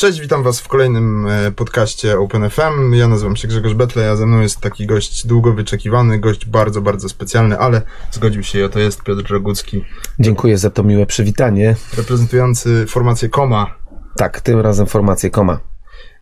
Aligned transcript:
Cześć, 0.00 0.20
witam 0.20 0.42
Was 0.42 0.60
w 0.60 0.68
kolejnym 0.68 1.26
e, 1.26 1.52
podcaście 1.52 2.18
OpenFM. 2.18 2.94
Ja 2.94 3.08
nazywam 3.08 3.36
się 3.36 3.48
Grzegorz 3.48 3.74
Betle, 3.74 4.10
a 4.10 4.16
ze 4.16 4.26
mną 4.26 4.40
jest 4.40 4.60
taki 4.60 4.86
gość 4.86 5.26
długo 5.26 5.52
wyczekiwany, 5.52 6.18
gość 6.18 6.46
bardzo, 6.46 6.80
bardzo 6.80 7.08
specjalny, 7.08 7.58
ale 7.58 7.82
zgodził 8.10 8.42
się 8.42 8.58
i 8.58 8.62
oto 8.62 8.78
jest 8.78 9.02
Piotr 9.02 9.30
Rogucki. 9.30 9.84
Dziękuję 10.18 10.58
za 10.58 10.70
to 10.70 10.82
miłe 10.82 11.06
przywitanie. 11.06 11.76
Reprezentujący 11.96 12.86
formację 12.88 13.28
Koma. 13.28 13.74
Tak, 14.16 14.40
tym 14.40 14.60
razem 14.60 14.86
formację 14.86 15.30
Koma. 15.30 15.60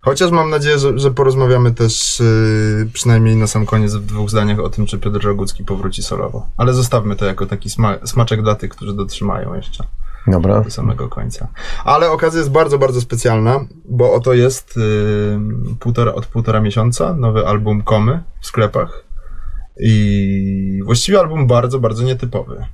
Chociaż 0.01 0.31
mam 0.31 0.51
nadzieję, 0.51 0.79
że, 0.79 0.99
że 0.99 1.11
porozmawiamy 1.11 1.75
też 1.75 2.21
yy, 2.21 2.91
przynajmniej 2.93 3.37
na 3.37 3.47
sam 3.47 3.67
koniec 3.67 3.95
w 3.95 4.07
dwóch 4.07 4.31
zdaniach 4.31 4.59
o 4.61 4.71
tym, 4.71 4.87
czy 4.87 4.99
Piotr 4.99 5.25
Rogucki 5.25 5.65
powróci 5.65 6.03
solowo. 6.03 6.47
Ale 6.57 6.73
zostawmy 6.73 7.17
to 7.17 7.27
jako 7.27 7.47
taki 7.47 7.71
sma 7.71 7.99
smaczek 8.05 8.43
dla 8.43 8.55
tych, 8.55 8.71
którzy 8.71 8.95
dotrzymają 8.95 9.55
jeszcze. 9.55 9.85
Dobra. 10.31 10.61
Do 10.61 10.71
samego 10.71 11.09
końca. 11.09 11.49
Ale 11.85 12.11
okazja 12.11 12.39
jest 12.39 12.51
bardzo, 12.51 12.79
bardzo 12.79 13.01
specjalna, 13.01 13.61
bo 13.85 14.13
oto 14.13 14.35
jest 14.35 14.77
yy, 14.77 15.75
półtora, 15.81 16.15
od 16.15 16.27
półtora 16.27 16.61
miesiąca 16.61 17.15
nowy 17.15 17.47
album 17.47 17.83
Komy 17.83 18.23
w 18.41 18.47
sklepach. 18.47 19.05
I 19.81 20.81
właściwie 20.85 21.19
album 21.19 21.47
bardzo, 21.47 21.79
bardzo 21.79 22.05
nietypowy. 22.05 22.65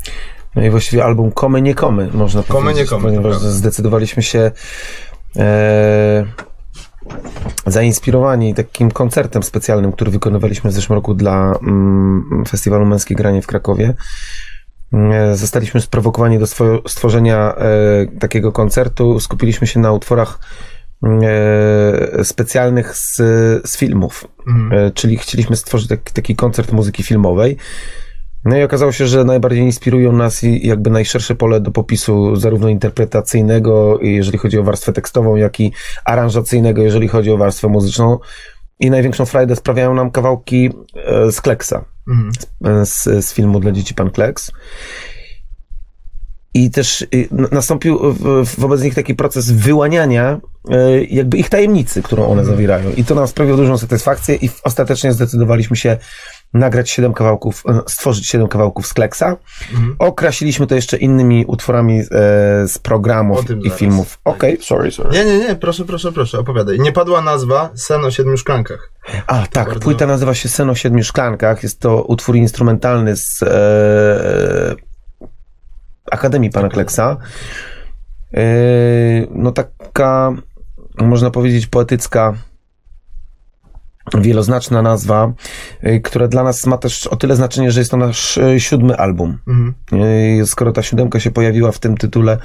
No 0.56 0.62
i 0.64 0.70
właściwie 0.70 1.04
album 1.04 1.32
Komy, 1.32 1.62
nie 1.62 1.74
Komy, 1.74 2.08
można 2.14 2.42
Komy, 2.42 2.60
powiedzieć. 2.60 2.84
nie 2.84 2.90
Komy, 2.90 3.02
Ponieważ 3.02 3.36
zdecydowaliśmy 3.36 4.22
się 4.22 4.50
e, 5.36 6.24
zainspirowani 7.66 8.54
takim 8.54 8.90
koncertem 8.90 9.42
specjalnym, 9.42 9.92
który 9.92 10.10
wykonywaliśmy 10.10 10.70
w 10.70 10.72
zeszłym 10.72 10.94
roku 10.94 11.14
dla 11.14 11.54
mm, 11.62 12.44
Festiwalu 12.48 12.86
Męskie 12.86 13.14
Granie 13.14 13.42
w 13.42 13.46
Krakowie. 13.46 13.94
E, 14.94 15.36
Zostaliśmy 15.36 15.80
sprowokowani 15.80 16.38
do 16.38 16.46
stworzenia 16.88 17.54
e, 17.54 18.06
takiego 18.18 18.52
koncertu. 18.52 19.20
Skupiliśmy 19.20 19.66
się 19.66 19.80
na 19.80 19.92
utworach 19.92 20.38
e, 21.22 22.24
specjalnych 22.24 22.96
z, 22.96 23.16
z 23.70 23.76
filmów. 23.76 24.28
E, 24.72 24.90
czyli 24.90 25.16
chcieliśmy 25.18 25.56
stworzyć 25.56 25.88
tak, 25.88 26.10
taki 26.10 26.36
koncert 26.36 26.72
muzyki 26.72 27.02
filmowej. 27.02 27.56
No 28.44 28.56
i 28.56 28.62
okazało 28.62 28.92
się, 28.92 29.06
że 29.06 29.24
najbardziej 29.24 29.62
inspirują 29.62 30.12
nas 30.12 30.44
i 30.44 30.66
jakby 30.66 30.90
najszersze 30.90 31.34
pole 31.34 31.60
do 31.60 31.70
popisu, 31.70 32.36
zarówno 32.36 32.68
interpretacyjnego, 32.68 33.98
jeżeli 34.02 34.38
chodzi 34.38 34.58
o 34.58 34.62
warstwę 34.62 34.92
tekstową, 34.92 35.36
jak 35.36 35.60
i 35.60 35.72
aranżacyjnego, 36.04 36.82
jeżeli 36.82 37.08
chodzi 37.08 37.30
o 37.30 37.36
warstwę 37.36 37.68
muzyczną. 37.68 38.18
I 38.80 38.90
największą 38.90 39.26
frajdę 39.26 39.56
sprawiają 39.56 39.94
nam 39.94 40.10
kawałki 40.10 40.70
z 41.30 41.40
Kleksa, 41.40 41.76
Mhm. 41.76 41.93
Z, 42.84 43.26
z 43.26 43.32
filmu 43.32 43.60
dla 43.60 43.72
dzieci 43.72 43.94
Pan 43.94 44.10
Kleks. 44.10 44.52
I 46.54 46.70
też 46.70 47.02
y, 47.02 47.28
nastąpił 47.52 47.98
wobec 48.58 48.82
nich 48.82 48.94
taki 48.94 49.14
proces 49.14 49.50
wyłaniania 49.50 50.40
y, 50.70 51.06
jakby 51.10 51.36
ich 51.36 51.48
tajemnicy, 51.48 52.02
którą 52.02 52.26
one 52.26 52.44
zawierają. 52.44 52.90
I 52.96 53.04
to 53.04 53.14
nam 53.14 53.28
sprawiło 53.28 53.56
dużą 53.56 53.78
satysfakcję 53.78 54.34
i 54.34 54.50
ostatecznie 54.64 55.12
zdecydowaliśmy 55.12 55.76
się 55.76 55.96
nagrać 56.54 56.90
siedem 56.90 57.12
kawałków, 57.12 57.62
e, 57.68 57.80
stworzyć 57.86 58.26
siedem 58.26 58.48
kawałków 58.48 58.86
z 58.86 58.94
Kleksa. 58.94 59.36
Mhm. 59.72 59.96
Okrasiliśmy 59.98 60.66
to 60.66 60.74
jeszcze 60.74 60.96
innymi 60.96 61.44
utworami 61.46 62.00
e, 62.00 62.04
z 62.68 62.78
programów 62.82 63.50
i 63.50 63.62
zaraz. 63.62 63.78
filmów. 63.78 64.18
Okej, 64.24 64.58
sorry, 64.62 64.90
sorry. 64.90 65.10
Nie, 65.10 65.24
nie, 65.24 65.38
nie, 65.38 65.56
proszę, 65.56 65.84
proszę, 65.84 66.12
proszę, 66.12 66.38
opowiadaj. 66.38 66.80
Nie 66.80 66.92
padła 66.92 67.20
nazwa 67.22 67.70
Sen 67.74 68.04
o 68.04 68.10
siedmiu 68.10 68.36
szklankach. 68.36 68.90
A, 69.26 69.46
tak, 69.46 69.66
bardzo- 69.68 69.80
płyta 69.80 70.06
nazywa 70.06 70.34
się 70.34 70.48
Sen 70.48 70.70
o 70.70 70.74
siedmiu 70.74 71.04
szklankach. 71.04 71.62
Jest 71.62 71.80
to 71.80 72.02
utwór 72.02 72.36
instrumentalny 72.36 73.16
z 73.16 73.42
e, 73.42 74.74
Akademii 76.10 76.50
Pana 76.50 76.68
Kleksa. 76.68 77.16
E, 78.34 78.44
no 79.30 79.52
taka, 79.52 80.32
można 80.98 81.30
powiedzieć, 81.30 81.66
poetycka, 81.66 82.34
wieloznaczna 84.14 84.82
nazwa, 84.82 85.32
e, 85.80 86.00
która 86.00 86.28
dla 86.28 86.42
nas 86.42 86.66
ma 86.66 86.78
też 86.78 87.06
o 87.06 87.16
tyle 87.16 87.36
znaczenie, 87.36 87.70
że 87.72 87.80
jest 87.80 87.90
to 87.90 87.96
nasz 87.96 88.38
e, 88.38 88.60
siódmy 88.60 88.96
album. 88.96 89.38
Mhm. 89.48 89.74
E, 90.42 90.46
Skoro 90.46 90.72
ta 90.72 90.82
siódemka 90.82 91.20
się 91.20 91.30
pojawiła 91.30 91.72
w 91.72 91.78
tym 91.78 91.96
tytule, 91.96 92.38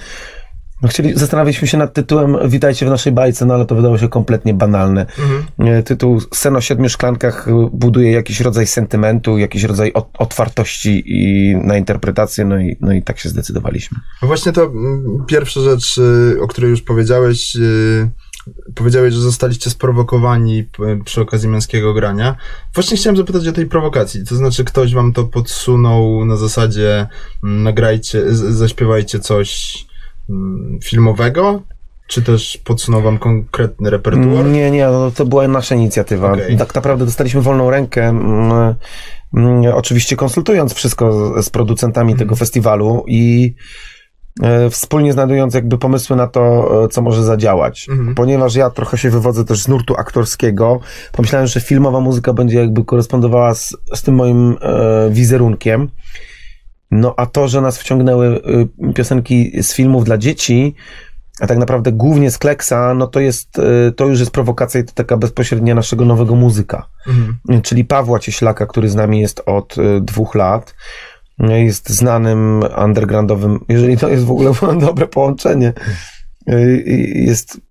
no 0.81 0.90
chcieli, 0.90 1.14
zastanawialiśmy 1.16 1.68
się 1.68 1.78
nad 1.78 1.94
tytułem 1.94 2.38
Witajcie 2.50 2.86
w 2.86 2.90
naszej 2.90 3.14
bajce, 3.14 3.46
no 3.46 3.53
ale 3.53 3.66
to 3.66 3.75
wydało 3.75 3.98
się 3.98 4.09
kompletnie 4.09 4.53
banalne. 4.53 5.06
Mhm. 5.19 5.84
Tytuł 5.84 6.22
Sen 6.34 6.56
o 6.56 6.62
siedmiu 6.62 6.90
szklankach 6.90 7.48
buduje 7.74 8.12
jakiś 8.12 8.40
rodzaj 8.42 8.68
sentymentu, 8.68 9.38
jakiś 9.38 9.64
rodzaj 9.64 9.94
ot- 9.94 10.09
otwartości 10.18 11.03
i 11.06 11.56
na 11.56 11.78
interpretację, 11.78 12.46
no 12.46 12.59
i, 12.59 12.78
no 12.81 12.94
i 12.94 13.03
tak 13.03 13.19
się 13.19 13.30
zdecydowaliśmy. 13.30 13.98
No 14.22 14.28
właśnie 14.28 14.52
to 14.52 14.64
mm, 14.64 15.24
pierwsza 15.28 15.62
rzecz, 15.62 15.98
y, 15.98 16.42
o 16.42 16.48
której 16.48 16.69
już 16.69 16.81
powiedziałeś, 16.81 17.56
y, 17.56 18.09
powiedziałeś, 18.76 19.14
że 19.14 19.22
zostaliście 19.22 19.70
sprowokowani 19.70 20.64
p- 20.64 21.00
przy 21.06 21.22
okazji 21.22 21.50
męskiego 21.50 21.94
grania. 21.94 22.36
Właśnie 22.74 22.98
chciałem 22.98 23.18
zapytać 23.18 23.48
o 23.48 23.52
tej 23.52 23.66
prowokacji. 23.66 24.26
To 24.26 24.36
znaczy, 24.36 24.64
ktoś 24.64 24.94
wam 24.94 25.14
to 25.14 25.24
podsunął 25.24 26.26
na 26.26 26.38
zasadzie 26.38 27.08
mm, 27.44 27.64
nagrajcie, 27.64 28.22
zaśpiewajcie 28.36 29.20
coś 29.20 29.78
mm, 30.30 30.80
filmowego? 30.84 31.62
Czy 32.08 32.22
też 32.22 32.60
podsunął 32.64 33.02
wam 33.02 33.18
konkretny 33.18 33.90
repertuar? 33.90 34.46
Nie, 34.46 34.72
nie, 34.72 34.88
no 34.88 35.12
to 35.12 35.26
była 35.26 35.48
nasza 35.48 35.76
inicjatywa. 35.76 36.32
Okej. 36.34 36.58
Tak 36.58 36.76
naprawdę 36.76 37.06
dostaliśmy 37.06 37.42
wolną 37.42 37.70
rękę, 37.70 38.08
mm, 38.08 38.76
mm, 39.34 39.74
oczywiście 39.74 40.16
konsultując 40.16 40.74
wszystko 40.74 41.34
z, 41.44 41.50
producentami 41.50 42.16
tego 42.16 42.36
festiwalu 42.36 43.04
i 43.08 43.54
e, 43.54 43.60
wspólnie 44.70 45.14
znajdując 45.14 45.54
jakby 45.54 45.78
pomysły 45.78 46.16
na 46.16 46.28
to, 46.28 46.72
e, 46.84 46.88
co 46.88 47.02
może 47.02 47.24
zadziałać. 47.24 47.88
Mhm. 47.90 48.16
Ponieważ 48.16 48.56
ja 48.56 48.70
trochę 48.70 48.98
się 48.98 49.10
wywodzę 49.10 49.46
też 49.46 49.64
z 49.64 49.68
nurtu 49.68 49.96
aktorskiego, 49.98 50.80
pomyślałem, 51.12 51.48
że 51.48 51.62
filmowa 51.62 52.00
muzyka 52.00 52.34
będzie 52.34 52.60
jakby 52.60 52.86
korespondowała 52.86 53.54
z, 53.54 53.78
z 53.96 54.02
tym 54.04 54.16
moim 54.16 54.58
e, 54.62 55.10
wizerunkiem. 55.10 55.90
No 56.92 57.14
a 57.18 57.26
to, 57.26 57.48
że 57.48 57.62
nas 57.62 57.78
wciągnęły 57.78 58.42
y, 58.90 58.94
piosenki 58.94 59.64
z 59.64 59.74
filmów 59.74 60.04
dla 60.04 60.18
dzieci, 60.18 60.76
a 61.40 61.48
tak 61.48 61.58
naprawdę 61.58 61.92
głównie 61.92 62.32
z 62.32 62.38
Kleksa, 62.38 62.94
no 62.94 63.08
to 63.08 63.20
jest, 63.20 63.60
y, 63.60 63.92
to 63.92 64.06
już 64.06 64.20
jest 64.20 64.32
prowokacja 64.32 64.80
i 64.80 64.84
to 64.84 64.94
taka 64.94 65.18
bezpośrednia 65.18 65.76
naszego 65.76 66.06
nowego 66.06 66.36
muzyka. 66.36 66.90
Mhm. 67.08 67.62
Czyli 67.62 67.86
Pawła 67.86 68.20
Cieślaka, 68.20 68.66
który 68.66 68.90
z 68.90 68.96
nami 68.96 69.22
jest 69.22 69.42
od 69.46 69.78
y, 69.78 70.02
dwóch 70.02 70.36
lat. 70.36 70.76
Jest 71.40 71.90
znanym 71.90 72.64
undergroundowym, 72.84 73.60
jeżeli 73.70 73.98
to 73.98 74.10
jest 74.10 74.26
w 74.26 74.32
ogóle 74.32 74.52
dobre 74.88 75.08
połączenie, 75.08 75.74
y, 76.50 76.54
y, 76.54 77.14
jest 77.16 77.62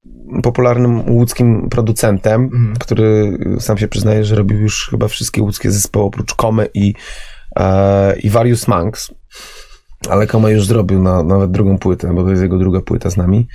popularnym 0.42 1.10
łódzkim 1.10 1.68
producentem, 1.68 2.42
Mhm. 2.44 2.76
który 2.76 3.38
sam 3.60 3.78
się 3.78 3.88
przyznaje, 3.88 4.24
że 4.24 4.36
robił 4.36 4.60
już 4.60 4.88
chyba 4.90 5.08
wszystkie 5.08 5.42
łódzkie 5.42 5.70
zespoły 5.70 6.06
oprócz 6.06 6.34
Komy 6.34 6.68
i, 6.74 6.94
e, 7.56 8.18
i 8.18 8.30
Various 8.30 8.68
Monks. 8.68 9.14
Ale 10.08 10.26
Koma 10.26 10.50
już 10.50 10.66
zrobił 10.66 11.02
na, 11.02 11.22
nawet 11.22 11.50
drugą 11.50 11.78
płytę, 11.78 12.14
bo 12.14 12.24
to 12.24 12.30
jest 12.30 12.42
jego 12.42 12.58
druga 12.58 12.80
płyta 12.80 13.10
z 13.10 13.16
nami. 13.16 13.48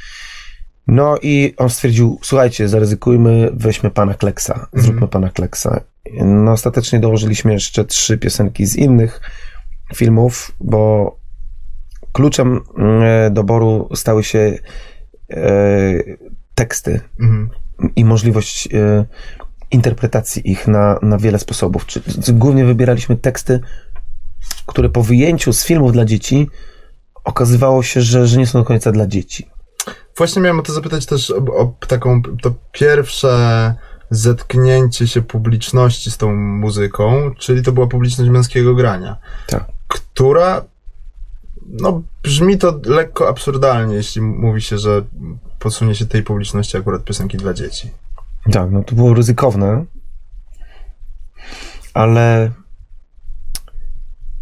No 0.88 1.18
i 1.22 1.54
on 1.58 1.70
stwierdził, 1.70 2.20
słuchajcie, 2.22 2.70
zaryzykujmy, 2.70 3.50
weźmy 3.54 3.92
pana 3.92 4.14
Kleksa, 4.14 4.68
zróbmy 4.74 5.08
pana 5.08 5.30
Kleksa. 5.30 5.82
No 6.22 6.52
ostatecznie 6.52 7.00
dołożyliśmy 7.00 7.54
jeszcze 7.54 7.86
trzy 7.86 8.18
piosenki 8.18 8.66
z 8.66 8.76
innych 8.76 9.22
filmów, 9.96 10.52
bo 10.60 11.16
kluczem 12.12 12.62
e, 12.78 13.30
doboru 13.32 13.90
stały 13.96 14.24
się 14.24 14.58
e, 15.30 15.40
teksty 16.56 17.02
Mhm. 17.20 17.50
i 17.96 18.06
możliwość 18.06 18.70
e, 18.74 19.06
interpretacji 19.72 20.52
ich 20.52 20.68
na, 20.68 21.00
na 21.02 21.18
wiele 21.18 21.40
sposobów. 21.40 21.86
Czy 21.86 22.02
głównie 22.34 22.66
wybieraliśmy 22.66 23.16
teksty, 23.18 23.60
które 24.66 24.90
po 24.90 25.04
wyjęciu 25.04 25.54
z 25.54 25.66
filmów 25.66 25.92
dla 25.92 26.06
dzieci 26.06 26.50
okazywało 27.24 27.84
się, 27.84 28.02
że, 28.02 28.28
że 28.28 28.38
nie 28.38 28.48
są 28.48 28.60
do 28.60 28.66
końca 28.66 28.92
dla 28.92 29.08
dzieci. 29.08 29.50
Właśnie 30.18 30.42
miałem 30.42 30.60
o 30.60 30.64
to 30.64 30.74
zapytać 30.74 31.06
też 31.06 31.32
o, 31.32 31.36
o 31.36 31.74
taką, 31.88 32.22
to 32.22 32.54
pierwsze 32.72 33.76
zetknięcie 34.10 35.08
się 35.08 35.22
publiczności 35.22 36.12
z 36.12 36.18
tą 36.18 36.36
muzyką, 36.36 37.32
czyli 37.40 37.62
to 37.64 37.72
była 37.72 37.88
publiczność 37.88 38.32
męskiego 38.32 38.76
grania, 38.76 39.18
Tak. 39.48 39.66
Która, 40.14 40.66
no 41.68 42.02
brzmi 42.24 42.58
to 42.58 42.80
lekko 42.86 43.30
absurdalnie, 43.30 43.96
jeśli 43.96 44.22
mówi 44.22 44.62
się, 44.62 44.78
że 44.78 45.02
podsunie 45.60 45.96
się 45.96 46.06
tej 46.06 46.24
publiczności 46.24 46.78
akurat 46.78 47.04
piosenki 47.04 47.38
dla 47.38 47.54
dzieci. 47.54 47.92
Tak, 48.52 48.72
no 48.72 48.84
to 48.84 48.96
było 48.96 49.14
ryzykowne, 49.14 49.86
ale 51.94 52.52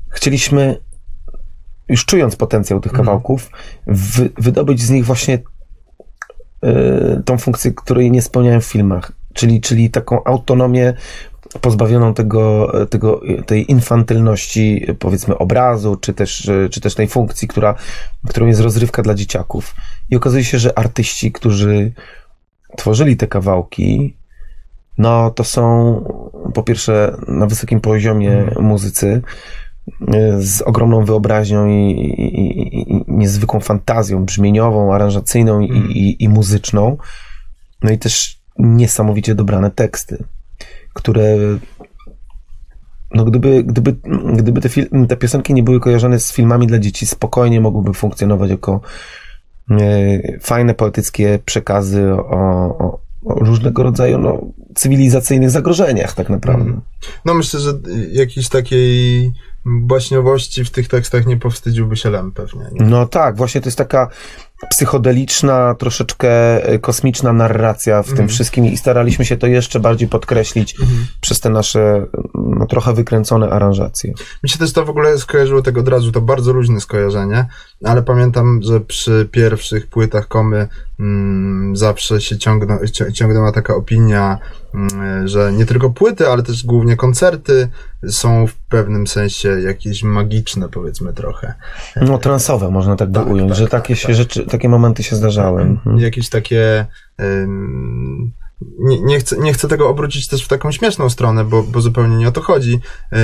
chcieliśmy, 0.09 0.77
już 1.89 2.05
czując 2.05 2.35
potencjał 2.35 2.79
tych 2.79 2.91
Mhm. 2.91 3.05
kawałków, 3.05 3.49
wy, 3.87 4.29
wydobyć 4.37 4.81
z 4.81 4.89
nich 4.89 5.05
właśnie 5.05 5.39
y, 6.65 7.23
tą 7.25 7.37
funkcję, 7.37 7.71
której 7.73 8.11
nie 8.11 8.21
spełniają 8.21 8.61
w 8.61 8.65
filmach, 8.65 9.11
czyli, 9.33 9.61
czyli 9.61 9.89
taką 9.89 10.23
autonomię 10.23 10.93
pozbawioną 11.61 12.13
tego, 12.13 12.71
tego, 12.89 13.21
tej 13.45 13.71
infantylności, 13.71 14.85
powiedzmy, 14.99 15.37
obrazu, 15.37 15.95
czy 15.95 16.13
też, 16.13 16.49
czy 16.71 16.81
też 16.81 16.95
tej 16.95 17.07
funkcji, 17.07 17.47
która, 17.47 17.75
którą 18.29 18.47
jest 18.47 18.61
rozrywka 18.61 19.01
dla 19.01 19.13
dzieciaków. 19.13 19.75
I 20.09 20.15
okazuje 20.15 20.43
się, 20.43 20.59
że 20.59 20.79
artyści, 20.79 21.31
którzy 21.31 21.91
tworzyli 22.77 23.17
te 23.17 23.27
kawałki, 23.27 24.17
no 24.97 25.31
to 25.31 25.43
są 25.43 25.95
po 26.53 26.63
pierwsze 26.63 27.15
na 27.27 27.45
wysokim 27.45 27.81
poziomie 27.81 28.31
Mhm. 28.31 28.65
muzycy, 28.65 29.21
z 30.39 30.61
ogromną 30.61 31.05
wyobraźnią 31.05 31.67
i, 31.67 31.91
i, 31.91 32.91
i, 32.91 33.03
niezwykłą 33.07 33.59
fantazją 33.59 34.25
brzmieniową, 34.25 34.93
aranżacyjną 34.93 35.61
Mhm. 35.61 35.89
i, 35.89 36.15
i 36.19 36.29
muzyczną. 36.29 36.97
No 37.83 37.91
i 37.91 37.97
też 37.97 38.41
niesamowicie 38.59 39.35
dobrane 39.35 39.71
teksty, 39.71 40.23
które 40.93 41.37
no 43.13 43.25
gdyby, 43.25 43.63
gdyby, 43.63 43.95
gdyby 44.33 44.61
te, 44.61 44.69
fil- 44.69 45.07
te 45.07 45.17
piosenki 45.17 45.53
nie 45.53 45.63
były 45.63 45.79
kojarzone 45.79 46.19
z 46.19 46.33
filmami 46.33 46.67
dla 46.67 46.79
dzieci, 46.79 47.05
spokojnie 47.05 47.61
mogłyby 47.61 47.93
funkcjonować 47.93 48.49
jako 48.49 48.81
e, 49.71 50.39
fajne 50.39 50.73
poetyckie 50.73 51.39
przekazy 51.45 52.13
o, 52.13 52.37
o, 52.79 52.99
o 53.25 53.33
różnego 53.35 53.83
rodzaju 53.83 54.17
no, 54.17 54.41
cywilizacyjnych 54.75 55.49
zagrożeniach 55.49 56.13
tak 56.13 56.29
naprawdę. 56.29 56.63
Mhm. 56.63 56.81
No 57.25 57.33
myślę, 57.33 57.59
że 57.59 57.73
jakiejś 58.11 58.49
takiej 58.49 59.31
baśniowości 59.65 60.65
w 60.65 60.69
tych 60.69 60.87
tekstach 60.87 61.25
nie 61.25 61.37
powstydziłby 61.37 61.97
się 61.97 62.09
Lem 62.09 62.31
pewnie. 62.31 62.63
Nie? 62.71 62.85
No 62.85 63.05
tak, 63.05 63.35
właśnie 63.35 63.61
to 63.61 63.67
jest 63.67 63.77
taka 63.77 64.09
psychodeliczna, 64.69 65.75
troszeczkę 65.75 66.29
e, 66.65 66.79
kosmiczna 66.79 67.33
narracja 67.33 68.01
w 68.01 68.05
tym 68.05 68.11
Mhm. 68.11 68.29
wszystkim 68.29 68.65
i 68.65 68.77
staraliśmy 68.77 69.25
się 69.25 69.37
to 69.37 69.47
jeszcze 69.47 69.79
bardziej 69.79 70.07
podkreślić 70.07 70.79
Mhm. 70.79 71.05
przez 71.21 71.39
te 71.39 71.49
nasze 71.49 72.05
no, 72.35 72.65
trochę 72.65 72.93
wykręcone 72.93 73.49
aranżacje. 73.49 74.13
Mi 74.43 74.49
się 74.49 74.57
też 74.59 74.73
to 74.73 74.85
w 74.85 74.89
ogóle 74.89 75.17
skojarzyło 75.17 75.61
tak 75.61 75.77
od 75.77 75.87
razu, 75.87 76.11
to 76.11 76.21
bardzo 76.21 76.53
luźne 76.53 76.81
skojarzenie, 76.81 77.45
ale 77.83 78.03
pamiętam, 78.03 78.59
że 78.63 78.79
przy 78.79 79.29
pierwszych 79.31 79.87
płytach 79.87 80.27
Komy 80.27 80.67
zawsze 81.73 82.21
się 82.21 82.37
ciągną, 82.37 82.77
ciągnęła 83.13 83.51
taka 83.51 83.75
opinia, 83.75 84.37
mm, 84.75 85.27
że 85.27 85.53
nie 85.53 85.65
tylko 85.65 85.89
płyty, 85.89 86.27
ale 86.27 86.43
też 86.43 86.65
głównie 86.65 86.95
koncerty 86.95 87.67
są 88.09 88.47
w 88.47 88.55
pewnym 88.55 89.07
sensie 89.07 89.49
jakieś 89.61 90.03
magiczne, 90.03 90.69
powiedzmy 90.69 91.13
trochę. 91.13 91.53
No 92.01 92.17
transowe 92.17 92.71
można 92.71 92.95
tak 92.95 93.09
by 93.09 93.19
Tak, 93.19 93.27
ująć, 93.27 93.49
tak, 93.49 93.57
że 93.57 93.67
tak, 93.67 93.81
takie 93.81 93.95
się 93.95 94.07
tak. 94.07 94.15
rzeczy, 94.15 94.45
takie 94.45 94.69
momenty 94.69 95.03
się 95.03 95.15
zdarzały. 95.15 95.61
Mhm. 95.61 95.99
Jakieś 95.99 96.29
takie. 96.29 96.85
ym, 97.21 98.31
nie, 98.79 99.01
nie, 99.01 99.19
chcę, 99.19 99.37
nie 99.37 99.53
chcę 99.53 99.67
tego 99.67 99.89
obrócić 99.89 100.27
też 100.27 100.45
w 100.45 100.47
taką 100.47 100.71
śmieszną 100.71 101.09
stronę, 101.09 101.45
bo, 101.45 101.63
bo 101.63 101.81
zupełnie 101.81 102.17
nie 102.17 102.27
o 102.27 102.31
to 102.31 102.41
chodzi, 102.41 102.71
yy, 103.11 103.17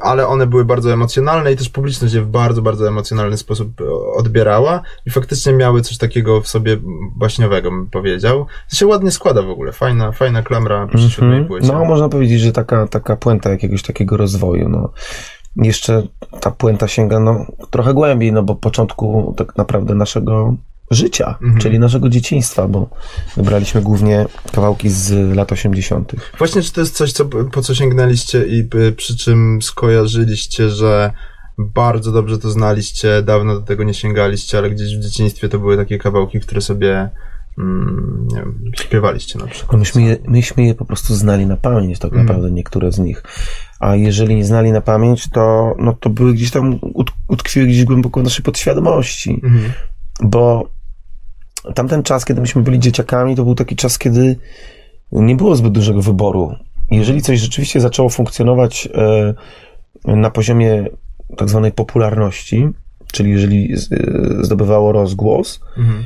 ale 0.00 0.26
one 0.26 0.46
były 0.46 0.64
bardzo 0.64 0.92
emocjonalne 0.92 1.52
i 1.52 1.56
też 1.56 1.68
publiczność 1.68 2.14
je 2.14 2.22
w 2.22 2.26
bardzo, 2.26 2.62
bardzo 2.62 2.88
emocjonalny 2.88 3.36
sposób 3.36 3.72
odbierała 4.16 4.82
i 5.06 5.10
faktycznie 5.10 5.52
miały 5.52 5.82
coś 5.82 5.98
takiego 5.98 6.40
w 6.40 6.48
sobie 6.48 6.76
baśniowego, 7.16 7.70
bym 7.70 7.90
powiedział. 7.90 8.46
To 8.70 8.76
się 8.76 8.86
ładnie 8.86 9.10
składa 9.10 9.42
w 9.42 9.50
ogóle, 9.50 9.72
fajna, 9.72 10.12
fajna 10.12 10.42
klamra 10.42 10.86
przy 10.86 11.10
siódmej 11.10 11.38
Mhm. 11.38 11.48
płycie. 11.48 11.72
No, 11.72 11.84
można 11.84 12.08
powiedzieć, 12.08 12.40
że 12.40 12.52
taka, 12.52 12.86
taka 12.86 13.16
puenta 13.16 13.50
jakiegoś 13.50 13.82
takiego 13.82 14.16
rozwoju. 14.16 14.68
No. 14.68 14.92
Jeszcze 15.56 16.02
ta 16.40 16.50
puenta 16.50 16.88
sięga 16.88 17.20
no, 17.20 17.46
trochę 17.70 17.94
głębiej, 17.94 18.32
no 18.32 18.42
bo 18.42 18.54
początku 18.54 19.34
tak 19.36 19.56
naprawdę 19.56 19.94
naszego 19.94 20.54
życia, 20.90 21.38
Mhm. 21.42 21.60
czyli 21.60 21.78
naszego 21.78 22.08
dzieciństwa, 22.08 22.68
bo 22.68 22.90
wybraliśmy 23.36 23.82
głównie 23.82 24.26
kawałki 24.52 24.88
z 24.90 25.36
lat 25.36 25.52
80. 25.52 26.12
Właśnie, 26.38 26.62
czy 26.62 26.72
to 26.72 26.80
jest 26.80 26.96
coś, 26.96 27.12
co, 27.12 27.24
po 27.24 27.62
co 27.62 27.74
sięgnęliście 27.74 28.46
i 28.46 28.68
y, 28.74 28.92
przy 28.92 29.16
czym 29.16 29.62
skojarzyliście, 29.62 30.70
że 30.70 31.12
bardzo 31.58 32.12
dobrze 32.12 32.38
to 32.38 32.50
znaliście, 32.50 33.22
dawno 33.22 33.54
do 33.54 33.60
tego 33.60 33.84
nie 33.84 33.94
sięgaliście, 33.94 34.58
ale 34.58 34.70
gdzieś 34.70 34.96
w 34.96 35.00
dzieciństwie 35.00 35.48
to 35.48 35.58
były 35.58 35.76
takie 35.76 35.98
kawałki, 35.98 36.40
które 36.40 36.60
sobie 36.60 37.10
mm, 37.58 38.26
nie 38.32 38.36
wiem, 38.38 38.62
śpiewaliście 38.76 39.38
na 39.38 39.46
przykład. 39.46 39.72
No 39.72 39.78
myśmy, 39.78 40.02
je, 40.02 40.16
myśmy 40.28 40.66
je 40.66 40.74
po 40.74 40.84
prostu 40.84 41.14
znali 41.14 41.46
na 41.46 41.56
pamięć, 41.56 41.98
tak 41.98 42.10
Mhm. 42.12 42.26
naprawdę 42.26 42.50
niektóre 42.50 42.92
z 42.92 42.98
nich. 42.98 43.22
A 43.80 43.96
jeżeli 43.96 44.34
nie 44.36 44.44
znali 44.44 44.72
na 44.72 44.80
pamięć, 44.80 45.30
to, 45.30 45.74
no, 45.78 45.92
to 46.00 46.10
były 46.10 46.32
gdzieś 46.34 46.50
tam, 46.50 46.74
ut- 46.74 47.12
utkwiły 47.28 47.66
gdzieś 47.66 47.84
głęboko 47.84 48.20
w 48.20 48.24
naszej 48.24 48.44
podświadomości. 48.44 49.40
Mhm. 49.44 49.72
bo 50.22 50.70
tamten 51.74 52.02
czas, 52.02 52.24
kiedy 52.24 52.40
myśmy 52.40 52.62
byli 52.62 52.78
dzieciakami, 52.78 53.36
to 53.36 53.44
był 53.44 53.54
taki 53.54 53.76
czas, 53.76 53.98
kiedy 53.98 54.36
nie 55.12 55.36
było 55.36 55.56
zbyt 55.56 55.72
dużego 55.72 56.02
wyboru. 56.02 56.54
Jeżeli 56.90 57.22
coś 57.22 57.40
rzeczywiście 57.40 57.80
zaczęło 57.80 58.08
funkcjonować 58.08 58.88
e, 58.94 59.34
na 60.16 60.30
poziomie 60.30 60.84
tak 61.36 61.48
zwanej 61.48 61.72
popularności, 61.72 62.68
czyli 63.12 63.30
jeżeli 63.30 63.72
e, 63.72 63.76
zdobywało 64.44 64.92
rozgłos, 64.92 65.60
Mhm. 65.76 66.04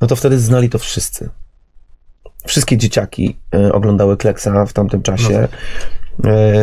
no 0.00 0.06
to 0.06 0.16
wtedy 0.16 0.38
znali 0.38 0.68
to 0.70 0.78
wszyscy. 0.78 1.28
Wszystkie 2.46 2.76
dzieciaki 2.76 3.36
e, 3.54 3.72
oglądały 3.72 4.16
Kleksa 4.16 4.66
w 4.66 4.72
tamtym 4.72 5.02
czasie. 5.02 5.38
E, 5.38 5.48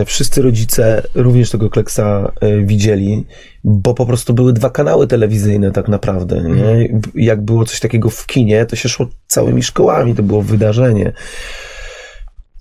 Wszyscy 0.05 0.41
rodzice 0.41 1.03
również 1.15 1.49
tego 1.49 1.69
Kleksa 1.69 2.31
e, 2.41 2.61
widzieli, 2.61 3.25
bo 3.63 3.93
po 3.93 4.05
prostu 4.05 4.33
były 4.33 4.53
dwa 4.53 4.69
kanały 4.69 5.07
telewizyjne 5.07 5.71
tak 5.71 5.87
naprawdę. 5.87 6.43
Nie? 6.43 6.89
Jak 7.15 7.41
było 7.41 7.65
coś 7.65 7.79
takiego 7.79 8.09
w 8.09 8.25
kinie, 8.25 8.65
to 8.65 8.75
się 8.75 8.89
szło 8.89 9.07
całymi 9.27 9.63
szkołami, 9.63 10.15
to 10.15 10.23
było 10.23 10.41
wydarzenie. 10.41 11.13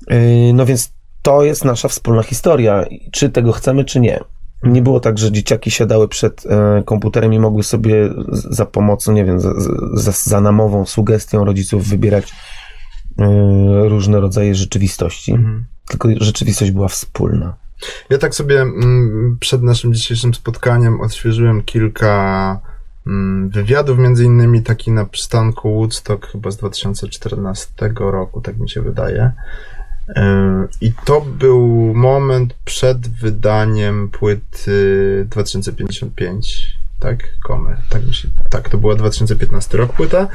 E, 0.08 0.52
No 0.52 0.66
więc 0.66 0.92
to 1.22 1.44
jest 1.44 1.64
nasza 1.64 1.88
wspólna 1.88 2.22
historia. 2.22 2.84
Czy 3.12 3.30
tego 3.30 3.52
chcemy, 3.52 3.84
czy 3.84 4.00
nie. 4.00 4.20
Nie 4.62 4.82
było 4.82 5.00
tak, 5.00 5.18
że 5.18 5.32
dzieciaki 5.32 5.70
siadały 5.70 6.08
przed 6.08 6.46
e, 6.46 6.82
komputerem 6.84 7.34
i 7.34 7.38
mogły 7.38 7.62
sobie 7.62 8.10
za 8.28 8.66
pomocą, 8.66 9.12
nie 9.12 9.24
wiem, 9.24 9.40
za, 9.40 9.52
za, 9.94 10.12
za 10.12 10.40
namową, 10.40 10.86
sugestią 10.86 11.44
rodziców 11.44 11.88
wybierać 11.88 12.32
e, 13.18 13.88
różne 13.88 14.20
rodzaje 14.20 14.54
rzeczywistości. 14.54 15.32
Mhm. 15.32 15.66
Tylko 15.92 16.08
rzeczywistość 16.20 16.70
była 16.70 16.88
wspólna. 16.88 17.54
Ja 18.10 18.18
tak 18.18 18.34
sobie 18.34 18.60
mm, 18.60 19.36
przed 19.40 19.62
naszym 19.62 19.94
dzisiejszym 19.94 20.34
spotkaniem 20.34 21.00
odświeżyłem 21.00 21.62
kilka 21.62 22.60
mm, 23.06 23.48
wywiadów, 23.48 23.98
między 23.98 24.24
innymi 24.24 24.62
taki 24.62 24.90
na 24.90 25.04
przystanku 25.04 25.74
Woodstock 25.74 26.26
chyba 26.26 26.50
z 26.50 26.56
2014 26.56 27.70
roku, 27.98 28.40
tak 28.40 28.58
mi 28.58 28.70
się 28.70 28.82
wydaje. 28.82 29.32
Yy, 30.08 30.14
I 30.80 30.92
to 31.04 31.20
był 31.20 31.92
moment 31.94 32.54
przed 32.64 33.08
wydaniem 33.08 34.08
płyty 34.08 35.26
2055, 35.30 36.76
tak? 37.02 37.18
Komy. 37.42 37.76
Tak, 37.88 38.02
się, 38.12 38.28
tak, 38.50 38.68
to 38.68 38.78
była 38.78 38.94
2015 38.94 39.78
rok 39.78 39.92
płyta. 39.92 40.28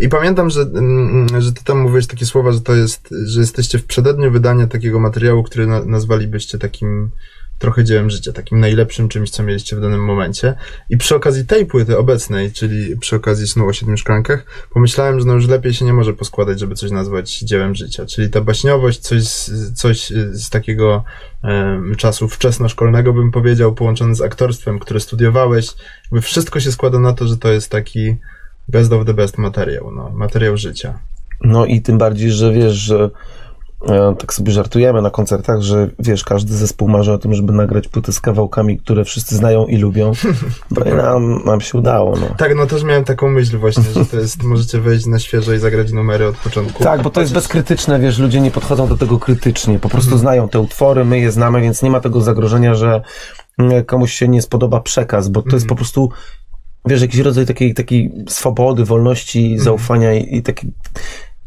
I 0.00 0.08
pamiętam, 0.08 0.50
że, 0.50 0.60
mm, 0.60 1.42
że 1.42 1.52
ty 1.52 1.64
tam 1.64 1.78
mówiłeś 1.78 2.06
takie 2.06 2.26
słowa, 2.26 2.52
że 2.52 2.60
to 2.60 2.74
jest, 2.74 3.14
że 3.26 3.40
jesteście 3.40 3.78
w 3.78 3.84
przededniu 3.84 4.30
wydania 4.30 4.66
takiego 4.66 5.00
materiału, 5.00 5.42
który 5.42 5.66
na, 5.66 5.84
nazwalibyście 5.84 6.58
takim 6.58 7.10
trochę 7.58 7.84
dziełem 7.84 8.10
życia, 8.10 8.32
takim 8.32 8.60
najlepszym 8.60 9.08
czymś, 9.08 9.30
co 9.30 9.42
mieliście 9.42 9.76
w 9.76 9.80
danym 9.80 10.04
momencie. 10.04 10.54
I 10.90 10.96
przy 10.96 11.16
okazji 11.16 11.46
tej 11.46 11.66
płyty 11.66 11.98
obecnej, 11.98 12.52
czyli 12.52 12.96
przy 12.96 13.16
okazji 13.16 13.48
Snu 13.48 13.68
o 13.68 13.72
Siedmiu 13.72 13.96
Szklankach, 13.96 14.66
pomyślałem, 14.70 15.20
że 15.20 15.26
no 15.26 15.34
już 15.34 15.48
lepiej 15.48 15.74
się 15.74 15.84
nie 15.84 15.92
może 15.92 16.12
poskładać, 16.12 16.60
żeby 16.60 16.74
coś 16.74 16.90
nazwać 16.90 17.38
dziełem 17.38 17.74
życia. 17.74 18.06
Czyli 18.06 18.30
ta 18.30 18.40
baśniowość, 18.40 19.00
coś 19.00 19.24
coś 19.74 20.12
z 20.32 20.50
takiego 20.50 21.04
em, 21.42 21.94
czasu 21.96 22.28
wczesnoszkolnego, 22.28 23.12
bym 23.12 23.30
powiedział, 23.30 23.74
połączone 23.74 24.14
z 24.14 24.20
aktorstwem, 24.20 24.78
które 24.78 25.00
studiowałeś, 25.00 25.66
jakby 26.04 26.20
wszystko 26.20 26.60
się 26.60 26.72
składa 26.72 26.98
na 26.98 27.12
to, 27.12 27.26
że 27.26 27.36
to 27.36 27.52
jest 27.52 27.70
taki 27.70 28.16
best 28.68 28.92
of 28.92 29.06
the 29.06 29.14
best 29.14 29.38
materiał, 29.38 29.90
no, 29.90 30.10
materiał 30.10 30.56
życia. 30.56 30.98
No 31.40 31.66
i 31.66 31.82
tym 31.82 31.98
bardziej, 31.98 32.30
że 32.30 32.52
wiesz, 32.52 32.72
że 32.72 33.04
e, 33.04 33.10
tak 34.18 34.34
sobie 34.34 34.52
żartujemy 34.52 35.02
na 35.02 35.10
koncertach, 35.10 35.60
że 35.60 35.88
wiesz, 35.98 36.24
każdy 36.24 36.54
zespół 36.54 36.88
marzy 36.88 37.12
o 37.12 37.18
tym, 37.18 37.34
żeby 37.34 37.52
nagrać 37.52 37.88
płytę 37.88 38.12
z 38.12 38.20
kawałkami, 38.20 38.78
które 38.78 39.04
wszyscy 39.04 39.36
znają 39.36 39.66
i 39.66 39.76
lubią. 39.76 40.12
No 40.70 40.84
i 40.84 40.94
nam, 40.94 41.44
nam 41.44 41.60
się 41.60 41.78
udało, 41.78 42.16
no. 42.16 42.26
Tak, 42.36 42.56
no 42.56 42.66
też 42.66 42.84
miałem 42.84 43.04
taką 43.04 43.30
myśl 43.30 43.58
właśnie, 43.58 43.84
że 43.94 44.06
to 44.06 44.16
jest, 44.16 44.42
możecie 44.42 44.80
wejść 44.80 45.06
na 45.06 45.18
świeżo 45.18 45.52
i 45.52 45.58
zagrać 45.58 45.92
numery 45.92 46.26
od 46.26 46.36
początku. 46.36 46.84
Tak, 46.84 47.02
bo 47.02 47.10
to 47.10 47.20
jest 47.20 47.32
bezkrytyczne, 47.32 48.00
wiesz, 48.00 48.18
ludzie 48.18 48.40
nie 48.40 48.50
podchodzą 48.50 48.88
do 48.88 48.96
tego 48.96 49.18
krytycznie, 49.18 49.78
po 49.78 49.88
prostu 49.88 50.18
znają 50.18 50.48
te 50.48 50.60
utwory, 50.60 51.04
my 51.04 51.18
je 51.18 51.32
znamy, 51.32 51.60
więc 51.60 51.82
nie 51.82 51.90
ma 51.90 52.00
tego 52.00 52.20
zagrożenia, 52.20 52.74
że 52.74 53.02
mm, 53.58 53.84
komuś 53.84 54.12
się 54.12 54.28
nie 54.28 54.42
spodoba 54.42 54.80
przekaz, 54.80 55.28
bo 55.28 55.42
to 55.42 55.56
jest 55.56 55.66
po 55.66 55.74
prostu, 55.74 56.10
wiesz, 56.86 57.02
jakiś 57.02 57.20
rodzaj 57.20 57.46
takiej, 57.46 57.74
takiej 57.74 58.12
swobody, 58.28 58.84
wolności, 58.84 59.58
zaufania 59.58 60.14
i, 60.14 60.36
i 60.36 60.42
taki... 60.42 60.72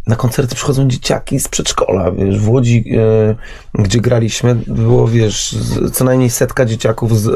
Na 0.07 0.15
koncerty 0.15 0.55
przychodzą 0.55 0.87
dzieciaki 0.87 1.39
z 1.39 1.47
przedszkola, 1.47 2.11
wiesz, 2.11 2.39
w 2.39 2.49
Łodzi, 2.49 2.85
e, 2.97 3.35
gdzie 3.83 3.99
graliśmy, 4.01 4.55
było, 4.67 5.07
wiesz, 5.07 5.55
co 5.93 6.03
najmniej 6.05 6.29
setka 6.29 6.65
dzieciaków 6.65 7.19
z, 7.19 7.27
e, 7.27 7.31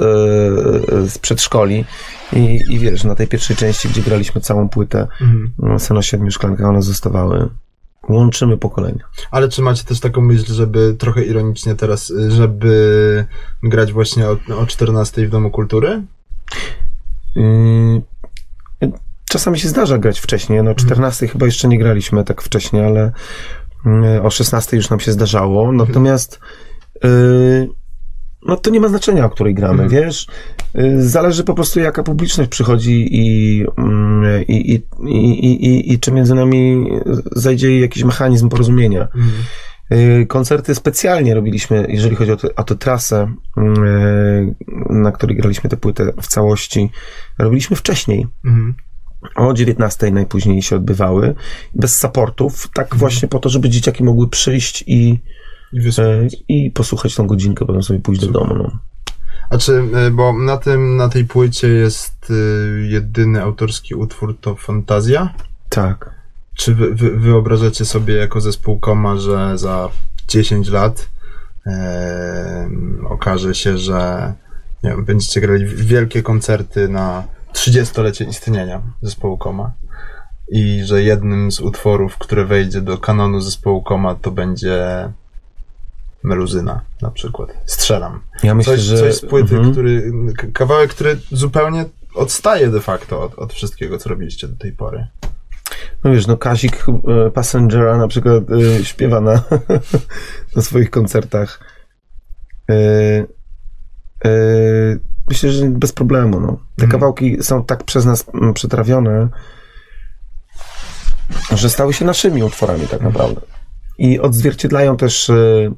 e, 0.98 1.08
z 1.10 1.18
przedszkoli 1.18 1.86
i, 2.34 2.60
i 2.70 2.80
wiesz, 2.80 3.04
na 3.04 3.16
tej 3.16 3.28
pierwszej 3.28 3.56
części, 3.56 3.90
gdzie 3.90 4.01
graliśmy 4.01 4.42
całą 4.42 4.70
płytę, 4.70 5.08
Mhm. 5.22 5.51
no, 5.58 5.80
Sen 5.80 5.98
o 5.98 6.01
siedmiu 6.01 6.32
szklankach, 6.32 6.68
one 6.68 6.82
zostawały. 6.82 7.50
Łączymy 8.10 8.58
pokolenia. 8.58 9.04
Ale 9.32 9.50
czy 9.50 9.62
macie 9.62 9.84
też 9.84 10.00
taką 10.00 10.22
myśl, 10.22 10.54
żeby 10.54 10.96
trochę 11.00 11.24
ironicznie 11.24 11.75
teraz, 11.75 12.10
y, 12.10 12.32
żeby 12.32 13.25
grać 13.63 13.94
właśnie 13.94 14.28
o, 14.30 14.38
o 14.60 14.66
14 14.66 15.28
w 15.28 15.30
Domu 15.30 15.51
Kultury? 15.51 16.01
Yy, 17.36 18.01
czasami 19.32 19.60
się 19.60 19.68
zdarza 19.68 19.98
grać 19.98 20.20
wcześniej. 20.20 20.64
No 20.64 20.76
14 20.76 21.28
chyba 21.28 21.46
jeszcze 21.46 21.68
nie 21.68 21.80
graliśmy 21.80 22.24
tak 22.24 22.42
wcześnie, 22.42 22.86
ale 22.86 23.12
mm, 23.86 24.26
o 24.26 24.30
16 24.30 24.78
już 24.78 24.90
nam 24.90 25.00
się 25.00 25.12
zdarzało. 25.12 25.72
Natomiast 25.72 26.40
yy, 27.04 27.70
no 28.48 28.58
to 28.58 28.70
nie 28.70 28.80
ma 28.80 28.88
znaczenia, 28.88 29.26
o 29.26 29.30
której 29.30 29.54
gramy, 29.54 29.84
Mhm. 29.84 30.04
wiesz? 30.04 30.28
Yy, 30.74 31.10
Zależy 31.10 31.44
po 31.44 31.54
prostu 31.54 31.80
jaka 31.80 32.04
publiczność 32.04 32.50
przychodzi 32.50 33.08
i, 33.12 33.66
mm, 33.78 34.44
i, 34.48 34.74
i, 34.74 34.84
i, 35.10 35.46
i, 35.46 35.66
i, 35.66 35.94
i 35.94 36.00
czy 36.00 36.12
między 36.12 36.36
nami 36.36 36.88
zajdzie 37.32 37.80
jakiś 37.80 38.04
mechanizm 38.04 38.50
porozumienia. 38.50 39.02
Mhm. 39.02 39.32
Y, 40.22 40.26
Koncerty 40.26 40.76
specjalnie 40.76 41.36
robiliśmy, 41.36 41.86
jeżeli 41.90 42.16
chodzi 42.16 42.32
o, 42.32 42.38
te, 42.38 42.56
o 42.56 42.64
tę 42.64 42.76
trasę, 42.76 43.34
y, 43.58 43.62
na 44.90 45.12
której 45.12 45.38
graliśmy 45.38 45.70
tę 45.70 45.78
płytę 45.78 46.14
w 46.22 46.28
całości. 46.28 46.90
Robiliśmy 47.40 47.76
wcześniej. 47.76 48.28
Mhm. 48.46 48.76
O 49.36 49.54
19 49.54 50.12
najpóźniej 50.12 50.62
się 50.62 50.75
odbywały, 50.75 51.36
bez 51.75 52.00
supportów, 52.00 52.70
tak 52.74 52.96
właśnie 52.96 53.28
po 53.28 53.40
to, 53.40 53.50
żeby 53.50 53.70
dzieciaki 53.70 54.04
mogły 54.04 54.30
przyjść 54.30 54.84
i, 54.88 55.20
I 55.74 55.80
y, 55.80 55.82
wysłuchać. 55.82 56.36
i 56.48 56.72
posłuchać 56.72 57.16
tą 57.16 57.28
godzinkę, 57.28 57.66
potem 57.66 57.84
sobie 57.84 58.00
pójść 58.00 58.22
do 58.22 58.28
Super. 58.28 58.42
domu. 58.42 58.63
No. 58.63 58.80
A 59.50 59.58
czy, 59.58 59.84
y, 60.08 60.12
bo 60.12 60.34
na 60.34 60.58
tym, 60.58 60.98
na 60.98 61.10
tej 61.10 61.25
płycie 61.25 61.68
jest 61.68 62.30
y, 62.30 62.88
jedyny 62.90 63.42
autorski 63.42 63.96
utwór 63.96 64.38
to 64.42 64.56
Fantazja? 64.56 65.34
Tak. 65.70 66.22
Czy 66.56 66.75
wy, 66.75 66.96
wy, 66.96 67.20
wyobrażacie 67.20 67.86
sobie 67.86 68.16
jako 68.16 68.42
zespół 68.42 68.80
Koma, 68.80 69.18
że 69.18 69.58
za 69.58 69.90
10 70.28 70.70
lat 70.70 71.10
e, 71.68 72.70
okaże 73.10 73.56
się, 73.56 73.78
że 73.78 74.34
nie 74.84 74.90
wiem, 74.90 75.06
będziecie 75.06 75.42
grali 75.42 75.66
wielkie 75.66 76.24
koncerty 76.24 76.90
na 76.90 77.24
30-lecie 77.53 78.25
istnienia 78.25 78.81
zespołu 79.01 79.38
Koma 79.38 79.72
i 80.51 80.81
że 80.86 81.03
jednym 81.03 81.51
z 81.51 81.60
utworów, 81.60 82.17
które 82.17 82.46
wejdzie 82.46 82.81
do 82.81 82.98
kanonu 82.98 83.41
zespołu 83.41 83.81
Koma 83.84 84.15
to 84.15 84.31
będzie 84.31 85.10
Meluzyna 86.24 86.81
na 87.01 87.12
przykład. 87.12 87.50
Strzelam. 87.65 88.22
Ja 88.43 88.55
myślę, 88.55 88.74
coś, 88.74 88.81
że... 88.81 88.98
coś 88.98 89.15
z 89.15 89.25
płyty, 89.25 89.55
Mhm. 89.55 89.72
który, 89.72 90.12
kawałek, 90.53 90.89
który 90.89 91.17
zupełnie 91.31 91.86
odstaje 92.15 92.70
de 92.70 92.81
facto 92.81 93.22
od, 93.22 93.39
od 93.39 93.53
wszystkiego, 93.53 93.98
co 93.98 94.10
robiliście 94.10 94.48
do 94.48 94.55
tej 94.55 94.72
pory. 94.72 95.08
No 96.03 96.12
wiesz, 96.12 96.27
no 96.27 96.38
Kazik 96.38 96.86
e, 97.27 97.31
Passengera 97.31 97.98
na 97.98 98.08
przykład 98.08 98.43
e, 98.79 98.86
śpiewa 98.86 99.22
na, 99.22 99.43
na 100.55 100.62
swoich 100.62 100.89
koncertach. 100.89 101.60
E, 102.70 102.74
e, 104.25 104.31
myślę, 105.30 105.51
że 105.51 105.66
bez 105.66 105.92
problemu. 105.92 106.40
No. 106.40 106.48
Te 106.75 106.84
Mhm. 106.84 106.92
kawałki 106.92 107.44
są 107.44 107.63
tak 107.66 107.84
przez 107.84 108.06
nas 108.06 108.25
mm, 108.34 108.54
przetrawione, 108.54 109.28
że 111.56 111.70
stały 111.70 111.94
się 111.94 112.06
naszymi 112.06 112.44
utworami 112.44 112.88
tak 112.88 113.01
naprawdę. 113.01 113.42
I 113.98 114.20
odzwierciedlają 114.20 114.98
też 114.98 115.30
e, 115.30 115.72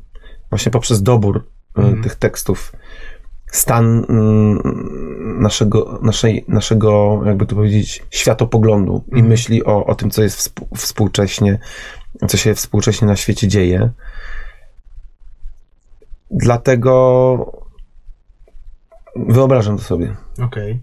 właśnie 0.49 0.71
poprzez 0.71 1.03
dobór 1.03 1.47
Mhm. 1.77 2.03
tych 2.03 2.15
tekstów 2.15 2.73
stan 3.51 4.05
mm, 4.09 4.61
naszego, 5.41 5.99
naszej, 6.01 6.45
naszego, 6.47 7.21
jakby 7.25 7.45
to 7.45 7.55
powiedzieć, 7.55 8.03
światopoglądu 8.09 9.03
i 9.07 9.11
Mhm. 9.11 9.27
myśli 9.27 9.63
o, 9.65 9.85
o 9.85 9.95
tym, 9.95 10.09
co 10.09 10.23
jest 10.23 10.37
współ, 10.37 10.67
współcześnie, 10.75 11.59
co 12.27 12.37
się 12.37 12.55
współcześnie 12.55 13.07
na 13.07 13.15
świecie 13.15 13.47
dzieje. 13.47 13.91
Dlatego 16.31 17.62
wyobrażam 19.15 19.77
to 19.77 19.83
sobie. 19.83 20.15
Okej. 20.41 20.81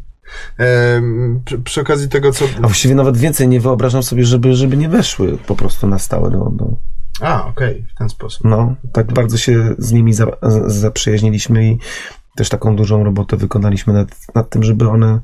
Em, 0.59 1.41
Przy, 1.45 1.59
przy 1.59 1.81
okazji 1.81 2.09
tego, 2.09 2.33
co. 2.33 2.45
A 2.59 2.61
właściwie 2.61 2.95
nawet 2.95 3.17
więcej 3.17 3.49
nie 3.49 3.61
wyobrażam 3.61 4.03
sobie, 4.03 4.25
żeby, 4.25 4.55
żeby 4.55 4.77
nie 4.77 4.89
weszły 4.89 5.39
po 5.47 5.57
prostu 5.57 5.87
na 5.87 5.99
stałe 5.99 6.31
do, 6.31 6.51
do, 6.51 6.77
A, 7.21 7.47
okej, 7.47 7.87
w 7.95 7.99
ten 7.99 8.09
sposób. 8.09 8.45
No, 8.45 8.75
tak 8.93 9.13
bardzo 9.13 9.37
się 9.37 9.75
z 9.79 9.93
nimi 9.93 10.15
za, 10.15 10.27
z- 10.43 10.73
zaprzyjaźniliśmy 10.73 11.65
i 11.69 11.79
też 12.37 12.49
taką 12.49 12.77
dużą 12.77 13.05
robotę 13.05 13.37
wykonaliśmy 13.37 13.93
nad, 13.93 14.09
nad 14.35 14.51
tym, 14.51 14.63
żeby 14.63 14.89
one 14.89 15.21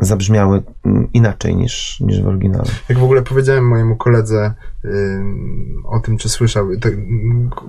zabrzmiały 0.00 0.62
mm, 0.84 1.08
inaczej 1.12 1.56
niż, 1.56 2.00
niż 2.00 2.22
w 2.22 2.26
oryginale. 2.26 2.64
Jak 2.88 2.98
w 2.98 3.02
ogóle 3.04 3.22
powiedziałem 3.22 3.68
mojemu 3.68 3.96
koledze 3.96 4.54
o 5.84 6.00
tym, 6.00 6.18
czy 6.18 6.28
słyszał, 6.28 6.66
te, 6.80 6.90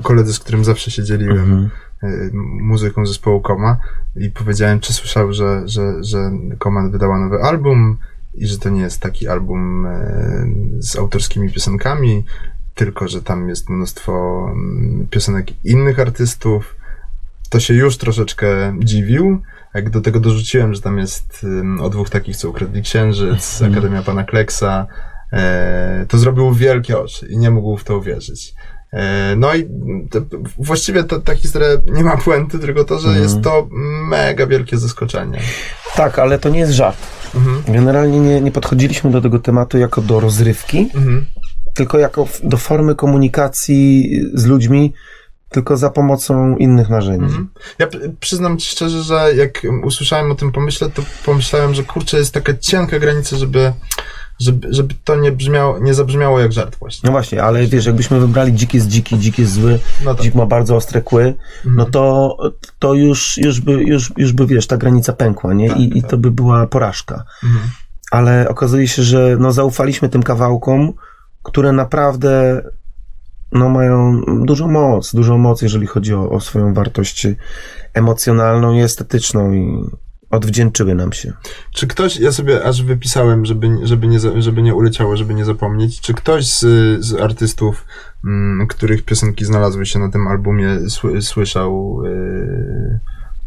koledze, 0.03 0.33
z 0.33 0.39
którym 0.39 0.65
zawsze 0.65 0.91
się 0.91 1.03
dzieliłem 1.03 1.37
Mhm. 1.39 1.69
Y, 2.03 2.31
muzyką 2.61 3.05
zespołu 3.05 3.41
Koma 3.41 3.77
i 4.15 4.29
powiedziałem, 4.29 4.79
czy 4.79 4.93
słyszał, 4.93 5.33
że, 5.33 5.61
że, 5.65 6.03
że 6.03 6.31
Koma 6.59 6.89
wydała 6.89 7.19
nowy 7.19 7.37
album 7.43 7.97
i 8.33 8.47
że 8.47 8.57
to 8.57 8.69
nie 8.69 8.81
jest 8.81 9.01
taki 9.01 9.27
album 9.27 9.85
y, 9.85 10.83
z 10.83 10.95
autorskimi 10.95 11.51
piosenkami, 11.51 12.25
tylko 12.75 13.07
że 13.07 13.21
tam 13.21 13.49
jest 13.49 13.69
mnóstwo 13.69 14.45
mm, 14.51 15.07
piosenek 15.09 15.65
innych 15.65 15.99
artystów. 15.99 16.75
To 17.49 17.59
się 17.59 17.73
już 17.73 17.97
troszeczkę 17.97 18.75
dziwił. 18.79 19.41
Jak 19.73 19.89
do 19.89 20.01
tego 20.01 20.19
dorzuciłem, 20.19 20.73
że 20.73 20.81
tam 20.81 20.97
jest 20.97 21.45
o 21.79 21.89
dwóch 21.89 22.09
takich, 22.09 22.37
co 22.37 22.49
ukradli 22.49 22.81
księżyc, 22.81 23.61
Mhm. 23.61 23.71
Akademia 23.71 24.03
Pana 24.03 24.23
Kleksa, 24.23 24.87
e, 25.33 26.05
to 26.09 26.17
zrobił 26.17 26.53
wielkie 26.53 26.99
oczy 26.99 27.27
i 27.27 27.37
nie 27.37 27.51
mógł 27.51 27.77
w 27.77 27.83
to 27.83 27.97
uwierzyć. 27.97 28.55
E, 28.93 29.35
No 29.35 29.55
i 29.55 29.67
to, 30.09 30.19
właściwie 30.57 31.03
to, 31.03 31.19
ta 31.19 31.35
historia 31.35 31.67
nie 31.85 32.03
ma 32.03 32.17
puenty, 32.17 32.59
tylko 32.59 32.83
to, 32.83 32.99
że 32.99 33.07
Mhm. 33.07 33.23
jest 33.23 33.41
to 33.41 33.67
mega 34.07 34.47
wielkie 34.47 34.77
zaskoczenie. 34.77 35.39
Tak, 35.95 36.19
ale 36.19 36.39
to 36.39 36.49
nie 36.49 36.59
jest 36.59 36.71
żart. 36.73 36.97
Mhm. 37.35 37.63
Generalnie 37.67 38.19
nie, 38.19 38.41
nie 38.41 38.51
podchodziliśmy 38.51 39.11
do 39.11 39.21
tego 39.21 39.39
tematu 39.39 39.77
jako 39.77 40.01
do 40.01 40.19
rozrywki, 40.19 40.89
Mhm. 40.95 41.25
tylko 41.73 41.99
jako 41.99 42.27
do 42.43 42.57
formy 42.57 42.95
komunikacji 42.95 44.09
z 44.33 44.45
ludźmi, 44.45 44.93
tylko 45.49 45.77
za 45.77 45.89
pomocą 45.89 46.57
innych 46.57 46.89
narzędzi. 46.89 47.25
Mhm. 47.25 47.47
Ja 47.79 47.87
przyznam 48.19 48.57
ci 48.57 48.69
szczerze, 48.69 49.03
że 49.03 49.31
jak 49.35 49.61
usłyszałem 49.83 50.31
o 50.31 50.35
tym 50.35 50.51
pomyśle, 50.51 50.89
to 50.89 51.01
pomyślałem, 51.25 51.73
że 51.73 51.83
kurczę, 51.83 52.17
jest 52.17 52.33
taka 52.33 52.53
cienka 52.57 52.99
granica, 52.99 53.37
żeby, 53.37 53.73
żeby, 54.39 54.67
żeby 54.73 54.95
to 55.03 55.15
nie 55.15 55.31
brzmiało, 55.31 55.79
nie 55.79 55.93
zabrzmiało 55.93 56.39
jak 56.39 56.51
żart 56.53 56.75
właśnie. 56.79 57.07
No 57.07 57.11
właśnie, 57.11 57.43
ale 57.43 57.67
wiesz, 57.67 57.85
jakbyśmy 57.85 58.19
wybrali 58.19 58.53
dzik 58.53 58.73
jest 58.73 58.87
dziki, 58.87 59.17
dzik 59.17 59.39
jest 59.39 59.53
zły, 59.53 59.79
No 60.05 60.15
tak. 60.15 60.23
dzik 60.23 60.35
ma 60.35 60.45
bardzo 60.45 60.75
ostre 60.75 61.01
kły, 61.01 61.33
no 61.65 61.85
to, 61.85 62.37
to 62.79 62.93
już, 62.93 63.37
już, 63.37 63.61
by, 63.61 63.71
już, 63.71 64.13
już 64.17 64.33
by, 64.33 64.47
wiesz, 64.47 64.67
ta 64.67 64.77
granica 64.77 65.13
pękła, 65.13 65.53
nie? 65.53 65.69
Tak, 65.69 65.79
I, 65.79 65.97
I 65.97 66.01
tak. 66.01 66.11
to 66.11 66.17
by 66.17 66.31
była 66.31 66.67
porażka. 66.67 67.23
Mhm. 67.43 67.69
Ale 68.11 68.49
okazuje 68.49 68.87
się, 68.87 69.03
że 69.03 69.37
no, 69.39 69.51
zaufaliśmy 69.51 70.09
tym 70.09 70.23
kawałkom, 70.23 70.93
które 71.43 71.71
naprawdę 71.71 72.61
no, 73.51 73.69
mają 73.69 74.21
dużą 74.45 74.67
moc, 74.67 75.15
dużą 75.15 75.37
moc, 75.37 75.61
jeżeli 75.61 75.87
chodzi 75.87 76.13
o, 76.13 76.29
o 76.29 76.39
swoją 76.39 76.73
wartość 76.73 77.27
emocjonalną 77.93 78.73
i 78.73 78.81
estetyczną 78.81 79.53
i 79.53 79.83
odwdzięczyły 80.29 80.95
nam 80.95 81.13
się. 81.13 81.33
Czy 81.73 81.87
ktoś, 81.87 82.17
ja 82.19 82.31
sobie 82.31 82.63
aż 82.63 82.83
wypisałem, 82.83 83.45
żeby, 83.45 83.77
żeby, 83.83 84.07
nie, 84.07 84.19
żeby 84.41 84.61
nie 84.61 84.75
uleciało, 84.75 85.17
żeby 85.17 85.33
nie 85.33 85.45
zapomnieć, 85.45 86.01
czy 86.01 86.13
ktoś 86.13 86.47
z, 86.53 86.59
z 87.05 87.13
artystów, 87.13 87.85
mm, 88.25 88.67
których 88.67 89.05
piosenki 89.05 89.45
znalazły 89.45 89.85
się 89.85 89.99
na 89.99 90.11
tym 90.11 90.27
albumie, 90.27 90.89
sły, 90.89 91.21
słyszał 91.21 92.01
yy, 92.03 92.99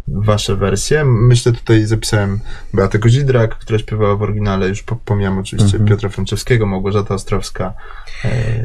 wasze 0.09 0.57
wersje? 0.57 1.05
Myślę, 1.05 1.53
tutaj 1.53 1.87
zapisałem 1.87 2.41
Beatę 2.75 2.99
Kozidrak, 2.99 3.59
która 3.59 3.79
śpiewała 3.79 4.17
w 4.17 4.23
oryginale, 4.23 4.69
już 4.69 4.83
po- 4.83 4.97
pomijam 4.97 5.39
oczywiście 5.39 5.77
Mhm. 5.77 5.89
Piotra 5.89 6.09
Franczewskiego, 6.09 6.67
Małgorzata 6.67 7.15
Ostrowska. 7.15 7.75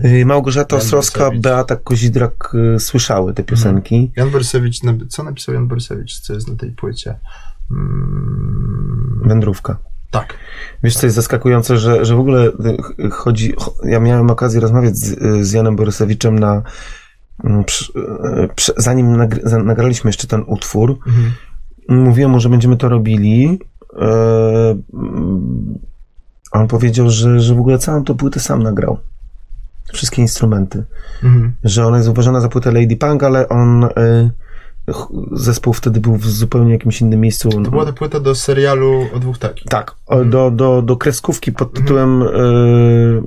Yy, 0.04 0.10
Y, 0.22 0.26
Małgorzata 0.26 0.76
Jan 0.76 0.84
Ostrowska, 0.86 1.20
Borysewicz. 1.20 1.44
Beata 1.44 1.76
Kozidrak 1.76 2.54
y, 2.76 2.80
słyszały 2.80 3.34
te 3.34 3.44
piosenki. 3.44 4.12
Jan 4.16 4.30
Borysewicz, 4.30 4.84
nab- 4.84 5.08
co 5.10 5.24
napisał 5.24 5.56
Jan 5.56 5.68
Borysewicz, 5.68 6.20
co 6.20 6.34
jest 6.34 6.48
na 6.48 6.56
tej 6.56 6.72
płycie? 6.72 7.16
Mm, 7.72 9.22
Wędrówka. 9.26 9.78
tak. 10.12 10.34
Wiesz, 10.84 10.98
co 10.98 11.06
jest 11.06 11.16
zaskakujące, 11.16 11.78
że, 11.78 12.06
że 12.06 12.16
w 12.16 12.20
ogóle 12.20 12.48
y, 12.48 13.10
chodzi. 13.12 13.54
cho- 13.56 13.88
Ja 13.88 14.00
miałem 14.00 14.30
okazję 14.30 14.60
rozmawiać 14.60 14.98
z, 14.98 15.20
z 15.48 15.52
Janem 15.52 15.76
Borysewiczem 15.76 16.40
na. 16.40 16.62
mm, 17.44 17.64
przy- 17.64 17.94
y, 18.44 18.50
przy- 18.56 18.74
Zanim 18.78 19.18
nagry, 19.18 19.42
nagraliśmy 19.64 20.08
jeszcze 20.10 20.28
ten 20.28 20.44
utwór, 20.48 20.98
Mhm. 21.08 21.32
mówiłem 22.06 22.32
mu, 22.32 22.40
że 22.40 22.50
będziemy 22.50 22.78
to 22.78 22.90
robili. 22.90 23.60
a 26.52 26.60
On 26.60 26.68
powiedział, 26.68 27.10
że, 27.10 27.40
że 27.40 27.56
w 27.56 27.60
ogóle 27.60 27.78
całą 27.78 28.04
tą 28.04 28.16
płytę 28.18 28.40
sam 28.40 28.64
nagrał. 28.64 28.98
Wszystkie 29.94 30.22
instrumenty. 30.22 30.84
Mhm. 31.24 31.54
Że 31.64 31.88
ona 31.88 31.98
jest 31.98 32.10
uważana 32.10 32.42
za 32.42 32.50
płytę 32.50 32.72
Lady 32.72 32.96
Punk, 32.98 33.24
ale 33.24 33.50
on. 33.50 33.84
y, 33.84 33.90
Zespół 35.32 35.74
wtedy 35.74 36.00
był 36.00 36.18
w 36.18 36.26
zupełnie 36.26 36.72
jakimś 36.72 37.02
innym 37.02 37.22
miejscu. 37.22 37.50
To 37.50 37.72
była 37.72 37.86
ta 37.86 37.94
płyta 37.94 38.20
do 38.20 38.36
serialu 38.36 39.08
o 39.14 39.20
dwóch 39.20 39.38
takich. 39.38 39.66
Tak, 39.68 39.96
do, 40.26 40.52
do, 40.52 40.82
do 40.82 40.98
kreskówki 40.98 41.52
pod 41.52 41.74
tytułem 41.74 42.22
y, 42.22 43.24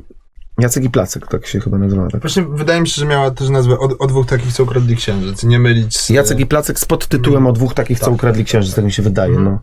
Jacek 0.59 0.85
i 0.85 0.91
Placek, 0.91 1.27
tak 1.27 1.47
się 1.47 1.61
chyba 1.61 1.79
nazywa. 1.79 2.09
Tak. 2.09 2.21
Właśnie 2.21 2.43
wydaje 2.43 2.81
mi 2.81 2.89
się, 2.89 3.01
że 3.01 3.07
miała 3.07 3.31
też 3.31 3.49
nazwę 3.49 3.79
o, 3.79 3.99
o 3.99 4.07
dwóch 4.07 4.27
takich, 4.27 4.53
co 4.53 4.63
ukradli 4.63 4.97
księżyc. 4.97 5.45
Nie 5.45 5.59
mylić 5.59 5.99
z... 5.99 6.11
Jacek 6.11 6.41
i 6.41 6.47
Placek 6.47 6.79
z 6.79 6.85
podtytułem 6.85 7.47
o 7.47 7.53
dwóch 7.53 7.75
takich, 7.75 7.99
co 7.99 8.05
Tak, 8.05 8.15
ukradli 8.15 8.45
księżyc, 8.45 8.75
tak 8.75 8.85
mi 8.85 8.93
się 8.93 9.03
wydaje. 9.03 9.31
Mhm. 9.31 9.45
No. 9.45 9.61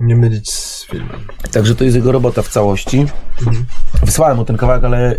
Nie 0.00 0.16
mylić 0.16 0.52
z 0.52 0.86
filmem. 0.86 1.20
Także 1.52 1.74
to 1.74 1.84
jest 1.84 1.96
jego 1.96 2.12
robota 2.12 2.42
w 2.42 2.48
całości. 2.48 3.06
Wysłałem 4.02 4.36
mu 4.36 4.44
ten 4.44 4.56
kawałek, 4.56 4.84
ale 4.84 5.18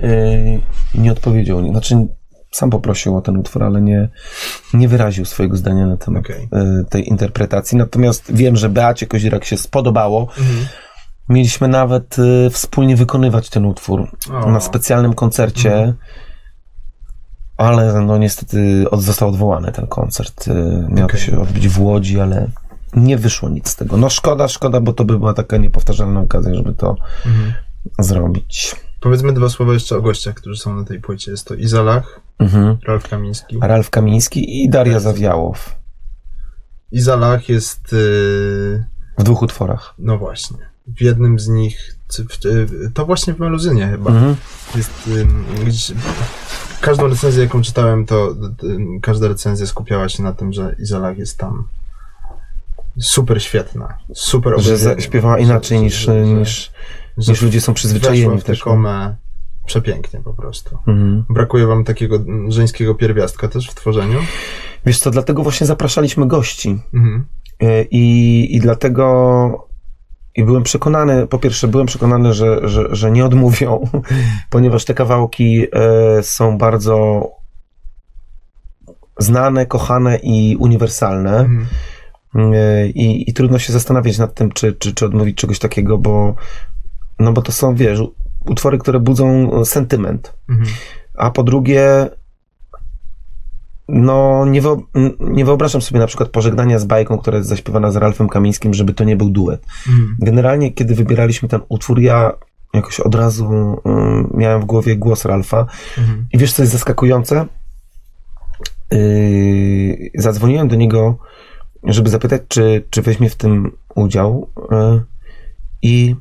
yy, 0.95 1.01
nie 1.01 1.11
odpowiedział. 1.11 1.71
Znaczy, 1.71 2.07
sam 2.51 2.69
poprosił 2.69 3.15
o 3.17 3.21
ten 3.21 3.37
utwór, 3.37 3.63
ale 3.63 3.81
nie, 3.81 4.09
nie 4.73 4.87
wyraził 4.87 5.25
swojego 5.25 5.57
zdania 5.57 5.87
na 5.87 5.97
temat 5.97 6.25
Okej. 6.25 6.49
yy, 6.51 6.85
tej 6.89 7.09
interpretacji. 7.09 7.77
Natomiast 7.77 8.31
wiem, 8.33 8.55
że 8.55 8.69
Beacie 8.69 9.07
Kozirak 9.07 9.45
się 9.45 9.57
spodobało. 9.57 10.27
Mieliśmy 11.29 11.67
nawet 11.67 12.19
y, 12.19 12.49
wspólnie 12.49 12.95
wykonywać 12.95 13.49
ten 13.49 13.65
utwór 13.65 14.07
O. 14.31 14.51
na 14.51 14.59
specjalnym 14.59 15.13
koncercie, 15.13 15.93
ale 17.57 18.01
no 18.01 18.17
niestety 18.17 18.85
od, 18.91 19.01
został 19.01 19.29
odwołany 19.29 19.71
ten 19.71 19.87
koncert. 19.87 20.47
Y, 20.47 20.85
Miał 20.89 21.05
Okej. 21.05 21.19
się 21.19 21.41
odbyć 21.41 21.67
w 21.67 21.81
Łodzi, 21.81 22.19
ale 22.19 22.47
nie 22.93 23.17
wyszło 23.17 23.49
nic 23.49 23.69
z 23.69 23.75
tego. 23.75 23.97
No 23.97 24.09
szkoda, 24.09 24.47
szkoda, 24.47 24.81
bo 24.81 24.93
to 24.93 25.05
by 25.05 25.19
była 25.19 25.33
taka 25.33 25.57
niepowtarzalna 25.57 26.19
okazja, 26.19 26.55
żeby 26.55 26.73
to 26.73 26.95
zrobić. 27.99 28.75
Powiedzmy 28.99 29.33
dwa 29.33 29.49
słowa 29.49 29.73
jeszcze 29.73 29.97
o 29.97 30.01
gościach, 30.01 30.35
którzy 30.35 30.61
są 30.61 30.75
na 30.75 30.85
tej 30.85 30.99
płycie. 30.99 31.31
Jest 31.31 31.47
to 31.47 31.53
Izalach, 31.55 32.20
Mhm. 32.39 32.77
Ralf 32.87 33.09
Kamiński. 33.09 33.57
Ralf 33.61 33.89
Kamiński 33.89 34.63
i 34.63 34.69
Daria 34.69 34.99
Zawiałow 34.99 35.75
Izalach 36.91 37.49
jest, 37.49 37.91
yy, 37.91 38.85
w 39.17 39.23
dwóch 39.23 39.41
utworach. 39.41 39.93
no 39.99 40.17
właśnie, 40.17 40.57
w 40.87 41.01
jednym 41.01 41.39
z 41.39 41.47
nich, 41.47 41.95
yy, 42.45 42.91
to 42.93 43.05
właśnie 43.05 43.33
w 43.33 43.39
Meluzynie 43.39 43.87
chyba, 43.87 44.09
Mhm. 44.11 44.35
jest 44.75 45.09
gdzieś, 45.65 45.91
każdą 46.81 47.07
recenzję, 47.07 47.43
jaką 47.43 47.61
czytałem, 47.61 48.05
to 48.05 48.35
ym, 48.63 48.99
każda 49.01 49.27
recenzja 49.27 49.65
skupiała 49.67 50.09
się 50.09 50.23
na 50.23 50.33
tym, 50.33 50.53
że 50.53 50.75
Izalach 50.79 51.17
jest 51.17 51.37
tam 51.37 51.67
super 52.99 53.43
świetna, 53.43 53.97
super 54.13 54.53
Że 54.61 55.01
śpiewała 55.01 55.39
inaczej 55.39 55.81
niż, 55.81 55.93
że- 55.95 56.21
niż, 56.21 56.71
że 57.17 57.31
niż 57.31 57.41
ludzie 57.41 57.61
są 57.61 57.73
przyzwyczajeni 57.73 58.37
w 58.37 58.43
tę 58.43 58.47
też. 58.47 58.59
komę 58.59 59.15
przepięknie 59.65 60.19
po 60.19 60.33
prostu. 60.33 60.77
Mhm. 60.87 61.25
Brakuje 61.29 61.67
wam 61.67 61.83
takiego 61.83 62.15
mm, 62.15 62.51
żeńskiego 62.51 62.95
pierwiastka 62.95 63.47
też 63.47 63.69
w 63.69 63.75
tworzeniu? 63.75 64.19
Wiesz 64.85 64.99
co, 64.99 65.11
dlatego 65.11 65.43
właśnie 65.43 65.67
zapraszaliśmy 65.67 66.27
gości. 66.27 66.79
Mhm. 66.93 67.25
Y, 67.63 67.87
I, 67.91 68.55
i 68.55 68.59
dlatego 68.59 69.67
i 70.35 70.43
byłem 70.43 70.63
przekonany, 70.63 71.27
po 71.27 71.39
pierwsze 71.39 71.67
byłem 71.67 71.87
przekonany, 71.87 72.33
że, 72.33 72.69
że, 72.69 72.95
że 72.95 73.11
nie 73.11 73.25
odmówią, 73.25 73.87
ponieważ 74.49 74.85
te 74.85 74.93
kawałki 74.93 75.65
e, 75.73 76.23
są 76.23 76.57
bardzo 76.57 77.27
znane, 79.19 79.65
kochane 79.65 80.19
i 80.23 80.55
uniwersalne. 80.59 81.39
Mhm. 81.39 81.67
E, 82.53 82.87
I, 82.87 83.29
I 83.29 83.33
trudno 83.33 83.59
się 83.59 83.73
zastanawiać 83.73 84.17
nad 84.17 84.33
tym, 84.33 84.51
czy, 84.51 84.73
czy, 84.73 84.93
czy 84.93 85.05
odmówić 85.05 85.37
czegoś 85.37 85.59
takiego, 85.59 85.97
bo, 85.97 86.35
no 87.19 87.33
bo 87.33 87.41
to 87.41 87.51
są, 87.51 87.75
wiesz, 87.75 87.99
utwory, 88.45 88.77
które 88.77 88.99
budzą 88.99 89.49
sentyment. 89.65 90.33
Mhm. 90.49 90.69
A 91.17 91.31
po 91.31 91.43
drugie, 91.43 92.09
no 93.87 94.45
nie, 94.45 94.61
nie 95.19 95.45
wyobrażam 95.45 95.81
sobie 95.81 95.99
na 95.99 96.07
przykład 96.07 96.29
pożegnania 96.29 96.79
z 96.79 96.85
bajką, 96.85 97.17
która 97.17 97.37
jest 97.37 97.49
zaśpiewana 97.49 97.91
z 97.91 97.95
Ralfem 97.95 98.29
Kamińskim, 98.29 98.73
żeby 98.73 98.93
to 98.93 99.03
nie 99.03 99.15
był 99.15 99.29
duet. 99.29 99.65
Mhm. 99.89 100.15
Generalnie, 100.19 100.71
kiedy 100.71 100.95
wybieraliśmy 100.95 101.49
ten 101.49 101.61
utwór, 101.69 101.99
ja 101.99 102.31
jakoś 102.73 102.99
od 102.99 103.15
razu 103.15 103.81
ym, 103.85 104.31
miałem 104.33 104.61
w 104.61 104.65
głowie 104.65 104.97
głos 104.97 105.25
Ralfa. 105.25 105.65
Mhm. 105.97 106.25
I 106.33 106.37
wiesz, 106.37 106.53
co 106.53 106.61
jest 106.61 106.73
zaskakujące? 106.73 107.45
Yy, 108.91 110.09
zadzwoniłem 110.15 110.67
do 110.67 110.75
niego, 110.75 111.17
żeby 111.83 112.09
zapytać, 112.09 112.41
czy, 112.47 112.83
czy 112.89 113.01
weźmie 113.01 113.29
w 113.29 113.35
tym 113.35 113.71
udział. 113.95 114.47
Yy, 114.71 115.01
I 115.81 116.15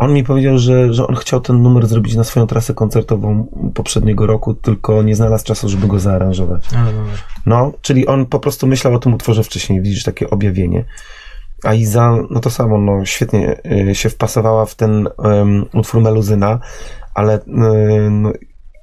on 0.00 0.12
mi 0.14 0.24
powiedział, 0.24 0.58
że, 0.58 0.94
że 0.94 1.06
on 1.06 1.16
chciał 1.16 1.40
ten 1.40 1.62
numer 1.62 1.86
zrobić 1.86 2.14
na 2.14 2.24
swoją 2.24 2.46
trasę 2.46 2.74
koncertową 2.74 3.46
poprzedniego 3.74 4.26
roku, 4.26 4.54
tylko 4.54 5.02
nie 5.02 5.16
znalazł 5.16 5.44
czasu, 5.44 5.68
żeby 5.68 5.86
go 5.86 5.98
zaaranżować. 5.98 6.72
Numer. 6.72 7.18
No, 7.46 7.72
czyli 7.82 8.06
on 8.06 8.26
po 8.26 8.40
prostu 8.40 8.66
myślał 8.66 8.94
o 8.94 8.98
tym 8.98 9.14
utworze 9.14 9.42
wcześniej, 9.42 9.82
widzisz, 9.82 10.04
takie 10.04 10.30
objawienie. 10.30 10.84
A 11.64 11.74
Iza, 11.74 12.16
no 12.30 12.40
to 12.40 12.50
samo, 12.50 12.78
no 12.78 13.04
świetnie 13.04 13.60
y, 13.90 13.94
się 13.94 14.08
wpasowała 14.10 14.66
w 14.66 14.74
ten 14.74 15.08
um, 15.18 15.66
utwór 15.74 16.02
Meluzyna, 16.02 16.58
ale 17.14 17.40
no, 17.46 18.32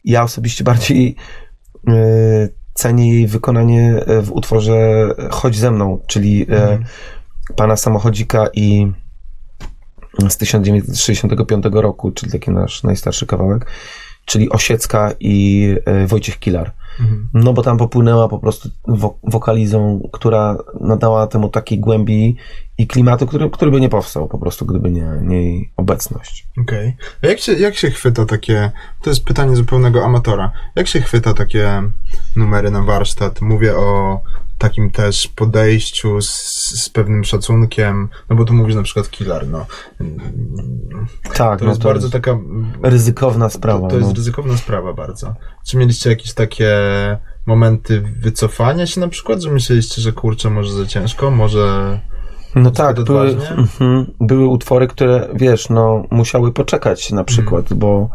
ja 0.04 0.24
osobiście 0.24 0.64
bardziej 0.64 1.16
y, 1.90 1.94
cenię 2.74 3.14
jej 3.14 3.28
wykonanie 3.28 4.04
w 4.22 4.32
utworze 4.32 5.08
Chodź 5.32 5.58
ze 5.58 5.72
mną, 5.72 6.00
czyli 6.08 6.42
y, 6.42 6.56
Mhm. 6.56 6.84
pana 7.56 7.76
samochodzika 7.76 8.48
i 8.54 8.92
z 10.30 10.38
1965 10.38 11.66
roku, 11.72 12.12
czyli 12.12 12.32
taki 12.32 12.52
nasz 12.52 12.84
najstarszy 12.84 13.26
kawałek, 13.26 13.66
czyli 14.26 14.50
Osiecka 14.50 15.12
i 15.20 15.68
y, 16.04 16.08
Wojciech 16.08 16.40
Kilar. 16.40 16.72
Mhm. 17.00 17.30
No 17.34 17.54
bo 17.54 17.62
tam 17.62 17.78
popłynęła 17.78 18.28
po 18.28 18.40
prostu 18.40 18.70
wo- 18.88 19.20
wokalizą, 19.24 20.10
która 20.14 20.58
nadała 20.82 21.28
temu 21.28 21.50
takiej 21.50 21.80
głębi 21.80 22.36
i 22.78 22.88
klimatu, 22.88 23.28
który, 23.28 23.50
który 23.50 23.72
by 23.72 23.82
nie 23.82 23.90
powstał 23.90 24.28
po 24.28 24.38
prostu, 24.38 24.66
gdyby 24.66 24.92
nie, 24.92 25.12
nie 25.22 25.44
jej 25.44 25.72
obecność. 25.78 26.48
Okej. 26.62 26.96
A 27.24 27.28
jak 27.28 27.40
się, 27.40 27.54
jak 27.54 27.76
się 27.76 27.92
chwyta 27.92 28.26
takie, 28.26 28.72
to 29.02 29.10
jest 29.10 29.24
pytanie 29.24 29.56
zupełnego 29.56 30.06
amatora, 30.06 30.52
jak 30.76 30.88
się 30.88 31.02
chwyta 31.02 31.34
takie 31.34 31.84
numery 32.36 32.72
na 32.72 32.84
warsztat? 32.84 33.42
Mówię 33.42 33.78
o 33.78 34.22
takim 34.58 34.92
też 34.92 35.28
podejściu 35.28 36.22
z, 36.22 36.30
z 36.84 36.90
pewnym 36.90 37.24
szacunkiem, 37.24 38.10
no 38.30 38.36
bo 38.36 38.46
tu 38.46 38.54
mówisz 38.54 38.76
na 38.76 38.84
przykład 38.84 39.10
killer, 39.10 39.48
no. 39.48 39.66
Tak, 41.34 41.60
To 41.60 41.66
no 41.66 41.72
jest 41.72 41.82
to 41.82 41.88
bardzo 41.88 42.06
jest 42.06 42.14
taka... 42.14 42.38
ryzykowna 42.84 43.50
sprawa. 43.50 43.82
To, 43.82 43.88
to 43.88 43.96
jest 43.98 44.10
no. 44.10 44.16
ryzykowna 44.16 44.58
sprawa 44.58 44.94
bardzo. 44.94 45.36
Czy 45.66 45.78
mieliście 45.78 46.10
jakieś 46.10 46.34
takie 46.34 46.72
momenty 47.46 48.02
wycofania 48.02 48.88
się 48.88 49.00
na 49.02 49.08
przykład, 49.08 49.42
że 49.42 49.52
myśleliście, 49.52 50.02
że 50.02 50.12
kurczę, 50.12 50.50
może 50.50 50.74
za 50.74 50.86
ciężko, 50.86 51.32
może... 51.32 52.00
No 52.56 52.72
tak, 52.72 53.04
były, 53.04 53.30
mhm, 53.58 54.06
były 54.20 54.48
utwory, 54.48 54.88
które, 54.88 55.30
wiesz, 55.34 55.70
no, 55.70 56.04
musiały 56.12 56.54
poczekać 56.54 57.12
na 57.12 57.24
przykład, 57.24 57.62
Mhm. 57.72 57.80
bo 57.80 58.10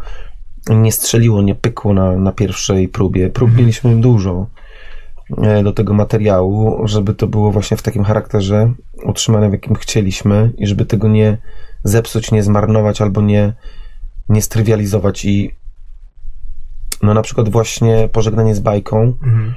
nie 0.69 0.91
strzeliło, 0.91 1.41
nie 1.41 1.55
pykło 1.55 1.93
na, 1.93 2.11
na 2.17 2.31
pierwszej 2.31 2.87
próbie. 2.87 3.29
Prób 3.29 3.49
Mhm. 3.49 3.59
mieliśmy 3.65 4.01
dużo 4.01 4.47
do 5.63 5.73
tego 5.73 5.93
materiału, 5.93 6.87
żeby 6.87 7.13
to 7.13 7.27
było 7.27 7.51
właśnie 7.51 7.77
w 7.77 7.81
takim 7.81 8.03
charakterze 8.03 8.73
utrzymane, 9.05 9.49
w 9.49 9.53
jakim 9.53 9.75
chcieliśmy 9.75 10.51
i 10.57 10.67
żeby 10.67 10.85
tego 10.85 11.07
nie 11.07 11.37
zepsuć, 11.83 12.31
nie 12.31 12.43
zmarnować 12.43 13.01
albo 13.01 13.21
nie, 13.21 13.53
nie 14.29 14.41
strywializować 14.41 15.25
i 15.25 15.51
no 17.03 17.13
na 17.13 17.21
przykład 17.21 17.49
właśnie 17.49 18.09
pożegnanie 18.11 18.55
z 18.55 18.59
bajką, 18.59 19.01
Mhm. 19.23 19.53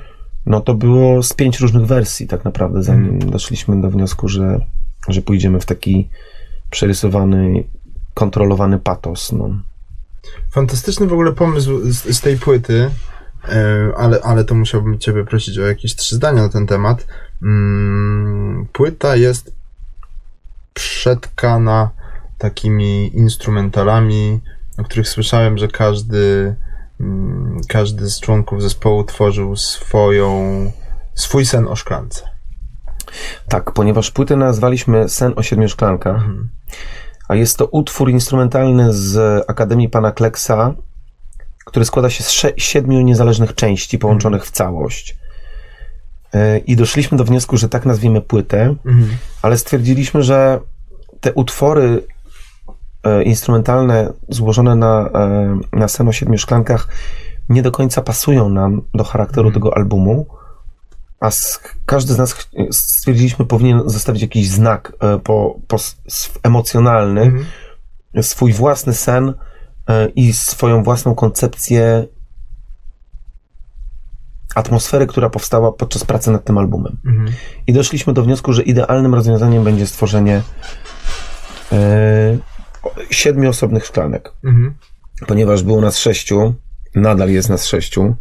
no 0.47 0.61
to 0.61 0.75
było 0.75 1.23
z 1.23 1.33
pięć 1.33 1.61
różnych 1.61 1.87
wersji 1.87 2.27
tak 2.27 2.45
naprawdę, 2.45 2.83
zanim 2.83 3.15
Mhm. 3.15 3.31
doszliśmy 3.31 3.81
do 3.81 3.91
wniosku, 3.91 4.29
że, 4.29 4.61
że 5.09 5.23
pójdziemy 5.23 5.61
w 5.61 5.67
taki 5.67 6.09
przerysowany, 6.71 7.65
kontrolowany 8.15 8.79
patos. 8.79 9.33
No. 9.33 9.51
Fantastyczny 10.51 11.07
w 11.07 11.13
ogóle 11.13 11.33
pomysł 11.33 11.81
z, 11.85 12.17
z 12.17 12.21
tej 12.21 12.37
płyty, 12.37 12.91
e, 12.91 12.91
ale, 13.97 14.21
ale 14.23 14.45
to 14.45 14.55
musiałbym 14.55 14.99
Ciebie 14.99 15.25
prosić 15.25 15.59
o 15.59 15.67
jakieś 15.67 15.97
trzy 15.97 16.17
zdania 16.17 16.43
na 16.43 16.49
ten 16.49 16.67
temat. 16.67 17.07
Mm, 17.43 18.67
Płyta 18.73 19.17
jest 19.17 19.55
przetkana 20.75 21.91
takimi 22.39 23.17
instrumentalami, 23.17 24.41
o 24.79 24.85
których 24.85 25.09
słyszałem, 25.09 25.59
że 25.59 25.69
każdy, 25.69 26.57
mm, 27.01 27.61
każdy 27.69 28.11
z 28.11 28.21
członków 28.21 28.63
zespołu 28.63 29.05
tworzył 29.05 29.57
swoją, 29.57 30.33
swój 31.15 31.47
sen 31.47 31.69
o 31.69 31.77
szklance. 31.77 32.23
Tak, 33.49 33.73
ponieważ 33.73 34.11
płytę 34.11 34.37
nazwaliśmy 34.37 35.09
Sen 35.09 35.33
o 35.37 35.43
siedmiu 35.43 35.69
szklankach, 35.69 36.17
Mhm. 36.17 36.49
a 37.29 37.35
jest 37.35 37.59
to 37.59 37.67
utwór 37.67 38.11
instrumentalny 38.11 38.93
z 38.93 39.45
Akademii 39.51 39.89
Pana 39.89 40.13
Kleksa, 40.13 40.75
który 41.67 41.85
składa 41.85 42.11
się 42.11 42.25
z 42.25 42.45
siedmiu 42.57 43.01
niezależnych 43.01 43.55
części 43.55 43.99
połączonych 43.99 44.47
w 44.47 44.51
całość. 44.51 45.17
E, 46.35 46.59
I 46.59 46.77
doszliśmy 46.77 47.19
do 47.19 47.25
wniosku, 47.25 47.57
że 47.57 47.69
tak 47.69 47.87
nazwiemy 47.87 48.21
płytę, 48.21 48.75
Mhm. 48.87 49.09
ale 49.43 49.59
stwierdziliśmy, 49.59 50.23
że 50.23 50.61
te 51.21 51.33
utwory 51.33 52.07
e, 53.05 53.23
instrumentalne 53.23 54.13
złożone 54.29 54.77
na, 54.77 55.11
e, 55.15 55.59
na 55.73 55.89
sen 55.89 56.09
o 56.09 56.13
siedmiu 56.13 56.39
szklankach 56.39 56.89
nie 57.49 57.63
do 57.63 57.73
końca 57.73 58.03
pasują 58.03 58.49
nam 58.49 58.83
do 58.95 59.05
charakteru 59.05 59.49
Mhm. 59.49 59.55
tego 59.55 59.77
albumu, 59.77 60.27
a 61.21 61.31
z, 61.31 61.61
każdy 61.87 62.15
z 62.15 62.19
nas 62.19 62.49
stwierdziliśmy, 62.71 63.45
powinien 63.47 63.83
zostawić 63.87 64.23
jakiś 64.23 64.49
znak 64.49 64.93
po, 65.25 65.57
po 65.69 65.77
emocjonalny, 66.43 67.23
Mhm. 67.23 67.45
swój 68.23 68.53
własny 68.53 68.95
sen 68.95 69.35
i 70.15 70.33
swoją 70.33 70.83
własną 70.83 71.15
koncepcję 71.15 72.07
atmosfery, 74.57 75.07
która 75.07 75.31
powstała 75.31 75.73
podczas 75.73 76.05
pracy 76.05 76.31
nad 76.31 76.45
tym 76.45 76.59
albumem. 76.59 76.97
Mhm. 77.07 77.29
I 77.67 77.73
doszliśmy 77.73 78.13
do 78.13 78.23
wniosku, 78.23 78.53
że 78.53 78.63
idealnym 78.63 79.15
rozwiązaniem 79.15 79.65
będzie 79.65 79.87
stworzenie 79.87 80.43
e, 81.73 82.39
siedmiu 83.11 83.51
osobnych 83.51 83.87
szklanek. 83.87 84.33
Mhm. 84.45 84.75
Ponieważ 85.27 85.63
było 85.63 85.81
nas 85.81 85.99
sześciu, 85.99 86.55
nadal 86.95 87.31
jest 87.31 87.49
nas 87.49 87.67
sześciu, 87.67 88.17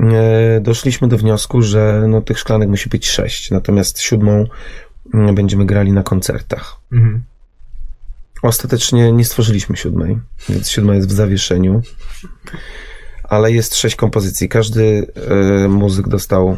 e, 0.00 0.60
doszliśmy 0.60 1.08
do 1.08 1.18
wniosku, 1.18 1.62
że 1.62 2.04
no, 2.08 2.20
tych 2.20 2.38
szklanek 2.38 2.68
musi 2.68 2.88
być 2.88 3.08
sześć. 3.08 3.50
Natomiast 3.50 4.00
siódmą 4.00 4.44
mm, 5.14 5.34
będziemy 5.34 5.66
grali 5.66 5.92
na 5.92 6.02
koncertach. 6.02 6.76
Mhm. 6.92 7.22
Ostatecznie 8.42 9.12
nie 9.12 9.24
stworzyliśmy 9.24 9.76
siódmej, 9.76 10.18
więc 10.48 10.70
siódma 10.70 10.94
jest 10.94 11.08
w 11.08 11.12
zawieszeniu. 11.12 11.82
Ale 13.24 13.52
jest 13.52 13.76
sześć 13.76 13.96
kompozycji. 13.96 14.48
Każdy 14.48 15.06
e, 15.64 15.68
muzyk 15.68 16.08
dostał 16.08 16.56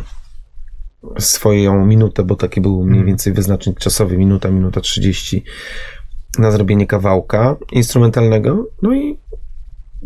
swoją 1.19 1.87
minutę, 1.87 2.23
bo 2.25 2.37
taki 2.37 2.61
był 2.61 2.85
mniej 2.85 3.05
więcej 3.05 3.33
wyznacznik 3.33 3.79
czasowy, 3.79 4.17
minuta, 4.19 4.51
minuta 4.51 4.81
30 4.81 5.45
na 6.39 6.51
zrobienie 6.51 6.87
kawałka 6.87 7.57
instrumentalnego. 7.73 8.69
No 8.83 8.95
i 8.95 9.19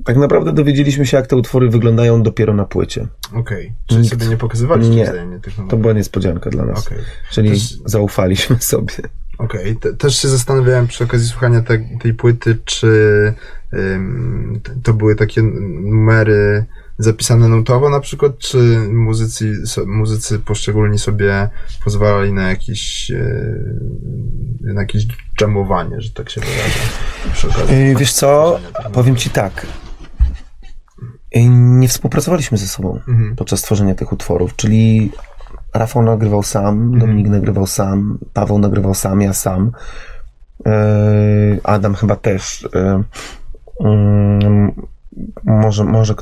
tak 0.05 0.17
naprawdę 0.17 0.53
dowiedzieliśmy 0.53 1.07
się, 1.07 1.17
jak 1.17 1.27
te 1.27 1.37
utwory 1.37 1.69
wyglądają 1.71 2.23
dopiero 2.23 2.55
na 2.55 2.65
płycie. 2.65 3.07
Okej. 3.35 3.73
Czyli 3.87 4.01
Nikt- 4.03 4.11
sobie 4.11 4.27
nie 4.27 4.37
pokazywaliście 4.37 4.95
Nie. 4.95 5.05
wzajemnie 5.05 5.41
tych 5.41 5.55
To 5.55 5.63
numerów. 5.63 5.81
była 5.83 5.93
niespodzianka 5.95 6.51
dla 6.51 6.65
nas. 6.65 6.87
Okej. 6.87 6.99
Czyli 7.31 7.51
Też- 7.51 7.79
zaufaliśmy 7.85 8.57
sobie. 8.61 8.95
Okej, 9.39 9.77
Te- 9.77 9.95
też 9.95 10.19
się 10.23 10.29
zastanawiałem 10.29 10.87
przy 10.87 11.05
okazji 11.05 11.29
słuchania 11.29 11.61
te, 11.63 11.79
tej 12.01 12.15
płyty, 12.15 12.59
czy 12.65 12.89
ym, 13.75 14.61
to 14.83 14.95
były 14.95 15.17
takie 15.17 15.43
numery 15.43 16.65
zapisane 16.99 17.49
nutowo 17.49 17.91
na 17.91 18.01
przykład, 18.01 18.39
czy 18.39 18.59
muzycy, 18.93 19.53
muzycy 19.87 20.39
poszczególni 20.39 20.99
sobie 20.99 21.49
pozwalali 21.85 22.33
na 22.33 22.49
jakieś 22.49 23.11
yy, 23.11 24.75
na 24.75 24.81
jakieś 24.81 25.07
jamowanie, 25.41 26.01
że 26.01 26.11
tak 26.11 26.31
się 26.31 26.41
okazji 26.41 27.77
Yy, 27.89 27.95
Wiesz 27.97 28.13
co, 28.13 28.61
powiem 28.93 29.17
ci 29.17 29.31
tak. 29.31 29.67
Yy, 31.35 31.43
Nie 31.49 31.89
współpracowaliśmy 31.89 32.59
ze 32.59 32.67
sobą 32.67 33.01
Mhm. 33.09 33.37
podczas 33.37 33.63
tworzenia 33.63 33.95
tych 33.95 34.13
utworów, 34.13 34.57
czyli 34.57 35.13
Rafał 35.75 36.03
nagrywał 36.03 36.43
sam, 36.43 36.99
Dominik 36.99 37.29
nagrywał 37.29 37.67
sam, 37.67 38.19
Paweł 38.33 38.59
nagrywał 38.59 38.95
sam, 38.95 39.21
ja 39.21 39.33
sam. 39.33 39.73
Yy, 40.67 40.73
Adam 41.65 41.95
chyba 41.95 42.17
też. 42.17 42.69
Yy, 42.75 43.05
mm, 43.89 44.73
Może, 45.45 45.85
może 45.85 46.15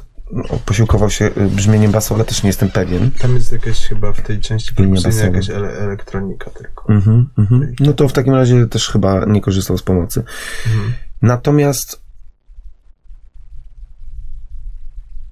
posiłkował 0.67 1.11
się 1.11 1.31
yy, 1.37 1.49
brzmieniem 1.49 1.93
basu, 1.93 2.15
ale 2.15 2.25
też 2.25 2.43
nie 2.43 2.49
jestem 2.49 2.71
pewien. 2.71 3.11
Tam 3.11 3.35
jest 3.35 3.53
jakaś 3.53 3.87
chyba 3.87 4.13
w 4.13 4.21
tej 4.21 4.41
części 4.41 4.75
perkusyjnej 4.75 5.25
jakaś 5.25 5.51
ele, 5.51 5.69
elektronika 5.69 6.51
tylko. 6.51 6.93
Mhm, 6.93 7.29
mhm. 7.39 7.75
No 7.81 7.93
to 7.93 8.09
w 8.09 8.13
takim 8.13 8.35
razie 8.35 8.67
też 8.67 8.89
chyba 8.89 9.25
nie 9.25 9.41
korzystał 9.41 9.79
z 9.79 9.83
pomocy. 9.83 10.25
Mhm. 10.67 10.93
Natomiast 11.23 12.06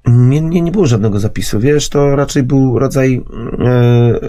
nie, 0.07 0.40
nie, 0.40 0.62
nie 0.62 0.73
było 0.73 0.87
żadnego 0.87 1.21
zapisu, 1.21 1.61
wiesz, 1.61 1.88
to 1.88 2.17
raczej 2.17 2.43
był 2.43 2.79
rodzaj, 2.79 3.25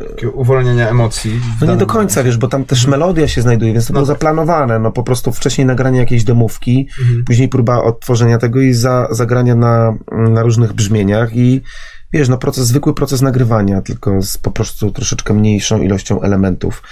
Takie 0.10 0.30
uwolnienia 0.30 0.90
emocji. 0.90 1.40
no 1.62 1.68
nie 1.68 1.78
do 1.78 1.86
końca, 1.86 2.24
wiesz, 2.24 2.38
bo 2.38 2.48
tam 2.48 2.64
też 2.66 2.88
melodia 2.88 3.28
się 3.28 3.42
znajduje, 3.42 3.74
więc 3.74 3.88
to 3.88 3.94
No 3.94 4.00
było 4.00 4.08
tak. 4.08 4.16
zaplanowane, 4.16 4.80
no 4.80 4.92
po 4.92 5.04
prostu 5.04 5.32
wcześniej 5.32 5.68
nagranie 5.68 6.00
jakiejś 6.00 6.24
demówki, 6.24 6.88
Mhm. 7.02 7.24
później 7.26 7.50
próba 7.50 7.84
odtworzenia 7.84 8.38
tego 8.38 8.62
i 8.62 8.74
za, 8.74 9.08
zagrania 9.12 9.56
na, 9.56 9.98
na 10.12 10.44
różnych 10.44 10.74
brzmieniach 10.74 11.36
i 11.36 11.62
wiesz, 12.14 12.30
no 12.30 12.38
proces, 12.38 12.68
zwykły 12.68 12.94
proces 12.94 13.22
nagrywania, 13.22 13.82
tylko 13.82 14.22
z 14.22 14.38
po 14.38 14.52
prostu 14.52 14.92
troszeczkę 14.92 15.34
mniejszą 15.34 15.82
ilością 15.82 16.22
elementów, 16.22 16.84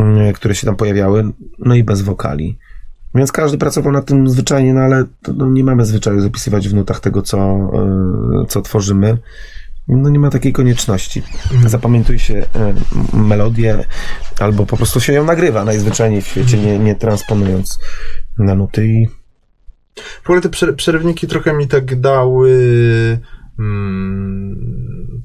mm, 0.00 0.32
które 0.32 0.54
się 0.54 0.66
tam 0.66 0.76
pojawiały, 0.76 1.24
no 1.58 1.74
i 1.74 1.84
bez 1.84 2.02
wokali. 2.02 2.58
Więc 3.14 3.32
każdy 3.32 3.58
pracował 3.58 3.92
nad 3.92 4.06
tym 4.06 4.28
zwyczajnie, 4.30 4.74
no 4.74 4.80
ale 4.80 5.04
to, 5.22 5.32
no, 5.32 5.46
nie 5.46 5.64
mamy 5.64 5.86
zwyczaju 5.86 6.20
zapisywać 6.20 6.68
w 6.68 6.74
nutach 6.74 7.00
tego, 7.00 7.22
co, 7.22 7.38
e, 7.38 8.46
co 8.48 8.62
tworzymy. 8.62 9.18
No 9.88 10.08
nie 10.10 10.18
ma 10.18 10.30
takiej 10.30 10.52
konieczności. 10.52 11.22
Zapamiętuj 11.66 12.18
się 12.18 12.34
m- 12.54 13.26
melodię, 13.26 13.84
albo 14.40 14.66
po 14.66 14.76
prostu 14.76 15.00
się 15.00 15.12
ją 15.12 15.24
nagrywa 15.24 15.64
najzwyczajniej 15.64 16.22
w 16.22 16.26
świecie, 16.26 16.58
nie, 16.58 16.78
nie 16.78 16.94
transponując 16.94 17.78
na 18.38 18.54
nuty 18.54 18.86
i 18.86 19.06
W 19.96 20.26
ogóle 20.26 20.40
te 20.40 20.48
prze- 20.48 20.72
przerywniki 20.72 21.26
trochę 21.26 21.52
mi 21.54 21.68
tak 21.68 22.00
dały 22.00 22.50
mm, 23.58 25.22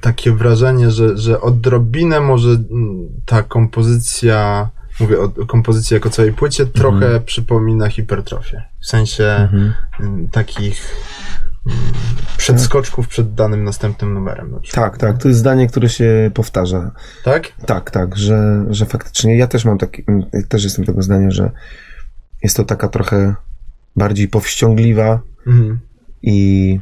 takie 0.00 0.32
wrażenie, 0.32 0.90
że, 0.90 1.18
że 1.18 1.40
odrobinę 1.40 2.20
może 2.20 2.48
mm, 2.50 3.08
ta 3.26 3.42
kompozycja, 3.42 4.68
mówię 5.00 5.20
o 5.20 5.28
kompozycji 5.28 5.94
jako 5.94 6.10
całej 6.10 6.32
płycie, 6.32 6.66
trochę 6.66 7.20
przypomina 7.20 7.88
hipertrofię. 7.88 8.62
W 8.80 8.86
sensie 8.86 9.48
mm, 10.00 10.28
takich 10.28 10.96
mm, 11.66 11.78
przedskoczków 12.36 13.08
przed 13.08 13.34
danym 13.34 13.64
następnym 13.64 14.14
numerem. 14.14 14.50
Na. 14.50 14.58
Tak, 14.72 14.98
tak, 14.98 15.18
to 15.18 15.28
jest 15.28 15.40
zdanie, 15.40 15.66
które 15.66 15.88
się 15.88 16.30
powtarza. 16.34 16.90
Tak? 17.24 17.52
Tak, 17.66 17.90
tak, 17.90 18.16
że, 18.16 18.64
że 18.70 18.86
faktycznie 18.86 19.36
ja 19.36 19.46
też 19.46 19.64
mam 19.64 19.78
taki, 19.78 20.04
też 20.48 20.64
jestem 20.64 20.84
tego 20.84 21.02
zdania, 21.02 21.30
że 21.30 21.50
jest 22.42 22.56
to 22.56 22.64
taka 22.64 22.88
trochę 22.88 23.34
bardziej 23.96 24.28
powściągliwa 24.28 25.20
Mhm. 25.46 25.78
i 26.22 26.80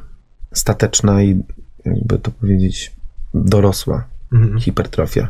stateczna 0.55 1.23
i 1.23 1.43
jakby 1.85 2.19
to 2.19 2.31
powiedzieć 2.31 2.93
dorosła 3.35 4.05
Mhm. 4.33 4.61
hipertrofia. 4.61 5.29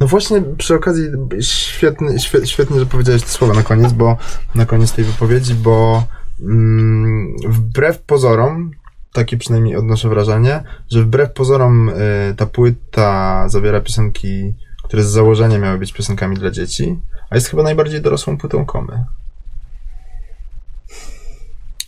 No 0.00 0.06
właśnie 0.06 0.42
przy 0.58 0.74
okazji 0.74 1.04
świetny, 1.40 2.18
świe, 2.18 2.46
świetnie, 2.46 2.80
że 2.80 2.86
powiedziałeś 2.86 3.22
te 3.22 3.28
słowa 3.28 3.54
na 3.54 3.62
koniec, 3.62 3.92
bo 3.92 4.16
na 4.54 4.66
koniec 4.66 4.92
tej 4.92 5.04
wypowiedzi, 5.04 5.54
bo 5.54 6.06
mm, 6.40 7.36
wbrew 7.48 7.98
pozorom, 7.98 8.70
takie 9.12 9.36
przynajmniej 9.36 9.76
odnoszę 9.76 10.08
wrażenie, 10.08 10.62
że 10.90 11.02
wbrew 11.02 11.32
pozorom 11.32 11.88
y, 11.88 11.92
ta 12.36 12.46
płyta 12.46 13.48
zawiera 13.48 13.80
piosenki, 13.80 14.54
które 14.82 15.02
z 15.02 15.06
założenia 15.06 15.58
miały 15.58 15.78
być 15.78 15.92
piosenkami 15.92 16.36
dla 16.36 16.50
dzieci, 16.50 17.00
a 17.30 17.34
jest 17.34 17.48
chyba 17.48 17.62
najbardziej 17.62 18.00
dorosłą 18.00 18.38
płytą 18.38 18.66
komy. 18.66 19.04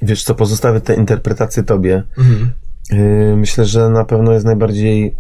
Wiesz 0.03 0.25
co, 0.25 0.35
pozostawię 0.35 0.81
tę 0.81 0.95
interpretację 0.95 1.63
tobie. 1.63 2.03
Mhm. 2.19 2.53
Yy, 2.91 3.37
myślę, 3.37 3.65
że 3.65 3.89
na 3.89 4.05
pewno 4.05 4.33
jest 4.33 4.47
najbardziej, 4.47 5.15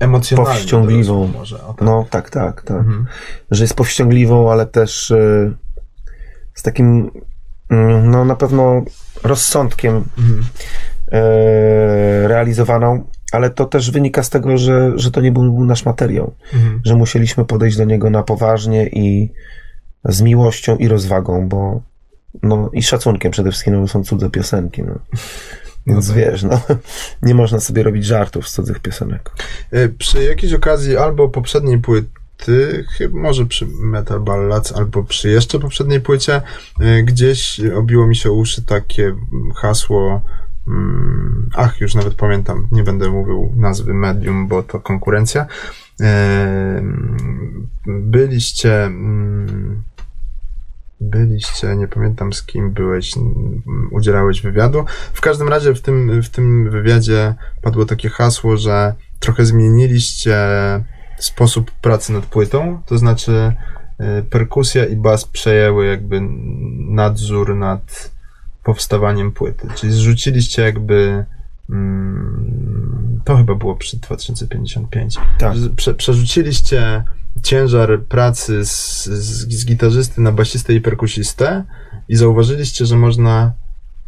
Emocjonalnie 0.00 0.52
Powściągliwą. 0.52 1.26
może. 1.38 1.58
Tak. 1.58 1.80
no 1.80 2.06
tak, 2.10 2.30
tak, 2.30 2.62
tak. 2.62 2.76
Mhm. 2.76 3.06
Że 3.50 3.64
jest 3.64 3.74
powściągliwą, 3.74 4.52
ale 4.52 4.66
też 4.66 5.10
yy, 5.10 5.54
z 6.54 6.62
takim, 6.62 7.10
yy, 7.70 7.76
no 8.02 8.24
na 8.24 8.36
pewno 8.36 8.82
rozsądkiem 9.22 10.04
Mhm. 10.18 10.44
yy, 11.12 12.28
realizowaną, 12.28 13.04
ale 13.32 13.50
to 13.50 13.64
też 13.64 13.90
wynika 13.90 14.22
z 14.22 14.30
tego, 14.30 14.58
że, 14.58 14.92
że 14.96 15.10
to 15.10 15.20
nie 15.20 15.32
był 15.32 15.64
nasz 15.64 15.84
materiał. 15.84 16.34
Mhm. 16.54 16.80
że 16.84 16.94
musieliśmy 16.94 17.44
podejść 17.44 17.76
do 17.76 17.84
niego 17.84 18.10
na 18.10 18.22
poważnie 18.22 18.86
i 18.86 19.32
z 20.04 20.22
miłością 20.22 20.76
i 20.76 20.88
rozwagą, 20.88 21.48
bo 21.48 21.80
no 22.42 22.70
i 22.72 22.82
szacunkiem 22.82 23.32
przede 23.32 23.50
wszystkim, 23.50 23.74
no 23.74 23.80
bo 23.80 23.88
są 23.88 24.04
cudze 24.04 24.30
piosenki, 24.30 24.82
no. 24.82 24.94
Więc 25.86 26.10
wiesz, 26.10 26.42
no, 26.42 26.60
nie 27.22 27.34
można 27.34 27.60
sobie 27.60 27.82
robić 27.82 28.04
żartów 28.04 28.48
z 28.48 28.52
cudzych 28.52 28.80
piosenek. 28.80 29.30
E, 29.70 29.88
Przy 29.88 30.24
jakiejś 30.24 30.52
okazji 30.52 30.96
albo 30.96 31.28
poprzedniej 31.28 31.78
płyty, 31.78 32.84
może 33.12 33.46
przy 33.46 33.66
Metal 33.66 34.20
Ballads, 34.20 34.72
albo 34.72 35.02
przy 35.04 35.30
jeszcze 35.30 35.58
poprzedniej 35.58 36.00
płycie, 36.00 36.42
e, 36.80 37.02
gdzieś 37.02 37.60
obiło 37.60 38.06
mi 38.06 38.16
się 38.16 38.30
uszy 38.30 38.62
takie 38.62 39.14
hasło 39.56 40.22
mm, 40.68 41.50
ach, 41.54 41.80
już 41.80 41.94
nawet 41.94 42.14
pamiętam, 42.14 42.68
nie 42.72 42.82
będę 42.82 43.10
mówił 43.10 43.52
nazwy 43.56 43.94
medium, 43.94 44.48
bo 44.48 44.62
to 44.62 44.80
konkurencja. 44.80 45.46
E, 46.00 46.82
Byliście 47.86 48.84
mm, 48.84 49.82
byliście, 51.00 51.76
nie 51.76 51.88
pamiętam 51.88 52.32
z 52.32 52.42
kim 52.42 52.70
byłeś, 52.70 53.14
udzielałeś 53.90 54.42
wywiadu. 54.42 54.84
W 55.12 55.20
każdym 55.20 55.48
razie 55.48 55.74
w 55.74 55.80
tym, 55.80 56.22
w 56.22 56.28
tym 56.28 56.70
wywiadzie 56.70 57.34
padło 57.62 57.84
takie 57.84 58.08
hasło, 58.08 58.56
że 58.56 58.94
trochę 59.18 59.46
zmieniliście 59.46 60.36
sposób 61.18 61.70
pracy 61.70 62.12
nad 62.12 62.26
płytą, 62.26 62.82
to 62.86 62.98
znaczy 62.98 63.52
y, 64.00 64.22
perkusja 64.22 64.86
i 64.86 64.96
bas 64.96 65.24
przejęły 65.24 65.86
jakby 65.86 66.20
nadzór 66.88 67.56
nad 67.56 68.10
powstawaniem 68.64 69.32
płyty, 69.32 69.68
czyli 69.74 69.92
zrzuciliście 69.92 70.62
jakby 70.62 71.24
mm, 71.70 72.93
to 73.24 73.36
chyba 73.36 73.54
było 73.54 73.76
przy 73.76 73.96
2055 73.96 75.16
Tak. 75.38 75.54
Prze, 75.76 75.94
przerzuciliście 75.94 77.04
ciężar 77.42 78.02
pracy 78.02 78.64
z, 78.66 79.04
z, 79.04 79.54
z 79.54 79.66
gitarzysty 79.66 80.20
na 80.20 80.32
basistę 80.32 80.74
i 80.74 80.80
perkusistę 80.80 81.64
i 82.08 82.16
zauważyliście, 82.16 82.86
że 82.86 82.96
można 82.96 83.52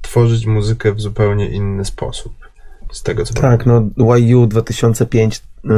tworzyć 0.02 0.46
muzykę 0.46 0.92
w 0.92 1.00
zupełnie 1.00 1.48
inny 1.48 1.84
sposób. 1.84 2.32
z 2.92 3.02
tego 3.02 3.24
co 3.24 3.34
Tak, 3.34 3.66
no 3.66 3.82
YU 4.16 4.46
2005, 4.46 5.42
y, 5.64 5.68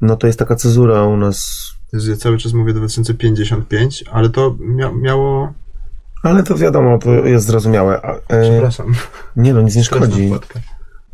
no 0.00 0.16
to 0.16 0.26
jest 0.26 0.38
taka 0.38 0.56
cezura 0.56 1.04
u 1.04 1.16
nas. 1.16 1.68
Ja 1.92 2.16
cały 2.16 2.38
czas 2.38 2.52
mówię 2.52 2.72
2055, 2.72 4.04
ale 4.12 4.30
to 4.30 4.56
mia 4.60 4.92
miało... 4.92 5.52
Ale 6.22 6.42
to 6.42 6.54
wiadomo, 6.54 6.98
to 6.98 7.10
jest 7.12 7.46
zrozumiałe. 7.46 8.16
Y, 8.16 8.42
Przepraszam. 8.42 8.94
nie 9.36 9.54
no, 9.54 9.62
nic 9.62 9.76
nie 9.76 9.84
szkodzi. 9.84 10.32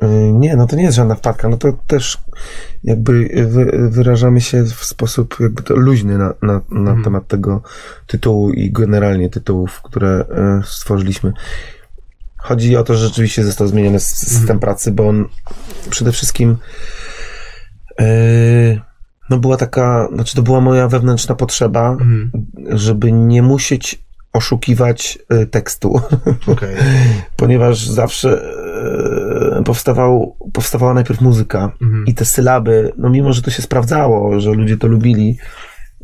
Y, 0.03 0.07
Nie, 0.33 0.57
no 0.57 0.67
to 0.67 0.77
nie 0.77 0.83
jest 0.83 0.97
żadna 0.97 1.15
wpadka, 1.15 1.49
no 1.49 1.57
to 1.57 1.73
też 1.87 2.19
jakby 2.85 3.29
wy, 3.49 3.89
wyrażamy 3.91 4.41
się 4.41 4.65
w 4.65 4.85
sposób 4.85 5.37
jakby 5.41 5.63
to 5.63 5.77
luźny 5.77 6.19
na, 6.19 6.35
na, 6.43 6.61
na 6.71 6.91
Mhm. 6.91 7.05
temat 7.05 7.27
tego 7.29 7.63
tytułu 8.07 8.51
i 8.53 8.73
generalnie 8.73 9.31
tytułów, 9.31 9.81
które 9.83 10.25
y, 10.61 10.67
stworzyliśmy. 10.67 11.33
Chodzi 12.37 12.77
o 12.77 12.85
to, 12.85 12.95
że 12.95 13.07
rzeczywiście 13.07 13.45
został 13.45 13.69
zmieniony 13.69 14.01
system 14.01 14.41
Mhm. 14.41 14.59
pracy, 14.59 14.93
bo 14.93 15.09
on 15.09 15.25
przede 15.91 16.13
wszystkim 16.13 16.57
y, 18.01 18.81
no 19.31 19.39
była 19.39 19.57
taka, 19.57 20.09
znaczy 20.15 20.37
to 20.37 20.43
była 20.43 20.61
moja 20.61 20.89
wewnętrzna 20.89 21.35
potrzeba, 21.35 21.91
Mhm. 21.91 22.31
żeby 22.69 23.13
nie 23.13 23.43
musieć 23.43 24.08
oszukiwać 24.33 25.19
y, 25.33 25.47
tekstu 25.47 26.01
Okej. 26.53 26.77
ponieważ 27.37 27.87
zawsze 27.87 28.43
e, 29.59 29.63
powstawał, 29.65 30.37
powstawała 30.53 30.95
najpierw 30.95 31.21
muzyka 31.21 31.73
Mhm. 31.83 32.07
i 32.07 32.15
te 32.15 32.25
sylaby, 32.25 32.93
no 32.99 33.09
mimo, 33.11 33.33
że 33.33 33.43
to 33.43 33.51
się 33.51 33.63
sprawdzało, 33.63 34.41
że 34.41 34.51
ludzie 34.53 34.77
to 34.77 34.87
lubili, 34.87 35.39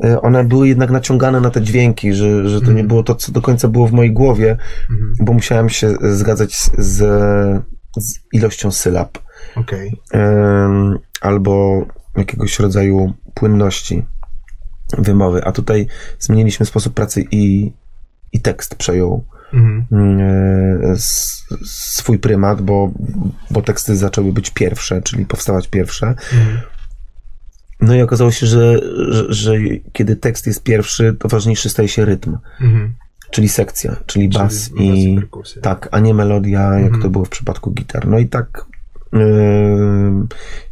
e, 0.05 0.21
one 0.21 0.45
były 0.45 0.69
jednak 0.69 0.91
naciągane 0.91 1.41
na 1.41 1.51
te 1.51 1.63
dźwięki, 1.63 2.15
że, 2.15 2.49
że 2.49 2.61
to 2.61 2.73
nie 2.73 2.85
było 2.85 3.03
to, 3.03 3.15
co 3.15 3.33
do 3.33 3.43
końca 3.43 3.69
było 3.69 3.87
w 3.87 3.93
mojej 3.93 4.13
głowie, 4.13 4.57
Mhm. 4.91 5.13
bo 5.21 5.33
musiałem 5.33 5.69
się 5.69 5.95
zgadzać 6.01 6.57
z, 6.79 6.99
z 7.99 8.19
ilością 8.33 8.71
sylab 8.73 9.19
em, 10.13 10.99
albo 11.21 11.83
jakiegoś 12.17 12.59
rodzaju 12.59 13.13
płynności 13.35 14.05
wymowy, 14.99 15.45
a 15.45 15.53
tutaj 15.53 15.87
zmieniliśmy 16.19 16.67
sposób 16.67 16.95
pracy 16.95 17.25
i, 17.31 17.73
i 18.35 18.41
tekst 18.41 18.75
przejął 18.75 19.25
Mhm. 19.53 19.85
e, 20.21 20.91
s- 20.91 21.45
swój 21.65 22.19
prymat, 22.19 22.63
bo, 22.63 22.93
bo 23.51 23.63
teksty 23.63 23.97
zaczęły 23.97 24.33
być 24.33 24.51
pierwsze, 24.51 25.03
czyli 25.03 25.27
powstawać 25.27 25.69
pierwsze. 25.69 26.07
Mhm. 26.07 26.59
No 27.81 27.95
i 27.95 28.03
okazało 28.03 28.31
się, 28.31 28.47
że, 28.47 28.81
że, 29.09 29.25
że 29.33 29.53
kiedy 29.93 30.17
tekst 30.17 30.47
jest 30.47 30.63
pierwszy, 30.63 31.17
to 31.19 31.29
ważniejszy 31.29 31.69
staje 31.69 31.89
się 31.89 32.05
rytm, 32.05 32.37
Mhm. 32.61 32.95
czyli 33.31 33.49
sekcja, 33.49 33.97
czyli 34.07 34.29
bas 34.29 34.71
Czyli 34.71 35.11
i 35.11 35.15
bas, 35.15 35.21
perkusja. 35.23 35.63
tak, 35.63 35.89
a 35.91 36.01
nie 36.01 36.15
melodia, 36.15 36.63
jak 36.75 36.85
Mhm. 36.85 37.03
to 37.03 37.11
było 37.11 37.25
w 37.25 37.29
przypadku 37.29 37.71
gitar. 37.71 38.09
No 38.09 38.19
i 38.19 38.27
tak 38.29 38.67
yy, 39.13 39.21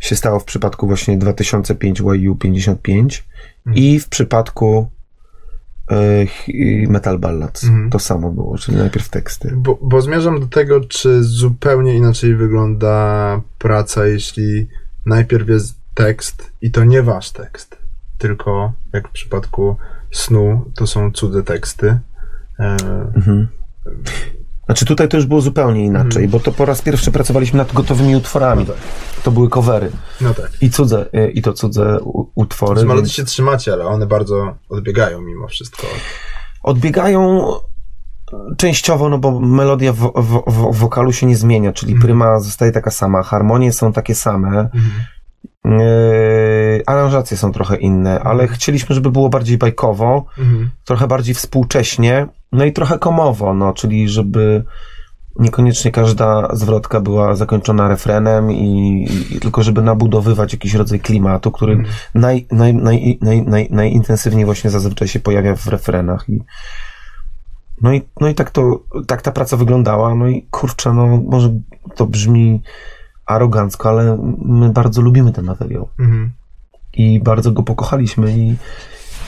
się 0.00 0.16
stało 0.16 0.38
w 0.38 0.44
przypadku 0.44 0.86
właśnie 0.86 1.18
2005 1.18 2.00
YU 2.14 2.36
55 2.36 3.24
Mhm. 3.66 3.84
i 3.84 4.00
w 4.00 4.08
przypadku 4.08 4.90
Metal 6.88 7.18
Ballads. 7.18 7.64
Mhm. 7.64 7.90
To 7.90 7.98
samo 7.98 8.30
było, 8.32 8.58
czyli 8.58 8.76
najpierw 8.76 9.08
teksty. 9.08 9.52
Bo, 9.56 9.78
bo 9.82 10.00
zmierzam 10.00 10.40
do 10.40 10.46
tego, 10.46 10.80
czy 10.80 11.24
zupełnie 11.24 11.94
inaczej 11.94 12.34
wygląda 12.36 13.40
praca, 13.58 14.06
jeśli 14.06 14.68
najpierw 15.06 15.48
jest 15.48 15.74
tekst 15.94 16.50
i 16.60 16.70
to 16.70 16.84
nie 16.84 17.02
wasz 17.02 17.30
tekst, 17.30 17.78
tylko 18.18 18.72
jak 18.92 19.08
w 19.08 19.12
przypadku 19.12 19.76
snu, 20.12 20.70
to 20.74 20.86
są 20.86 21.10
cudze 21.10 21.42
teksty. 21.42 21.98
E, 22.58 22.76
Mhm. 23.14 23.48
Znaczy 24.72 24.84
tutaj 24.86 25.08
to 25.08 25.16
już 25.16 25.26
było 25.26 25.40
zupełnie 25.40 25.84
inaczej, 25.84 26.28
bo 26.28 26.40
to 26.40 26.52
po 26.52 26.64
raz 26.64 26.82
pierwszy 26.82 27.12
pracowaliśmy 27.12 27.58
nad 27.58 27.72
gotowymi 27.72 28.16
utworami. 28.16 28.64
No 28.68 28.72
tak. 28.74 28.82
To 29.22 29.30
były 29.30 29.48
covery. 29.48 29.90
no 30.20 30.34
tak. 30.34 30.50
I 30.60 30.70
cudze, 30.70 31.06
y, 31.14 31.30
i 31.30 31.42
to 31.42 31.52
cudze 31.52 31.98
utwory. 32.34 32.80
Z 32.80 32.84
melodii 32.84 33.02
więc 33.02 33.12
się 33.12 33.24
trzymacie, 33.24 33.72
ale 33.72 33.86
one 33.86 34.06
bardzo 34.06 34.54
odbiegają 34.68 35.20
mimo 35.20 35.48
wszystko. 35.48 35.86
Odbiegają 36.62 37.46
częściowo, 38.56 39.08
no 39.08 39.18
bo 39.18 39.40
melodia 39.40 39.92
w, 39.92 40.12
w, 40.16 40.42
w 40.46 40.76
wokalu 40.76 41.12
się 41.12 41.26
nie 41.26 41.36
zmienia, 41.36 41.72
czyli 41.72 41.92
Mhm. 41.92 42.06
pryma 42.06 42.40
zostaje 42.40 42.72
taka 42.72 42.90
sama, 42.90 43.22
harmonie 43.22 43.72
są 43.72 43.92
takie 43.92 44.14
same, 44.14 44.48
Mhm. 44.48 44.90
Yy, 45.64 46.82
aranżacje 46.86 47.36
są 47.36 47.52
trochę 47.52 47.76
inne, 47.76 48.20
ale 48.20 48.48
chcieliśmy, 48.48 48.94
żeby 48.94 49.10
było 49.10 49.28
bardziej 49.28 49.58
bajkowo, 49.58 50.24
Mhm. 50.38 50.70
trochę 50.84 51.06
bardziej 51.06 51.34
współcześnie, 51.34 52.26
no 52.52 52.64
i 52.64 52.72
trochę 52.72 52.98
komowo, 52.98 53.54
no, 53.54 53.72
czyli 53.72 54.08
żeby 54.08 54.64
niekoniecznie 55.38 55.92
każda 55.92 56.48
zwrotka 56.56 57.00
była 57.00 57.34
zakończona 57.34 57.88
refrenem 57.88 58.52
i, 58.52 59.06
i 59.30 59.40
tylko 59.40 59.62
żeby 59.62 59.82
nabudowywać 59.82 60.52
jakiś 60.52 60.74
rodzaj 60.74 61.00
klimatu, 61.00 61.50
który 61.50 61.72
Mhm. 61.72 61.94
naj, 62.14 62.46
naj, 62.52 62.74
naj, 62.74 63.18
naj, 63.22 63.42
naj, 63.42 63.68
najintensywniej 63.70 64.44
właśnie 64.44 64.70
zazwyczaj 64.70 65.08
się 65.08 65.20
pojawia 65.20 65.56
w 65.56 65.66
refrenach 65.66 66.28
i 66.28 66.40
no 67.82 67.92
i, 67.92 68.02
no 68.20 68.28
i 68.28 68.34
tak 68.34 68.50
to, 68.50 68.80
tak 69.06 69.22
ta 69.22 69.32
praca 69.32 69.56
wyglądała, 69.56 70.14
no 70.14 70.28
i 70.28 70.46
kurczę, 70.50 70.92
no 70.92 71.06
może 71.06 71.52
to 71.96 72.06
brzmi 72.06 72.62
arogancko, 73.26 73.88
ale 73.88 74.34
my 74.44 74.70
bardzo 74.70 75.00
lubimy 75.02 75.32
ten 75.32 75.44
materiał 75.44 75.88
Mhm. 75.98 76.32
i 76.94 77.20
bardzo 77.20 77.52
go 77.52 77.62
pokochaliśmy 77.62 78.32
i, 78.38 78.48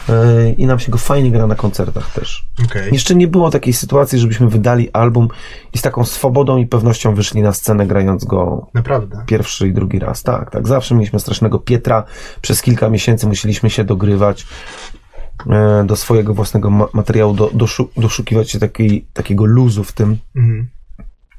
yy, 0.09 0.53
i 0.59 0.67
nam 0.67 0.79
się 0.79 0.93
go 0.93 0.99
fajnie 0.99 1.31
gra 1.31 1.47
na 1.47 1.55
koncertach 1.55 2.13
też. 2.13 2.47
Okej. 2.65 2.93
Jeszcze 2.93 3.15
nie 3.15 3.29
było 3.29 3.51
takiej 3.51 3.73
sytuacji, 3.73 4.19
żebyśmy 4.19 4.49
wydali 4.49 4.91
album 4.93 5.29
i 5.75 5.79
z 5.79 5.83
taką 5.83 6.05
swobodą 6.05 6.57
i 6.57 6.67
pewnością 6.67 7.15
wyszli 7.15 7.43
na 7.43 7.53
scenę 7.53 7.87
grając 7.87 8.25
go 8.25 8.67
Naprawdę. 8.75 9.23
pierwszy 9.27 9.69
i 9.69 9.73
drugi 9.73 9.99
raz. 9.99 10.23
Tak, 10.23 10.51
tak. 10.51 10.69
Zawsze 10.69 10.95
mieliśmy 10.95 11.21
strasznego 11.21 11.59
Pietra. 11.59 12.05
Przez 12.41 12.63
kilka 12.63 12.89
miesięcy 12.89 13.27
musieliśmy 13.27 13.71
się 13.71 13.85
dogrywać 13.85 14.47
e, 15.51 15.85
do 15.87 15.97
swojego 15.97 16.35
własnego 16.35 16.71
ma- 16.71 16.89
materiału, 16.93 17.35
do, 17.35 17.51
doszu, 17.55 17.89
doszukiwać 17.97 18.51
się 18.51 18.59
takiej, 18.59 19.07
takiego 19.13 19.45
luzu 19.45 19.85
w 19.85 19.93
tym. 19.93 20.17
Mhm. 20.37 20.69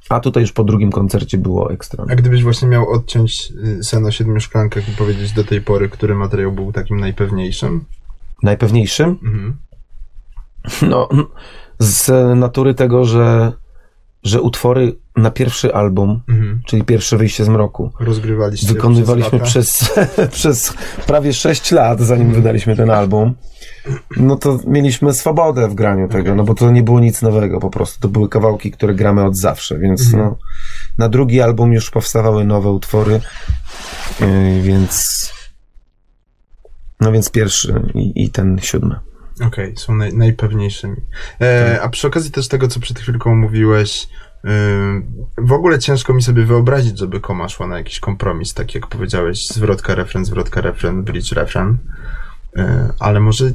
A 0.09 0.19
tutaj 0.19 0.41
już 0.43 0.51
po 0.51 0.63
drugim 0.63 0.91
koncercie 0.91 1.37
było 1.37 1.71
ekstra. 1.71 2.05
A 2.09 2.15
gdybyś 2.15 2.43
właśnie 2.43 2.67
miał 2.67 2.89
odciąć 2.89 3.53
y, 3.79 3.83
sen 3.83 4.05
o 4.05 4.11
siedmiu 4.11 4.39
szklankach 4.39 4.89
i 4.89 4.91
powiedzieć 4.91 5.31
do 5.31 5.43
tej 5.43 5.61
pory, 5.61 5.89
który 5.89 6.15
materiał 6.15 6.51
był 6.51 6.71
takim 6.71 6.99
najpewniejszym? 6.99 7.85
Najpewniejszym? 8.43 9.07
Mhm. 9.23 9.55
No, 10.81 11.09
z 11.79 12.11
natury 12.39 12.73
tego, 12.73 13.05
że, 13.05 13.51
że 14.23 14.41
utwory 14.41 14.95
na 15.15 15.31
pierwszy 15.31 15.73
album, 15.73 16.21
Mhm. 16.27 16.61
czyli 16.65 16.83
pierwsze 16.83 17.17
wyjście 17.17 17.45
z 17.45 17.49
mroku, 17.49 17.91
Rozgrywaliście 17.99 18.67
wykonywaliśmy 18.67 19.39
przez, 19.39 19.89
przez, 19.93 20.29
przez 20.37 20.73
prawie 21.07 21.33
6 21.33 21.71
lat, 21.71 21.99
zanim 21.99 22.31
wydaliśmy 22.33 22.75
ten 22.75 22.89
album, 22.89 23.33
no 24.17 24.35
to 24.35 24.59
mieliśmy 24.67 25.13
swobodę 25.13 25.67
w 25.67 25.75
graniu 25.75 26.07
tego, 26.09 26.35
no 26.35 26.43
bo 26.43 26.55
to 26.55 26.71
nie 26.71 26.83
było 26.83 26.99
nic 26.99 27.21
nowego 27.21 27.59
po 27.59 27.69
prostu. 27.69 27.99
To 27.99 28.07
były 28.07 28.29
kawałki, 28.29 28.71
które 28.71 28.93
gramy 28.95 29.23
od 29.23 29.37
zawsze, 29.37 29.79
więc 29.79 30.05
Mhm. 30.05 30.23
no, 30.23 30.37
na 30.97 31.09
drugi 31.09 31.41
album 31.41 31.73
już 31.73 31.91
powstawały 31.91 32.45
nowe 32.45 32.69
utwory, 32.71 33.21
yy, 34.19 34.61
więc 34.61 35.25
no 36.99 37.11
więc 37.11 37.29
pierwszy 37.31 37.81
i, 37.93 38.23
i 38.23 38.29
ten 38.29 38.59
siódmy. 38.61 38.95
Okej, 39.47 39.73
są 39.77 39.95
naj, 39.95 40.13
najpewniejszymi. 40.13 40.95
E, 41.41 41.79
a 41.81 41.89
przy 41.89 42.07
okazji 42.07 42.31
też 42.31 42.47
tego, 42.47 42.67
co 42.67 42.79
przed 42.79 42.99
chwilką 42.99 43.35
mówiłeś, 43.35 44.07
ym, 44.45 45.25
w 45.37 45.51
ogóle 45.51 45.79
ciężko 45.79 46.13
mi 46.13 46.21
sobie 46.21 46.45
wyobrazić, 46.45 46.99
żeby 46.99 47.19
koma 47.19 47.49
szła 47.49 47.67
na 47.67 47.77
jakiś 47.77 47.99
kompromis, 47.99 48.53
tak 48.53 48.75
jak 48.75 48.87
powiedziałeś, 48.87 49.47
zwrotka, 49.47 49.95
refren, 49.95 50.25
zwrotka, 50.25 50.61
refren, 50.61 51.03
bridge, 51.03 51.31
refren. 51.31 51.77
E, 52.57 52.89
ale 52.99 53.19
może 53.19 53.51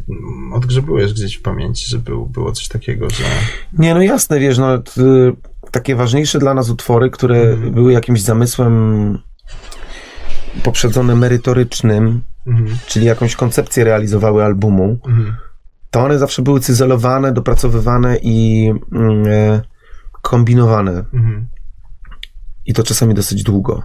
odgrzebyłeś 0.53 1.13
gdzieś 1.13 1.35
w 1.37 1.43
pamięci, 1.43 1.91
że 1.91 1.99
był, 1.99 2.27
było 2.27 2.53
coś 2.53 2.69
takiego, 2.69 3.11
że... 3.11 3.25
Nie, 3.79 3.95
no 3.95 4.03
jasne, 4.03 4.41
wiesz, 4.41 4.59
no 4.59 4.79
t, 4.79 4.93
takie 5.71 5.97
ważniejsze 5.97 6.39
dla 6.39 6.55
nas 6.55 6.71
utwory, 6.71 7.11
które 7.11 7.37
Mhm. 7.41 7.73
były 7.73 7.93
jakimś 7.93 8.23
zamysłem 8.23 9.19
poprzedzone 10.63 11.15
merytorycznym, 11.17 12.23
Mhm, 12.47 12.79
czyli 12.87 13.07
jakąś 13.07 13.37
koncepcję 13.37 13.85
realizowały 13.85 14.45
albumu, 14.45 14.99
mhm, 15.07 15.37
to 15.91 16.01
one 16.05 16.19
zawsze 16.19 16.43
były 16.43 16.61
cyzelowane, 16.61 17.33
dopracowywane 17.33 18.17
i 18.23 18.71
mm, 18.93 19.25
e, 19.29 19.63
kombinowane. 20.23 20.91
mhm, 20.91 21.49
I 22.67 22.73
to 22.73 22.83
czasami 22.83 23.15
dosyć 23.15 23.43
długo. 23.43 23.83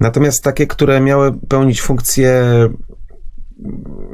Natomiast 0.00 0.44
takie, 0.44 0.66
które 0.66 1.00
miały 1.00 1.32
pełnić 1.48 1.82
funkcję 1.82 2.42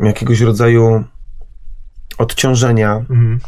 jakiegoś 0.02 0.40
rodzaju 0.40 1.04
odciążenia, 2.18 2.96
mhm. 2.96 3.40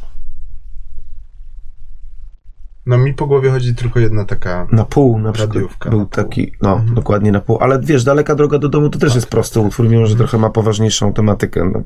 No 2.87 2.99
mi 2.99 3.15
po 3.15 3.27
głowie 3.27 3.51
chodzi 3.51 3.75
tylko 3.75 4.01
jedna 4.01 4.25
taka... 4.25 4.67
na 4.73 4.85
pół 4.85 5.19
na 5.19 5.33
przykład 5.33 5.55
Radiówka 5.57 5.91
był 5.91 5.99
na 5.99 6.05
pół. 6.05 6.25
taki, 6.25 6.53
no, 6.63 6.73
Mhm. 6.73 6.95
dokładnie 6.95 7.33
na 7.33 7.41
pół. 7.41 7.59
Ale 7.61 7.81
wiesz, 7.83 8.05
daleka 8.05 8.35
droga 8.35 8.59
do 8.59 8.69
domu 8.69 8.89
to 8.91 8.99
też 8.99 9.15
jest 9.15 9.27
prosty 9.27 9.61
utwór, 9.61 9.89
mimo 9.89 10.07
że 10.07 10.17
trochę 10.17 10.39
ma 10.39 10.51
poważniejszą 10.51 11.13
tematykę. 11.13 11.71
No. 11.75 11.83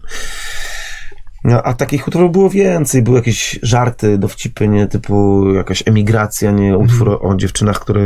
No, 1.44 1.62
a 1.62 1.75
takich 1.75 2.09
utworów 2.09 2.33
było 2.33 2.51
więcej. 2.51 3.03
Były 3.03 3.16
jakieś 3.16 3.59
żarty, 3.62 4.18
dowcipy, 4.18 4.68
nie? 4.68 4.87
Typu 4.87 5.44
jakaś 5.55 5.83
emigracja, 5.87 6.51
nie? 6.51 6.79
Utwór 6.79 7.09
o, 7.11 7.20
o 7.20 7.37
dziewczynach, 7.37 7.81
które, 7.81 8.03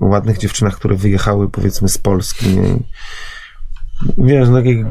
ładnych 0.00 0.38
dziewczynach, 0.38 0.74
które 0.76 0.96
wyjechały 0.96 1.50
powiedzmy 1.50 1.88
z 1.88 1.98
Polski, 1.98 2.48
nie? 2.48 2.76
Wiesz, 4.18 4.48
no, 4.48 4.56
takie 4.56 4.84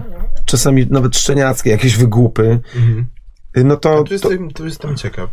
czasami 0.46 0.88
nawet 0.90 1.18
szczeniackie 1.18 1.70
jakieś 1.70 1.98
wygłupy. 1.98 2.60
Mhm. 2.76 3.08
No 3.56 3.78
to... 3.78 3.94
A 3.94 3.98
tu, 3.98 4.04
to... 4.04 4.14
jestem, 4.14 4.52
tu 4.52 4.66
jestem 4.66 4.96
ciekaw. 4.96 5.30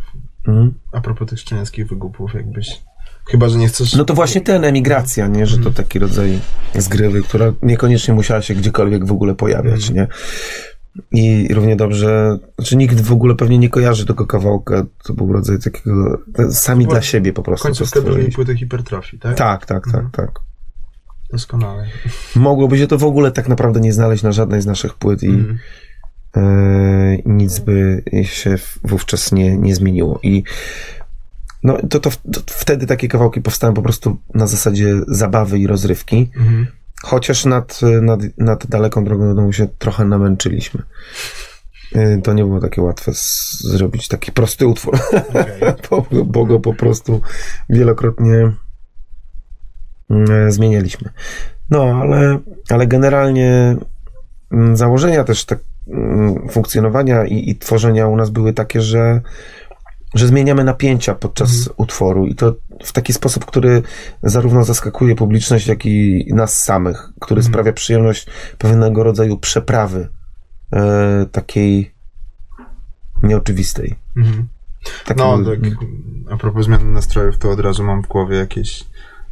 Mhm. 0.47 0.73
A 0.91 1.01
propos 1.01 1.29
tych 1.29 1.39
szczeniackich 1.39 1.87
wygłupów, 1.87 2.33
jakbyś... 2.33 2.81
Chyba, 3.25 3.49
że 3.49 3.57
nie 3.57 3.67
chcesz... 3.67 3.93
No 3.93 4.05
to 4.05 4.13
właśnie 4.13 4.41
ten, 4.41 4.63
emigracja, 4.63 5.27
nie? 5.27 5.45
Że 5.45 5.57
to 5.57 5.71
taki 5.71 5.99
rodzaj 5.99 6.39
zgrywy, 6.75 7.21
która 7.23 7.53
niekoniecznie 7.61 8.13
musiała 8.13 8.41
się 8.41 8.55
gdziekolwiek 8.55 9.05
w 9.05 9.11
ogóle 9.11 9.35
pojawiać, 9.35 9.89
nie? 9.89 10.07
I 11.11 11.47
równie 11.53 11.75
dobrze, 11.75 12.37
znaczy 12.55 12.75
nikt 12.75 13.01
w 13.01 13.11
ogóle 13.11 13.35
pewnie 13.35 13.57
nie 13.57 13.69
kojarzy 13.69 14.05
tego 14.05 14.25
kawałka, 14.27 14.85
to 15.03 15.13
był 15.13 15.33
rodzaj 15.33 15.59
takiego, 15.59 16.19
sami 16.51 16.87
dla 16.87 17.01
siebie 17.01 17.33
po 17.33 17.43
prostu. 17.43 17.63
to 17.63 17.67
Końcówka 17.67 18.01
drugiej 18.01 18.31
płyty 18.31 18.57
hipertrofii, 18.57 19.19
tak? 19.19 19.37
Tak, 19.37 19.65
tak, 19.65 19.85
tak, 19.85 19.95
Mhm. 19.95 20.11
tak. 20.11 20.39
Doskonale. 21.31 21.87
Mogłoby 22.35 22.77
się 22.77 22.87
to 22.87 22.97
w 22.97 23.03
ogóle 23.03 23.31
tak 23.31 23.47
naprawdę 23.47 23.79
nie 23.79 23.93
znaleźć 23.93 24.23
na 24.23 24.31
żadnej 24.31 24.61
z 24.61 24.65
naszych 24.65 24.93
płyt 24.93 25.23
i 25.23 25.45
e, 26.37 27.17
nic 27.25 27.59
by 27.59 28.03
się 28.23 28.55
wówczas 28.83 29.31
nie, 29.31 29.57
nie 29.57 29.75
zmieniło. 29.75 30.19
I 30.23 30.43
no, 31.63 31.77
to, 31.89 31.99
to, 31.99 32.09
to 32.09 32.41
wtedy 32.45 32.87
takie 32.87 33.07
kawałki 33.07 33.41
powstały 33.41 33.73
po 33.73 33.81
prostu 33.81 34.17
na 34.33 34.47
zasadzie 34.47 34.95
zabawy 35.07 35.59
i 35.59 35.67
rozrywki. 35.67 36.31
Mhm. 36.37 36.67
Chociaż 37.03 37.45
nad, 37.45 37.79
nad, 38.01 38.19
nad 38.37 38.67
daleką 38.67 39.03
drogą 39.03 39.23
do 39.23 39.35
domu 39.35 39.53
się 39.53 39.67
trochę 39.67 40.05
namęczyliśmy. 40.05 40.83
Y, 41.95 42.21
To 42.23 42.33
nie 42.33 42.43
było 42.43 42.59
takie 42.59 42.81
łatwe 42.81 43.11
zrobić 43.59 44.07
taki 44.07 44.31
prosty 44.31 44.67
utwór, 44.67 44.99
Okej. 45.29 45.73
bo, 45.89 46.05
bo 46.25 46.45
go 46.45 46.59
po 46.59 46.73
prostu 46.73 47.21
wielokrotnie 47.69 48.35
mm, 48.35 48.55
zmienialiśmy. 50.49 51.09
No, 51.69 51.83
ale, 51.83 52.39
ale 52.69 52.87
generalnie 52.87 53.75
mm, 54.51 54.77
założenia 54.77 55.23
też 55.23 55.45
tak 55.45 55.59
mm, 55.87 56.49
funkcjonowania 56.49 57.25
i, 57.25 57.49
i 57.49 57.55
tworzenia 57.55 58.07
u 58.07 58.15
nas 58.15 58.29
były 58.29 58.53
takie, 58.53 58.81
że 58.81 59.21
że 60.13 60.27
zmieniamy 60.27 60.63
napięcia 60.63 61.15
podczas 61.15 61.69
utworu 61.77 62.27
i 62.27 62.35
to 62.35 62.55
w 62.83 62.91
taki 62.91 63.13
sposób, 63.13 63.45
który 63.45 63.81
zarówno 64.23 64.63
zaskakuje 64.63 65.15
publiczność, 65.15 65.67
jak 65.67 65.85
i 65.85 66.25
nas 66.33 66.63
samych, 66.63 67.09
który 67.21 67.43
sprawia 67.43 67.73
przyjemność 67.73 68.27
pewnego 68.57 69.03
rodzaju 69.03 69.37
przeprawy 69.37 70.09
e, 70.73 71.25
takiej 71.31 71.93
nieoczywistej. 73.23 73.95
Mhm. 74.17 74.47
Takiego, 75.05 75.37
No, 75.37 75.49
tak 75.49 75.59
a 76.31 76.37
propos 76.37 76.65
zmiany 76.65 76.85
nastrojów, 76.85 77.37
to 77.37 77.51
od 77.51 77.59
razu 77.59 77.83
mam 77.83 78.03
w 78.03 78.07
głowie 78.07 78.37
jakieś 78.37 78.83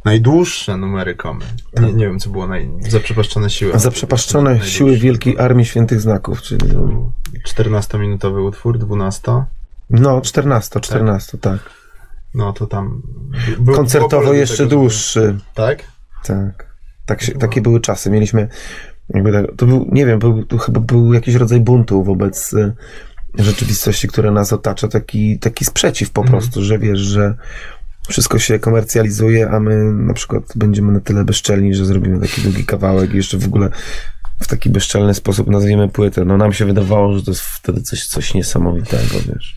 najdłuższe 0.04 0.76
numery 0.76 1.14
komy. 1.14 1.44
Nie, 1.80 1.92
nie 1.92 2.06
wiem, 2.06 2.18
co 2.18 2.30
było 2.30 2.46
naj... 2.46 2.70
Zaprzepaszczone 2.88 3.50
siły. 3.50 3.78
Zaprzepaszczone 3.78 4.60
siły 4.60 4.96
Wielkiej 4.96 5.38
Armii 5.38 5.64
Świętych 5.66 6.00
Znaków, 6.00 6.42
czyli 6.42 6.60
To 6.70 6.78
był 6.78 7.12
14-minutowy 7.48 8.46
utwór, 8.46 8.78
12. 8.78 9.32
no 9.90 10.20
14, 10.20 10.80
14, 10.80 11.38
tak. 11.38 11.58
No 12.34 12.52
to 12.52 12.66
tam. 12.66 13.02
Był, 13.58 13.74
Koncertowo 13.74 14.32
jeszcze 14.32 14.56
tego, 14.56 14.70
żeby- 14.70 14.76
dłuższy. 14.80 15.38
Tak? 15.54 15.82
Tak. 16.24 16.66
tak 17.06 17.22
się, 17.22 17.32
takie 17.32 17.60
były 17.60 17.80
czasy. 17.80 18.10
Mieliśmy, 18.10 18.48
tak, 19.12 19.46
to 19.56 19.66
był, 19.66 19.88
nie 19.92 20.06
wiem, 20.06 20.18
był, 20.18 20.44
to 20.44 20.58
chyba 20.58 20.80
był 20.80 21.12
jakiś 21.14 21.34
rodzaj 21.34 21.60
buntu 21.60 22.04
wobec 22.04 22.52
y, 22.52 22.72
rzeczywistości, 23.38 24.08
która 24.08 24.30
nas 24.30 24.52
otacza, 24.52 24.88
taki, 24.88 25.38
taki 25.38 25.64
sprzeciw 25.64 26.10
po 26.10 26.20
Mhm. 26.20 26.38
prostu, 26.38 26.64
że 26.64 26.78
wiesz, 26.78 26.98
że 26.98 27.34
wszystko 28.10 28.38
się 28.38 28.58
komercjalizuje, 28.58 29.50
a 29.50 29.60
my 29.60 29.92
na 29.92 30.14
przykład 30.14 30.42
będziemy 30.56 30.92
na 30.92 31.00
tyle 31.00 31.24
bezczelni, 31.24 31.74
że 31.74 31.84
zrobimy 31.84 32.20
taki 32.20 32.42
długi 32.42 32.64
kawałek 32.64 33.14
i 33.14 33.16
jeszcze 33.16 33.38
w 33.38 33.46
ogóle 33.46 33.70
w 34.40 34.46
taki 34.46 34.70
bezczelny 34.70 35.14
sposób 35.14 35.48
nazwiemy 35.48 35.88
płytę. 35.88 36.24
No 36.24 36.36
nam 36.36 36.52
się 36.52 36.64
wydawało, 36.64 37.18
że 37.18 37.22
to 37.22 37.30
jest 37.30 37.42
wtedy 37.42 37.82
coś, 37.82 38.06
coś 38.06 38.34
niesamowitego, 38.34 39.14
wiesz. 39.26 39.56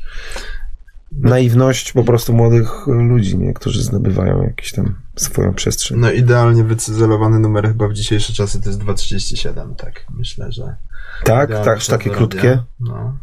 Naiwność 1.12 1.92
po 1.92 2.04
prostu 2.04 2.34
młodych 2.34 2.88
ludzi, 2.88 3.38
nie? 3.38 3.54
którzy 3.54 3.84
zdobywają 3.84 4.44
jakąś 4.44 4.72
tam 4.72 4.96
swoją 5.16 5.54
przestrzeń. 5.54 6.00
No 6.00 6.12
idealnie 6.12 6.64
wycyzelowany 6.64 7.40
numer 7.40 7.68
chyba 7.68 7.88
w 7.88 7.94
dzisiejsze 7.94 8.34
czasy 8.34 8.62
to 8.62 8.70
jest 8.70 8.82
2.37, 8.82 9.76
tak. 9.76 10.06
Myślę, 10.10 10.52
że. 10.52 10.76
tak, 11.24 11.50
tak, 11.50 11.86
takie 11.86 12.10
krótkie. 12.10 12.64
No. 12.80 13.18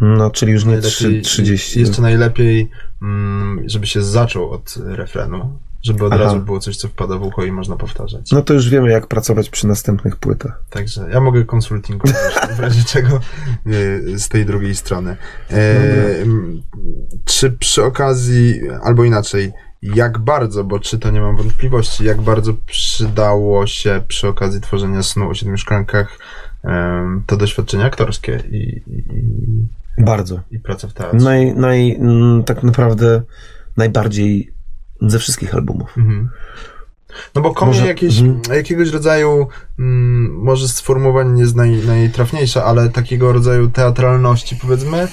No, 0.00 0.30
czyli 0.30 0.52
już 0.52 0.64
nie 0.64 0.72
Najlepiej- 0.72 0.90
3, 0.90 1.20
30. 1.22 1.80
Jeszcze 1.80 2.02
najlepiej, 2.02 2.70
mm, 3.02 3.68
żeby 3.68 3.86
się 3.86 4.02
zaczął 4.02 4.50
od 4.50 4.74
refrenu. 4.84 5.58
Żeby 5.82 6.04
od 6.04 6.12
Aha. 6.12 6.24
razu 6.24 6.40
było 6.40 6.60
coś, 6.60 6.76
co 6.76 6.88
wpada 6.88 7.18
w 7.18 7.22
ucho 7.22 7.44
i 7.44 7.52
można 7.52 7.76
powtarzać. 7.76 8.30
No 8.32 8.42
to 8.42 8.54
już 8.54 8.68
wiemy, 8.68 8.90
jak 8.90 9.06
pracować 9.06 9.50
przy 9.50 9.66
następnych 9.66 10.16
płytach. 10.16 10.62
Także 10.70 11.08
ja 11.10 11.20
mogę 11.20 11.44
konsulting 11.44 12.02
też, 12.02 12.34
w 12.56 12.60
razie 12.60 12.84
czego 12.84 13.16
e, 13.16 13.20
z 14.18 14.28
tej 14.28 14.46
drugiej 14.46 14.74
strony. 14.76 15.16
E, 15.50 15.54
m, 16.22 16.62
czy 17.24 17.50
przy 17.50 17.84
okazji, 17.84 18.60
albo 18.82 19.04
inaczej, 19.04 19.52
jak 19.82 20.18
bardzo, 20.18 20.64
bo 20.64 20.78
czy 20.80 20.98
to 20.98 21.10
nie 21.10 21.20
mam 21.20 21.36
wątpliwości, 21.36 22.04
jak 22.04 22.20
bardzo 22.20 22.54
przydało 22.66 23.66
się 23.66 24.02
przy 24.08 24.28
okazji 24.28 24.60
tworzenia 24.60 25.02
snu 25.02 25.30
o 25.30 25.34
siedmiu 25.34 25.56
szklankach 25.58 26.18
to 27.26 27.36
doświadczenie 27.36 27.84
aktorskie 27.84 28.42
i, 28.50 28.82
i, 28.86 29.04
Bardzo. 29.98 30.40
i 30.50 30.58
praca 30.58 30.88
w 30.88 30.92
teatrze? 30.92 31.16
Naj, 31.24 31.54
naj, 31.54 31.96
mm, 32.00 32.44
tak 32.44 32.62
naprawdę 32.62 33.22
najbardziej 33.76 34.52
ze 35.02 35.18
wszystkich 35.18 35.54
albumów. 35.54 35.98
Mhm. 35.98 36.28
No 37.34 37.42
bo 37.42 37.54
komie 37.54 37.72
Może- 37.72 37.86
jakieś, 37.86 38.18
mhm. 38.20 38.56
jakiegoś 38.56 38.90
rodzaju, 38.90 39.48
mm, 39.78 40.32
może 40.34 40.68
sformułowanie 40.68 41.30
nie 41.32 41.42
jest 41.42 41.56
naj, 41.56 41.70
najtrafniejsze, 41.86 42.64
ale 42.64 42.88
takiego 42.88 43.32
rodzaju 43.32 43.70
teatralności, 43.70 44.56
powiedzmy, 44.56 45.08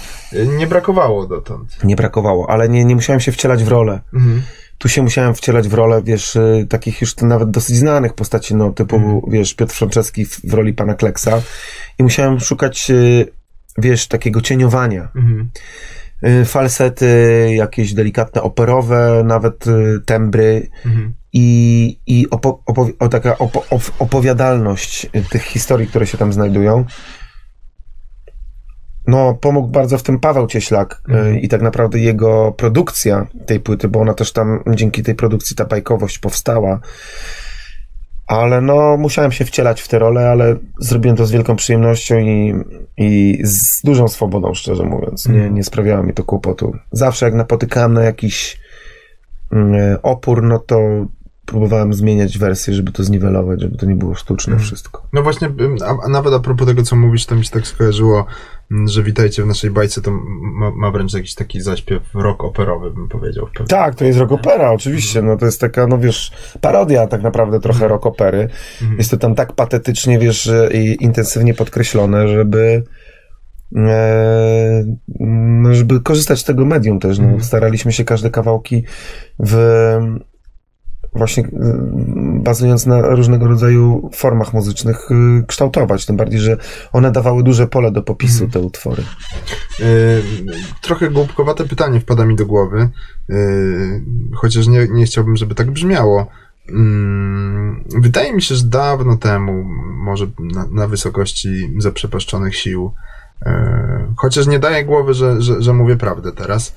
nie 0.57 0.67
brakowało 0.67 1.27
dotąd. 1.27 1.83
Nie 1.83 1.95
brakowało, 1.95 2.49
ale 2.49 2.69
nie, 2.69 2.85
nie 2.85 2.95
musiałem 2.95 3.19
się 3.19 3.31
wcielać 3.31 3.63
w 3.63 3.67
rolę. 3.67 4.01
Mhm. 4.13 4.41
Tu 4.77 4.89
się 4.89 5.01
musiałem 5.01 5.35
wcielać 5.35 5.67
w 5.67 5.73
rolę, 5.73 6.01
wiesz, 6.03 6.35
y, 6.35 6.67
takich 6.69 7.01
już 7.01 7.17
nawet 7.17 7.51
dosyć 7.51 7.75
znanych 7.75 8.13
postaci, 8.13 8.55
no, 8.55 8.71
typu, 8.71 8.95
Mhm. 8.95 9.21
wiesz, 9.27 9.53
Piotr 9.53 9.73
Franceski 9.73 10.25
w, 10.25 10.41
w 10.45 10.53
roli 10.53 10.73
pana 10.73 10.93
Kleksa. 10.93 11.41
I 11.99 12.03
musiałem 12.03 12.39
szukać, 12.39 12.91
y, 12.91 13.27
wiesz, 13.77 14.07
takiego 14.07 14.41
cieniowania. 14.41 15.09
Mhm. 15.15 15.49
Y, 16.41 16.45
Falsety, 16.45 17.49
jakieś 17.55 17.93
delikatne 17.93 18.41
operowe, 18.41 19.23
nawet 19.25 19.67
y, 19.67 20.01
tembry. 20.05 20.69
Mhm. 20.85 21.13
i, 21.33 21.99
i 22.07 22.29
opo, 22.29 22.61
opowi- 22.69 22.93
o, 22.99 23.07
taka 23.07 23.37
opo, 23.37 23.59
op- 23.69 23.91
opowiadalność 23.99 25.07
tych 25.29 25.43
historii, 25.43 25.87
które 25.87 26.07
się 26.07 26.17
tam 26.17 26.33
znajdują. 26.33 26.85
No, 29.07 29.33
pomógł 29.33 29.67
bardzo 29.67 29.97
w 29.97 30.03
tym 30.03 30.19
Paweł 30.19 30.47
Cieślak 30.47 31.01
Mhm. 31.09 31.35
y, 31.35 31.39
i 31.39 31.47
tak 31.47 31.61
naprawdę 31.61 31.99
jego 31.99 32.51
produkcja 32.51 33.27
tej 33.45 33.59
płyty, 33.59 33.87
bo 33.87 33.99
ona 34.01 34.13
też 34.13 34.31
tam 34.31 34.59
dzięki 34.73 35.03
tej 35.03 35.15
produkcji 35.15 35.55
ta 35.55 35.65
bajkowość 35.65 36.19
powstała. 36.19 36.79
Ale 38.27 38.61
no, 38.61 38.97
musiałem 38.97 39.31
się 39.31 39.45
wcielać 39.45 39.81
w 39.81 39.87
tę 39.87 39.99
rolę, 39.99 40.29
ale 40.29 40.55
zrobiłem 40.79 41.17
to 41.17 41.25
z 41.25 41.31
wielką 41.31 41.55
przyjemnością 41.55 42.17
i, 42.17 42.53
i 42.97 43.39
z 43.43 43.81
dużą 43.83 44.07
swobodą, 44.07 44.53
szczerze 44.53 44.83
mówiąc. 44.83 45.27
Nie, 45.27 45.35
Mhm. 45.35 45.55
nie 45.55 45.63
sprawiało 45.63 46.03
mi 46.03 46.13
to 46.13 46.23
kłopotu. 46.23 46.73
Zawsze 46.91 47.25
jak 47.25 47.35
napotykałem 47.35 47.93
na 47.93 48.03
jakiś 48.03 48.57
mm, 49.51 49.97
opór, 50.03 50.43
no 50.43 50.59
to 50.59 50.79
próbowałem 51.45 51.93
zmieniać 51.93 52.37
wersję, 52.37 52.73
żeby 52.73 52.91
to 52.91 53.03
zniwelować, 53.03 53.61
żeby 53.61 53.77
to 53.77 53.85
nie 53.85 53.95
było 53.95 54.15
sztuczne 54.15 54.53
Mhm. 54.53 54.65
wszystko. 54.67 55.07
No 55.13 55.23
właśnie, 55.23 55.49
a, 55.85 56.05
a 56.05 56.09
nawet 56.09 56.33
a 56.33 56.39
propos 56.39 56.67
tego, 56.67 56.83
co 56.83 56.95
mówisz, 56.95 57.25
to 57.25 57.35
mi 57.35 57.45
się 57.45 57.51
tak 57.51 57.67
skojarzyło, 57.67 58.25
mm, 58.71 58.87
że 58.87 59.03
witajcie 59.03 59.43
w 59.43 59.47
naszej 59.47 59.71
bajce, 59.71 60.01
to 60.01 60.11
ma, 60.41 60.71
ma 60.71 60.91
wręcz 60.91 61.13
jakiś 61.13 61.33
taki 61.35 61.61
zaśpiew 61.61 62.03
rock 62.13 62.43
operowy, 62.43 62.91
bym 62.91 63.07
powiedział. 63.09 63.47
Tak, 63.67 63.95
to 63.95 64.05
jest 64.05 64.19
rock 64.19 64.31
opera, 64.31 64.71
oczywiście. 64.71 65.21
No 65.21 65.37
to 65.37 65.45
jest 65.45 65.61
taka, 65.61 65.87
no 65.87 65.97
wiesz, 65.97 66.31
parodia 66.61 67.07
tak 67.07 67.21
naprawdę 67.23 67.59
trochę 67.59 67.87
rock 67.87 68.05
opery. 68.05 68.49
Mhm. 68.81 68.97
Jest 68.97 69.11
to 69.11 69.17
tam 69.17 69.35
tak 69.35 69.53
patetycznie, 69.53 70.19
wiesz, 70.19 70.51
i 70.73 70.97
intensywnie 71.03 71.53
podkreślone, 71.53 72.27
żeby 72.27 72.83
e, 73.75 74.83
no, 75.19 75.73
żeby 75.73 76.01
korzystać 76.01 76.39
z 76.39 76.43
tego 76.43 76.65
medium 76.65 76.99
też. 76.99 77.17
No, 77.19 77.23
Mhm. 77.25 77.43
staraliśmy 77.43 77.91
się 77.91 78.03
każde 78.03 78.29
kawałki 78.29 78.83
w 79.39 79.55
właśnie 81.15 81.43
y, 81.43 81.49
bazując 82.43 82.85
na 82.85 83.01
różnego 83.01 83.47
rodzaju 83.47 84.09
formach 84.13 84.53
muzycznych 84.53 85.11
y, 85.11 85.45
kształtować. 85.47 86.05
Tym 86.05 86.17
bardziej, 86.17 86.39
że 86.39 86.57
one 86.93 87.11
dawały 87.11 87.43
duże 87.43 87.67
pole 87.67 87.91
do 87.91 88.03
popisu, 88.03 88.43
Mhm. 88.43 88.51
te 88.51 88.59
utwory. 88.59 89.03
Yy, 89.79 89.85
trochę 90.81 91.09
głupkowate 91.09 91.63
pytanie 91.65 91.99
wpada 91.99 92.25
mi 92.25 92.35
do 92.35 92.45
głowy, 92.45 92.89
chociaż 94.35 94.67
nie, 94.67 94.87
nie 94.87 95.05
chciałbym, 95.05 95.35
żeby 95.37 95.55
tak 95.55 95.71
brzmiało. 95.71 96.27
Mm, 96.69 97.83
wydaje 98.01 98.33
mi 98.33 98.41
się, 98.41 98.55
że 98.55 98.65
dawno 98.65 99.17
temu, 99.17 99.63
może 99.95 100.27
na, 100.39 100.67
na 100.71 100.87
wysokości 100.87 101.73
zaprzepaszczonych 101.77 102.55
sił, 102.55 102.91
chociaż 104.17 104.47
nie 104.47 104.59
daję 104.59 104.85
głowy, 104.85 105.13
że, 105.13 105.41
że, 105.41 105.61
że 105.61 105.73
mówię 105.73 105.95
prawdę 105.95 106.31
teraz, 106.31 106.75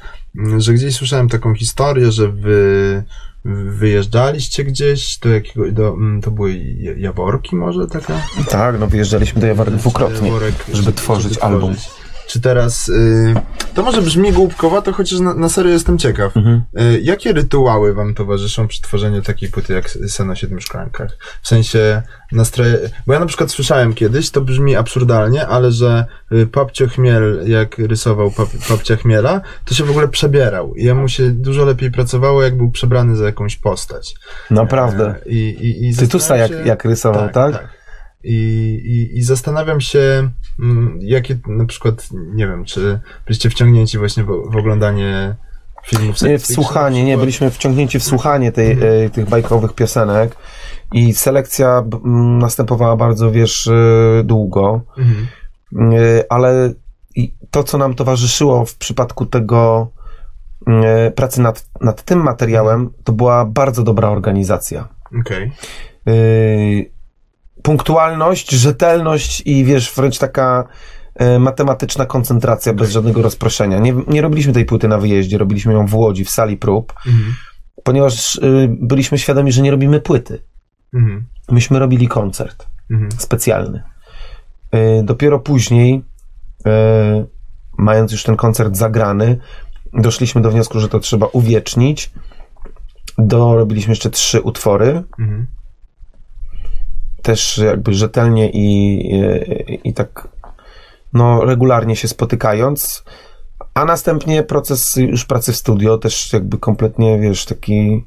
że 0.59 0.73
gdzieś 0.73 0.95
słyszałem 0.95 1.29
taką 1.29 1.55
historię, 1.55 2.13
że 2.13 2.29
wy 2.29 3.03
wyjeżdżaliście 3.45 4.65
gdzieś 4.65 5.19
do 5.19 5.29
jakiego, 5.29 5.73
do, 5.73 5.89
mm, 5.89 6.21
to 6.23 6.31
były 6.31 6.57
Ja- 6.57 6.97
Jaworki 6.97 7.57
może 7.57 7.87
taka? 7.87 8.23
Tak, 8.49 8.81
no 8.81 8.87
wyjeżdżaliśmy 8.87 9.41
do 9.41 9.47
Jaworek 9.47 9.75
dwukrotnie, 9.75 10.29
Jaworek, 10.29 10.55
żeby 10.73 10.93
tworzyć 10.93 11.39
album. 11.39 11.75
Czy 12.29 12.41
teraz, 12.41 12.89
y, 12.89 13.35
to 13.75 13.83
może 13.83 14.03
brzmi 14.03 14.33
głupkowato, 14.33 14.93
chociaż 14.93 15.21
na, 15.21 15.35
na 15.35 15.49
serio 15.49 15.73
jestem 15.73 15.99
ciekaw. 15.99 16.37
Mhm. 16.37 16.63
Y, 16.81 17.01
jakie 17.03 17.33
rytuały 17.33 17.95
wam 17.95 18.15
towarzyszą 18.15 18.69
przy 18.69 18.83
tworzeniu 18.83 19.23
takiej 19.23 19.49
płyty 19.49 19.73
jak 19.73 19.91
Sen 19.91 20.31
o 20.31 20.35
siedmiu 20.35 20.61
szklankach? 20.61 21.17
W 21.43 21.49
sensie 21.49 22.03
nastroje, 22.33 22.79
bo 23.07 23.13
ja 23.13 23.21
na 23.21 23.27
przykład 23.27 23.51
słyszałem 23.51 23.95
kiedyś, 23.95 24.31
to 24.31 24.41
brzmi 24.41 24.77
absurdalnie, 24.77 25.47
ale 25.47 25.73
że 25.73 26.05
y, 26.33 26.47
Papcio 26.47 26.89
Chmiel, 26.89 27.43
jak 27.47 27.79
rysował 27.79 28.31
pap, 28.31 28.49
Papcia 28.69 28.97
Chmiela, 28.97 29.41
to 29.65 29.75
się 29.75 29.85
w 29.85 29.91
ogóle 29.91 30.09
przebierał. 30.09 30.75
I 30.75 30.85
jemu 30.85 31.09
się 31.09 31.31
dużo 31.31 31.65
lepiej 31.65 31.91
pracowało, 31.91 32.43
jak 32.43 32.57
był 32.57 32.71
przebrany 32.71 33.17
za 33.17 33.25
jakąś 33.25 33.57
postać. 33.57 34.15
Naprawdę. 34.51 35.15
E, 35.27 35.29
I, 35.29 35.39
i, 35.39 35.89
i 35.89 35.97
Tytusa 35.97 36.37
jak, 36.37 36.67
jak 36.67 36.85
rysował, 36.85 37.29
tak? 37.29 37.78
I, 38.25 38.35
i, 38.85 39.19
I 39.19 39.23
zastanawiam 39.23 39.81
się, 39.81 40.31
mm, 40.61 40.99
jakie 41.03 41.39
na 41.47 41.67
przykład, 41.67 42.09
nie 42.13 42.47
wiem, 42.47 42.65
czy 42.65 43.01
byliście 43.27 43.51
wciągnięci 43.51 43.99
właśnie 43.99 44.25
w, 44.25 44.27
w 44.27 44.57
oglądanie 44.57 45.35
filmów 45.87 46.23
Nie, 46.23 46.29
science 46.29 46.53
w 46.53 46.55
słuchanie, 46.55 47.05
nie, 47.05 47.19
byliśmy 47.19 47.51
wciągnięci 47.51 47.99
w 47.99 48.05
słuchanie 48.05 48.53
tej, 48.53 48.73
e, 48.73 49.11
tych 49.11 49.29
bajkowych 49.29 49.73
piosenek 49.73 50.37
i 50.93 51.15
selekcja 51.15 51.85
następowała 52.39 52.97
bardzo, 52.97 53.31
wiesz, 53.31 53.67
e, 53.67 54.23
długo, 54.25 54.81
Mhm. 54.99 55.27
E, 55.93 56.33
ale 56.33 56.73
to, 57.51 57.65
co 57.65 57.79
nam 57.79 57.95
towarzyszyło 57.95 58.65
w 58.65 58.77
przypadku 58.77 59.27
tego 59.27 59.91
e, 60.67 61.11
pracy 61.11 61.41
nad, 61.41 61.67
nad 61.81 62.03
tym 62.03 62.23
materiałem, 62.23 62.91
to 63.05 63.13
była 63.13 63.45
bardzo 63.45 63.83
dobra 63.83 64.09
organizacja. 64.09 64.89
Okej. 65.21 65.53
Yy, 66.07 66.91
punktualność, 67.63 68.51
rzetelność 68.51 69.43
i 69.47 69.65
wiesz, 69.65 69.93
wręcz 69.97 70.19
taka 70.19 70.65
e, 71.15 71.39
matematyczna 71.39 72.07
koncentracja 72.07 72.73
bez 72.75 72.91
żadnego 72.91 73.23
rozproszenia. 73.23 73.79
Nie, 73.79 73.95
nie 74.09 74.23
robiliśmy 74.23 74.53
tej 74.53 74.65
płyty 74.65 74.89
na 74.89 74.99
wyjeździe, 74.99 75.39
robiliśmy 75.39 75.73
ją 75.73 75.87
w 75.87 75.95
Łodzi, 75.95 76.25
w 76.25 76.31
sali 76.31 76.57
prób, 76.57 76.93
Mhm. 77.07 77.35
ponieważ 77.85 78.35
y, 78.37 78.69
byliśmy 78.81 79.19
świadomi, 79.19 79.53
że 79.53 79.63
nie 79.63 79.71
robimy 79.71 80.01
płyty. 80.01 80.43
Mhm. 80.95 81.27
Myśmy 81.51 81.79
robili 81.79 82.09
koncert 82.09 82.67
Mhm. 82.91 83.11
specjalny. 83.13 83.83
Y, 84.75 85.03
dopiero 85.05 85.39
później, 85.39 86.05
y, 86.67 86.71
mając 87.79 88.13
już 88.13 88.23
ten 88.23 88.37
koncert 88.37 88.77
zagrany, 88.77 89.39
doszliśmy 89.95 90.41
do 90.41 90.51
wniosku, 90.51 90.81
że 90.81 90.89
to 90.89 91.01
trzeba 91.01 91.27
uwiecznić. 91.27 92.11
Dorobiliśmy 93.19 93.91
jeszcze 93.93 94.11
trzy 94.11 94.41
utwory, 94.41 95.03
Mhm. 95.19 95.47
Też 97.29 97.59
jakby 97.59 97.95
rzetelnie 97.95 98.51
i, 98.51 98.97
i, 99.13 99.89
i 99.89 99.95
tak 99.95 100.29
no, 101.13 101.45
regularnie 101.45 101.97
się 101.97 102.09
spotykając, 102.09 103.05
a 103.75 103.85
następnie 103.85 104.43
proces 104.43 104.97
już 104.97 105.25
pracy 105.25 105.53
w 105.53 105.57
studio 105.57 105.99
też 105.99 106.33
jakby 106.33 106.59
kompletnie, 106.59 107.19
wiesz, 107.21 107.45
taki 107.45 108.05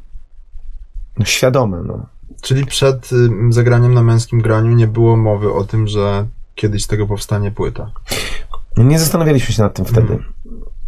no, 1.18 1.26
świadomy, 1.26 1.84
no. 1.86 2.06
Czyli 2.42 2.66
przed 2.66 3.10
zagraniem 3.50 3.94
na 3.94 4.04
męskim 4.04 4.42
graniu 4.42 4.76
nie 4.76 4.88
było 4.88 5.18
mowy 5.18 5.54
o 5.54 5.64
tym, 5.64 5.88
że 5.88 6.28
kiedyś 6.56 6.84
z 6.84 6.88
tego 6.88 7.08
powstanie 7.08 7.52
płyta. 7.52 7.92
Nie 8.78 9.00
zastanawialiśmy 9.00 9.56
się 9.56 9.64
nad 9.64 9.74
tym 9.74 9.86
wtedy. 9.86 10.20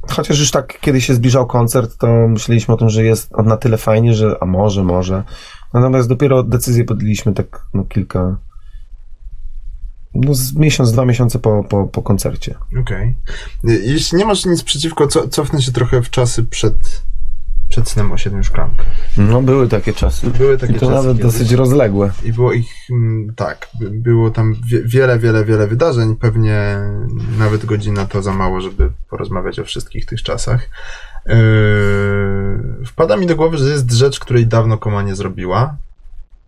Chociaż 0.09 0.39
już 0.39 0.51
tak, 0.51 0.79
kiedy 0.79 1.01
się 1.01 1.13
zbliżał 1.13 1.47
koncert, 1.47 1.97
to 1.97 2.07
myśleliśmy 2.27 2.73
o 2.73 2.77
tym, 2.77 2.89
że 2.89 3.03
jest 3.03 3.31
na 3.37 3.57
tyle 3.57 3.77
fajnie, 3.77 4.13
że 4.13 4.37
a 4.41 4.45
może, 4.45 4.83
może. 4.83 5.23
Natomiast 5.73 6.09
dopiero 6.09 6.43
decyzję 6.43 6.85
podjęliśmy 6.85 7.33
tak 7.33 7.65
no, 7.73 7.83
kilka, 7.83 8.37
no 10.13 10.33
z 10.33 10.55
miesiąc, 10.55 10.91
dwa 10.91 11.05
miesiące 11.05 11.39
po, 11.39 11.63
po, 11.63 11.87
po 11.87 12.01
koncercie. 12.01 12.55
Okej. 12.81 13.15
Y, 13.69 13.81
Jeśli 13.85 14.17
nie 14.17 14.25
masz 14.25 14.45
nic 14.45 14.63
przeciwko, 14.63 15.07
co, 15.07 15.27
cofnę 15.27 15.61
się 15.61 15.71
trochę 15.71 16.01
w 16.01 16.09
czasy 16.09 16.43
przed, 16.43 17.03
przed 17.69 17.89
snem 17.89 18.11
o 18.11 18.17
siedmiu 18.17 18.43
szklankach. 18.43 18.85
No, 19.17 19.41
były 19.41 19.67
takie 19.67 19.93
czasy. 19.93 20.27
Były 20.29 20.57
takie 20.57 20.73
I 20.73 20.79
to 20.79 20.79
czasy 20.79 20.91
nawet 20.93 21.17
kiedyś. 21.17 21.33
dosyć 21.33 21.51
rozległe. 21.51 22.11
I 22.23 22.33
było 22.33 22.53
ich, 22.53 22.71
mm, 22.91 23.33
tak, 23.35 23.69
by- 23.79 23.89
było 23.89 24.31
tam 24.31 24.55
wie, 24.65 24.81
wiele, 24.85 25.19
wiele, 25.19 25.45
wiele 25.45 25.67
wydarzeń. 25.67 26.15
Pewnie 26.15 26.77
nawet 27.39 27.65
godzina 27.65 28.05
to 28.05 28.21
za 28.21 28.33
mało, 28.33 28.61
żeby 28.61 28.89
porozmawiać 29.09 29.59
o 29.59 29.63
wszystkich 29.65 30.05
tych 30.05 30.23
czasach. 30.23 30.69
Yy, 31.25 32.85
wpada 32.85 33.17
mi 33.17 33.27
do 33.27 33.35
głowy, 33.35 33.57
że 33.57 33.69
jest 33.69 33.91
rzecz, 33.91 34.19
której 34.19 34.47
dawno 34.47 34.77
Koma 34.77 35.01
nie 35.01 35.15
zrobiła. 35.15 35.75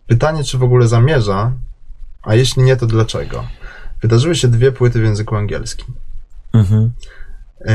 Pytanie, 0.06 0.44
czy 0.44 0.58
w 0.58 0.62
ogóle 0.62 0.88
zamierza, 0.88 1.52
a 2.22 2.34
jeśli 2.34 2.62
nie, 2.62 2.76
to 2.76 2.86
dlaczego? 2.86 3.44
Wydarzyły 4.02 4.34
się 4.34 4.48
dwie 4.48 4.72
płyty 4.72 5.00
w 5.00 5.04
języku 5.04 5.36
angielskim. 5.36 5.94
Mhm. 6.52 6.92
Yy, 7.60 7.66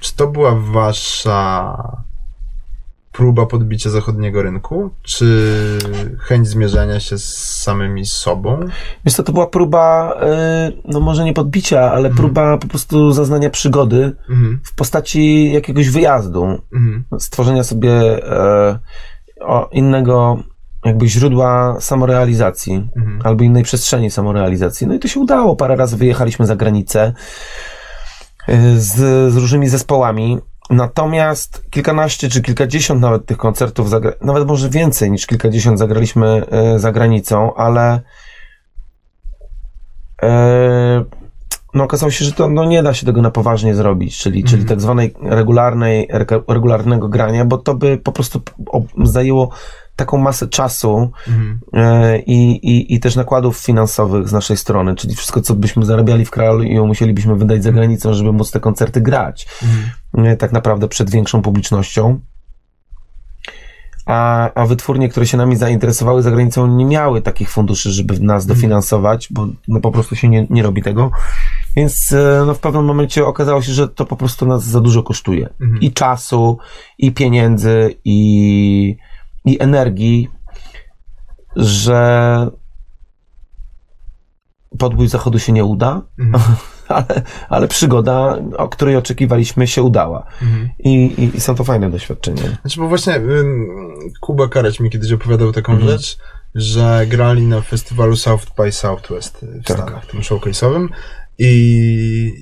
czy 0.00 0.16
to 0.16 0.26
była 0.26 0.54
wasza 0.54 2.01
próba 3.12 3.46
podbicia 3.46 3.90
zachodniego 3.90 4.42
rynku, 4.42 4.90
czy 5.02 5.78
chęć 6.18 6.48
zmierzenia 6.48 7.00
się 7.00 7.18
z 7.18 7.34
samymi 7.62 8.06
sobą? 8.06 8.60
Wiesz 9.04 9.14
co, 9.14 9.22
to 9.22 9.32
była 9.32 9.46
próba, 9.46 10.14
y, 10.68 10.82
no 10.84 11.00
może 11.00 11.24
nie 11.24 11.34
podbicia, 11.34 11.92
ale 11.92 12.10
próba 12.10 12.58
po 12.58 12.68
prostu 12.68 13.12
zaznania 13.12 13.50
przygody 13.50 14.12
Mhm, 14.30 14.60
w 14.64 14.74
postaci 14.74 15.52
jakiegoś 15.52 15.90
wyjazdu. 15.90 16.44
mhm, 16.72 17.04
stworzenia 17.18 17.64
sobie 17.64 17.92
e, 18.32 18.78
innego 19.72 20.42
jakby 20.84 21.08
źródła 21.08 21.76
samorealizacji 21.80 22.88
mhm. 22.96 23.20
albo 23.24 23.44
innej 23.44 23.62
przestrzeni 23.62 24.10
samorealizacji. 24.10 24.86
No 24.86 24.94
i 24.94 24.98
to 24.98 25.08
się 25.08 25.20
udało. 25.20 25.56
Parę 25.56 25.76
razy 25.76 25.96
wyjechaliśmy 25.96 26.46
za 26.46 26.56
granicę 26.56 27.12
e, 28.48 28.78
z, 28.78 28.94
z 29.32 29.36
różnymi 29.36 29.68
zespołami. 29.68 30.38
Natomiast 30.72 31.70
kilkanaście 31.70 32.28
czy 32.28 32.42
kilkadziesiąt 32.42 33.00
nawet 33.00 33.26
tych 33.26 33.36
koncertów, 33.36 33.90
nawet 34.20 34.48
może 34.48 34.70
więcej 34.70 35.10
niż 35.10 35.26
kilkadziesiąt 35.26 35.78
zagraliśmy 35.78 36.46
e, 36.46 36.78
za 36.78 36.92
granicą, 36.92 37.54
ale 37.54 38.00
e, 40.22 41.04
no 41.74 41.84
okazało 41.84 42.10
się, 42.10 42.24
że 42.24 42.32
to 42.32 42.48
no, 42.48 42.64
nie 42.64 42.82
da 42.82 42.94
się 42.94 43.06
tego 43.06 43.22
na 43.22 43.30
poważnie 43.30 43.74
zrobić, 43.74 44.18
czyli, 44.18 44.44
czyli 44.44 44.64
tak 44.64 44.80
zwanej 44.80 45.14
regularnej, 45.22 46.08
regularnego 46.48 47.08
grania, 47.08 47.44
bo 47.44 47.58
to 47.58 47.74
by 47.74 47.98
po 47.98 48.12
prostu 48.12 48.42
zajęło 49.02 49.50
taką 50.02 50.18
masę 50.18 50.48
czasu 50.48 51.10
Mhm. 51.28 51.60
e, 51.72 52.18
i, 52.18 52.50
i, 52.52 52.94
i 52.94 53.00
też 53.00 53.16
nakładów 53.16 53.56
finansowych 53.56 54.28
z 54.28 54.32
naszej 54.32 54.56
strony, 54.56 54.94
czyli 54.94 55.14
wszystko, 55.14 55.40
co 55.40 55.54
byśmy 55.54 55.86
zarabiali 55.86 56.24
w 56.24 56.30
kraju 56.30 56.62
i 56.62 56.80
musielibyśmy 56.80 57.36
wydać 57.36 57.62
za 57.62 57.72
granicą, 57.72 58.14
żeby 58.14 58.32
móc 58.32 58.50
te 58.50 58.60
koncerty 58.60 59.00
grać. 59.00 59.48
Mhm. 59.62 60.26
E, 60.26 60.36
tak 60.36 60.52
naprawdę 60.52 60.88
przed 60.88 61.10
większą 61.10 61.42
publicznością. 61.42 62.20
A, 64.06 64.50
a 64.54 64.66
wytwórnie, 64.66 65.08
które 65.08 65.26
się 65.26 65.36
nami 65.36 65.56
zainteresowały 65.56 66.22
za 66.22 66.30
granicą, 66.30 66.66
nie 66.66 66.84
miały 66.84 67.22
takich 67.22 67.50
funduszy, 67.50 67.90
żeby 67.90 68.20
nas 68.20 68.46
dofinansować, 68.46 69.28
bo 69.30 69.46
no, 69.68 69.80
po 69.80 69.92
prostu 69.92 70.16
się 70.16 70.28
nie, 70.28 70.46
nie 70.50 70.62
robi 70.62 70.82
tego. 70.82 71.10
Więc 71.76 72.12
e, 72.12 72.44
no, 72.46 72.54
w 72.54 72.58
pewnym 72.58 72.84
momencie 72.84 73.26
okazało 73.26 73.62
się, 73.62 73.72
że 73.72 73.88
to 73.88 74.06
po 74.06 74.16
prostu 74.16 74.46
nas 74.46 74.64
za 74.64 74.80
dużo 74.80 75.02
kosztuje. 75.02 75.48
Mhm. 75.60 75.80
I 75.80 75.92
czasu, 75.92 76.58
i 76.98 77.12
pieniędzy, 77.12 77.94
i, 78.04 78.96
i 79.44 79.62
energii, 79.62 80.28
że 81.56 82.50
podbój 84.78 85.08
zachodu 85.08 85.38
się 85.38 85.52
nie 85.52 85.64
uda, 85.64 86.02
Mhm. 86.18 86.42
ale, 86.88 87.22
ale 87.48 87.68
przygoda, 87.68 88.38
o 88.56 88.68
której 88.68 88.96
oczekiwaliśmy, 88.96 89.66
się 89.66 89.82
udała. 89.82 90.26
Mhm. 90.42 90.68
I, 90.78 91.14
i, 91.34 91.40
są 91.40 91.54
to 91.54 91.64
fajne 91.64 91.90
doświadczenia. 91.90 92.42
Znaczy, 92.60 92.80
bo 92.80 92.88
właśnie 92.88 93.20
Kuba 94.20 94.48
Kareć 94.48 94.80
mi 94.80 94.90
kiedyś 94.90 95.12
opowiadał 95.12 95.52
taką 95.52 95.72
Mhm. 95.72 95.90
rzecz, 95.90 96.18
że 96.54 97.06
grali 97.08 97.46
na 97.46 97.60
festiwalu 97.60 98.16
South 98.16 98.46
by 98.56 98.72
Southwest 98.72 99.46
w 99.62 99.64
Tak. 99.64 99.76
Stanach, 99.76 100.06
tym 100.06 100.20
showcase'owym 100.20 100.88
i, 101.38 101.48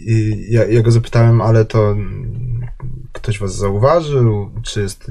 i 0.07 0.47
ja, 0.53 0.65
ja 0.65 0.83
go 0.83 0.91
zapytałem, 0.91 1.41
ale 1.41 1.65
to 1.65 1.97
ktoś 3.13 3.39
was 3.39 3.57
zauważył, 3.57 4.51
czy 4.63 4.81
jest 4.81 5.11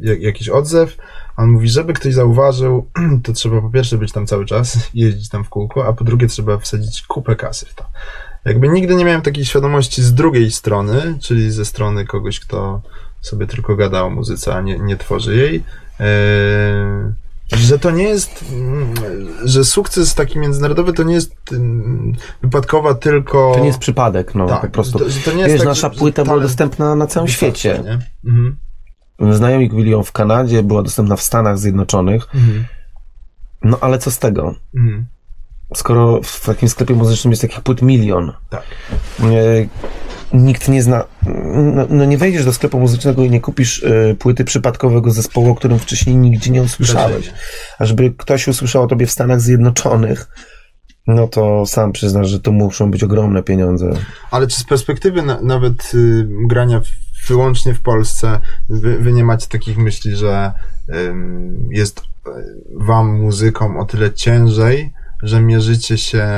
jak, 0.00 0.20
jakiś 0.20 0.48
odzew? 0.48 0.96
On 1.36 1.50
mówi, 1.50 1.68
żeby 1.68 1.92
ktoś 1.92 2.14
zauważył, 2.14 2.86
to 3.24 3.32
trzeba 3.32 3.60
po 3.60 3.70
pierwsze 3.70 3.98
być 3.98 4.12
tam 4.12 4.26
cały 4.26 4.46
czas, 4.46 4.78
jeździć 4.94 5.28
tam 5.28 5.44
w 5.44 5.48
kółko, 5.48 5.86
a 5.86 5.92
po 5.92 6.04
drugie 6.04 6.26
trzeba 6.26 6.58
wsadzić 6.58 7.02
kupę 7.02 7.36
kasy 7.36 7.66
w 7.66 7.74
to. 7.74 7.84
Jakby 8.44 8.68
nigdy 8.68 8.94
nie 8.94 9.04
miałem 9.04 9.22
takiej 9.22 9.44
świadomości 9.44 10.02
z 10.02 10.14
drugiej 10.14 10.50
strony, 10.50 11.18
czyli 11.20 11.50
ze 11.50 11.64
strony 11.64 12.06
kogoś, 12.06 12.40
kto 12.40 12.82
sobie 13.20 13.46
tylko 13.46 13.76
gada 13.76 14.02
o 14.02 14.10
muzyce, 14.10 14.54
a 14.54 14.60
nie, 14.60 14.78
nie 14.78 14.96
tworzy 14.96 15.36
jej. 15.36 15.64
Eee, 16.00 17.12
że 17.52 17.78
to 17.78 17.90
nie 17.90 18.04
jest, 18.04 18.44
mm, 18.52 18.94
że 19.44 19.64
sukces 19.64 20.14
taki 20.14 20.38
międzynarodowy 20.38 20.92
to 20.92 21.02
nie 21.02 21.14
jest 21.14 21.34
mm, 21.52 22.12
wypadkowa 22.42 22.94
tylko... 22.94 23.52
To 23.54 23.60
nie 23.60 23.66
jest 23.66 23.78
przypadek, 23.78 24.34
no 24.34 24.46
tak, 24.46 24.60
po 24.60 24.68
prostu. 24.68 24.98
To, 24.98 25.04
to 25.24 25.32
nie 25.32 25.38
jest 25.38 25.52
Wiesz, 25.52 25.58
tak, 25.60 25.68
nasza 25.68 25.90
płyta 25.90 26.24
była 26.24 26.40
dostępna 26.40 26.94
na 26.94 27.06
całym 27.06 27.28
świecie. 27.28 27.82
nie? 27.84 27.98
Mhm. 28.30 28.56
Znajomi 29.34 29.70
kupili 29.70 29.90
ją 29.90 30.02
w 30.02 30.12
Kanadzie, 30.12 30.62
była 30.62 30.82
dostępna 30.82 31.16
w 31.16 31.22
Stanach 31.22 31.58
Zjednoczonych. 31.58 32.28
Mhm. 32.34 32.64
No 33.62 33.78
ale 33.80 33.98
co 33.98 34.10
z 34.10 34.18
tego? 34.18 34.54
Mhm. 34.74 35.06
Skoro 35.74 36.20
w 36.22 36.46
takim 36.46 36.68
sklepie 36.68 36.94
muzycznym 36.94 37.32
jest 37.32 37.42
takich 37.42 37.60
płyt 37.60 37.82
milion, 37.82 38.32
Tak. 38.50 38.62
E, 40.32 40.36
nikt 40.36 40.68
nie 40.68 40.82
zna. 40.82 41.04
No, 41.54 41.86
no 41.90 42.04
nie 42.04 42.18
wejdziesz 42.18 42.44
do 42.44 42.52
sklepu 42.52 42.80
muzycznego 42.80 43.24
i 43.24 43.30
nie 43.30 43.40
kupisz 43.40 43.84
e, 43.84 44.14
płyty 44.14 44.44
przypadkowego 44.44 45.10
zespołu, 45.10 45.50
o 45.50 45.54
którym 45.54 45.78
wcześniej 45.78 46.16
nigdzie 46.16 46.50
nie 46.50 46.62
usłyszałeś. 46.62 47.32
A 47.78 47.84
żeby 47.84 48.14
ktoś 48.16 48.48
usłyszał 48.48 48.82
o 48.82 48.86
tobie 48.86 49.06
w 49.06 49.10
Stanach 49.10 49.40
Zjednoczonych, 49.40 50.28
no 51.06 51.28
to 51.28 51.66
sam 51.66 51.92
przyznasz, 51.92 52.28
że 52.28 52.40
to 52.40 52.52
muszą 52.52 52.90
być 52.90 53.04
ogromne 53.04 53.42
pieniądze. 53.42 53.92
Ale 54.30 54.46
czy 54.46 54.60
z 54.60 54.64
perspektywy 54.64 55.22
na, 55.22 55.40
nawet 55.40 55.94
y, 55.94 56.28
grania 56.48 56.80
w, 56.80 57.28
wyłącznie 57.28 57.74
w 57.74 57.80
Polsce, 57.80 58.40
wy, 58.68 58.98
wy 58.98 59.12
nie 59.12 59.24
macie 59.24 59.46
takich 59.46 59.78
myśli, 59.78 60.16
że 60.16 60.52
ym, 60.94 61.68
jest 61.72 62.00
y, 62.00 62.02
wam 62.76 63.20
muzykom 63.20 63.76
o 63.76 63.84
tyle 63.84 64.12
ciężej, 64.12 64.92
że 65.22 65.40
mierzycie 65.40 65.98
się, 65.98 66.28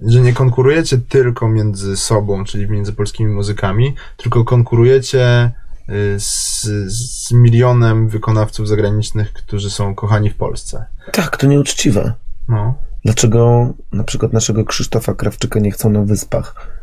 że 0.00 0.20
nie 0.20 0.32
konkurujecie 0.32 0.98
tylko 0.98 1.48
między 1.48 1.96
sobą, 1.96 2.44
czyli 2.44 2.70
między 2.70 2.92
polskimi 2.92 3.32
muzykami, 3.32 3.94
tylko 4.16 4.44
konkurujecie 4.44 5.52
y, 5.88 6.20
z, 6.20 6.62
z 6.86 7.32
milionem 7.32 8.08
wykonawców 8.08 8.68
zagranicznych, 8.68 9.32
którzy 9.32 9.70
są 9.70 9.94
kochani 9.94 10.30
w 10.30 10.36
Polsce. 10.36 10.84
Tak, 11.12 11.36
to 11.36 11.46
nieuczciwe. 11.46 12.12
No. 12.48 12.74
Dlaczego 13.04 13.72
na 13.92 14.04
przykład 14.04 14.32
naszego 14.32 14.64
Krzysztofa 14.64 15.14
Krawczyka 15.14 15.60
nie 15.60 15.70
chcą 15.70 15.90
na 15.90 16.02
wyspach? 16.02 16.76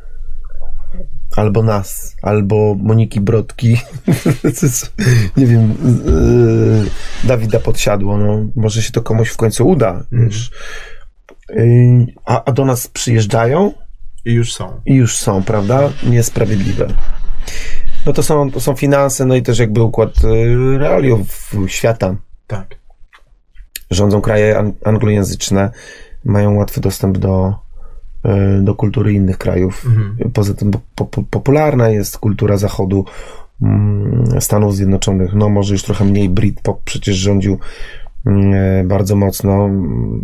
Albo 1.36 1.64
nas, 1.64 2.16
albo 2.22 2.76
Moniki 2.80 3.22
Brodki, 3.22 3.78
nie 5.38 5.48
wiem, 5.48 5.76
yy, 6.06 6.90
Dawida 7.24 7.60
Podsiadło, 7.60 8.18
no, 8.18 8.46
może 8.56 8.82
się 8.82 8.92
to 8.92 9.02
komuś 9.02 9.30
w 9.30 9.38
końcu 9.38 9.68
uda, 9.68 10.04
wiesz. 10.12 10.52
A, 12.26 12.44
a 12.46 12.52
do 12.52 12.66
nas 12.66 12.88
przyjeżdżają 12.88 13.74
I 14.26 14.34
już 14.34 14.54
są. 14.54 14.82
i 14.86 14.94
już 14.96 15.18
są, 15.18 15.44
prawda? 15.44 15.90
Niesprawiedliwe. 16.04 16.88
No 18.06 18.14
to 18.14 18.24
są, 18.24 18.52
to 18.52 18.60
są 18.60 18.76
finanse, 18.76 19.26
no 19.26 19.36
i 19.36 19.42
też 19.42 19.60
jakby 19.60 19.82
układ 19.82 20.24
yy, 20.24 20.78
realiów 20.78 21.52
świata 21.68 22.16
Tak. 22.48 22.76
rządzą 23.92 24.22
kraje 24.22 24.58
an- 24.58 24.74
anglojęzyczne, 24.86 25.72
mają 26.26 26.56
łatwy 26.56 26.82
dostęp 26.82 27.18
do, 27.18 27.56
e, 28.24 28.62
do 28.62 28.76
kultury 28.76 29.14
innych 29.14 29.38
krajów. 29.38 29.86
Mhm. 29.86 30.32
Poza 30.32 30.54
tym 30.54 30.72
po, 30.96 31.06
po, 31.06 31.24
popularna 31.24 31.90
jest 31.90 32.18
kultura 32.18 32.58
zachodu 32.58 33.06
mm, 33.62 34.42
Stanów 34.42 34.76
Zjednoczonych. 34.76 35.34
No 35.34 35.50
może 35.50 35.74
już 35.74 35.84
trochę 35.84 36.06
mniej 36.06 36.30
Britpop 36.30 36.84
przecież 36.84 37.16
rządził 37.16 37.60
mm, 38.26 38.54
e, 38.54 38.84
bardzo 38.84 39.16
mocno 39.16 39.66
mm, 39.66 40.24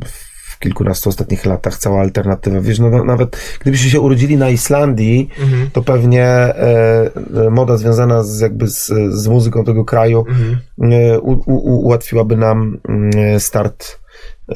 w 0.59 0.61
kilkunastu 0.61 1.09
ostatnich 1.09 1.45
latach. 1.45 1.77
Cała 1.77 2.01
alternatywa. 2.01 2.61
Wiesz, 2.61 2.79
no 2.79 2.89
na- 2.89 3.03
nawet 3.03 3.37
gdybyście 3.61 3.89
się 3.89 3.99
urodzili 3.99 4.37
na 4.37 4.49
Islandii, 4.49 5.29
Mhm. 5.41 5.69
to 5.73 5.81
pewnie 5.81 6.23
e, 6.25 7.11
e, 7.45 7.49
moda 7.49 7.77
związana 7.77 8.23
z, 8.23 8.39
jakby 8.39 8.67
z, 8.67 8.91
z 9.09 9.27
muzyką 9.27 9.63
tego 9.63 9.85
kraju 9.85 10.25
Mhm. 10.29 10.57
e, 10.93 11.19
u, 11.19 11.31
u, 11.31 11.85
ułatwiłaby 11.85 12.37
nam 12.37 12.77
mm, 12.89 13.39
start. 13.39 13.99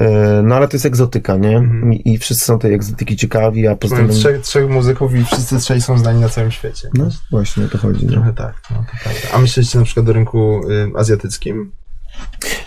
E, 0.00 0.42
No 0.42 0.54
ale 0.56 0.68
to 0.68 0.76
jest 0.76 0.86
egzotyka, 0.86 1.36
nie? 1.36 1.56
Mhm. 1.56 1.92
I, 1.92 2.12
I 2.14 2.18
wszyscy 2.18 2.44
są 2.44 2.58
tej 2.58 2.74
egzotyki 2.74 3.16
ciekawi, 3.16 3.66
a 3.68 3.76
poza 3.76 3.96
tym... 3.96 4.08
trzech, 4.08 4.40
trzech 4.40 4.68
muzyków 4.68 5.14
i 5.14 5.24
wszyscy 5.24 5.58
trzej 5.58 5.80
są 5.80 5.98
znani 5.98 6.20
na 6.20 6.28
całym 6.28 6.50
świecie. 6.50 6.88
No 6.94 7.08
właśnie 7.30 7.64
o 7.64 7.68
to 7.68 7.78
chodzi. 7.78 8.06
No. 8.06 8.12
Trochę 8.12 8.32
tak, 8.32 8.54
no 8.70 8.76
to 8.76 8.92
prawda. 9.02 9.20
A 9.32 9.38
myślicie 9.38 9.78
na 9.78 9.84
przykład 9.84 10.08
o 10.08 10.12
rynku 10.12 10.60
y, 10.70 10.90
azjatyckim? 10.98 11.72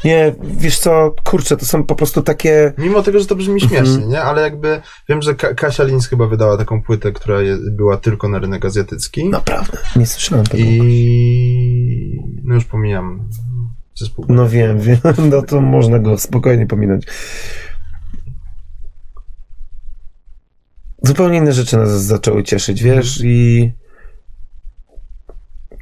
Nie, 0.06 0.36
wiesz 0.44 0.80
co, 0.80 1.16
kurczę, 1.24 1.58
to 1.58 1.66
są 1.66 1.84
po 1.84 1.96
prostu 1.96 2.22
takie... 2.22 2.74
Mimo 2.78 3.04
tego, 3.04 3.20
że 3.20 3.26
to 3.26 3.36
brzmi 3.36 3.64
Mhm. 3.64 3.86
śmiesznie, 3.86 4.08
nie? 4.08 4.22
Ale 4.22 4.42
jakby 4.42 4.82
wiem, 5.10 5.22
że 5.22 5.36
Ka- 5.36 5.54
Kasia 5.54 5.84
Lins 5.84 6.08
chyba 6.08 6.28
wydała 6.28 6.58
taką 6.58 6.82
płytę, 6.84 7.12
która 7.12 7.42
je, 7.42 7.58
była 7.72 7.98
tylko 7.98 8.28
na 8.30 8.40
rynek 8.40 8.66
azjatycki. 8.66 9.30
Naprawdę, 9.30 9.78
nie 9.96 10.06
słyszałem 10.06 10.46
tego. 10.46 10.64
I 10.64 12.20
no 12.44 12.56
już 12.56 12.66
pomijam 12.66 13.30
zespół. 13.96 14.26
No 14.30 14.50
wiem, 14.50 14.80
wiem, 14.88 14.98
no 15.32 15.42
to 15.42 15.62
można 15.62 16.00
go 16.00 16.18
spokojnie 16.18 16.68
pominąć. 16.68 17.06
Zupełnie 21.04 21.38
inne 21.38 21.54
rzeczy 21.54 21.78
nas 21.78 21.90
zaczęły 22.04 22.44
cieszyć, 22.44 22.84
wiesz, 22.84 23.22
i 23.24 23.72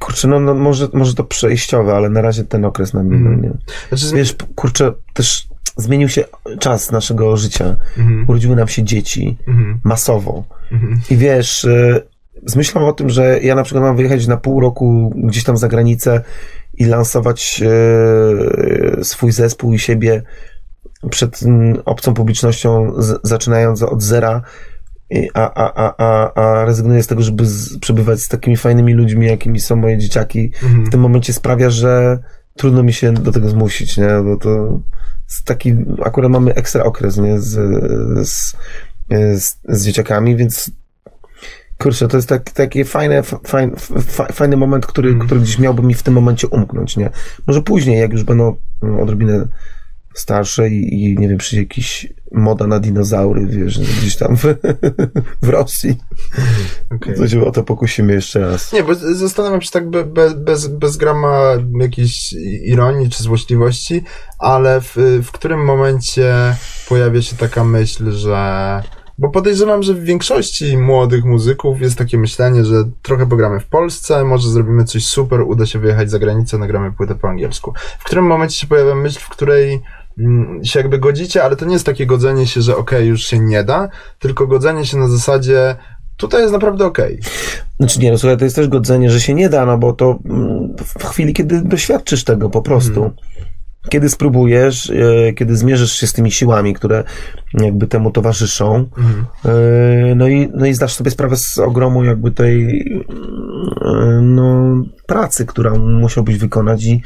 kurczę, 0.00 0.28
no, 0.28 0.40
no 0.40 0.54
może, 0.54 0.88
może 0.92 1.14
to 1.14 1.24
przejściowe, 1.24 1.94
ale 1.94 2.08
na 2.08 2.22
razie 2.22 2.44
ten 2.44 2.64
okres 2.64 2.94
nam 2.94 3.12
Mhm. 3.12 3.42
nie? 3.42 3.50
Znaczy. 3.98 4.16
Wiesz, 4.16 4.34
kurczę, 4.54 4.92
też 5.14 5.48
zmienił 5.76 6.08
się 6.08 6.24
czas 6.60 6.90
naszego 6.92 7.36
życia. 7.36 7.76
mhm, 7.98 8.24
Urodziły 8.28 8.56
nam 8.56 8.68
się 8.68 8.82
dzieci 8.84 9.36
mhm, 9.48 9.80
masowo. 9.84 10.44
mhm, 10.72 11.00
I 11.10 11.16
wiesz, 11.16 11.64
y, 11.64 12.02
z 12.46 12.56
myślą 12.56 12.86
o 12.88 12.92
tym, 12.92 13.10
że 13.10 13.40
ja 13.42 13.54
na 13.54 13.62
przykład 13.62 13.84
mam 13.84 13.96
wyjechać 13.96 14.26
na 14.26 14.36
pół 14.36 14.60
roku 14.60 15.12
gdzieś 15.16 15.44
tam 15.44 15.56
za 15.56 15.68
granicę 15.68 16.20
i 16.74 16.84
lansować 16.84 17.62
y, 19.00 19.04
swój 19.04 19.32
zespół 19.32 19.72
i 19.72 19.78
siebie 19.78 20.22
przed 21.10 21.42
mm, 21.42 21.78
obcą 21.84 22.14
publicznością, 22.14 22.92
z, 23.02 23.20
zaczynając 23.22 23.82
od 23.82 24.02
zera, 24.02 24.42
a, 25.34 25.54
a, 25.54 25.72
a, 25.74 25.94
a, 25.98 26.34
a 26.34 26.64
rezygnuję 26.64 27.02
z 27.02 27.06
tego, 27.06 27.22
żeby 27.22 27.46
z, 27.46 27.78
przebywać 27.78 28.20
z 28.20 28.28
takimi 28.28 28.56
fajnymi 28.56 28.94
ludźmi, 28.94 29.26
jakimi 29.26 29.60
są 29.60 29.76
moje 29.76 29.98
dzieciaki, 29.98 30.52
mhm. 30.62 30.86
w 30.86 30.90
tym 30.90 31.00
momencie 31.00 31.32
sprawia, 31.32 31.70
że 31.70 32.18
trudno 32.56 32.82
mi 32.82 32.92
się 32.92 33.12
do 33.12 33.32
tego 33.32 33.48
zmusić, 33.48 33.96
nie? 33.96 34.08
Bo 34.24 34.36
to 34.36 34.80
jest 35.28 35.44
taki, 35.44 35.74
akurat 36.04 36.30
mamy 36.30 36.54
ekstra 36.54 36.84
okres, 36.84 37.16
nie? 37.16 37.40
Z, 37.40 37.58
z, 38.28 38.56
z, 39.40 39.58
z 39.68 39.84
dzieciakami, 39.84 40.36
więc 40.36 40.70
kurczę, 41.78 42.08
to 42.08 42.16
jest 42.16 42.28
tak, 42.28 42.50
taki 42.50 42.84
fajny, 42.84 43.22
fajny, 43.22 43.72
fajny 44.32 44.56
moment, 44.56 44.86
który, 44.86 45.08
Mm. 45.08 45.26
który 45.26 45.40
gdzieś 45.40 45.58
miałby 45.58 45.82
mi 45.82 45.94
w 45.94 46.02
tym 46.02 46.14
momencie 46.14 46.48
umknąć, 46.48 46.96
nie? 46.96 47.10
Może 47.46 47.62
później, 47.62 48.00
jak 48.00 48.12
już 48.12 48.22
będą 48.22 48.56
odrobinę 49.00 49.48
starsze 50.14 50.68
i, 50.68 51.04
i 51.04 51.18
nie 51.18 51.28
wiem, 51.28 51.38
przyjdzie 51.38 51.62
jakiś 51.62 52.12
moda 52.32 52.66
na 52.66 52.80
dinozaury, 52.80 53.46
wiesz, 53.46 53.78
gdzieś 53.78 54.16
tam 54.16 54.36
w, 54.36 54.42
w 55.42 55.48
Rosji, 55.48 55.96
Okej. 56.94 57.16
to 57.16 57.28
się 57.28 57.44
o 57.44 57.50
to 57.50 57.62
pokusimy 57.62 58.12
jeszcze 58.12 58.40
raz. 58.40 58.72
Nie, 58.72 58.82
bo 58.82 58.94
zastanawiam 58.94 59.62
się 59.62 59.70
tak 59.70 59.90
be, 59.90 60.04
be, 60.04 60.30
bez, 60.30 60.66
bez 60.66 60.96
grama 60.96 61.42
jakiejś 61.80 62.32
ironii 62.64 63.10
czy 63.10 63.22
złośliwości, 63.22 64.02
ale 64.38 64.80
w, 64.80 64.96
w 65.24 65.32
którym 65.32 65.64
momencie 65.64 66.56
pojawia 66.88 67.22
się 67.22 67.36
taka 67.36 67.64
myśl, 67.64 68.10
że... 68.10 68.82
Bo 69.18 69.30
podejrzewam, 69.30 69.82
że 69.82 69.94
w 69.94 70.04
większości 70.04 70.78
młodych 70.78 71.24
muzyków 71.24 71.80
jest 71.80 71.98
takie 71.98 72.18
myślenie, 72.18 72.64
że 72.64 72.84
trochę 73.02 73.26
pogramy 73.26 73.60
w 73.60 73.66
Polsce, 73.66 74.24
może 74.24 74.50
zrobimy 74.50 74.84
coś 74.84 75.06
super, 75.06 75.40
uda 75.40 75.66
się 75.66 75.78
wyjechać 75.78 76.10
za 76.10 76.18
granicę, 76.18 76.58
nagramy 76.58 76.92
płytę 76.92 77.14
po 77.14 77.28
angielsku. 77.28 77.72
W 77.98 78.04
którym 78.04 78.24
momencie 78.24 78.56
się 78.56 78.66
pojawia 78.66 78.94
myśl, 78.94 79.20
w 79.20 79.28
której 79.28 79.82
się 80.62 80.80
jakby 80.80 80.98
godzicie, 80.98 81.44
ale 81.44 81.56
to 81.56 81.64
nie 81.64 81.72
jest 81.72 81.86
takie 81.86 82.06
godzenie 82.06 82.46
się, 82.46 82.62
że 82.62 82.76
okej, 82.76 83.08
już 83.08 83.22
się 83.22 83.38
nie 83.38 83.64
da, 83.64 83.88
tylko 84.18 84.46
godzenie 84.46 84.86
się 84.86 84.96
na 84.96 85.08
zasadzie 85.08 85.76
tutaj 86.16 86.40
jest 86.40 86.52
naprawdę 86.52 86.86
okej. 86.86 87.20
Znaczy 87.80 88.00
nie, 88.00 88.10
no 88.10 88.18
słuchaj, 88.18 88.36
to 88.36 88.44
jest 88.44 88.56
też 88.56 88.68
godzenie, 88.68 89.10
że 89.10 89.20
się 89.20 89.34
nie 89.34 89.48
da, 89.48 89.66
no 89.66 89.78
bo 89.78 89.92
to 89.92 90.18
mm, 90.24 90.76
w 90.98 91.04
chwili, 91.04 91.32
kiedy 91.32 91.62
doświadczysz 91.62 92.24
tego 92.24 92.50
po 92.50 92.62
prostu. 92.62 93.04
Mhm. 93.04 93.12
Kiedy 93.88 94.08
spróbujesz, 94.08 94.90
e, 94.90 95.32
kiedy 95.32 95.56
zmierzysz 95.56 95.92
się 95.92 96.06
z 96.06 96.12
tymi 96.12 96.32
siłami, 96.32 96.74
które 96.74 97.04
jakby 97.54 97.86
temu 97.86 98.10
towarzyszą, 98.10 98.88
e, 99.44 100.14
no 100.16 100.28
i, 100.28 100.48
no 100.54 100.66
i 100.66 100.74
zdasz 100.74 100.94
sobie 100.94 101.10
sprawę 101.10 101.36
z 101.36 101.58
ogromu 101.58 102.04
jakby 102.04 102.30
tej 102.30 102.80
e, 103.84 104.20
no, 104.22 104.76
pracy, 105.06 105.46
którą 105.46 105.78
musiałbyś 105.78 106.38
wykonać 106.38 106.84
i 106.84 107.02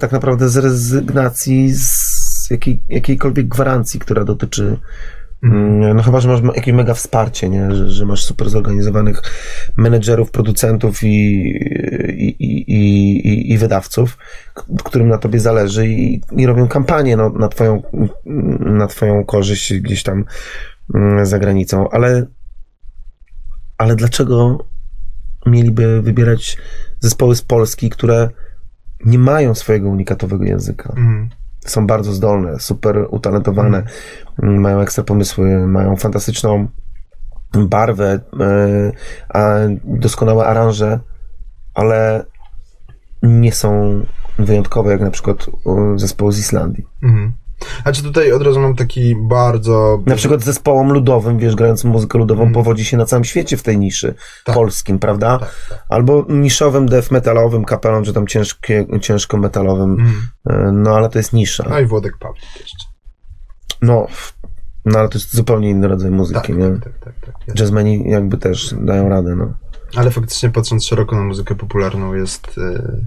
tak 0.00 0.12
naprawdę 0.12 0.48
z 0.48 0.56
rezygnacji 0.56 1.72
z 1.74 2.09
jakiej, 2.50 2.82
jakiejkolwiek 2.88 3.48
gwarancji, 3.48 4.00
która 4.00 4.24
dotyczy 4.24 4.76
Mm, 5.42 5.96
No 5.96 6.02
chyba, 6.02 6.20
że 6.20 6.28
masz 6.28 6.56
jakieś 6.56 6.74
mega 6.74 6.94
wsparcie, 6.94 7.48
nie? 7.48 7.74
Że, 7.74 7.90
że 7.90 8.06
masz 8.06 8.24
super 8.24 8.50
zorganizowanych 8.50 9.22
menedżerów, 9.76 10.30
producentów 10.30 11.02
i, 11.02 11.06
i, 12.18 12.36
i, 12.40 12.72
i, 13.28 13.52
i 13.52 13.58
wydawców, 13.58 14.18
którym 14.84 15.08
na 15.08 15.18
tobie 15.18 15.40
zależy 15.40 15.86
i, 15.86 16.20
i 16.36 16.46
robią 16.46 16.68
kampanię 16.68 17.16
no, 17.16 17.30
na, 17.30 17.48
twoją, 17.48 17.82
na 18.60 18.86
twoją 18.86 19.24
korzyść 19.24 19.74
gdzieś 19.74 20.02
tam 20.02 20.24
mm, 20.94 21.26
za 21.26 21.38
granicą. 21.38 21.90
Ale, 21.90 22.26
ale 23.78 23.96
dlaczego 23.96 24.64
mieliby 25.46 26.02
wybierać 26.02 26.58
zespoły 27.00 27.36
z 27.36 27.42
Polski, 27.42 27.90
które 27.90 28.30
nie 29.04 29.18
mają 29.18 29.54
swojego 29.54 29.88
unikatowego 29.88 30.44
języka? 30.44 30.88
Mhm. 30.96 31.28
Są 31.66 31.86
bardzo 31.86 32.12
zdolne, 32.12 32.60
super 32.60 33.06
utalentowane, 33.10 33.82
mm, 34.42 34.60
mają 34.60 34.80
ekstra 34.80 35.04
pomysły, 35.04 35.66
mają 35.66 35.96
fantastyczną 35.96 36.68
barwę, 37.58 38.20
e, 38.40 38.92
a 39.28 39.54
doskonałe 39.84 40.46
aranże, 40.46 41.00
ale 41.74 42.24
nie 43.22 43.52
są 43.52 44.00
wyjątkowe, 44.38 44.92
jak 44.92 45.00
na 45.00 45.10
przykład 45.10 45.46
zespoły 45.96 46.32
z 46.32 46.38
Islandii. 46.38 46.86
Mhm. 47.02 47.32
A 47.84 47.92
czy 47.92 48.02
tutaj 48.02 48.32
od 48.32 48.42
razu 48.42 48.60
mam 48.60 48.74
taki 48.76 49.16
bardzo... 49.28 50.02
Na 50.06 50.16
przykład 50.16 50.42
zespołom 50.42 50.92
ludowym, 50.92 51.38
wiesz, 51.38 51.54
grającym 51.56 51.90
muzykę 51.90 52.18
ludową, 52.18 52.52
powodzi 52.52 52.84
się 52.84 52.96
na 52.96 53.04
całym 53.06 53.24
świecie 53.24 53.56
w 53.56 53.62
tej 53.62 53.78
niszy 53.78 54.14
Tak. 54.44 54.54
polskim, 54.54 54.98
prawda? 54.98 55.38
Tak, 55.38 55.54
tak. 55.68 55.84
Albo 55.88 56.26
niszowym 56.28 56.86
death 56.88 57.10
metalowym 57.10 57.64
kapelom, 57.64 58.04
czy 58.04 58.12
tam 58.12 58.26
ciężkie, 58.26 58.86
ciężko 59.00 59.36
metalowym, 59.36 59.90
Mhm. 59.90 60.68
e, 60.68 60.72
no 60.72 60.90
ale 60.96 61.08
to 61.08 61.18
jest 61.18 61.32
nisza. 61.32 61.64
No 61.70 61.80
i 61.80 61.86
Włodek 61.86 62.18
Pawlik 62.18 62.44
jeszcze. 62.60 62.86
No, 63.82 64.06
no 64.84 64.98
ale 64.98 65.08
to 65.08 65.18
jest 65.18 65.34
zupełnie 65.34 65.70
inny 65.70 65.88
rodzaj 65.88 66.10
muzyki, 66.10 66.40
Tak, 66.40 66.56
nie? 66.56 66.68
tak, 66.70 66.98
tak, 66.98 67.14
tak, 67.20 67.44
tak. 67.46 67.58
Jazzmeni 67.60 68.10
jakby 68.10 68.36
też 68.38 68.74
dają 68.80 69.08
radę, 69.08 69.36
no. 69.36 69.52
Ale 69.96 70.10
faktycznie 70.10 70.50
patrząc 70.50 70.84
szeroko 70.86 71.16
na 71.16 71.22
muzykę 71.22 71.54
popularną 71.54 72.14
jest... 72.14 72.58
y, 72.58 73.06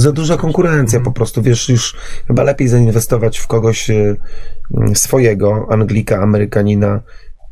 Za 0.00 0.12
duża 0.12 0.36
konkurencja 0.36 1.00
po 1.00 1.12
prostu, 1.12 1.42
wiesz, 1.42 1.68
już 1.68 1.96
chyba 2.26 2.42
lepiej 2.42 2.68
zainwestować 2.68 3.38
w 3.38 3.46
kogoś 3.46 3.90
e, 3.90 4.16
m, 4.76 4.96
swojego, 4.96 5.66
Anglika, 5.70 6.16
Amerykanina, 6.22 7.00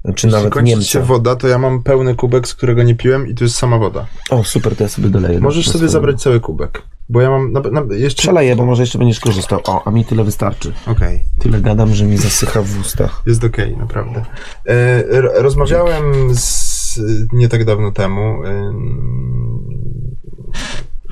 czy 0.04 0.10
Jeśli 0.26 0.30
nawet 0.30 0.52
kończy 0.52 0.70
Niemca. 0.70 0.86
się 0.86 1.00
woda, 1.02 1.36
to 1.36 1.48
ja 1.48 1.58
mam 1.58 1.82
pełny 1.82 2.14
kubek, 2.14 2.48
z 2.48 2.54
którego 2.54 2.82
nie 2.82 2.94
piłem 2.94 3.26
i 3.28 3.34
tu 3.34 3.44
jest 3.44 3.56
sama 3.56 3.78
woda. 3.78 4.06
O, 4.30 4.44
super, 4.44 4.76
to 4.76 4.82
ja 4.82 4.88
sobie 4.88 5.08
doleję. 5.08 5.40
Możesz 5.40 5.64
sobie 5.64 5.72
swojego. 5.72 5.92
zabrać 5.92 6.22
cały 6.22 6.40
kubek. 6.40 6.82
Bo 7.08 7.20
ja 7.20 7.30
mam... 7.30 7.52
Na, 7.52 7.60
na, 7.60 7.94
jeszcze... 7.94 8.22
Przeleję, 8.22 8.56
bo 8.56 8.66
może 8.66 8.82
jeszcze 8.82 8.98
będziesz 8.98 9.20
korzystał. 9.20 9.60
O, 9.64 9.82
a 9.86 9.90
mi 9.90 10.04
tyle 10.04 10.24
wystarczy. 10.24 10.72
Okej. 10.86 11.24
Tyle 11.38 11.60
gadam, 11.60 11.94
że 11.94 12.04
mi 12.04 12.16
zasycha 12.16 12.62
w 12.62 12.80
ustach. 12.80 13.22
Jest 13.26 13.44
okej, 13.44 13.76
naprawdę. 13.76 14.24
E, 14.66 15.02
ro- 15.20 15.32
rozmawiałem 15.42 16.04
z, 16.34 17.00
nie 17.32 17.48
tak 17.48 17.64
dawno 17.64 17.92
temu 17.92 18.44
ym, 18.44 20.08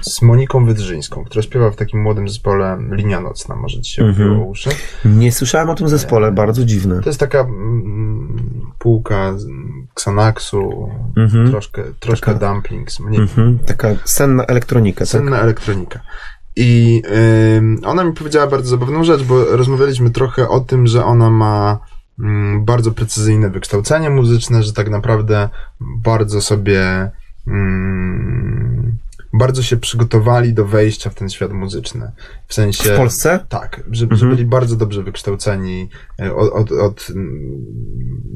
z 0.00 0.22
Moniką 0.22 0.64
Wydrzyńską, 0.66 1.24
która 1.24 1.42
śpiewa 1.42 1.70
w 1.70 1.76
takim 1.76 2.02
młodym 2.02 2.28
zespole 2.28 2.78
Linia 2.90 3.20
Nocna, 3.20 3.56
może 3.56 3.80
ci 3.80 3.92
się 3.92 4.04
obiło 4.10 4.44
uszy. 4.44 4.70
Nie 5.04 5.32
słyszałem 5.32 5.70
o 5.70 5.74
tym 5.74 5.88
zespole, 5.88 6.32
bardzo 6.32 6.64
dziwne. 6.64 7.00
To 7.02 7.08
jest 7.10 7.20
taka 7.20 7.40
mm, 7.40 8.36
półka 8.78 9.34
Xanaxu, 9.92 10.90
Mhm. 11.16 11.50
troszkę, 11.50 11.82
troszkę 12.00 12.34
Taka- 12.34 12.52
dumplings, 12.54 13.00
mniej, 13.00 13.20
Mhm. 13.20 13.58
Taka 13.58 13.88
senna 14.04 14.44
elektronika, 14.44 14.98
tak? 14.98 15.08
Senna 15.08 15.40
elektronika. 15.40 16.00
I 16.56 17.02
ym, 17.56 17.80
ona 17.84 18.04
mi 18.04 18.12
powiedziała 18.12 18.46
bardzo 18.46 18.68
zabawną 18.70 19.04
rzecz, 19.04 19.22
bo 19.22 19.44
rozmawialiśmy 19.44 20.10
trochę 20.10 20.48
o 20.48 20.60
tym, 20.60 20.86
że 20.86 21.04
ona 21.04 21.30
ma 21.30 21.78
mm, 22.20 22.64
bardzo 22.64 22.92
precyzyjne 22.92 23.50
wykształcenie 23.50 24.10
muzyczne, 24.10 24.62
że 24.62 24.72
tak 24.72 24.90
naprawdę 24.90 25.48
bardzo 25.80 26.40
sobie 26.40 27.10
mm, 27.46 28.95
bardzo 29.32 29.62
się 29.62 29.76
przygotowali 29.76 30.52
do 30.52 30.64
wejścia 30.66 31.10
w 31.10 31.14
ten 31.14 31.28
świat 31.30 31.52
muzyczny. 31.52 32.10
W 32.46 32.54
sensie. 32.54 32.94
W 32.94 32.96
Polsce? 32.96 33.44
Tak, 33.48 33.82
że, 33.90 33.98
że 34.10 34.12
Mhm. 34.12 34.30
byli 34.30 34.44
bardzo 34.44 34.76
dobrze 34.76 35.02
wykształceni. 35.02 35.88
e, 36.20 36.34
Od, 36.34 36.52
od, 36.52 36.72
od 36.72 37.06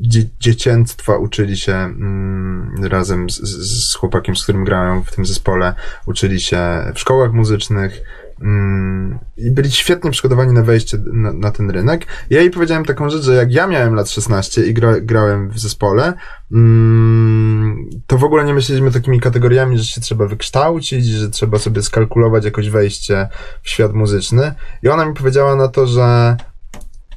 dzie, 0.01 0.22
dziecięctwa 0.41 1.16
uczyli 1.16 1.57
się 1.57 1.72
mm, 1.74 2.74
razem 2.84 3.30
z, 3.30 3.41
z, 3.41 3.95
chłopakiem, 3.95 4.36
z 4.36 4.43
którym 4.43 4.64
grają 4.64 5.03
w 5.03 5.14
tym 5.14 5.26
zespole, 5.26 5.74
uczyli 6.07 6.41
się 6.41 6.59
w 6.95 6.99
szkołach 7.01 7.32
muzycznych 7.32 8.03
mm, 8.41 9.18
i 9.36 9.51
byli 9.51 9.70
świetnie 9.70 10.11
przygotowani 10.11 10.53
na 10.53 10.62
wejście 10.62 10.99
na, 11.12 11.32
na 11.32 11.51
ten 11.51 11.70
rynek. 11.70 12.07
Ja 12.30 12.41
jej 12.41 12.51
powiedziałem 12.51 12.84
taką 12.84 13.11
rzecz, 13.11 13.22
że 13.22 13.34
jak 13.34 13.53
ja 13.53 13.66
miałem 13.66 13.95
lat 13.95 14.11
16 14.11 14.66
i 14.66 14.74
gra, 14.74 15.01
grałem 15.01 15.51
w 15.51 15.59
zespole, 15.59 16.12
mm, 16.53 17.59
to 18.06 18.18
w 18.18 18.24
ogóle 18.24 18.44
nie 18.44 18.54
myśleliśmy 18.54 18.90
takimi 18.90 19.20
kategoriami, 19.20 19.78
że 19.78 19.84
się 19.84 20.00
trzeba 20.00 20.26
wykształcić, 20.26 21.06
że 21.06 21.30
trzeba 21.30 21.58
sobie 21.58 21.82
skalkulować 21.82 22.44
jakoś 22.44 22.70
wejście 22.70 23.28
w 23.62 23.70
świat 23.70 23.92
muzyczny. 23.92 24.54
I 24.82 24.88
ona 24.88 25.04
mi 25.04 25.14
powiedziała 25.14 25.56
na 25.56 25.68
to, 25.68 25.86
że 25.86 26.36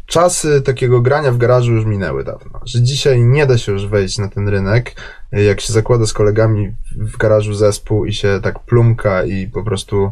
czasy 0.05 0.61
takiego 0.61 1.01
grania 1.01 1.31
w 1.31 1.37
garażu 1.37 1.71
już 1.71 1.85
minęły 1.85 2.23
dawno. 2.23 2.59
Że 2.65 2.81
dzisiaj 2.81 3.21
nie 3.21 3.45
da 3.45 3.57
się 3.57 3.71
już 3.71 3.87
wejść 3.87 4.17
na 4.17 4.27
ten 4.27 4.47
rynek, 4.47 4.95
jak 5.31 5.61
się 5.61 5.73
zakłada 5.73 6.05
z 6.05 6.13
kolegami 6.13 6.73
w 6.97 7.17
garażu 7.17 7.53
zespół 7.53 8.05
i 8.05 8.13
się 8.13 8.39
tak 8.43 8.59
plumka 8.59 9.23
i 9.23 9.47
po 9.47 9.63
prostu 9.63 10.11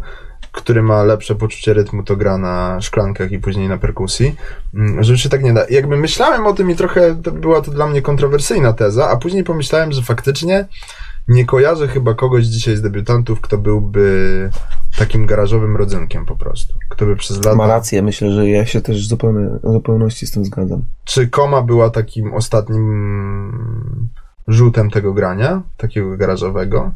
który 0.51 0.81
ma 0.81 1.03
lepsze 1.03 1.35
poczucie 1.35 1.73
rytmu, 1.73 2.03
to 2.03 2.15
gra 2.15 2.37
na 2.37 2.81
szklankach 2.81 3.31
i 3.31 3.39
później 3.39 3.69
na 3.69 3.77
perkusji, 3.77 4.35
mm, 4.73 5.03
że 5.03 5.17
się 5.17 5.29
tak 5.29 5.43
nie 5.43 5.53
da. 5.53 5.65
Jakby 5.69 5.97
myślałem 5.97 6.47
o 6.47 6.53
tym 6.53 6.71
i 6.71 6.75
trochę 6.75 7.15
to 7.23 7.31
była 7.31 7.61
to 7.61 7.71
dla 7.71 7.87
mnie 7.87 8.01
kontrowersyjna 8.01 8.73
teza, 8.73 9.09
a 9.09 9.17
później 9.17 9.43
pomyślałem, 9.43 9.91
że 9.91 10.01
faktycznie 10.01 10.67
nie 11.27 11.45
kojarzę 11.45 11.87
chyba 11.87 12.13
kogoś 12.13 12.45
dzisiaj 12.45 12.75
z 12.75 12.81
debiutantów, 12.81 13.41
kto 13.41 13.57
byłby 13.57 14.49
takim 14.97 15.25
garażowym 15.25 15.77
rodzynkiem 15.77 16.25
po 16.25 16.35
prostu. 16.35 16.73
Kto 16.89 17.05
by 17.05 17.15
przez 17.15 17.37
lata... 17.37 17.55
Ma 17.55 17.67
rację, 17.67 18.01
myślę, 18.01 18.31
że 18.31 18.49
ja 18.49 18.65
się 18.65 18.81
też 18.81 19.07
zupełnie, 19.07 19.49
w 19.63 19.71
zupełności 19.71 20.27
z 20.27 20.31
tym 20.31 20.45
zgadzam. 20.45 20.83
Czy 21.03 21.27
Koma 21.27 21.61
była 21.61 21.89
takim 21.89 22.33
ostatnim 22.33 22.81
rzutem 24.47 24.89
tego 24.89 25.13
grania, 25.13 25.61
takiego 25.77 26.17
garażowego? 26.17 26.91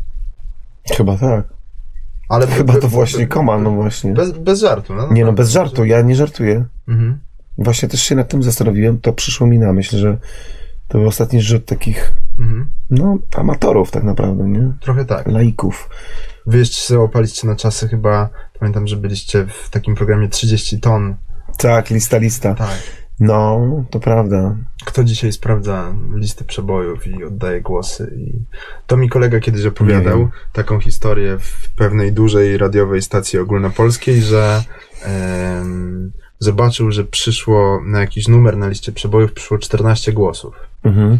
Chyba 0.97 1.17
tak. 1.17 1.55
Ale 2.29 2.47
Chyba 2.47 2.79
to 2.79 2.87
właśnie 2.87 3.27
Koma, 3.27 3.57
no 3.57 3.71
właśnie. 3.71 4.13
Bez, 4.13 4.31
bez 4.31 4.59
żartu, 4.59 4.95
no? 4.95 5.13
Nie 5.13 5.25
no, 5.25 5.33
bez 5.33 5.49
żartu, 5.49 5.85
ja 5.85 6.01
nie 6.01 6.15
żartuję. 6.15 6.65
Mhm. 6.87 7.19
Właśnie 7.57 7.89
też 7.89 8.01
się 8.01 8.15
nad 8.15 8.29
tym 8.29 8.43
zastanowiłem, 8.43 8.99
to 8.99 9.13
przyszło 9.13 9.47
mi 9.47 9.59
na 9.59 9.73
myśl, 9.73 9.97
że 9.97 10.17
to 10.87 10.97
był 10.97 11.07
ostatni 11.07 11.41
rzut 11.41 11.65
takich, 11.65 12.15
Mhm. 12.39 12.69
no, 12.89 13.17
amatorów 13.35 13.91
tak 13.91 14.03
naprawdę, 14.03 14.43
nie? 14.43 14.73
Trochę 14.81 15.05
tak. 15.05 15.27
Laików. 15.27 15.89
Wy 16.47 16.57
jeszcze 16.57 16.75
się 16.81 16.93
załapaliście 16.93 17.47
na 17.47 17.55
czasy 17.55 17.87
chyba, 17.87 18.29
pamiętam, 18.59 18.87
że 18.87 18.97
byliście 18.97 19.45
w 19.47 19.69
takim 19.69 19.95
programie 19.95 20.27
30 20.29 20.79
ton. 20.79 21.15
Tak, 21.57 21.89
lista, 21.89 22.17
lista. 22.17 22.55
Tak. 22.55 22.77
No, 23.19 23.61
to 23.89 23.99
prawda. 23.99 24.55
Kto 24.85 25.03
dzisiaj 25.03 25.31
sprawdza 25.31 25.95
listy 26.15 26.43
przebojów 26.43 27.07
i 27.07 27.23
oddaje 27.23 27.61
głosy? 27.61 28.13
I 28.17 28.39
to 28.87 28.97
mi 28.97 29.09
kolega 29.09 29.39
kiedyś 29.39 29.65
opowiadał 29.65 30.29
taką 30.53 30.79
historię 30.79 31.37
w 31.39 31.69
pewnej 31.75 32.13
dużej 32.13 32.57
radiowej 32.57 33.01
stacji 33.01 33.39
ogólnopolskiej, 33.39 34.21
że 34.21 34.63
em, 35.03 36.11
zobaczył, 36.39 36.91
że 36.91 37.03
przyszło 37.03 37.81
na 37.85 37.99
jakiś 37.99 38.27
numer 38.27 38.57
na 38.57 38.67
liście 38.67 38.91
przebojów 38.91 39.33
przyszło 39.33 39.57
14 39.57 40.13
głosów. 40.13 40.55
Mhm. 40.83 41.19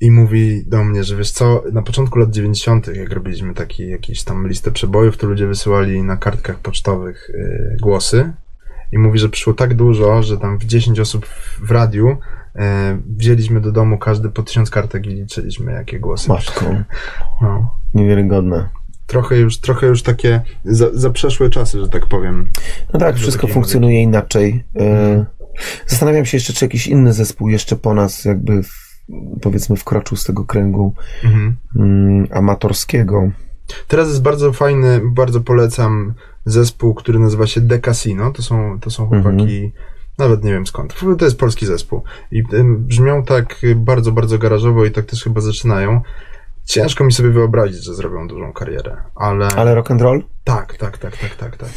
I 0.00 0.10
mówi 0.10 0.64
do 0.66 0.84
mnie, 0.84 1.04
że 1.04 1.16
wiesz 1.16 1.30
co, 1.30 1.62
na 1.72 1.82
początku 1.82 2.18
lat 2.18 2.30
90., 2.30 2.86
jak 2.86 3.12
robiliśmy 3.12 3.54
taki, 3.54 3.88
jakieś 3.88 4.24
tam 4.24 4.48
listę 4.48 4.70
przebojów, 4.70 5.16
to 5.16 5.26
ludzie 5.26 5.46
wysyłali 5.46 6.02
na 6.02 6.16
kartkach 6.16 6.58
pocztowych 6.58 7.30
y, 7.30 7.76
głosy. 7.80 8.32
I 8.92 8.98
mówi, 8.98 9.18
że 9.18 9.28
przyszło 9.28 9.54
tak 9.54 9.74
dużo, 9.74 10.22
że 10.22 10.38
tam 10.38 10.58
w 10.58 10.64
10 10.64 11.00
osób 11.00 11.26
w, 11.60 11.70
radiu 11.70 12.08
y, 12.08 12.60
wzięliśmy 13.16 13.60
do 13.60 13.72
domu 13.72 13.98
każdy 13.98 14.30
po 14.30 14.42
tysiąc 14.42 14.70
kartek 14.70 15.06
i 15.06 15.10
liczyliśmy, 15.10 15.72
jakie 15.72 16.00
głosy. 16.00 16.28
Matką. 16.28 16.82
No. 17.42 17.74
Niewiarygodne. 17.94 18.68
Trochę 19.06 19.36
już, 19.36 19.58
trochę 19.58 19.86
już 19.86 20.02
takie 20.02 20.40
za, 20.64 21.10
przeszłe 21.10 21.50
czasy, 21.50 21.80
że 21.80 21.88
tak 21.88 22.06
powiem. 22.06 22.48
No 22.92 23.00
tak, 23.00 23.16
wszystko 23.16 23.46
funkcjonuje 23.46 24.02
inaczej. 24.02 24.64
E, 24.76 25.26
Zastanawiam 25.86 26.24
się 26.24 26.36
jeszcze, 26.36 26.52
czy 26.52 26.64
jakiś 26.64 26.86
inny 26.86 27.12
zespół 27.12 27.48
jeszcze 27.48 27.76
po 27.76 27.94
nas 27.94 28.24
jakby 28.24 28.62
w, 28.62 29.02
powiedzmy 29.42 29.76
wkroczył 29.76 30.16
z 30.16 30.24
tego 30.24 30.44
kręgu 30.44 30.94
Mhm. 31.24 31.56
mm, 31.76 32.26
amatorskiego. 32.30 33.30
Teraz 33.88 34.08
jest 34.08 34.22
bardzo 34.22 34.52
fajny, 34.52 35.00
bardzo 35.04 35.40
polecam 35.40 36.14
zespół, 36.44 36.94
który 36.94 37.18
nazywa 37.18 37.46
się 37.46 37.60
The 37.60 37.78
Casino. 37.78 38.32
To 38.32 38.42
są, 38.42 38.80
to 38.80 38.90
są 38.90 39.08
chłopaki, 39.08 39.72
nawet 40.18 40.44
nie 40.44 40.52
wiem 40.52 40.66
skąd. 40.66 40.94
To 41.18 41.24
jest 41.24 41.38
polski 41.38 41.66
zespół. 41.66 42.02
I 42.32 42.42
ym, 42.52 42.84
brzmią 42.84 43.22
tak 43.22 43.64
y, 43.64 43.74
bardzo, 43.74 44.12
bardzo 44.12 44.38
garażowo 44.38 44.84
i 44.84 44.90
tak 44.90 45.04
też 45.04 45.24
chyba 45.24 45.40
zaczynają. 45.40 46.00
Ciężko 46.64 47.04
mi 47.04 47.12
sobie 47.12 47.30
wyobrazić, 47.30 47.84
że 47.84 47.94
zrobią 47.94 48.28
dużą 48.28 48.52
karierę, 48.52 48.96
ale... 49.14 49.48
Ale 49.48 49.74
rock 49.74 49.90
and 49.90 50.02
roll? 50.02 50.22
Tak, 50.44 50.76
tak, 50.76 50.98
tak, 50.98 51.16
tak, 51.16 51.36
tak, 51.36 51.56
tak. 51.56 51.70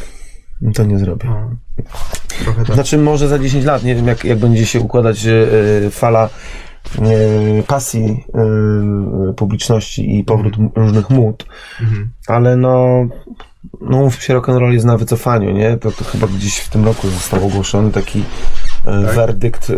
No 0.62 0.72
To 0.72 0.84
nie 0.84 1.00
zrobię. 1.00 1.30
No. 1.30 1.52
Trochę 2.44 2.66
tak. 2.66 2.76
Znaczy 2.76 2.98
może 2.98 3.28
za 3.28 3.40
10 3.40 3.66
lat, 3.66 3.84
nie 3.84 3.96
wiem 3.96 4.08
jak, 4.08 4.26
jak 4.26 4.40
będzie 4.40 4.66
się 4.66 4.80
układać 4.80 5.26
e, 5.26 5.42
fala 5.92 6.30
pasji 7.68 8.24
e, 8.34 9.34
publiczności 9.34 10.18
i 10.20 10.24
powrót 10.24 10.56
m- 10.60 10.70
różnych 10.76 11.10
mód, 11.10 11.46
Mhm. 11.82 12.12
ale 12.28 12.56
no 12.58 13.06
no 13.82 13.98
mówmy 13.98 14.22
się, 14.22 14.36
rock'n'roll 14.40 14.72
jest 14.72 14.86
na 14.86 14.98
wycofaniu, 14.98 15.52
nie? 15.52 15.78
To, 15.78 15.92
to 15.92 16.04
chyba 16.04 16.28
gdzieś 16.28 16.58
w 16.58 16.70
tym 16.70 16.86
roku 16.86 17.08
został 17.08 17.46
ogłoszony 17.46 17.92
taki 17.92 18.24
e, 18.86 19.04
Tak? 19.06 19.16
werdykt 19.16 19.70
e, 19.70 19.76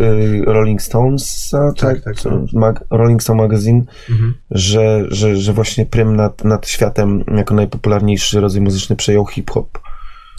Rolling 0.52 0.82
Stones, 0.82 1.50
Tak, 1.76 2.00
tak, 2.00 2.20
tak. 2.22 2.32
Mag, 2.52 2.84
Rolling 2.90 3.22
Stone 3.22 3.42
Magazine, 3.42 3.82
Mhm. 4.10 4.34
że, 4.50 5.04
że, 5.08 5.36
że 5.36 5.52
właśnie 5.52 5.86
prym 5.86 6.16
nad, 6.16 6.44
nad 6.44 6.68
światem 6.68 7.24
jako 7.36 7.54
najpopularniejszy 7.54 8.40
rodzaj 8.40 8.60
muzyczny 8.60 8.96
przejął 8.96 9.26
hip-hop. 9.26 9.78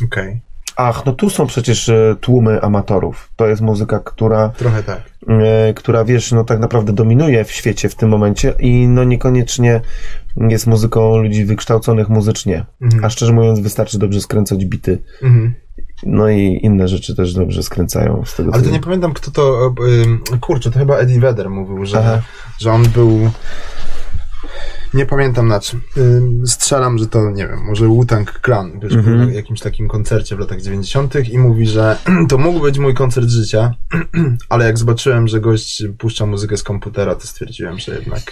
Okej. 0.06 0.42
Ach, 0.78 1.06
no 1.06 1.14
tu 1.14 1.30
są 1.30 1.48
przecież 1.48 1.90
e, 1.90 2.16
tłumy 2.22 2.62
amatorów. 2.62 3.32
To 3.36 3.48
jest 3.48 3.62
muzyka, 3.62 4.00
która, 4.00 4.50
Trochę 4.50 4.84
tak. 4.84 5.02
e, 5.28 5.74
która 5.74 6.06
wiesz, 6.06 6.32
no 6.32 6.44
tak 6.44 6.60
naprawdę 6.60 6.94
dominuje 6.94 7.44
w 7.46 7.52
świecie 7.52 7.90
w 7.90 7.96
tym 7.96 8.10
momencie 8.10 8.54
i 8.60 8.88
no 8.88 9.04
niekoniecznie 9.04 9.82
jest 10.38 10.68
muzyką 10.68 11.18
ludzi 11.18 11.46
wykształconych 11.46 12.10
muzycznie. 12.10 12.66
Mhm. 12.82 13.06
A 13.06 13.10
szczerze 13.10 13.34
mówiąc, 13.34 13.60
wystarczy 13.60 14.00
dobrze 14.00 14.22
skręcać 14.22 14.66
bity. 14.66 15.04
Mhm. 15.24 15.54
No 16.04 16.30
i 16.30 16.60
inne 16.64 16.88
rzeczy 16.88 17.16
też 17.16 17.34
dobrze 17.34 17.64
skręcają 17.64 18.24
z 18.26 18.36
tego 18.36 18.54
Ale 18.54 18.64
to 18.64 18.70
nie 18.70 18.80
pamiętam, 18.80 19.14
kto 19.14 19.32
to. 19.32 19.74
ym, 20.04 20.22
Kurczę, 20.42 20.72
to 20.72 20.80
chyba 20.80 20.98
Eddie 20.98 21.20
Vedder 21.20 21.50
mówił, 21.50 21.78
Aha. 21.78 21.86
że, 21.86 22.22
że 22.60 22.72
on 22.72 22.84
był. 22.84 23.32
Nie 24.96 25.06
pamiętam 25.06 25.48
na 25.48 25.60
czym. 25.60 25.82
Ym, 25.98 26.48
Strzelam, 26.48 26.98
że 26.98 27.08
to, 27.08 27.32
nie 27.32 27.48
wiem, 27.48 27.60
może 27.64 27.88
Wu-Tang 27.88 28.40
Clan 28.46 28.80
wiesz, 28.80 28.94
Mhm. 28.94 29.18
był 29.18 29.28
na 29.28 29.34
jakimś 29.34 29.60
takim 29.60 29.88
koncercie 29.88 30.36
w 30.36 30.40
latach 30.40 30.62
90. 30.62 31.16
i 31.30 31.38
mówi, 31.38 31.68
że 31.68 31.98
to 32.30 32.38
mógł 32.38 32.60
być 32.60 32.80
mój 32.80 32.94
koncert 32.94 33.28
życia, 33.28 33.74
ale 34.50 34.66
jak 34.66 34.78
zobaczyłem, 34.78 35.28
że 35.28 35.40
gość 35.42 35.84
puszcza 35.98 36.26
muzykę 36.26 36.58
z 36.58 36.64
komputera, 36.64 37.16
to 37.16 37.28
stwierdziłem, 37.28 37.80
że 37.80 37.96
jednak 37.96 38.24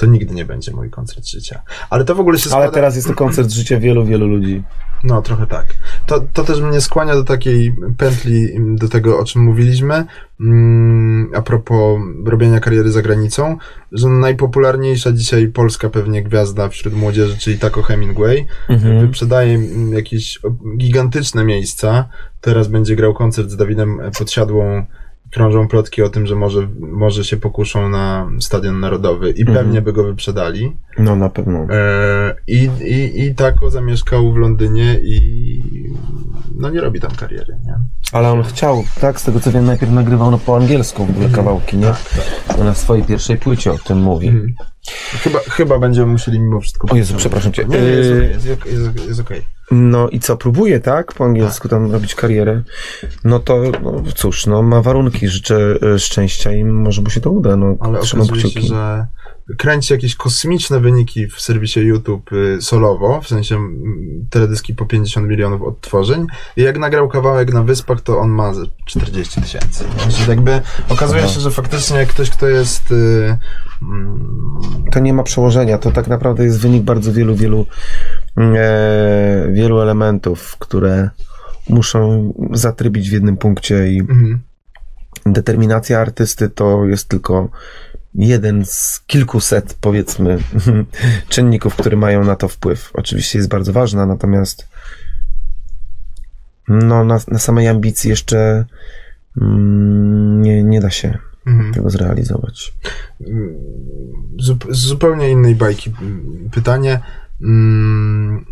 to 0.00 0.06
nigdy 0.06 0.34
nie 0.34 0.44
będzie 0.44 0.72
mój 0.72 0.90
koncert 0.90 1.26
życia. 1.26 1.62
Ale 1.90 2.04
to 2.04 2.14
w 2.14 2.20
ogóle 2.20 2.38
się 2.38 2.48
składa... 2.48 2.64
Ale 2.64 2.72
teraz 2.72 2.96
jest 2.96 3.08
to 3.08 3.14
koncert 3.14 3.50
życia 3.50 3.80
wielu, 3.80 4.04
wielu 4.04 4.26
ludzi. 4.26 4.62
No, 5.04 5.22
trochę 5.22 5.46
tak. 5.46 5.74
To, 6.06 6.20
to 6.32 6.44
też 6.44 6.60
mnie 6.60 6.80
skłania 6.80 7.14
do 7.14 7.24
takiej 7.24 7.74
pętli, 7.98 8.48
do 8.74 8.88
tego, 8.88 9.18
o 9.18 9.24
czym 9.24 9.42
mówiliśmy, 9.42 10.04
mm, 10.40 11.30
a 11.34 11.42
propos 11.42 12.00
robienia 12.26 12.60
kariery 12.60 12.92
za 12.92 13.02
granicą, 13.02 13.56
że 13.92 14.08
najpopularniejsza 14.08 15.12
dzisiaj 15.12 15.48
polska 15.48 15.90
pewnie 15.90 16.22
gwiazda 16.22 16.68
wśród 16.68 16.94
młodzieży, 16.94 17.38
czyli 17.38 17.58
Taco 17.58 17.82
Hemingway, 17.82 18.46
Mhm. 18.68 19.00
wyprzedaje 19.00 19.54
mm, 19.54 19.92
jakieś 19.92 20.40
gigantyczne 20.76 21.44
miejsca. 21.44 22.08
Teraz 22.40 22.68
będzie 22.68 22.96
grał 22.96 23.14
koncert 23.14 23.50
z 23.50 23.56
Dawidem 23.56 24.00
Podsiadłą. 24.18 24.84
Krążą 25.30 25.68
plotki 25.68 26.02
o 26.02 26.08
tym, 26.08 26.26
że 26.26 26.36
może, 26.36 26.68
może 26.80 27.24
się 27.24 27.36
pokuszą 27.36 27.88
na 27.88 28.30
Stadion 28.40 28.80
Narodowy 28.80 29.30
i 29.30 29.40
Mhm. 29.40 29.58
pewnie 29.58 29.82
by 29.82 29.92
go 29.92 30.04
wyprzedali. 30.04 30.76
No 30.98 31.16
na 31.16 31.30
pewno. 31.30 31.66
E, 31.70 32.34
I, 32.46 32.70
i, 32.84 33.24
I 33.26 33.34
Tako 33.34 33.70
zamieszkał 33.70 34.32
w 34.32 34.36
Londynie 34.36 35.00
i 35.02 35.62
no 36.56 36.70
nie 36.70 36.80
robi 36.80 37.00
tam 37.00 37.10
kariery, 37.10 37.58
nie? 37.64 37.74
Ale 38.12 38.30
on 38.30 38.42
chciał, 38.42 38.84
tak? 39.00 39.20
Z 39.20 39.24
tego 39.24 39.40
co 39.40 39.52
wiem, 39.52 39.64
najpierw 39.64 39.92
nagrywał 39.92 40.30
no, 40.30 40.38
po 40.38 40.56
angielsku 40.56 41.06
w 41.06 41.10
ogóle 41.10 41.28
kawałki, 41.28 41.76
nie? 41.76 41.92
On 42.58 42.64
na 42.64 42.74
swojej 42.74 43.04
pierwszej 43.04 43.36
płycie 43.36 43.72
o 43.72 43.78
tym 43.78 43.98
mówi. 43.98 44.54
Chyba, 45.22 45.38
chyba 45.38 45.78
będziemy 45.78 46.12
musieli 46.12 46.40
mimo 46.40 46.60
wszystko... 46.60 46.88
O 46.92 46.96
Jezu, 46.96 47.14
przepraszam 47.16 47.52
cię. 47.52 47.64
Nie, 47.64 47.80
nie, 47.80 47.86
jest 47.86 48.10
okej, 48.10 48.30
jest, 48.30 48.46
jest, 48.46 48.88
ok- 48.88 49.06
jest 49.08 49.20
okej. 49.20 49.42
No 49.70 50.08
i 50.08 50.20
co, 50.20 50.36
próbuje, 50.36 50.80
tak? 50.80 51.14
Po 51.14 51.24
angielsku 51.24 51.68
tam 51.68 51.92
robić 51.92 52.14
karierę. 52.14 52.62
No 53.24 53.38
to, 53.38 53.62
no 53.82 54.02
cóż, 54.14 54.46
no 54.46 54.62
ma 54.62 54.82
warunki, 54.82 55.28
życzę 55.28 55.74
e, 55.94 55.98
szczęścia 55.98 56.52
i 56.52 56.64
może 56.64 57.02
mu 57.02 57.10
się 57.10 57.20
to 57.20 57.30
uda, 57.30 57.56
no 57.56 57.76
Ale 57.80 58.00
trzymam 58.00 58.26
okazuje 58.26 58.52
się, 58.52 58.60
że 58.60 59.06
kręci 59.58 59.92
jakieś 59.92 60.14
kosmiczne 60.14 60.80
wyniki 60.80 61.26
w 61.26 61.40
serwisie 61.40 61.80
YouTube 61.80 62.32
y, 62.32 62.62
solowo, 62.62 63.20
w 63.20 63.28
sensie 63.28 63.56
mm, 63.56 64.26
teledyski 64.30 64.74
po 64.74 64.86
50 64.86 65.28
milionów 65.28 65.62
odtworzeń 65.62 66.26
i 66.56 66.62
jak 66.62 66.78
nagrał 66.78 67.08
kawałek 67.08 67.52
na 67.52 67.62
Wyspach, 67.62 68.00
to 68.00 68.18
on 68.18 68.28
ma 68.28 68.54
ze 68.54 68.62
40 68.84 69.40
tysięcy. 69.40 69.84
Czyli 69.98 70.28
jakby 70.28 70.60
okazuje 70.88 71.28
się, 71.28 71.40
że 71.40 71.50
faktycznie 71.50 71.98
jak 71.98 72.08
ktoś, 72.08 72.30
kto 72.30 72.48
jest 72.48 72.90
y, 72.90 73.38
mm, 73.82 74.84
To 74.92 75.00
nie 75.00 75.14
ma 75.14 75.22
przełożenia, 75.22 75.78
to 75.78 75.90
tak 75.90 76.08
naprawdę 76.08 76.44
jest 76.44 76.60
wynik 76.60 76.82
bardzo 76.82 77.12
wielu, 77.12 77.34
wielu, 77.34 77.66
e, 78.36 79.48
wielu 79.52 79.80
elementów, 79.80 80.56
które 80.58 81.10
muszą 81.68 82.32
zatrybić 82.52 83.10
w 83.10 83.12
jednym 83.12 83.36
punkcie 83.36 83.92
i 83.92 84.00
mhm. 84.00 84.40
determinacja 85.26 86.00
artysty 86.00 86.48
to 86.48 86.86
jest 86.86 87.08
tylko 87.08 87.48
jeden 88.14 88.64
z 88.66 89.00
kilkuset, 89.06 89.76
powiedzmy, 89.80 90.38
czynników, 91.28 91.76
które 91.76 91.96
mają 91.96 92.24
na 92.24 92.36
to 92.36 92.48
wpływ. 92.48 92.90
Oczywiście 92.94 93.38
jest 93.38 93.48
bardzo 93.50 93.72
ważna, 93.72 94.06
natomiast 94.06 94.68
no, 96.68 97.04
na, 97.04 97.20
na 97.28 97.38
samej 97.38 97.68
ambicji 97.68 98.10
jeszcze 98.10 98.64
mm, 99.40 100.42
nie, 100.42 100.64
nie 100.64 100.80
da 100.80 100.90
się 100.90 101.18
Mhm. 101.46 101.74
tego 101.74 101.90
zrealizować. 101.90 102.72
Zup- 104.42 104.72
z 104.74 104.78
zupełnie 104.78 105.30
innej 105.30 105.54
bajki 105.54 105.92
mm, 106.02 106.48
pytanie. 106.52 107.00
Mm, 107.42 108.44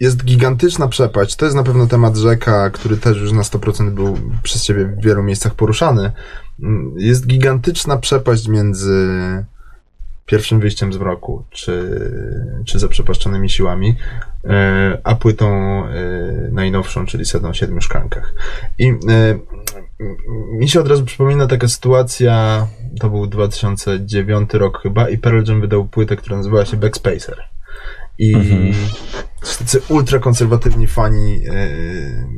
Jest 0.00 0.24
gigantyczna 0.24 0.88
przepaść. 0.88 1.36
To 1.36 1.44
jest 1.44 1.56
na 1.56 1.62
pewno 1.62 1.86
temat 1.86 2.16
rzeka, 2.16 2.70
który 2.70 2.96
też 2.96 3.16
już 3.18 3.32
na 3.32 3.42
100% 3.42 3.90
był 3.90 4.18
przez 4.42 4.62
ciebie 4.62 4.86
w 4.86 5.04
wielu 5.04 5.22
miejscach 5.22 5.54
poruszany. 5.54 6.12
Mm, 6.60 6.94
Jest 6.96 7.26
gigantyczna 7.26 7.96
przepaść 7.96 8.48
między 8.48 9.44
pierwszym 10.26 10.60
wyjściem 10.60 10.92
z 10.92 10.96
mroku, 10.96 11.44
czy, 11.50 12.00
czy 12.64 12.78
zaprzepaszczonymi 12.78 13.50
siłami, 13.50 13.96
e, 14.44 14.98
a 15.04 15.14
płytą 15.14 15.46
e, 15.86 15.90
najnowszą, 16.52 17.06
czyli 17.06 17.24
setną 17.24 17.48
o 17.48 17.54
siedmiu 17.54 17.80
szklankach. 17.80 18.34
I 18.78 18.88
e, 18.88 18.94
mi 20.58 20.68
się 20.68 20.80
od 20.80 20.88
razu 20.88 21.04
przypomina 21.04 21.46
taka 21.46 21.68
sytuacja, 21.68 22.66
to 23.00 23.10
był 23.10 23.26
2009 23.26 24.54
rok 24.54 24.82
chyba, 24.82 25.08
i 25.08 25.18
Pearl 25.18 25.42
Jam 25.48 25.60
wydał 25.60 25.84
płytę, 25.84 26.16
która 26.16 26.36
nazywała 26.36 26.64
się 26.64 26.76
Backspacer. 26.76 27.51
I 28.18 28.34
Mhm. 28.34 28.72
tacy 29.58 29.80
ultrakonserwatywni 29.88 30.86
fani 30.86 31.40
e, 31.46 31.52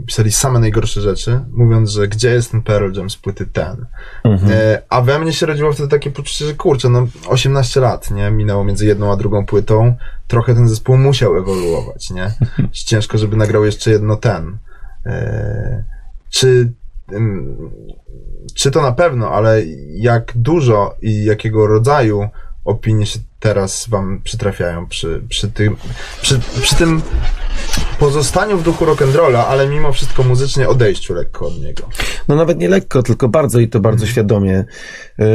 pisali 0.06 0.32
same 0.32 0.58
najgorsze 0.58 1.00
rzeczy, 1.00 1.40
mówiąc, 1.52 1.90
że 1.90 2.08
gdzie 2.08 2.30
jest 2.30 2.50
ten 2.50 2.62
Pearl 2.62 2.92
Jam 2.96 3.10
z 3.10 3.16
płyty 3.16 3.46
ten. 3.46 3.86
Mhm. 4.24 4.52
E, 4.52 4.82
a 4.88 5.00
we 5.00 5.18
mnie 5.18 5.32
się 5.32 5.46
rodziło 5.46 5.72
wtedy 5.72 5.88
takie 5.88 6.10
poczucie, 6.10 6.46
że 6.46 6.54
kurczę, 6.54 6.88
no 6.88 7.06
18 7.26 7.80
lat, 7.80 8.10
nie? 8.10 8.30
Minęło 8.30 8.64
między 8.64 8.86
jedną 8.86 9.12
a 9.12 9.16
drugą 9.16 9.46
płytą. 9.46 9.96
Trochę 10.28 10.54
ten 10.54 10.68
zespół 10.68 10.96
musiał 10.96 11.36
ewoluować, 11.36 12.10
nie? 12.10 12.32
Ciężko, 12.72 13.18
żeby 13.18 13.36
nagrał 13.36 13.64
jeszcze 13.64 13.90
jedno 13.90 14.16
ten. 14.16 14.58
E, 15.06 15.84
czy, 16.30 16.72
czy 18.54 18.70
to 18.70 18.82
na 18.82 18.92
pewno, 18.92 19.30
ale 19.30 19.62
jak 19.96 20.32
dużo 20.34 20.94
i 21.02 21.24
jakiego 21.24 21.66
rodzaju 21.66 22.28
opinie 22.64 23.06
się 23.06 23.18
teraz 23.40 23.88
wam 23.88 24.20
przytrafiają 24.24 24.86
przy, 24.86 25.22
przy 25.28 25.50
tym, 25.50 25.76
przy, 26.22 26.40
przy 26.60 26.74
tym 26.76 27.02
pozostaniu 27.98 28.58
w 28.58 28.62
duchu 28.62 28.84
rock'n'rolla, 28.84 29.44
ale 29.48 29.68
mimo 29.68 29.92
wszystko 29.92 30.22
muzycznie 30.22 30.68
odejściu 30.68 31.14
lekko 31.14 31.46
od 31.46 31.60
niego. 31.60 31.88
No 32.28 32.36
nawet 32.36 32.58
nie 32.58 32.68
lekko, 32.68 33.02
tylko 33.02 33.28
bardzo 33.28 33.60
i 33.60 33.68
to 33.68 33.80
bardzo 33.80 34.06
świadomie. 34.06 34.64
Yy, 35.18 35.26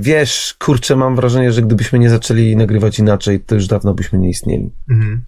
wiesz, 0.00 0.54
kurczę, 0.58 0.96
mam 0.96 1.16
wrażenie, 1.16 1.52
że 1.52 1.62
gdybyśmy 1.62 1.98
nie 1.98 2.10
zaczęli 2.10 2.56
nagrywać 2.56 2.98
inaczej, 2.98 3.40
to 3.40 3.54
już 3.54 3.66
dawno 3.66 3.94
byśmy 3.94 4.18
nie 4.18 4.28
istnieli. 4.28 4.70
Mhm. 4.90 5.24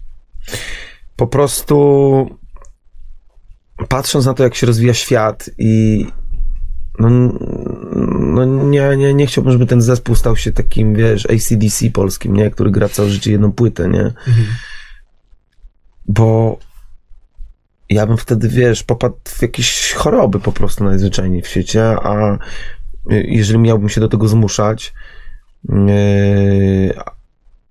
Po 1.15 1.27
prostu 1.27 2.39
patrząc 3.87 4.25
na 4.25 4.33
to, 4.33 4.43
jak 4.43 4.55
się 4.55 4.67
rozwija 4.67 4.93
świat 4.93 5.49
i 5.57 6.05
no, 6.99 7.09
no 8.19 8.45
nie, 8.45 8.97
nie, 8.97 9.13
nie 9.13 9.27
chciałbym, 9.27 9.51
żeby 9.51 9.65
ten 9.65 9.81
zespół 9.81 10.15
stał 10.15 10.35
się 10.35 10.51
takim, 10.51 10.95
wiesz, 10.95 11.25
ACDC 11.25 11.89
polskim, 11.93 12.35
nie? 12.35 12.51
Który 12.51 12.71
gra 12.71 12.89
całe 12.89 13.09
życie 13.09 13.31
jedną 13.31 13.51
płytę, 13.51 13.89
nie? 13.89 14.01
Mhm. 14.01 14.47
Bo 16.05 16.59
ja 17.89 18.07
bym 18.07 18.17
wtedy, 18.17 18.49
wiesz, 18.49 18.83
popadł 18.83 19.15
w 19.23 19.41
jakieś 19.41 19.93
choroby 19.93 20.39
po 20.39 20.51
prostu 20.51 20.83
najzwyczajniej 20.83 21.41
w 21.41 21.47
świecie, 21.47 21.83
a 21.83 22.37
jeżeli 23.09 23.59
miałbym 23.59 23.89
się 23.89 24.01
do 24.01 24.07
tego 24.07 24.27
zmuszać, 24.27 24.93
yy, 25.69 26.93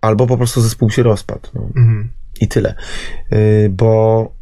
albo 0.01 0.27
po 0.27 0.37
prostu 0.37 0.61
zespół 0.61 0.91
się 0.91 1.03
rozpadł. 1.03 1.49
No. 1.55 1.63
Mhm. 1.77 2.09
I 2.41 2.49
tyle. 2.49 2.75
Yy, 3.31 3.69
bo 3.71 4.38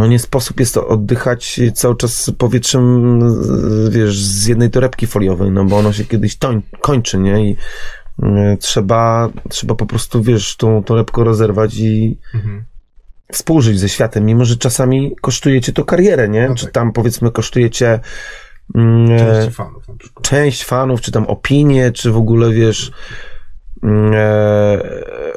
no 0.00 0.06
nie 0.06 0.18
sposób 0.18 0.60
jest 0.60 0.74
to 0.74 0.88
oddychać 0.88 1.60
cały 1.74 1.96
czas 1.96 2.30
powietrzem, 2.38 3.18
wiesz, 3.90 4.18
z 4.24 4.46
jednej 4.46 4.70
torebki 4.70 5.06
foliowej, 5.06 5.50
no 5.50 5.64
bo 5.64 5.78
ono 5.78 5.92
się 5.92 6.04
kiedyś 6.04 6.36
toń, 6.36 6.62
kończy, 6.80 7.18
nie? 7.18 7.50
I 7.50 7.56
yy, 8.22 8.56
trzeba, 8.60 9.28
trzeba 9.48 9.74
po 9.74 9.86
prostu, 9.86 10.22
wiesz, 10.22 10.56
tą 10.56 10.82
torebkę 10.82 11.24
rozerwać 11.24 11.76
i 11.78 12.18
Mhm. 12.34 12.64
współżyć 13.32 13.78
ze 13.80 13.88
światem, 13.88 14.24
mimo 14.24 14.44
że 14.44 14.56
czasami 14.56 15.16
kosztuje 15.20 15.60
cię 15.60 15.72
to 15.72 15.84
karierę, 15.84 16.28
nie? 16.28 16.48
No 16.48 16.54
Czy 16.54 16.64
tak. 16.64 16.74
tam 16.74 16.92
powiedzmy 16.92 17.30
kosztuje 17.30 17.70
cię 17.70 18.00
mm, 18.74 19.18
Części 19.18 19.50
fanów 19.50 19.88
na 19.88 19.94
przykład. 19.94 20.24
część 20.26 20.64
fanów, 20.64 21.00
czy 21.00 21.12
tam 21.12 21.26
opinie, 21.26 21.92
czy 21.92 22.10
w 22.10 22.16
ogóle 22.16 22.50
wiesz. 22.52 22.92
mm, 23.82 24.12
E, 24.14 24.18
e, 24.18 25.32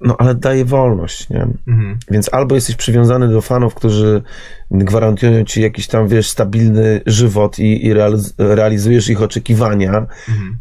no 0.00 0.16
ale 0.18 0.34
daje 0.34 0.64
wolność, 0.64 1.28
nie? 1.30 1.46
Mhm. 1.68 1.98
Więc 2.10 2.34
albo 2.34 2.54
jesteś 2.54 2.76
przywiązany 2.76 3.28
do 3.28 3.40
fanów, 3.40 3.74
którzy 3.74 4.22
gwarantują 4.70 5.44
ci 5.44 5.62
jakiś 5.62 5.86
tam, 5.86 6.08
wiesz, 6.08 6.30
stabilny 6.30 7.00
żywot 7.06 7.58
i, 7.58 7.86
i 7.86 7.94
realiz- 7.94 8.34
realizujesz 8.38 9.08
ich 9.08 9.22
oczekiwania, 9.22 10.06
Mhm. 10.28 10.60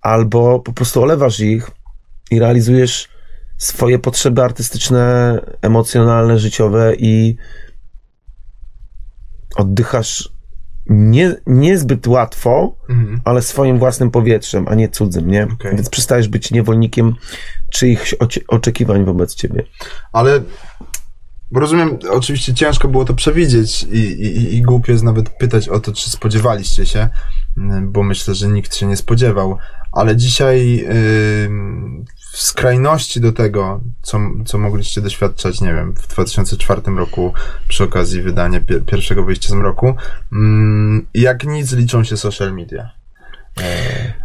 albo 0.00 0.60
po 0.60 0.72
prostu 0.72 1.02
olewasz 1.02 1.40
ich 1.40 1.70
i 2.30 2.38
realizujesz 2.38 3.08
swoje 3.58 3.98
potrzeby 3.98 4.42
artystyczne, 4.42 5.38
emocjonalne, 5.62 6.38
życiowe 6.38 6.94
i 6.98 7.36
oddychasz 9.56 10.31
nie, 10.86 11.34
niezbyt 11.46 12.06
łatwo, 12.06 12.76
Mhm. 12.88 13.20
ale 13.24 13.42
swoim 13.42 13.78
własnym 13.78 14.10
powietrzem, 14.10 14.68
a 14.68 14.74
nie 14.74 14.88
cudzym, 14.88 15.30
nie? 15.30 15.44
Okej. 15.44 15.76
Więc 15.76 15.90
przestajesz 15.90 16.28
być 16.28 16.50
niewolnikiem 16.50 17.14
czyichś 17.72 18.14
oczekiwań 18.48 19.04
wobec 19.04 19.34
ciebie. 19.34 19.62
Ale 20.12 20.40
rozumiem, 21.54 21.98
oczywiście 22.10 22.54
ciężko 22.54 22.88
było 22.88 23.04
to 23.04 23.14
przewidzieć 23.14 23.82
i, 23.82 23.96
i, 23.98 24.56
i 24.56 24.62
głupio 24.62 24.92
jest 24.92 25.04
nawet 25.04 25.28
pytać 25.30 25.68
o 25.68 25.80
to, 25.80 25.92
czy 25.92 26.10
spodziewaliście 26.10 26.86
się, 26.86 27.08
bo 27.82 28.02
myślę, 28.02 28.34
że 28.34 28.48
nikt 28.48 28.76
się 28.76 28.86
nie 28.86 28.96
spodziewał. 28.96 29.56
Ale 29.92 30.16
dzisiaj 30.16 30.84
ym, 31.46 32.04
w 32.32 32.42
skrajności 32.42 33.20
do 33.20 33.32
tego, 33.32 33.80
co, 34.02 34.20
co 34.46 34.58
mogliście 34.58 35.00
doświadczać, 35.00 35.60
nie 35.60 35.74
wiem, 35.74 35.94
w 35.94 36.06
2004 36.08 36.82
roku 36.96 37.32
przy 37.68 37.84
okazji 37.84 38.22
wydania 38.22 38.60
pie- 38.60 38.80
pierwszego 38.84 39.24
wyjścia 39.24 39.48
z 39.48 39.52
mroku, 39.52 39.94
mm, 40.32 41.06
jak 41.14 41.44
nic 41.46 41.72
liczą 41.72 42.04
się 42.04 42.16
social 42.16 42.54
media. 42.54 42.90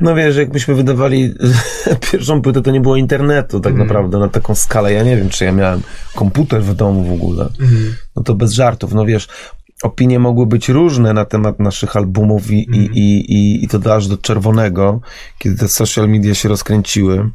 No 0.01 0.15
wiesz, 0.15 0.35
jak 0.35 0.53
myśmy 0.53 0.75
wydawali 0.75 1.33
pierwszą 2.11 2.41
płytę, 2.41 2.61
to 2.61 2.71
nie 2.71 2.81
było 2.81 2.95
internetu 2.95 3.59
tak 3.59 3.71
Mhm. 3.71 3.87
naprawdę 3.87 4.17
na 4.19 4.29
taką 4.29 4.55
skalę. 4.55 4.93
Ja 4.93 5.03
nie 5.03 5.17
wiem, 5.17 5.29
czy 5.29 5.45
ja 5.45 5.51
miałem 5.51 5.81
komputer 6.15 6.63
w 6.63 6.75
domu 6.75 7.03
w 7.03 7.11
ogóle. 7.13 7.49
No 8.15 8.23
to 8.23 8.35
bez 8.35 8.51
żartów. 8.51 8.93
No 8.93 9.05
wiesz, 9.05 9.27
opinie 9.83 10.19
mogły 10.19 10.45
być 10.47 10.69
różne 10.69 11.13
na 11.13 11.25
temat 11.25 11.59
naszych 11.59 11.95
albumów 11.95 12.51
i, 12.51 12.55
i, 12.77 12.89
i, 12.93 13.33
i, 13.33 13.63
i 13.63 13.67
to 13.67 13.95
aż 13.95 14.07
do 14.07 14.17
czerwonego, 14.17 14.99
kiedy 15.37 15.55
te 15.57 15.67
social 15.67 16.09
media 16.09 16.35
się 16.35 16.49
rozkręciły, 16.49 17.29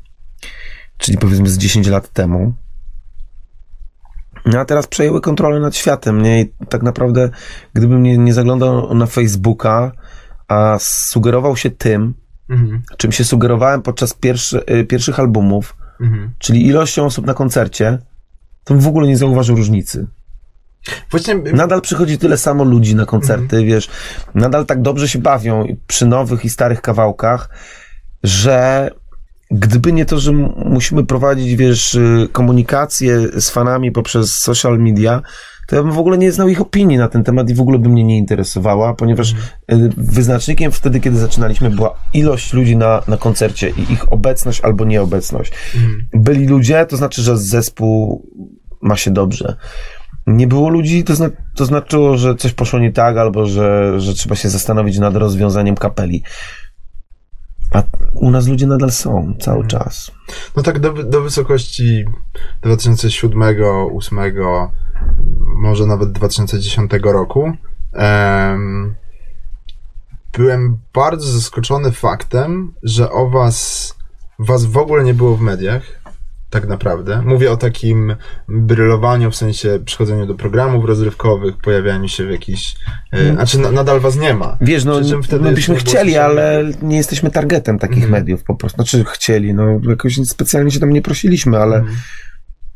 czyli 1.02 1.18
powiedzmy 1.18 1.48
z 1.48 1.58
10 1.58 1.86
lat 1.88 2.08
temu. 2.08 2.54
No 4.46 4.60
a 4.60 4.64
teraz 4.64 4.86
przejęły 4.86 5.20
kontrolę 5.20 5.60
nad 5.60 5.76
światem, 5.76 6.22
nie? 6.22 6.40
I 6.40 6.52
tak 6.68 6.82
naprawdę, 6.82 7.30
gdybym 7.74 8.02
nie, 8.02 8.18
nie 8.18 8.34
zaglądał 8.34 8.94
na 8.94 9.06
Facebooka, 9.06 9.92
a 10.48 10.76
sugerował 10.80 11.56
się 11.56 11.70
tym, 11.70 12.14
Mhm. 12.48 12.82
czym 12.96 13.12
się 13.12 13.24
sugerowałem 13.24 13.82
podczas 13.82 14.14
pierwszy, 14.14 14.60
y, 14.70 14.84
pierwszych 14.84 15.20
albumów, 15.20 15.76
Mhm. 16.00 16.32
czyli 16.38 16.66
ilością 16.66 17.04
osób 17.06 17.26
na 17.26 17.34
koncercie, 17.34 17.98
to 18.64 18.74
bym 18.74 18.82
w 18.82 18.86
ogóle 18.86 19.08
nie 19.08 19.16
zauważył 19.16 19.56
różnicy. 19.56 20.06
Właśnie 21.10 21.34
Nadal 21.34 21.80
przychodzi 21.80 22.18
tyle 22.18 22.36
samo 22.36 22.64
ludzi 22.64 22.94
na 22.94 23.06
koncerty, 23.06 23.64
wiesz, 23.64 23.88
nadal 24.34 24.66
tak 24.66 24.82
dobrze 24.82 25.08
się 25.08 25.18
bawią 25.18 25.76
przy 25.86 26.06
nowych 26.06 26.44
i 26.44 26.50
starych 26.50 26.80
kawałkach, 26.82 27.48
że 28.22 28.90
gdyby 29.52 29.92
nie 29.92 30.06
to, 30.06 30.18
że 30.18 30.32
musimy 30.64 31.04
prowadzić, 31.06 31.56
wiesz, 31.56 31.94
y, 31.94 32.28
komunikację 32.32 33.40
z 33.40 33.50
fanami 33.50 33.92
poprzez 33.92 34.34
social 34.34 34.78
media, 34.78 35.22
to 35.68 35.76
ja 35.76 35.82
bym 35.82 35.92
w 35.92 35.98
ogóle 35.98 36.18
nie 36.18 36.32
znał 36.32 36.48
ich 36.48 36.60
opinii 36.60 36.98
na 36.98 37.08
ten 37.08 37.24
temat 37.24 37.50
i 37.50 37.54
w 37.54 37.60
ogóle 37.60 37.78
by 37.78 37.88
mnie 37.88 38.04
nie 38.04 38.18
interesowała, 38.18 38.94
ponieważ 38.94 39.32
y, 39.32 39.36
wyznacznikiem 39.96 40.72
wtedy, 40.72 41.00
kiedy 41.00 41.16
zaczynaliśmy, 41.18 41.70
była 41.70 41.94
ilość 42.14 42.52
ludzi 42.52 42.76
na, 42.76 43.02
na 43.08 43.16
koncercie 43.16 43.70
i 43.70 43.92
ich 43.92 44.12
obecność 44.12 44.60
albo 44.60 44.84
nieobecność. 44.84 45.52
Byli 46.12 46.46
ludzie, 46.46 46.86
to 46.86 46.96
znaczy, 46.96 47.22
że 47.22 47.38
zespół 47.38 48.26
ma 48.82 48.96
się 48.96 49.10
dobrze. 49.10 49.56
Nie 50.26 50.46
było 50.46 50.68
ludzi, 50.68 51.04
to, 51.04 51.14
zna, 51.14 51.30
to 51.54 51.64
znaczyło, 51.64 52.16
że 52.16 52.34
coś 52.36 52.52
poszło 52.52 52.78
nie 52.78 52.92
tak, 52.92 53.16
albo 53.16 53.46
że, 53.46 54.00
że 54.00 54.14
trzeba 54.14 54.36
się 54.36 54.48
zastanowić 54.48 54.98
nad 54.98 55.16
rozwiązaniem 55.16 55.74
kapeli. 55.74 56.22
A 57.72 57.82
u 58.14 58.30
nas 58.30 58.48
ludzie 58.48 58.66
nadal 58.66 58.90
są 58.90 59.34
cały 59.40 59.66
czas. 59.66 60.10
No 60.56 60.62
tak 60.62 60.78
do, 60.78 60.92
do 60.92 61.22
wysokości 61.22 62.04
2007, 62.62 63.38
2008, 63.38 64.18
może 65.56 65.86
nawet 65.86 66.12
2010 66.12 66.90
roku. 67.02 67.52
em, 67.92 68.94
byłem 70.32 70.78
bardzo 70.94 71.28
zaskoczony 71.28 71.92
faktem, 71.92 72.74
że 72.82 73.10
o 73.10 73.30
was, 73.30 73.94
was 74.38 74.64
w 74.64 74.76
ogóle 74.76 75.04
nie 75.04 75.14
było 75.14 75.36
w 75.36 75.40
mediach. 75.40 76.01
Tak 76.52 76.68
naprawdę. 76.68 77.22
Mówię 77.24 77.52
o 77.52 77.56
takim 77.56 78.16
brylowaniu, 78.48 79.30
w 79.30 79.36
sensie 79.36 79.78
przychodzeniu 79.84 80.26
do 80.26 80.34
programów 80.34 80.84
rozrywkowych, 80.84 81.56
pojawianiu 81.56 82.08
się 82.08 82.26
w 82.26 82.30
jakichś. 82.30 82.74
E, 83.12 83.32
znaczy, 83.32 83.58
na, 83.58 83.70
nadal 83.70 84.00
was 84.00 84.16
nie 84.16 84.34
ma. 84.34 84.56
Wiesz, 84.60 84.84
no, 84.84 84.98
jeszcze 84.98 85.38
byśmy 85.38 85.76
chcieli, 85.76 86.16
ale 86.16 86.64
nie 86.82 86.96
jesteśmy 86.96 87.30
targetem 87.30 87.78
takich 87.78 88.04
Mhm. 88.04 88.12
mediów 88.12 88.44
po 88.44 88.54
prostu. 88.54 88.76
Znaczy 88.76 89.04
chcieli, 89.12 89.54
no 89.54 89.80
jakoś 89.88 90.16
specjalnie 90.24 90.70
się 90.70 90.80
tam 90.80 90.90
nie 90.92 91.02
prosiliśmy, 91.02 91.58
ale 91.58 91.76
Mhm. 91.76 91.96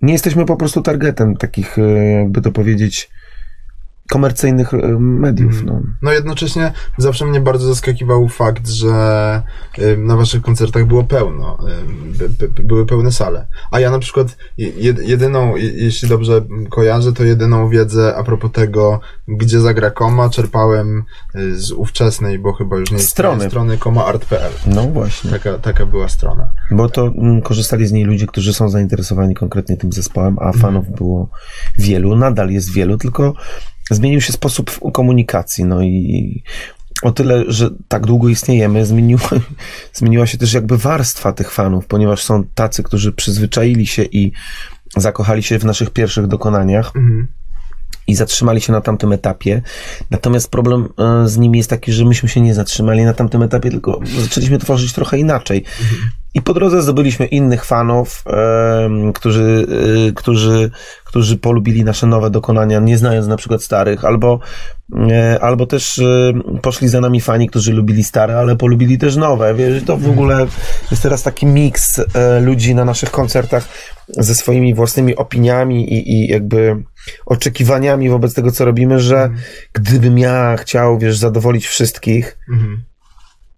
nie 0.03 0.13
jesteśmy 0.13 0.47
po 0.47 0.57
prostu 0.57 0.83
targetem 0.83 1.37
takich, 1.37 1.79
e, 1.79 1.83
jakby 2.19 2.41
to 2.41 2.53
powiedzieć, 2.53 3.11
komercyjnych 4.11 4.75
e, 4.75 4.79
mediów. 4.99 5.53
Mhm. 5.61 5.67
No. 5.67 5.81
No 6.03 6.13
jednocześnie 6.13 6.73
zawsze 6.99 7.27
mnie 7.27 7.41
bardzo 7.41 7.67
zaskakiwał 7.69 8.29
fakt, 8.29 8.69
że 8.69 8.93
na 9.99 10.17
waszych 10.17 10.43
koncertach 10.43 10.87
było 10.87 11.05
pełno, 11.05 11.59
by, 12.19 12.49
by, 12.49 12.63
były 12.63 12.87
pełne 12.87 13.13
sale. 13.13 13.47
A 13.71 13.81
ja 13.81 13.91
na 13.91 13.99
przykład 13.99 14.37
je- 14.59 14.95
jedyną, 15.03 15.57
je- 15.57 15.73
jeśli 15.73 16.09
dobrze 16.09 16.43
kojarzę, 16.71 17.13
to 17.13 17.25
jedyną 17.25 17.69
wiedzę 17.69 18.17
a 18.17 18.25
propos 18.25 18.53
tego, 18.53 19.01
gdzie 19.29 19.61
zagra 19.61 19.91
koma, 19.91 20.31
czerpałem 20.31 21.03
y, 21.35 21.61
z 21.61 21.73
ówczesnej, 21.73 22.39
bo 22.39 22.53
chyba 22.53 22.77
już 22.77 22.91
nie 22.91 22.97
jest 22.97 23.09
Strony. 23.11 23.47
strony 23.49 23.79
komaart.pl. 23.79 24.53
no 24.67 24.83
właśnie. 24.83 25.31
Taka, 25.31 25.59
taka 25.59 25.87
była 25.87 26.09
strona. 26.09 26.51
Bo 26.71 26.89
to 26.89 27.07
mm, 27.07 27.43
korzystali 27.43 27.87
z 27.87 27.93
niej 27.93 28.05
ludzie, 28.05 28.27
którzy 28.27 28.53
są 28.55 28.69
zainteresowani 28.69 29.35
konkretnie 29.35 29.77
tym 29.77 29.93
zespołem, 29.93 30.37
a 30.41 30.53
fanów 30.53 30.91
było 30.91 31.29
wielu, 31.79 32.17
nadal 32.17 32.51
jest 32.51 32.73
wielu, 32.73 32.99
tylko 32.99 33.35
zmienił 33.91 34.21
się 34.21 34.33
sposób 34.33 34.81
komunikacji. 34.93 35.65
No 35.65 35.83
i 35.83 36.43
o 37.03 37.13
tyle, 37.13 37.45
że 37.49 37.71
tak 37.89 38.07
długo 38.07 38.29
istniejemy, 38.29 38.87
zmieniło, 38.87 39.21
zmieniła 39.95 40.27
się 40.27 40.39
też 40.39 40.53
jakby 40.53 40.79
warstwa 40.79 41.33
tych 41.33 41.53
fanów, 41.53 41.87
ponieważ 41.87 42.23
są 42.23 42.45
tacy, 42.55 42.83
którzy 42.83 43.13
przyzwyczaili 43.13 43.87
się 43.87 44.03
i 44.03 44.33
zakochali 44.97 45.43
się 45.43 45.59
w 45.59 45.65
naszych 45.65 45.91
pierwszych 45.91 46.27
dokonaniach 46.27 46.87
Mhm. 46.97 47.29
i 48.07 48.15
zatrzymali 48.15 48.61
się 48.61 48.73
na 48.73 48.81
tamtym 48.81 49.13
etapie. 49.13 49.63
Natomiast 50.11 50.51
problem 50.51 50.89
e, 50.99 51.29
z 51.29 51.37
nimi 51.39 51.59
jest 51.59 51.71
taki, 51.71 51.93
że 51.93 52.05
myśmy 52.05 52.29
się 52.29 52.41
nie 52.41 52.55
zatrzymali 52.55 53.05
na 53.05 53.15
tamtym 53.15 53.43
etapie, 53.43 53.71
tylko 53.71 54.01
zaczęliśmy 54.23 54.59
tworzyć 54.59 54.93
trochę 54.93 55.19
inaczej. 55.19 55.65
I 56.37 56.43
po 56.43 56.55
drodze 56.55 56.83
zdobyliśmy 56.83 57.27
innych 57.27 57.65
fanów, 57.65 58.25
którzy, 59.15 59.67
y, 60.09 60.13
którzy, 60.13 60.71
którzy 61.05 61.37
polubili 61.37 61.85
nasze 61.85 62.07
nowe 62.07 62.31
dokonania, 62.31 62.81
nie 62.81 62.99
znając 62.99 63.27
na 63.27 63.37
przykład 63.37 63.63
starych, 63.63 64.05
albo, 64.05 64.41
e, 65.11 65.39
albo 65.41 65.67
też 65.67 65.99
y, 65.99 66.35
poszli 66.63 66.89
za 66.89 67.01
nami 67.01 67.21
fani, 67.21 67.49
którzy 67.49 67.73
lubili 67.73 68.05
stare, 68.05 68.39
ale 68.39 68.57
polubili 68.57 68.99
też 68.99 69.17
nowe. 69.17 69.55
Wiesz, 69.55 69.83
to 69.85 69.97
w 69.97 70.09
ogóle 70.09 70.47
jest 70.91 71.03
teraz 71.03 71.23
taki 71.23 71.47
miks 71.47 72.01
e, 72.15 72.41
ludzi 72.41 72.75
na 72.75 72.85
naszych 72.85 73.11
koncertach 73.11 73.69
ze 74.09 74.35
swoimi 74.35 74.75
własnymi 74.75 75.17
opiniami 75.17 75.93
i, 75.95 76.13
i 76.13 76.29
jakby 76.29 76.77
oczekiwaniami 77.27 78.11
wobec 78.11 78.35
tego, 78.35 78.53
co 78.53 78.65
robimy, 78.65 79.01
że 79.01 79.31
gdybym 79.73 80.19
ja 80.19 80.57
chciał, 80.57 80.99
wiesz, 80.99 81.19
zadowolić 81.19 81.67
wszystkich, 81.67 82.39
Mhm. 82.53 82.83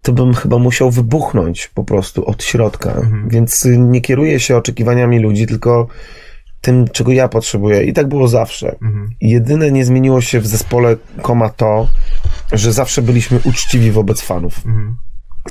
To 0.01 0.13
bym 0.13 0.33
chyba 0.33 0.57
musiał 0.57 0.91
wybuchnąć 0.91 1.67
po 1.67 1.83
prostu 1.83 2.25
od 2.25 2.43
środka. 2.43 2.91
Mhm. 2.91 3.29
Więc 3.29 3.65
y, 3.65 3.77
nie 3.77 4.01
kieruję 4.01 4.39
się 4.39 4.57
oczekiwaniami 4.57 5.19
ludzi, 5.19 5.47
tylko 5.47 5.87
tym, 6.61 6.87
czego 6.87 7.11
ja 7.11 7.27
potrzebuję. 7.27 7.83
I 7.83 7.93
tak 7.93 8.07
było 8.07 8.27
zawsze. 8.27 8.75
Mhm. 8.81 9.09
Jedyne 9.21 9.71
nie 9.71 9.85
zmieniło 9.85 10.21
się 10.21 10.39
w 10.39 10.47
zespole 10.47 10.95
Koma 11.21 11.49
to, 11.49 11.87
że 12.51 12.73
zawsze 12.73 13.01
byliśmy 13.01 13.39
uczciwi 13.45 13.91
wobec 13.91 14.21
fanów. 14.21 14.65
Mhm. 14.65 14.97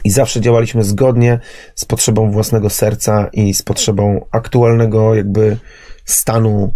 I 0.04 0.10
zawsze 0.10 0.40
działaliśmy 0.40 0.84
zgodnie 0.84 1.40
z 1.74 1.84
potrzebą 1.84 2.30
własnego 2.30 2.70
serca 2.70 3.28
i 3.32 3.54
z 3.54 3.62
potrzebą 3.62 4.26
aktualnego 4.30 5.14
jakby 5.14 5.56
stanu 6.04 6.74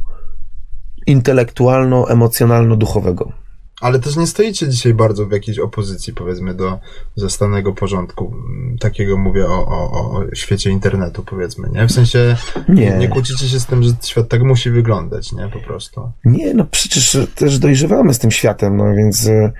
intelektualno-emocjonalno-duchowego. 1.07 3.42
Ale 3.83 3.99
też 3.99 4.17
nie 4.17 4.27
stoicie 4.27 4.69
dzisiaj 4.69 4.95
bardzo 4.95 5.27
w 5.27 5.33
jakiejś 5.33 5.59
opozycji, 5.59 6.13
powiedzmy, 6.13 6.55
do 6.55 6.79
zastanego 7.17 7.73
porządku. 7.73 8.35
Mm, 8.35 8.79
Takiego 8.79 9.19
mówię 9.19 9.47
o, 9.47 9.67
o, 9.67 10.11
o 10.13 10.35
świecie 10.35 10.71
internetu, 10.71 11.23
powiedzmy, 11.23 11.69
nie? 11.73 11.87
W 11.87 11.93
sensie 11.93 12.37
Nie. 12.69 12.91
nie 12.91 13.09
kłócicie 13.09 13.49
się 13.49 13.61
z 13.61 13.67
tym, 13.67 13.83
że 13.83 13.91
świat 14.03 14.29
tak 14.29 14.43
musi 14.43 14.71
wyglądać, 14.71 15.33
nie? 15.33 15.49
Po 15.49 15.59
prostu. 15.59 16.13
Nie, 16.25 16.55
no 16.55 16.65
przecież 16.71 17.17
też 17.35 17.59
dojrzewamy 17.59 18.15
z 18.15 18.19
tym 18.19 18.31
światem, 18.31 18.77
no 18.77 18.95
więc 18.95 19.27
e, 19.27 19.53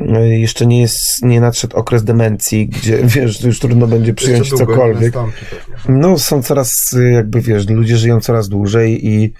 e, 0.00 0.28
jeszcze 0.28 0.66
nie 0.66 0.80
jest, 0.80 1.22
nie 1.22 1.40
nadszedł 1.40 1.76
okres 1.76 2.04
demencji, 2.04 2.68
gdzie 2.68 2.98
wiesz, 3.14 3.44
już 3.44 3.58
trudno 3.60 3.86
będzie 3.86 4.14
przyjąć 4.14 4.50
cokolwiek. 4.50 5.14
No 5.88 6.18
są 6.18 6.42
coraz, 6.42 6.94
e, 6.98 7.10
jakby 7.10 7.40
wiesz, 7.40 7.68
ludzie 7.68 7.96
żyją 7.96 8.20
coraz 8.20 8.48
dłużej 8.48 9.06
i 9.06 9.32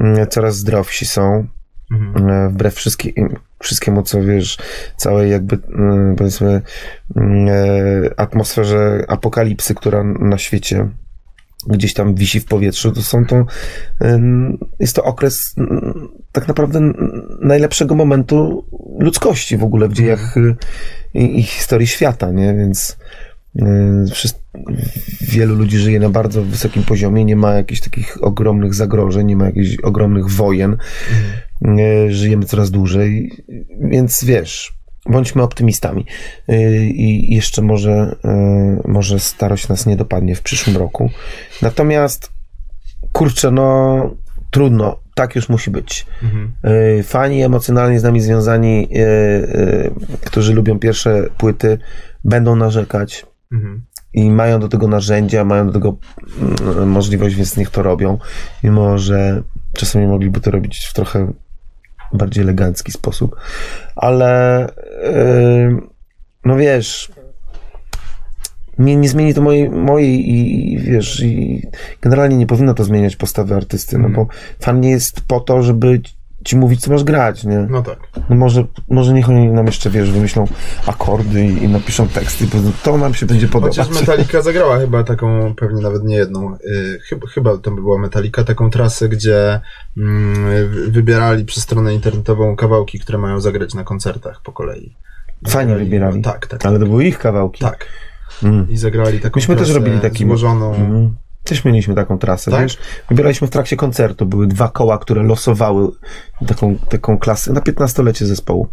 mm, 0.00 0.26
coraz 0.26 0.56
zdrowsi 0.56 1.06
są, 1.06 1.46
Mhm. 1.94 2.30
e, 2.30 2.48
wbrew 2.48 2.74
wszystkim, 2.74 3.36
wszystkiemu, 3.58 4.02
co 4.02 4.22
wiesz, 4.22 4.58
całej 4.96 5.30
jakby, 5.30 5.58
mm, 5.68 6.16
powiedzmy, 6.16 6.62
mm, 7.16 7.48
e, 7.48 8.20
atmosferze 8.20 9.04
apokalipsy, 9.08 9.74
która 9.74 10.04
na 10.04 10.38
świecie 10.38 10.88
gdzieś 11.66 11.94
tam 11.94 12.14
wisi 12.14 12.40
w 12.40 12.44
powietrzu, 12.44 12.92
to 12.92 13.02
są 13.02 13.26
to, 13.26 13.46
jest 14.80 14.96
to 14.96 15.04
okres 15.04 15.54
tak 16.32 16.48
naprawdę 16.48 16.80
najlepszego 17.40 17.94
momentu 17.94 18.64
ludzkości 18.98 19.56
w 19.56 19.64
ogóle 19.64 19.88
w 19.88 19.92
dziejach 19.92 20.36
y, 20.36 20.56
i, 21.14 21.38
i 21.38 21.42
historii 21.42 21.86
świata, 21.86 22.30
nie? 22.30 22.54
Więc 22.54 22.96
wielu 25.20 25.54
ludzi 25.54 25.78
żyje 25.78 26.00
na 26.00 26.10
bardzo 26.10 26.42
wysokim 26.42 26.82
poziomie, 26.82 27.24
nie 27.24 27.36
ma 27.36 27.54
jakichś 27.54 27.80
takich 27.80 28.24
ogromnych 28.24 28.74
zagrożeń, 28.74 29.26
nie 29.26 29.36
ma 29.36 29.44
jakichś 29.44 29.76
ogromnych 29.76 30.30
wojen. 30.30 30.76
Mhm. 31.64 32.12
Żyjemy 32.12 32.44
coraz 32.44 32.70
dłużej, 32.70 33.30
więc 33.80 34.24
wiesz, 34.24 34.72
bądźmy 35.06 35.42
optymistami. 35.42 36.06
Y, 36.50 36.86
I 36.86 37.34
jeszcze 37.34 37.62
może, 37.62 38.16
y, 38.84 38.88
może 38.88 39.18
starość 39.18 39.68
nas 39.68 39.86
nie 39.86 39.96
dopadnie 39.96 40.34
w 40.34 40.42
przyszłym 40.42 40.76
roku. 40.76 41.10
Natomiast, 41.62 42.32
kurczę, 43.12 43.50
no 43.50 44.10
trudno, 44.50 45.00
tak 45.14 45.34
już 45.36 45.48
musi 45.48 45.70
być. 45.70 46.06
Mhm. 46.22 46.52
Fani 47.02 47.42
emocjonalnie 47.42 48.00
z 48.00 48.02
nami 48.02 48.20
związani, 48.20 48.88
którzy 50.24 50.54
lubią 50.54 50.78
pierwsze 50.78 51.28
płyty, 51.38 51.78
będą 52.24 52.56
narzekać. 52.56 53.26
Mhm. 53.52 53.84
I 54.14 54.30
mają 54.30 54.60
do 54.60 54.68
tego 54.68 54.88
narzędzia, 54.88 55.44
mają 55.44 55.66
do 55.66 55.72
tego 55.72 55.96
mm, 56.38 56.88
możliwość, 56.88 57.34
więc 57.36 57.56
niech 57.56 57.70
to 57.70 57.82
robią. 57.82 58.18
Mimo, 58.64 58.98
że 58.98 59.42
czasami 59.72 60.06
mogliby 60.06 60.40
to 60.40 60.50
robić 60.50 60.86
w 60.86 60.92
trochę 60.92 61.32
bardziej 62.14 62.42
elegancki 62.42 62.92
sposób, 62.92 63.36
ale 63.96 64.68
yy, 65.02 65.80
no 66.44 66.56
wiesz, 66.56 67.12
nie, 68.78 68.96
nie 68.96 69.08
zmieni 69.08 69.34
to 69.34 69.42
mojej, 69.42 69.70
mojej 69.70 70.30
i 70.30 70.78
wiesz, 70.78 71.20
i 71.22 71.62
generalnie 72.02 72.36
nie 72.36 72.46
powinno 72.46 72.74
to 72.74 72.84
zmieniać 72.84 73.16
postawy 73.16 73.54
artysty, 73.54 73.98
no 73.98 74.08
bo 74.08 74.26
fan 74.60 74.80
nie 74.80 74.90
jest 74.90 75.20
po 75.20 75.40
to, 75.40 75.62
żeby 75.62 76.00
ci 76.44 76.56
mówić, 76.56 76.80
co 76.80 76.90
masz 76.90 77.04
grać, 77.04 77.44
nie? 77.44 77.58
No 77.70 77.82
tak. 77.82 77.98
No 78.28 78.36
może, 78.36 78.64
może 78.88 79.12
niech 79.12 79.28
oni 79.28 79.48
nam 79.48 79.66
jeszcze, 79.66 79.90
wiesz, 79.90 80.10
wymyślą 80.10 80.46
akordy 80.86 81.46
i, 81.46 81.64
i 81.64 81.68
napiszą 81.68 82.08
teksty, 82.08 82.46
to 82.82 82.98
nam 82.98 83.14
się 83.14 83.26
będzie 83.26 83.48
podobać. 83.48 83.78
Chociaż 83.78 84.00
Metallica 84.00 84.42
zagrała 84.42 84.78
chyba 84.78 85.04
taką, 85.04 85.54
pewnie 85.54 85.82
nawet 85.82 86.04
nie 86.04 86.16
jedną, 86.16 86.50
yy, 86.50 86.98
chyba, 87.08 87.26
chyba 87.26 87.58
to 87.58 87.70
by 87.70 87.80
była 87.80 87.98
Metallica, 87.98 88.44
taką 88.44 88.70
trasę, 88.70 89.08
gdzie 89.08 89.60
yy, 89.96 90.68
wybierali 90.88 91.44
przez 91.44 91.62
stronę 91.62 91.94
internetową 91.94 92.56
kawałki, 92.56 92.98
które 92.98 93.18
mają 93.18 93.40
zagrać 93.40 93.74
na 93.74 93.84
koncertach 93.84 94.40
po 94.42 94.52
kolei. 94.52 94.96
Fajnie 95.48 95.76
wybierali. 95.76 96.22
Tak, 96.22 96.46
tak. 96.46 96.66
Ale 96.66 96.78
to 96.78 96.86
były 96.86 97.04
ich 97.04 97.18
kawałki. 97.18 97.64
Tak. 97.64 97.86
Mm. 98.42 98.70
I 98.70 98.76
zagrali 98.76 99.20
taką 99.20 99.38
Myśmy 99.38 99.56
też 99.56 99.70
robili 99.70 100.00
taki 100.00 100.24
złożoną. 100.24 100.74
Mm. 100.74 101.14
Też 101.44 101.64
mieliśmy 101.64 101.94
taką 101.94 102.18
trasę, 102.18 102.50
tak? 102.50 102.62
wiesz? 102.62 102.78
Wybieraliśmy 103.08 103.46
w 103.46 103.50
trakcie 103.50 103.76
koncertu, 103.76 104.26
były 104.26 104.46
dwa 104.46 104.68
koła, 104.68 104.98
które 104.98 105.22
losowały 105.22 105.88
taką, 106.46 106.76
taką 106.76 107.18
klasę, 107.18 107.52
na 107.52 107.60
15-lecie 107.60 108.26
zespołu. 108.26 108.68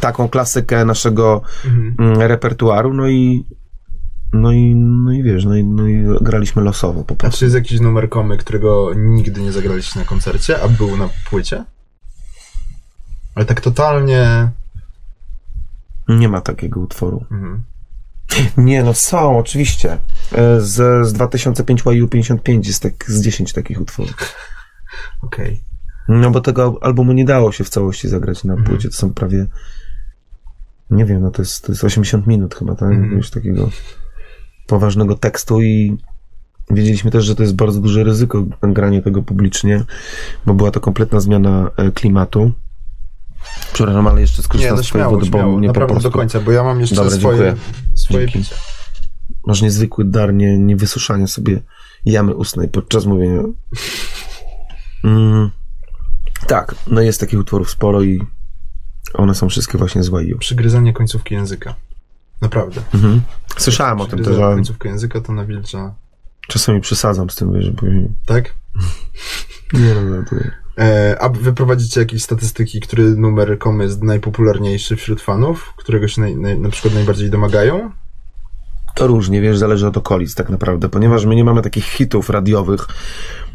Taką 0.00 0.28
klasykę 0.28 0.84
naszego 0.84 1.42
mhm. 1.64 1.96
Mm, 1.98 2.20
repertuaru, 2.20 2.94
no 2.94 3.08
i 3.08 3.46
no 4.32 4.52
i, 4.52 4.74
no 4.74 5.12
i 5.12 5.22
wiesz, 5.22 5.44
no 5.44 5.56
i, 5.56 5.64
no 5.64 5.88
i 5.88 6.04
graliśmy 6.20 6.62
losowo 6.62 7.04
po 7.04 7.14
prostu. 7.16 7.36
A 7.36 7.38
czy 7.38 7.44
jest 7.44 7.54
jakiś 7.54 7.80
numer 7.80 8.08
komy, 8.08 8.36
którego 8.36 8.90
nigdy 8.96 9.40
nie 9.40 9.52
zagraliście 9.52 9.98
na 9.98 10.04
koncercie, 10.04 10.62
a 10.62 10.68
był 10.68 10.96
na 10.96 11.08
płycie? 11.30 11.64
Ale 13.34 13.44
tak 13.44 13.60
totalnie... 13.60 14.50
Nie 16.08 16.28
ma 16.28 16.40
takiego 16.40 16.80
utworu. 16.80 17.24
Mhm. 17.30 17.62
Nie, 18.56 18.82
no 18.82 18.94
są, 18.94 19.38
oczywiście. 19.38 19.98
E, 20.32 20.60
z, 20.60 21.06
z 21.06 21.12
2005 21.12 21.82
YU 21.86 22.08
55 22.08 22.66
jest 22.66 22.82
tak 22.82 23.04
z 23.08 23.22
10 23.22 23.52
takich 23.52 23.80
utworów. 23.80 24.14
Okej. 25.22 25.46
Okay. 25.46 25.76
No 26.08 26.30
bo 26.30 26.40
tego 26.40 26.78
albumu 26.80 27.12
nie 27.12 27.24
dało 27.24 27.52
się 27.52 27.64
w 27.64 27.68
całości 27.68 28.08
zagrać 28.08 28.44
na 28.44 28.52
mhm. 28.52 28.70
płycie. 28.70 28.88
To 28.88 28.96
są 28.96 29.14
prawie. 29.14 29.46
Nie 30.90 31.04
wiem, 31.04 31.22
no 31.22 31.30
to 31.30 31.42
jest, 31.42 31.66
to 31.66 31.72
jest 31.72 31.84
80 31.84 32.26
minut 32.26 32.54
chyba, 32.54 32.74
tak? 32.74 32.92
Mm. 32.92 33.12
Już 33.12 33.30
takiego 33.30 33.70
poważnego 34.66 35.14
tekstu 35.14 35.62
i 35.62 35.96
wiedzieliśmy 36.70 37.10
też, 37.10 37.24
że 37.24 37.34
to 37.34 37.42
jest 37.42 37.54
bardzo 37.54 37.80
duże 37.80 38.04
ryzyko 38.04 38.44
granie 38.62 39.02
tego 39.02 39.22
publicznie, 39.22 39.84
bo 40.46 40.54
była 40.54 40.70
to 40.70 40.80
kompletna 40.80 41.20
zmiana 41.20 41.70
e, 41.76 41.90
klimatu. 41.90 42.52
Przepraszam, 43.72 44.06
ale 44.06 44.20
jeszcze 44.20 44.42
skorzystam 44.42 44.76
nie, 44.76 45.16
no, 45.16 45.24
z 45.24 45.28
bo 45.28 45.60
nie 45.60 45.68
po 45.68 45.74
prostu... 45.74 46.02
do 46.02 46.10
końca, 46.10 46.40
bo 46.40 46.52
ja 46.52 46.62
mam 46.62 46.80
jeszcze 46.80 46.96
Dobra, 46.96 47.10
swoje, 47.10 47.38
dziękuję. 47.38 47.56
swoje 47.94 48.28
picie. 48.28 48.54
Masz 49.46 49.62
niezwykły 49.62 50.04
dar 50.04 50.34
nie, 50.34 50.58
nie 50.58 50.76
wysuszania 50.76 51.26
sobie 51.26 51.62
jamy 52.04 52.34
ustnej 52.34 52.68
podczas 52.68 53.06
mówienia. 53.06 53.42
Mm, 55.04 55.50
tak, 56.46 56.74
no 56.86 57.00
jest 57.00 57.20
takich 57.20 57.40
utworów 57.40 57.70
sporo 57.70 58.02
i 58.02 58.22
one 59.14 59.34
są 59.34 59.48
wszystkie 59.48 59.78
właśnie 59.78 60.02
z 60.02 60.08
Waju. 60.08 60.38
Przygryzanie 60.38 60.92
końcówki 60.92 61.34
języka. 61.34 61.74
Naprawdę. 62.40 62.82
Mhm. 62.94 63.22
Słyszałem 63.58 64.00
o 64.00 64.06
tym 64.06 64.24
też, 64.24 64.38
ale... 64.38 64.54
końcówkę 64.54 64.88
języka 64.88 65.20
to 65.20 65.32
nawilcza... 65.32 65.94
Czasami 66.48 66.80
przesadzam 66.80 67.30
z 67.30 67.36
tym, 67.36 67.52
wiesz, 67.52 67.70
bo... 67.70 67.82
Tak? 68.26 68.54
nie 69.72 69.94
no, 69.94 70.22
to... 70.30 70.36
E, 70.78 71.16
a 71.20 71.28
wy 71.28 71.52
prowadzicie 71.52 72.00
jakieś 72.00 72.22
statystyki, 72.22 72.80
który 72.80 73.02
numer 73.02 73.58
komy 73.58 73.84
jest 73.84 74.02
najpopularniejszy 74.02 74.96
wśród 74.96 75.22
fanów, 75.22 75.74
którego 75.76 76.08
się 76.08 76.20
naj, 76.20 76.36
naj, 76.36 76.58
na 76.58 76.70
przykład 76.70 76.94
najbardziej 76.94 77.30
domagają? 77.30 77.90
To 78.96 79.06
różnie, 79.06 79.40
wiesz, 79.40 79.58
zależy 79.58 79.86
od 79.86 79.96
okolic 79.96 80.34
tak 80.34 80.50
naprawdę, 80.50 80.88
ponieważ 80.88 81.24
my 81.24 81.36
nie 81.36 81.44
mamy 81.44 81.62
takich 81.62 81.84
hitów 81.84 82.30
radiowych, 82.30 82.86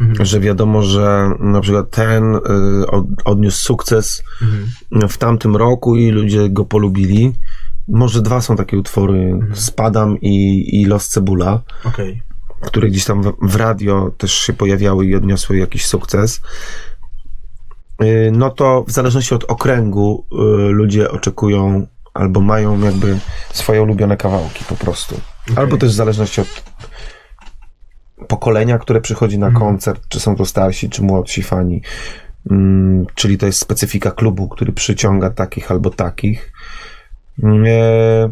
mhm. 0.02 0.26
że 0.26 0.40
wiadomo, 0.40 0.82
że 0.82 1.32
na 1.40 1.62
przykład 1.62 1.90
ten 1.90 2.36
y, 2.36 2.40
od, 2.88 3.06
odniósł 3.26 3.62
sukces 3.62 4.24
mhm. 4.42 5.10
w 5.10 5.18
tamtym 5.18 5.56
roku 5.56 5.96
i 5.96 6.12
ludzie 6.12 6.50
go 6.50 6.66
polubili. 6.66 7.34
Może 7.88 8.22
dwa 8.22 8.42
są 8.42 8.56
takie 8.56 8.78
utwory, 8.78 9.20
mhm. 9.20 9.56
Spadam 9.56 10.18
i, 10.22 10.66
i 10.82 10.86
Los 10.86 11.10
Cebula, 11.10 11.62
okay. 11.84 12.22
które 12.62 12.88
gdzieś 12.88 13.06
tam 13.06 13.24
w, 13.24 13.34
w 13.42 13.56
radio 13.56 14.12
też 14.18 14.34
się 14.34 14.54
pojawiały 14.54 15.06
i 15.06 15.16
odniosły 15.16 15.58
jakiś 15.58 15.86
sukces. 15.86 16.42
Y, 18.04 18.32
no 18.34 18.50
to 18.50 18.84
w 18.88 18.92
zależności 18.92 19.36
od 19.36 19.44
okręgu 19.44 20.26
y, 20.32 20.36
ludzie 20.72 21.12
oczekują 21.12 21.88
albo 22.14 22.42
mają 22.42 22.80
jakby 22.80 23.20
swoje 23.54 23.82
ulubione 23.82 24.18
kawałki 24.18 24.66
po 24.70 24.76
prostu. 24.76 25.22
Okay. 25.44 25.58
Albo 25.58 25.78
też 25.78 25.92
w 25.92 25.96
zależności 25.96 26.42
od 26.42 26.64
pokolenia, 28.28 28.78
które 28.78 29.02
przychodzi 29.02 29.40
na 29.40 29.48
mhm. 29.48 29.66
koncert, 29.66 30.08
czy 30.10 30.20
są 30.20 30.36
to 30.36 30.46
starsi, 30.46 30.90
czy 30.90 31.04
młodsi 31.04 31.44
fani. 31.44 31.82
Mm, 32.52 33.06
czyli 33.16 33.38
to 33.38 33.46
jest 33.46 33.60
specyfika 33.60 34.12
klubu, 34.12 34.50
który 34.50 34.74
przyciąga 34.74 35.30
takich 35.30 35.72
albo 35.72 35.90
takich. 35.90 36.52
Mm, 37.44 37.64
e, 37.68 38.30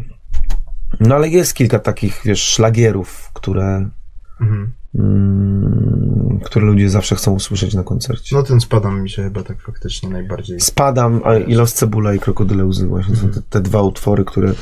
no 1.00 1.14
ale 1.14 1.28
jest 1.28 1.54
kilka 1.54 1.78
takich, 1.78 2.20
wiesz, 2.24 2.42
szlagierów, 2.42 3.30
które 3.34 3.88
mhm. 4.40 4.72
Mm, 4.94 6.40
które 6.44 6.66
ludzie 6.66 6.90
zawsze 6.90 7.16
chcą 7.16 7.32
usłyszeć 7.32 7.74
na 7.74 7.82
koncercie. 7.82 8.36
No 8.36 8.42
ten 8.42 8.60
Spadam 8.60 9.02
mi 9.02 9.10
się 9.10 9.22
chyba 9.22 9.42
tak 9.42 9.60
faktycznie 9.60 10.08
najbardziej... 10.08 10.60
Spadam, 10.60 11.20
a 11.24 11.36
i 11.36 11.54
Los 11.54 11.72
Cebula 11.72 12.14
i 12.14 12.18
Krokodyle 12.18 12.64
Łzy 12.64 12.86
właśnie 12.86 13.14
mhm. 13.14 13.34
są 13.34 13.40
te, 13.40 13.48
te, 13.50 13.60
dwa 13.60 13.82
utwory, 13.82 14.24
które 14.24 14.52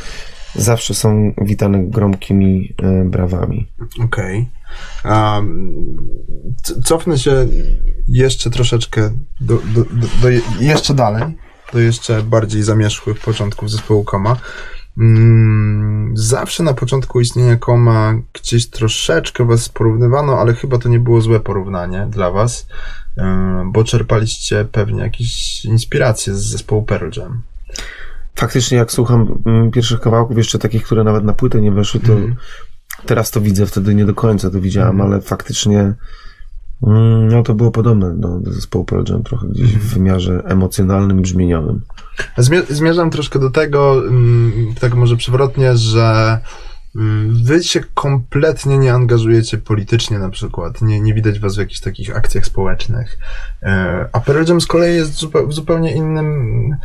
zawsze 0.55 0.95
są 0.95 1.35
witane 1.43 1.85
gromkimi 1.85 2.75
e, 2.83 3.05
brawami. 3.05 3.69
Okej. 4.05 4.49
Okay. 5.05 5.35
Um, 5.35 5.97
cofnę 6.85 7.19
się 7.19 7.47
jeszcze 8.09 8.51
troszeczkę 8.51 9.11
do, 9.41 9.55
do, 9.57 9.85
do, 9.85 10.07
do, 10.23 10.29
jeszcze 10.61 10.95
dalej, 10.95 11.37
do 11.73 11.79
jeszcze 11.79 12.23
bardziej 12.23 12.63
zamierzchłych 12.63 13.21
początków 13.21 13.71
zespołu 13.71 14.05
Koma. 14.05 14.37
Mm, 14.99 16.13
zawsze 16.17 16.63
na 16.63 16.75
początku 16.75 17.21
istnienia 17.21 17.57
Koma 17.57 18.15
gdzieś 18.33 18.71
troszeczkę 18.71 19.45
was 19.45 19.69
porównywano, 19.69 20.39
ale 20.41 20.55
chyba 20.55 20.79
to 20.79 20.89
nie 20.89 20.99
było 20.99 21.21
złe 21.21 21.41
porównanie 21.41 22.07
dla 22.11 22.31
was, 22.31 22.67
bo 23.67 23.85
czerpaliście 23.85 24.65
pewnie 24.73 25.03
jakieś 25.03 25.65
inspiracje 25.65 26.35
z 26.35 26.43
zespołu 26.43 26.83
Pearl 26.83 27.21
Jam. 27.21 27.43
Faktycznie, 28.39 28.79
jak 28.79 28.93
słucham 28.93 29.43
mm, 29.47 29.71
pierwszych 29.71 30.01
kawałków, 30.01 30.37
jeszcze 30.37 30.59
takich, 30.59 30.83
które 30.83 31.05
nawet 31.05 31.25
na 31.25 31.33
płytę 31.33 31.61
nie 31.61 31.73
weszły, 31.73 32.01
to 32.01 32.13
mm. 32.13 32.37
teraz 33.07 33.31
to 33.31 33.41
widzę, 33.41 33.67
wtedy 33.67 33.95
nie 33.95 34.05
do 34.05 34.15
końca 34.15 34.51
to 34.51 34.61
widziałem, 34.61 34.95
mm. 34.95 35.07
ale 35.07 35.21
faktycznie 35.21 35.95
Mm, 36.83 37.29
no 37.29 37.43
to 37.43 37.55
było 37.55 37.71
podobne 37.71 38.15
do, 38.15 38.41
do 38.41 38.53
zespołu 38.53 38.85
Pearl 38.85 39.13
Jam, 39.13 39.23
trochę 39.23 39.47
gdzieś 39.47 39.77
w 39.77 39.95
wymiarze 39.95 40.43
emocjonalnym, 40.45 41.23
brzmieniowym. 41.23 41.81
Zmierzam 42.69 43.11
troszkę 43.11 43.39
do 43.39 43.51
tego, 43.51 44.09
mm, 44.09 44.75
tak 44.81 44.95
może 44.95 45.17
przewrotnie, 45.17 45.77
że 45.77 46.39
wy 47.45 47.63
się 47.63 47.81
kompletnie 47.95 48.79
nie 48.79 48.95
angażujecie 48.95 49.59
politycznie 49.59 50.19
na 50.19 50.31
przykład, 50.31 50.83
nie, 50.83 51.01
nie 51.01 51.15
widać 51.15 51.41
was 51.41 51.57
w 51.57 51.59
jakichś 51.59 51.81
takich 51.81 52.17
akcjach 52.17 52.47
społecznych, 52.47 53.19
e, 53.63 54.09
a 54.13 54.21
Pearl 54.21 54.45
Jam 54.49 54.61
z 54.61 54.67
kolei 54.67 54.97
jest 54.97 55.25
w 55.47 55.53
zupełnie 55.53 55.95
innym 55.95 56.77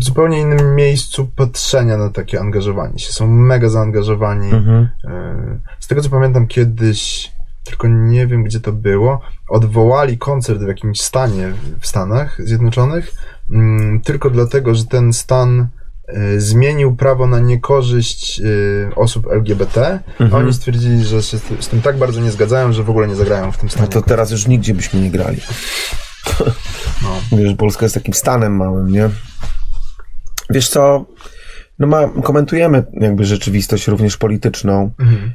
zupełnie 0.00 0.40
innym 0.40 0.74
miejscu 0.74 1.28
patrzenia 1.36 1.96
na 1.96 2.10
takie 2.10 2.40
angażowanie 2.40 2.98
się. 2.98 3.12
Są 3.12 3.26
mega 3.26 3.68
zaangażowani. 3.68 4.50
Mhm. 4.52 4.88
E, 5.04 5.58
z 5.80 5.86
tego 5.86 6.02
co 6.02 6.10
pamiętam 6.10 6.46
kiedyś 6.46 7.32
tylko 7.64 7.88
nie 7.88 8.26
wiem 8.26 8.44
gdzie 8.44 8.60
to 8.60 8.72
było, 8.72 9.20
odwołali 9.48 10.18
koncert 10.18 10.60
w 10.60 10.68
jakimś 10.68 11.00
stanie 11.00 11.52
w 11.80 11.86
Stanach 11.86 12.38
Zjednoczonych, 12.44 13.12
mm, 13.50 14.00
tylko 14.00 14.30
dlatego, 14.30 14.74
że 14.74 14.84
ten 14.84 15.12
stan 15.12 15.68
y, 16.36 16.40
zmienił 16.40 16.96
prawo 16.96 17.26
na 17.26 17.38
niekorzyść 17.40 18.40
y, 18.40 18.88
osób 18.96 19.26
LGBT, 19.32 20.00
Mhm. 20.20 20.34
a 20.34 20.36
oni 20.44 20.52
stwierdzili, 20.54 21.04
że 21.04 21.22
się 21.22 21.38
z, 21.60 21.68
tym 21.68 21.82
tak 21.82 21.98
bardzo 21.98 22.20
nie 22.20 22.30
zgadzają, 22.30 22.72
że 22.72 22.82
w 22.82 22.90
ogóle 22.90 23.08
nie 23.08 23.14
zagrają 23.16 23.52
w 23.52 23.58
tym 23.58 23.66
No 23.66 23.72
stanie. 23.72 23.88
to 23.88 24.02
teraz 24.02 24.30
już 24.30 24.46
nigdzie 24.46 24.74
byśmy 24.74 25.00
nie 25.00 25.10
grali. 25.10 25.40
No. 27.02 27.08
Wiesz, 27.38 27.54
Polska 27.54 27.84
jest 27.84 27.94
takim 27.94 28.14
stanem 28.14 28.56
małym, 28.56 28.90
nie? 28.90 29.10
Wiesz 30.50 30.68
co, 30.68 31.06
no 31.78 31.86
ma, 31.86 32.08
komentujemy 32.22 32.84
jakby 32.92 33.24
rzeczywistość 33.24 33.88
również 33.88 34.16
polityczną. 34.16 34.92
Mhm. 34.98 35.32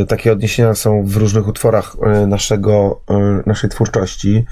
E, 0.00 0.06
takie 0.06 0.32
odniesienia 0.32 0.74
są 0.74 1.04
w 1.04 1.16
różnych 1.16 1.48
utworach 1.48 1.96
e, 2.02 2.26
naszego, 2.26 3.02
e, 3.10 3.42
naszej 3.46 3.70
twórczości. 3.70 4.44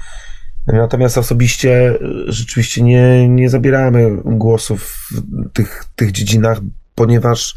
Natomiast 0.67 1.17
osobiście 1.17 1.97
rzeczywiście 2.27 2.83
nie, 2.83 3.29
nie 3.29 3.49
zabieramy 3.49 4.17
głosów 4.25 4.95
w 5.11 5.51
tych, 5.53 5.85
tych 5.95 6.11
dziedzinach, 6.11 6.59
ponieważ 6.95 7.55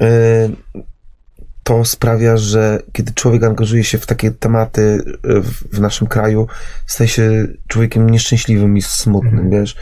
e, 0.00 0.06
to 1.62 1.84
sprawia, 1.84 2.36
że 2.36 2.78
kiedy 2.92 3.12
człowiek 3.14 3.42
angażuje 3.42 3.84
się 3.84 3.98
w 3.98 4.06
takie 4.06 4.30
tematy 4.30 5.02
w, 5.24 5.76
w 5.76 5.80
naszym 5.80 6.06
kraju, 6.06 6.46
staje 6.86 7.08
się 7.08 7.46
człowiekiem 7.68 8.10
nieszczęśliwym 8.10 8.76
i 8.76 8.82
smutnym, 8.82 9.34
Mhm. 9.34 9.50
wiesz. 9.50 9.76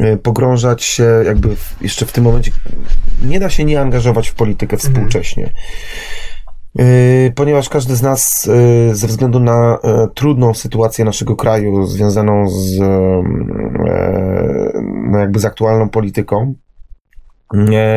E, 0.00 0.16
Pogrążać 0.16 0.84
się 0.84 1.04
jakby 1.26 1.56
w, 1.56 1.76
jeszcze 1.80 2.06
w 2.06 2.12
tym 2.12 2.24
momencie 2.24 2.52
nie 3.24 3.40
da 3.40 3.50
się 3.50 3.64
nie 3.64 3.80
angażować 3.80 4.28
w 4.28 4.34
politykę 4.34 4.76
współcześnie. 4.76 5.50
Yy, 6.74 7.32
Ponieważ 7.34 7.68
każdy 7.68 7.96
z 7.96 8.02
nas 8.02 8.48
yy, 8.88 8.94
ze 8.94 9.06
względu 9.06 9.40
na 9.40 9.78
trudną 10.14 10.54
sytuację 10.54 11.04
naszego 11.04 11.36
kraju 11.36 11.86
związaną 11.86 12.48
z, 12.48 12.78
no 15.10 15.18
jakby 15.18 15.40
z 15.40 15.44
aktualną 15.44 15.88
polityką 15.88 16.54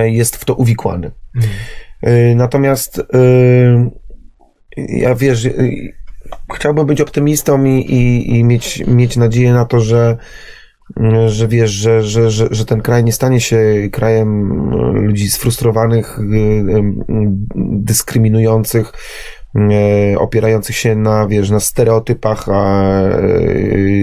jest 0.05 0.35
w 0.35 0.45
to 0.45 0.53
uwikłany. 0.53 1.11
Mhm. 1.35 2.37
Natomiast 2.37 3.01
ja 4.77 5.15
wiesz, 5.15 5.47
chciałbym 6.55 6.85
być 6.85 7.01
optymistą 7.01 7.63
i, 7.63 7.69
i, 7.69 8.37
i 8.37 8.43
mieć, 8.43 8.83
mieć 8.87 9.17
nadzieję 9.17 9.53
na 9.53 9.65
to, 9.65 9.79
że 9.79 10.17
że 11.27 11.47
wiesz, 11.47 11.71
że, 11.71 12.03
że, 12.03 12.31
że, 12.31 12.47
że 12.51 12.65
ten 12.65 12.81
kraj 12.81 13.03
nie 13.03 13.11
stanie 13.13 13.41
się 13.41 13.59
krajem 13.91 14.49
yy, 14.95 15.01
ludzi 15.01 15.29
sfrustrowanych, 15.29 16.19
yy, 16.29 16.37
yy, 16.37 16.93
dyskryminujących, 17.55 18.93
opierających 20.17 20.75
się 20.75 20.95
na, 20.95 21.27
wiesz, 21.27 21.49
na 21.49 21.59
stereotypach, 21.59 22.49
a, 22.49 23.01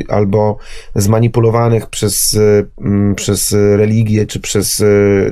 albo 0.09 0.57
zmanipulowanych 0.95 1.87
przez, 1.87 2.39
przez 3.17 3.53
religię, 3.77 4.27
czy 4.27 4.41
przez, 4.41 4.83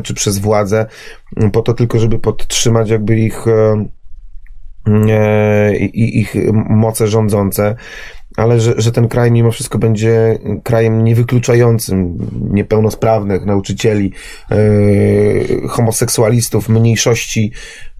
czy 0.03 0.15
przez 0.15 0.39
władzę, 0.39 0.87
po 1.53 1.63
to 1.63 1.75
tylko, 1.75 1.99
żeby 1.99 2.19
podtrzymać 2.19 2.91
jakby 2.91 3.19
ich, 3.19 3.49
e, 3.49 3.85
e, 5.09 5.77
i- 5.77 6.19
ich 6.21 6.35
moce 6.71 7.07
rządzące, 7.07 7.77
ale 8.37 8.61
że, 8.61 8.75
że 8.77 8.93
ten 8.93 9.09
kraj 9.09 9.33
mimo 9.33 9.51
wszystko 9.51 9.79
będzie 9.79 10.39
krajem 10.63 11.05
niewykluczającym 11.05 12.19
niepełnosprawnych 12.51 13.45
nauczycieli, 13.45 14.13
e, 14.51 14.57
homoseksualistów, 15.69 16.69
mniejszości 16.69 17.53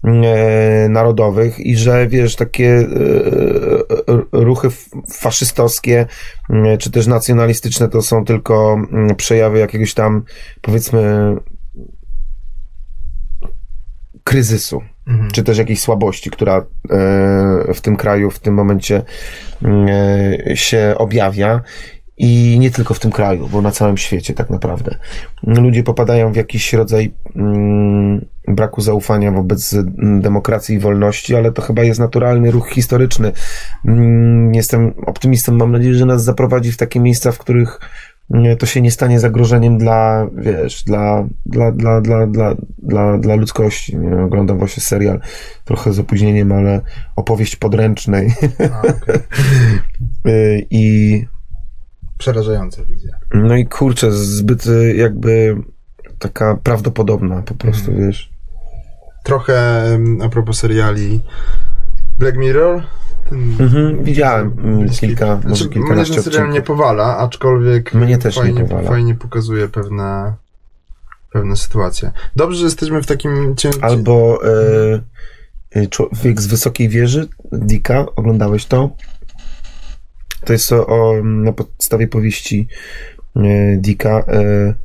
e, 0.03 0.89
narodowych 0.89 1.59
i 1.59 1.77
że 1.77 2.07
wiesz, 2.07 2.35
takie 2.35 2.69
e, 2.69 2.85
ruchy 4.31 4.67
faszystowskie 5.13 6.05
czy 6.79 6.91
też 6.91 7.07
nacjonalistyczne 7.07 7.89
to 7.89 8.01
są 8.01 8.25
tylko 8.25 8.73
mm, 8.73 9.15
przejawy 9.15 9.59
jakiegoś 9.59 9.93
tam 9.93 10.23
powiedzmy 10.61 11.35
kryzysu, 14.23 14.81
Mhm. 15.07 15.31
czy 15.31 15.43
też 15.43 15.57
jakiejś 15.57 15.79
słabości, 15.79 16.31
która 16.31 16.57
e, 16.57 16.63
w 17.73 17.81
tym 17.81 17.95
kraju 17.95 18.31
w 18.31 18.39
tym 18.39 18.53
momencie 18.53 19.01
e, 19.65 20.57
się 20.57 20.95
objawia. 20.97 21.61
I 22.17 22.57
nie 22.59 22.71
tylko 22.71 22.93
w 22.93 22.99
tym 22.99 23.11
kraju, 23.11 23.49
bo 23.51 23.61
na 23.61 23.71
całym 23.71 23.97
świecie 23.97 24.33
tak 24.33 24.49
naprawdę. 24.49 24.97
Ludzie 25.43 25.83
popadają 25.83 26.33
w 26.33 26.35
jakiś 26.35 26.73
rodzaj 26.73 27.13
mm, 27.35 28.25
braku 28.47 28.81
zaufania 28.81 29.31
wobec 29.31 29.73
mm, 29.73 30.21
demokracji 30.21 30.75
i 30.75 30.79
wolności, 30.79 31.35
ale 31.35 31.51
to 31.51 31.61
chyba 31.61 31.83
jest 31.83 31.99
naturalny 31.99 32.51
ruch 32.51 32.69
historyczny. 32.69 33.31
Mm, 33.85 34.53
Jestem 34.53 34.93
optymistą, 35.05 35.51
mam 35.51 35.71
nadzieję, 35.71 35.95
że 35.95 36.05
nas 36.05 36.23
zaprowadzi 36.23 36.71
w 36.71 36.77
takie 36.77 36.99
miejsca, 36.99 37.31
w 37.31 37.37
których 37.37 37.79
to 38.59 38.65
się 38.65 38.81
nie 38.81 38.91
stanie 38.91 39.19
zagrożeniem 39.19 39.77
dla, 39.77 40.27
wiesz, 40.37 40.83
dla, 40.83 41.27
dla, 41.45 41.71
dla, 41.71 42.01
dla, 42.01 42.27
dla, 42.27 42.55
dla, 42.77 43.17
dla 43.17 43.35
ludzkości. 43.35 43.97
Nie? 43.97 44.23
Oglądam 44.23 44.57
właśnie 44.57 44.83
serial 44.83 45.19
trochę 45.65 45.93
z 45.93 45.99
opóźnieniem, 45.99 46.51
ale 46.51 46.81
opowieść 47.15 47.55
podręcznej 47.55 48.33
A, 48.73 48.79
okej. 48.81 49.15
Y, 50.27 50.65
i 50.69 51.25
Przerażająca 52.17 52.85
wizja. 52.85 53.17
no 53.33 53.55
i 53.55 53.65
kurczę, 53.65 54.11
zbyt 54.11 54.65
y, 54.67 54.95
jakby 54.95 55.55
taka 56.19 56.55
prawdopodobna 56.63 57.41
po 57.41 57.53
prostu, 57.55 57.91
Mhm. 57.91 58.07
wiesz. 58.07 58.29
Trochę 59.23 59.83
em, 59.93 60.21
a 60.21 60.29
propos 60.29 60.59
seriali 60.59 61.21
Black 62.19 62.37
Mirror. 62.37 62.83
Ten 63.29 63.55
Mhm, 63.59 64.03
widziałem 64.03 64.55
mm, 64.63 64.89
kilka, 64.89 65.25
może 65.35 65.47
Znaczy, 65.47 65.63
mnie 65.65 65.73
kilkanaście 65.73 66.13
ten 66.13 66.23
serial 66.23 66.49
nie 66.49 66.61
powala, 66.61 67.17
aczkolwiek 67.17 67.93
Mnie 67.93 68.17
też 68.17 68.35
nie 68.37 68.41
fajnie, 68.43 68.63
powala. 68.63 68.87
fajnie 68.87 69.15
pokazuje 69.15 69.67
pewne, 69.67 70.33
pewne 71.33 71.55
sytuacje. 71.57 72.11
Dobrze, 72.35 72.57
że 72.57 72.65
jesteśmy 72.65 73.01
w 73.01 73.05
takim 73.05 73.55
cię... 73.55 73.69
Albo 73.81 74.39
y, 74.45 75.01
y, 75.79 75.87
Człowiek 75.87 76.41
z 76.41 76.47
wysokiej 76.47 76.89
wieży, 76.89 77.27
Dicka, 77.51 78.05
oglądałeś 78.15 78.65
to? 78.65 78.89
To 80.45 80.53
jest 80.53 80.71
o, 80.71 80.87
o 80.87 81.23
na 81.23 81.51
podstawie 81.53 82.07
powieści 82.07 82.67
Dicka. 83.77 84.19
Y, 84.19 84.31
mm, 84.31 84.75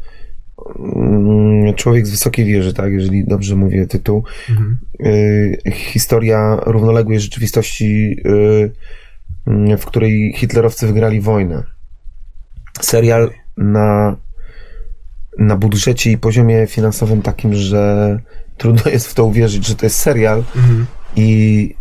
Człowiek 1.76 2.06
z 2.06 2.10
wysokiej 2.10 2.44
wieży, 2.44 2.74
tak, 2.74 2.92
jeżeli 2.92 3.24
dobrze 3.24 3.56
mówię 3.56 3.86
tytuł. 3.86 4.24
Mhm. 4.50 4.78
y, 5.00 5.58
historia 5.72 6.56
równoległej 6.66 7.20
rzeczywistości, 7.20 8.16
y, 8.26 8.70
y, 9.72 9.76
w 9.76 9.86
której 9.86 10.32
hitlerowcy 10.36 10.86
wygrali 10.86 11.20
wojnę. 11.20 11.62
Serial 12.80 13.30
na, 13.56 14.16
na 15.38 15.56
budżecie 15.56 16.10
i 16.10 16.18
poziomie 16.18 16.66
finansowym 16.66 17.22
takim, 17.22 17.54
że 17.54 18.18
trudno 18.56 18.90
jest 18.90 19.06
w 19.06 19.14
to 19.14 19.24
uwierzyć, 19.24 19.66
że 19.66 19.74
to 19.74 19.86
jest 19.86 19.96
serial 19.96 20.38
Mhm. 20.56 20.86
i 21.16 21.74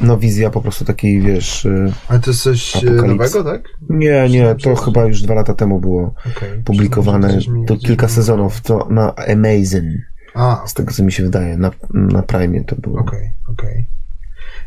no 0.00 0.18
wizja 0.18 0.50
po 0.50 0.60
prostu 0.60 0.84
takiej, 0.84 1.20
wiesz... 1.20 1.64
y, 1.64 1.92
Ale 2.08 2.20
to 2.20 2.30
jest 2.30 2.42
coś 2.42 2.76
e, 2.76 2.78
Apokalipsy. 2.78 3.08
nowego, 3.08 3.44
tak? 3.44 3.68
Nie, 3.90 4.28
nie, 4.30 4.54
to 4.62 4.74
chyba 4.76 5.04
już 5.04 5.22
dwa 5.22 5.34
lata 5.34 5.54
temu 5.54 5.80
było 5.80 6.14
Okay. 6.36 6.62
publikowane. 6.64 7.38
To 7.66 7.76
kilka 7.76 8.08
sezonów, 8.08 8.60
to 8.60 8.86
na 8.90 9.14
Amazing, 9.16 9.96
A, 10.34 10.62
z 10.66 10.74
tego 10.74 10.92
co 10.92 11.02
mi 11.04 11.12
się 11.12 11.22
wydaje, 11.22 11.56
na, 11.58 11.70
na 11.94 12.22
Prime 12.22 12.64
to 12.64 12.76
było. 12.76 13.00
okej, 13.00 13.32
okej. 13.48 13.86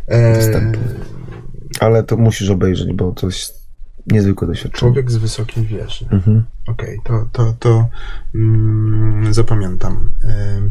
E, 0.07 0.36
Dostępne. 0.36 0.81
Ale 1.80 2.03
to 2.03 2.18
musisz 2.18 2.49
obejrzeć, 2.49 2.94
bo 2.94 3.11
to 3.11 3.26
jest 3.27 3.60
niezwykłe 4.07 4.48
doświadczenie. 4.48 4.80
Człowiek 4.80 5.11
z 5.11 5.18
wysokiej 5.18 5.65
wieży. 5.65 6.06
Mhm. 6.11 6.44
Okej, 6.68 6.99
to, 7.03 7.30
to, 7.31 7.53
to 7.60 7.88
mm, 8.36 9.34
zapamiętam. 9.34 10.14
Ym, 10.57 10.69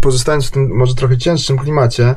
Pozostając 0.00 0.46
w 0.46 0.50
tym 0.50 0.68
może 0.76 0.94
trochę 0.94 1.18
cięższym 1.18 1.58
klimacie, 1.58 2.14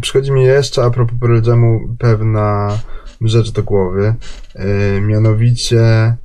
przychodzi 0.00 0.32
mi 0.32 0.44
jeszcze 0.44 0.84
a 0.84 0.90
propos 0.90 1.18
Pearl 1.20 1.48
Jamu 1.48 1.96
pewna 1.98 2.78
rzecz 3.20 3.50
do 3.50 3.62
głowy. 3.62 4.14
Yy, 4.54 5.00
mianowicie 5.00 6.16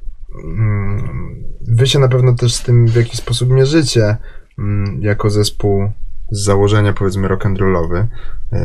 mm, 0.43 1.43
wy 1.67 1.87
się 1.87 1.99
na 1.99 2.07
pewno 2.07 2.33
też 2.33 2.53
z 2.53 2.63
tym 2.63 2.87
w 2.87 2.95
jakiś 2.95 3.15
sposób 3.15 3.49
mierzycie 3.49 4.17
mm, 4.59 5.01
jako 5.01 5.29
zespół 5.29 5.91
z 6.31 6.43
założenia 6.43 6.93
powiedzmy 6.93 7.27
rock'n'rollowy. 7.27 8.05
Yy, 8.51 8.59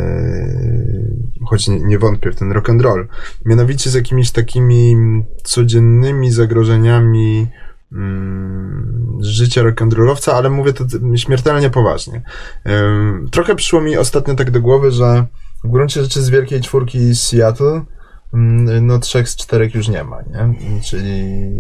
choć 1.47 1.69
nie, 1.69 1.81
nie 1.81 1.99
wątpię 1.99 2.33
w 2.33 2.37
ten 2.37 2.53
rock'n'roll. 2.53 3.07
Mianowicie 3.45 3.91
z 3.91 3.95
jakimiś 3.95 4.31
takimi 4.31 4.97
codziennymi 5.45 6.31
zagrożeniami 6.31 7.39
mm, 7.39 7.72
z 9.21 9.27
życia 9.27 9.63
rock'n'rollowca, 9.63 10.31
ale 10.31 10.51
mówię 10.51 10.73
to 10.73 10.85
śmiertelnie 11.17 11.71
poważnie. 11.71 12.23
Trochę 13.31 13.55
przyszło 13.55 13.81
mi 13.81 13.97
ostatnio 13.97 14.35
tak 14.35 14.51
do 14.51 14.61
głowy, 14.61 14.91
że 14.91 15.27
w 15.65 15.71
gruncie 15.71 16.03
rzeczy 16.03 16.23
z 16.23 16.29
wielkiej 16.31 16.61
czwórki 16.61 17.15
z 17.15 17.23
Seattle 17.23 17.83
mm, 18.35 18.87
no 18.87 18.99
trzech 18.99 19.29
z 19.29 19.37
czterech 19.37 19.75
już 19.75 19.89
nie 19.89 20.05
ma, 20.05 20.23
nie? 20.23 20.55
Czyli 20.81 21.51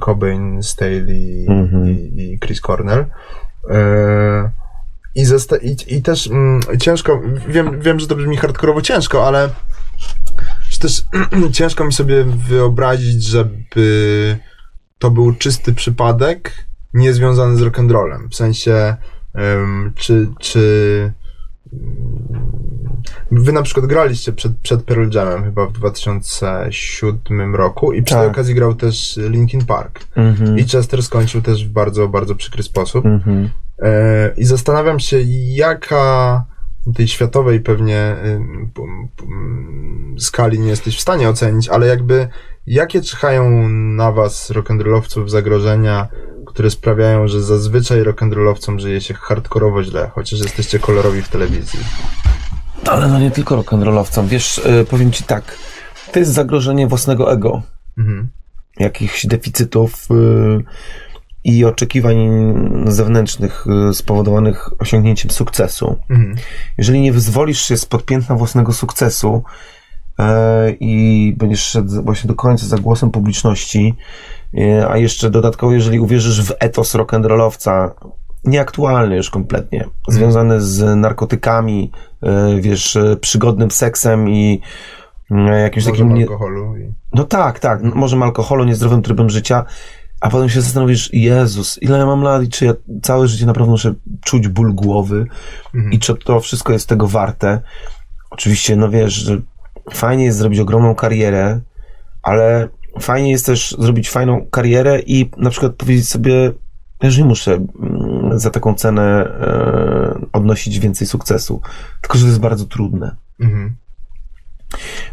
Cobain, 0.00 0.62
Staley 0.62 1.46
Mhm. 1.48 1.88
i, 1.88 2.22
i 2.22 2.38
Chris 2.38 2.60
Cornell. 2.60 3.06
E, 3.70 4.50
I, 5.14 5.24
i, 5.62 5.96
i 5.96 6.02
też 6.02 6.26
mm, 6.26 6.60
ciężko, 6.80 7.20
wiem, 7.48 7.80
wiem, 7.80 8.00
że 8.00 8.06
to 8.06 8.16
brzmi 8.16 8.36
hardkorowo 8.36 8.82
ciężko, 8.82 9.26
ale 9.26 9.50
też 10.80 11.04
ciężko 11.58 11.84
mi 11.84 11.92
sobie 11.92 12.24
wyobrazić, 12.24 13.24
żeby 13.24 14.38
to 14.98 15.10
był 15.10 15.32
czysty 15.34 15.74
przypadek, 15.74 16.66
nie 16.94 17.12
związany 17.12 17.56
z 17.56 17.60
rock'n'rollem. 17.60 18.28
W 18.30 18.34
sensie, 18.34 18.96
em, 19.34 19.92
czy, 19.94 20.28
czy 20.38 21.12
mm, 21.72 22.56
wy 23.30 23.52
na 23.52 23.62
przykład 23.62 23.86
graliście 23.86 24.32
przed, 24.32 24.52
przed 24.58 24.82
Pearl 24.82 25.10
Jamem 25.14 25.44
chyba 25.44 25.66
w 25.66 25.72
2007 25.72 27.54
roku 27.54 27.92
i 27.92 28.02
przy 28.02 28.14
tej 28.14 28.22
Tak. 28.24 28.32
okazji 28.32 28.54
grał 28.54 28.74
też 28.74 29.18
Linkin 29.30 29.64
Park. 29.64 30.04
Mhm. 30.16 30.58
I 30.58 30.64
Chester 30.64 31.02
skończył 31.02 31.42
też 31.42 31.68
w 31.68 31.72
bardzo, 31.72 32.08
bardzo 32.08 32.34
przykry 32.34 32.62
sposób. 32.62 33.06
Mhm. 33.06 33.50
E, 33.82 34.32
I 34.36 34.44
zastanawiam 34.44 35.00
się, 35.00 35.16
jaka 35.54 36.44
tej 36.94 37.08
światowej 37.08 37.60
pewnie 37.60 38.16
skali 40.18 40.58
nie 40.60 40.68
jesteś 40.68 40.96
w 40.96 41.00
stanie 41.00 41.28
ocenić, 41.28 41.68
ale 41.68 41.86
jakby 41.86 42.28
jakie 42.66 43.00
czyhają 43.02 43.68
na 43.68 44.12
was 44.12 44.50
rock'n'rollowców 44.50 45.28
zagrożenia, 45.28 46.08
które 46.46 46.70
sprawiają, 46.70 47.28
że 47.28 47.42
zazwyczaj 47.42 48.02
rock'n'rollowcom 48.02 48.78
żyje 48.78 49.00
się 49.00 49.14
hardkorowo 49.14 49.82
źle, 49.82 50.10
chociaż 50.14 50.40
jesteście 50.40 50.78
kolorowi 50.78 51.22
w 51.22 51.28
telewizji. 51.28 51.80
Ale 52.86 53.08
no 53.08 53.18
nie 53.18 53.30
tylko 53.30 53.56
rock'n'rollowcom. 53.62 54.26
Wiesz, 54.26 54.58
y, 54.58 54.86
powiem 54.90 55.12
ci 55.12 55.24
tak, 55.24 55.58
to 56.12 56.18
jest 56.18 56.32
zagrożenie 56.32 56.86
własnego 56.86 57.32
ego. 57.32 57.62
Mhm. 57.98 58.28
jakichś 58.78 59.26
deficytów 59.26 60.08
y, 60.10 60.64
i 61.44 61.64
oczekiwań 61.64 62.16
zewnętrznych 62.86 63.66
y, 63.90 63.94
spowodowanych 63.94 64.80
osiągnięciem 64.80 65.30
sukcesu. 65.30 65.96
Mhm. 66.10 66.36
Jeżeli 66.78 67.00
nie 67.00 67.12
wyzwolisz 67.12 67.62
się 67.62 67.76
spod 67.76 68.04
piętna 68.04 68.34
własnego 68.34 68.72
sukcesu 68.72 69.42
e, 69.44 69.75
i 70.80 71.34
będziesz 71.38 71.62
szedł 71.62 72.02
właśnie 72.02 72.28
do 72.28 72.34
końca 72.34 72.66
za 72.66 72.76
głosem 72.78 73.10
publiczności, 73.10 73.94
e, 74.58 74.88
a 74.88 74.96
jeszcze 74.96 75.30
dodatkowo, 75.30 75.72
jeżeli 75.72 76.00
uwierzysz 76.00 76.42
w 76.42 76.52
etos 76.60 76.94
rock'n'rollowca, 76.94 77.90
nieaktualny 78.44 79.16
już 79.16 79.30
kompletnie, 79.30 79.84
związany 80.08 80.60
z 80.60 80.96
narkotykami, 80.96 81.90
e, 82.22 82.60
wiesz, 82.60 82.96
e, 82.96 83.16
przygodnym 83.16 83.70
seksem 83.70 84.28
i 84.28 84.60
e, 85.30 85.60
jakimś 85.60 85.84
Może 85.86 85.92
takim... 85.98 86.14
Nie, 86.14 86.22
alkoholu. 86.22 86.76
I... 86.76 86.92
no 87.12 87.24
tak, 87.24 87.58
tak. 87.58 87.80
n- 87.82 87.92
Może 87.94 88.16
alkoholu, 88.16 88.64
niezdrowym 88.64 89.02
trybem 89.02 89.30
życia, 89.30 89.64
a 90.20 90.30
potem 90.30 90.48
się 90.48 90.60
zastanowisz, 90.60 91.14
Jezus, 91.14 91.82
ile 91.82 91.98
ja 91.98 92.06
mam 92.06 92.22
lat 92.22 92.42
i 92.42 92.48
czy 92.48 92.64
ja 92.64 92.72
całe 93.02 93.28
życie 93.28 93.46
naprawdę 93.46 93.70
muszę 93.70 93.94
czuć 94.24 94.48
ból 94.48 94.74
głowy 94.74 95.26
Mhm. 95.74 95.92
i 95.92 95.98
czy 95.98 96.14
to 96.14 96.40
wszystko 96.40 96.72
jest 96.72 96.88
tego 96.88 97.06
warte. 97.06 97.60
Oczywiście, 98.30 98.76
no 98.76 98.88
wiesz, 98.88 99.12
że 99.12 99.40
fajnie 99.92 100.24
jest 100.24 100.38
zrobić 100.38 100.60
ogromną 100.60 100.94
karierę, 100.94 101.60
ale 102.22 102.68
fajnie 103.00 103.30
jest 103.30 103.46
też 103.46 103.76
zrobić 103.78 104.10
fajną 104.10 104.46
karierę 104.50 105.00
i 105.00 105.30
na 105.36 105.50
przykład 105.50 105.72
powiedzieć 105.72 106.08
sobie, 106.08 106.52
ja 107.02 107.08
już 107.08 107.18
nie 107.18 107.24
muszę 107.24 107.52
mm, 107.52 108.38
za 108.38 108.50
taką 108.50 108.74
cenę 108.74 109.02
e, 109.02 110.26
odnosić 110.32 110.78
więcej 110.78 111.06
sukcesu. 111.06 111.60
Tylko, 112.00 112.18
że 112.18 112.24
to 112.24 112.28
jest 112.28 112.40
bardzo 112.40 112.64
trudne 112.64 113.16
Mhm. 113.40 113.76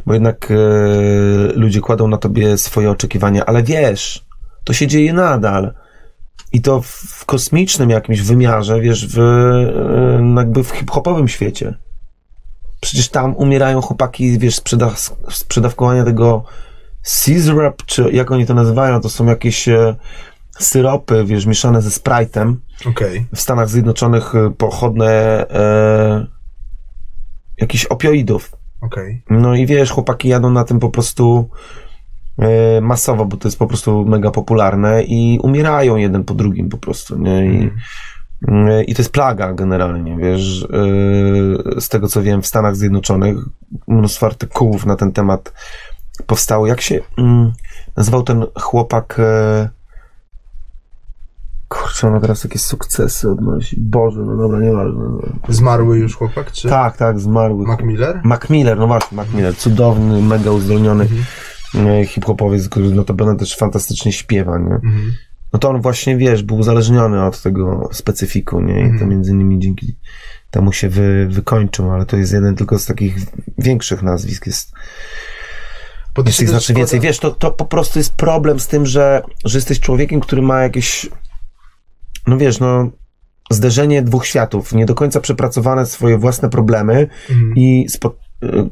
bo 0.06 0.14
jednak 0.14 0.52
e, 0.52 0.56
ludzie 1.56 1.82
kładą 1.82 2.08
na 2.08 2.18
tobie 2.18 2.58
swoje 2.58 2.92
oczekiwania, 2.92 3.46
ale 3.46 3.64
wiesz, 3.64 4.26
to 4.64 4.74
się 4.74 4.88
dzieje 4.88 5.14
nadal. 5.14 5.74
I 6.52 6.62
to 6.62 6.82
w, 6.82 6.88
w 6.88 7.26
kosmicznym 7.26 7.90
jakimś 7.90 8.22
wymiarze, 8.22 8.82
wiesz, 8.82 9.08
w, 9.08 9.20
e, 9.20 10.36
jakby 10.36 10.64
w 10.64 10.70
hip-hopowym 10.70 11.28
świecie. 11.28 11.74
Przecież 12.84 13.10
tam 13.10 13.36
umierają 13.36 13.82
chłopaki, 13.82 14.40
wiesz, 14.40 14.56
sprzedaw, 14.56 15.16
sprzedawkowania 15.30 16.04
tego 16.04 16.44
syrup, 17.04 17.84
czy 17.86 18.12
jak 18.12 18.32
oni 18.32 18.46
to 18.46 18.54
nazywają, 18.54 19.02
to 19.02 19.10
są 19.10 19.26
jakieś 19.26 19.68
e, 19.68 19.96
syropy, 20.60 21.24
wiesz, 21.26 21.46
mieszane 21.46 21.82
ze 21.82 21.90
Sprite'em 21.90 22.56
Okej. 22.86 23.26
w 23.36 23.42
Stanach 23.42 23.70
Zjednoczonych 23.70 24.36
e, 24.36 24.50
pochodne 24.58 25.10
e, 25.50 26.28
jakichś 27.58 27.86
opioidów. 27.86 28.52
Okej. 28.82 29.24
No 29.30 29.56
i 29.56 29.66
wiesz, 29.66 29.92
chłopaki 29.92 30.28
jadą 30.28 30.50
na 30.50 30.64
tym 30.64 30.80
po 30.80 30.90
prostu 30.90 31.50
e, 32.40 32.82
masowo, 32.82 33.26
bo 33.26 33.38
to 33.38 33.48
jest 33.48 33.60
po 33.60 33.68
prostu 33.68 34.06
mega 34.06 34.32
popularne 34.32 35.04
i 35.04 35.40
umierają 35.44 35.96
jeden 35.96 36.24
po 36.24 36.34
drugim 36.34 36.70
po 36.70 36.78
prostu, 36.78 37.18
nie? 37.18 37.46
I, 37.46 37.50
Mhm. 37.56 37.72
E, 38.48 38.84
i 38.84 38.96
to 38.96 39.02
jest 39.02 39.12
plaga 39.12 39.54
generalnie, 39.54 40.18
wiesz, 40.18 40.64
e, 40.64 41.82
z 41.82 41.90
tego 41.90 42.08
co 42.08 42.22
wiem 42.22 42.42
w 42.42 42.48
Stanach 42.48 42.76
Zjednoczonych 42.76 43.38
mnóstwo 43.88 44.26
artykułów 44.26 44.86
na 44.86 44.96
ten 44.96 45.12
temat 45.12 45.54
powstało. 46.28 46.68
Jak 46.68 46.82
się 46.82 47.00
mm, 47.18 47.54
nazywał 47.98 48.24
ten 48.24 48.46
chłopak 48.56 49.16
e, 49.20 49.70
kurczę, 51.68 52.08
on 52.08 52.14
ma 52.14 52.20
teraz 52.20 52.44
jakieś 52.44 52.62
sukcesy 52.62 53.32
odnosi. 53.32 53.76
Boże, 53.80 54.20
no 54.20 54.38
dobra, 54.38 54.60
nieważne. 54.60 55.00
no. 55.00 55.20
Zmarły 55.50 55.98
już 55.98 56.16
chłopak, 56.16 56.52
czy 56.52 56.70
Tak, 56.70 56.98
tak, 56.98 57.20
zmarły. 57.20 57.68
Mac 57.68 57.82
Miller? 57.84 58.22
Mac 58.24 58.50
Miller, 58.50 58.78
no 58.78 58.88
właśnie, 58.88 59.16
Mac 59.16 59.34
Miller, 59.34 59.56
cudowny, 59.56 60.22
mega 60.22 60.52
uzdolniony 60.52 61.08
e, 61.76 62.06
hip-hopowiec, 62.06 62.70
który 62.70 62.92
notabene 62.92 63.36
też 63.36 63.58
fantastycznie 63.58 64.12
śpiewa, 64.12 64.58
nie? 64.58 64.74
Mhm. 64.74 65.12
No 65.54 65.60
to 65.60 65.70
on 65.70 65.82
właśnie, 65.82 66.18
wiesz, 66.18 66.44
był 66.44 66.58
uzależniony 66.58 67.26
od 67.26 67.42
tego 67.42 67.90
specyfiku, 67.92 68.62
nie? 68.62 68.80
I 68.80 68.84
to 68.84 68.90
Mhm. 68.90 69.10
między 69.10 69.32
innymi 69.32 69.60
dzięki 69.60 69.98
temu 70.52 70.72
się 70.72 70.90
wy, 70.90 71.28
wykończył, 71.32 71.92
ale 71.92 72.06
to 72.06 72.18
jest 72.18 72.34
jeden 72.34 72.56
tylko 72.56 72.80
z 72.80 72.86
takich 72.86 73.16
większych 73.58 74.04
nazwisk, 74.04 74.46
jest, 74.48 74.72
Bo 76.16 76.24
ich 76.24 76.50
znacznie 76.50 76.76
więcej. 76.76 77.00
Wiesz, 77.00 77.20
to, 77.20 77.32
to 77.32 77.52
po 77.52 77.66
prostu 77.66 78.00
jest 78.00 78.14
problem 78.14 78.60
z 78.60 78.68
tym, 78.68 78.86
że, 78.86 79.22
że 79.46 79.58
jesteś 79.58 79.80
człowiekiem, 79.80 80.20
który 80.20 80.42
ma 80.42 80.62
jakieś, 80.62 81.10
no 82.28 82.38
wiesz, 82.38 82.60
no, 82.60 82.90
zderzenie 83.52 84.02
dwóch 84.02 84.26
światów, 84.26 84.74
nie 84.74 84.86
do 84.86 84.96
końca 84.96 85.22
przepracowane 85.22 85.86
swoje 85.86 86.18
własne 86.18 86.50
problemy, 86.50 87.08
Mhm. 87.30 87.56
i 87.56 87.86
spo, 87.90 88.16
y, 88.44 88.70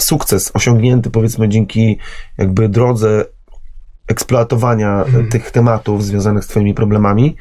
sukces 0.00 0.50
osiągnięty 0.54 1.10
powiedzmy 1.10 1.48
dzięki 1.48 1.98
jakby 2.38 2.68
drodze 2.68 3.24
eksploatowania 4.08 5.04
Mhm. 5.04 5.28
tych 5.28 5.50
tematów 5.50 6.04
związanych 6.04 6.44
z 6.44 6.48
twoimi 6.48 6.74
problemami 6.74 7.36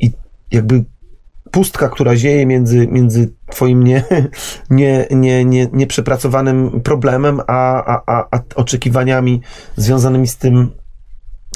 i 0.00 0.10
jakby 0.50 0.84
pustka, 1.50 1.88
która 1.88 2.16
zieje 2.16 2.46
między, 2.46 2.86
między 2.86 3.32
twoim 3.50 3.84
nie, 3.84 4.04
nie, 4.70 5.06
nie, 5.10 5.44
nie, 5.44 5.68
nieprzepracowanym 5.72 6.80
problemem, 6.80 7.40
a, 7.46 7.84
a, 7.84 8.02
a, 8.06 8.28
a 8.30 8.40
oczekiwaniami 8.54 9.40
związanymi 9.76 10.26
z 10.26 10.36
tym, 10.36 10.70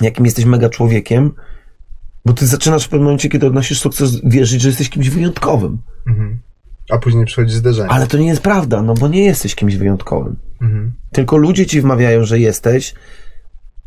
jakim 0.01 0.24
jesteś 0.24 0.44
mega 0.44 0.68
człowiekiem, 0.68 1.32
bo 2.24 2.32
ty 2.32 2.47
zaczynasz 2.47 2.84
w 2.84 2.88
pewnym 2.88 3.05
momencie, 3.05 3.28
kiedy 3.28 3.47
odnosisz 3.47 3.80
sukces, 3.80 4.20
wierzyć, 4.24 4.60
że 4.60 4.68
jesteś 4.68 4.90
kimś 4.90 5.09
wyjątkowym. 5.10 5.78
Mhm. 6.06 6.38
A 6.90 6.98
później 6.98 7.24
przychodzi 7.24 7.55
zderzenie. 7.55 7.90
Ale 7.90 8.06
to 8.06 8.18
nie 8.18 8.26
jest 8.26 8.42
prawda, 8.42 8.82
no 8.82 8.94
bo 8.94 9.09
nie 9.09 9.24
jesteś 9.24 9.55
kimś 9.55 9.76
wyjątkowym. 9.76 10.36
Mhm. 10.62 10.92
Tylko 11.12 11.36
ludzie 11.36 11.66
ci 11.66 11.80
wmawiają, 11.80 12.24
że 12.24 12.38
jesteś 12.38 12.94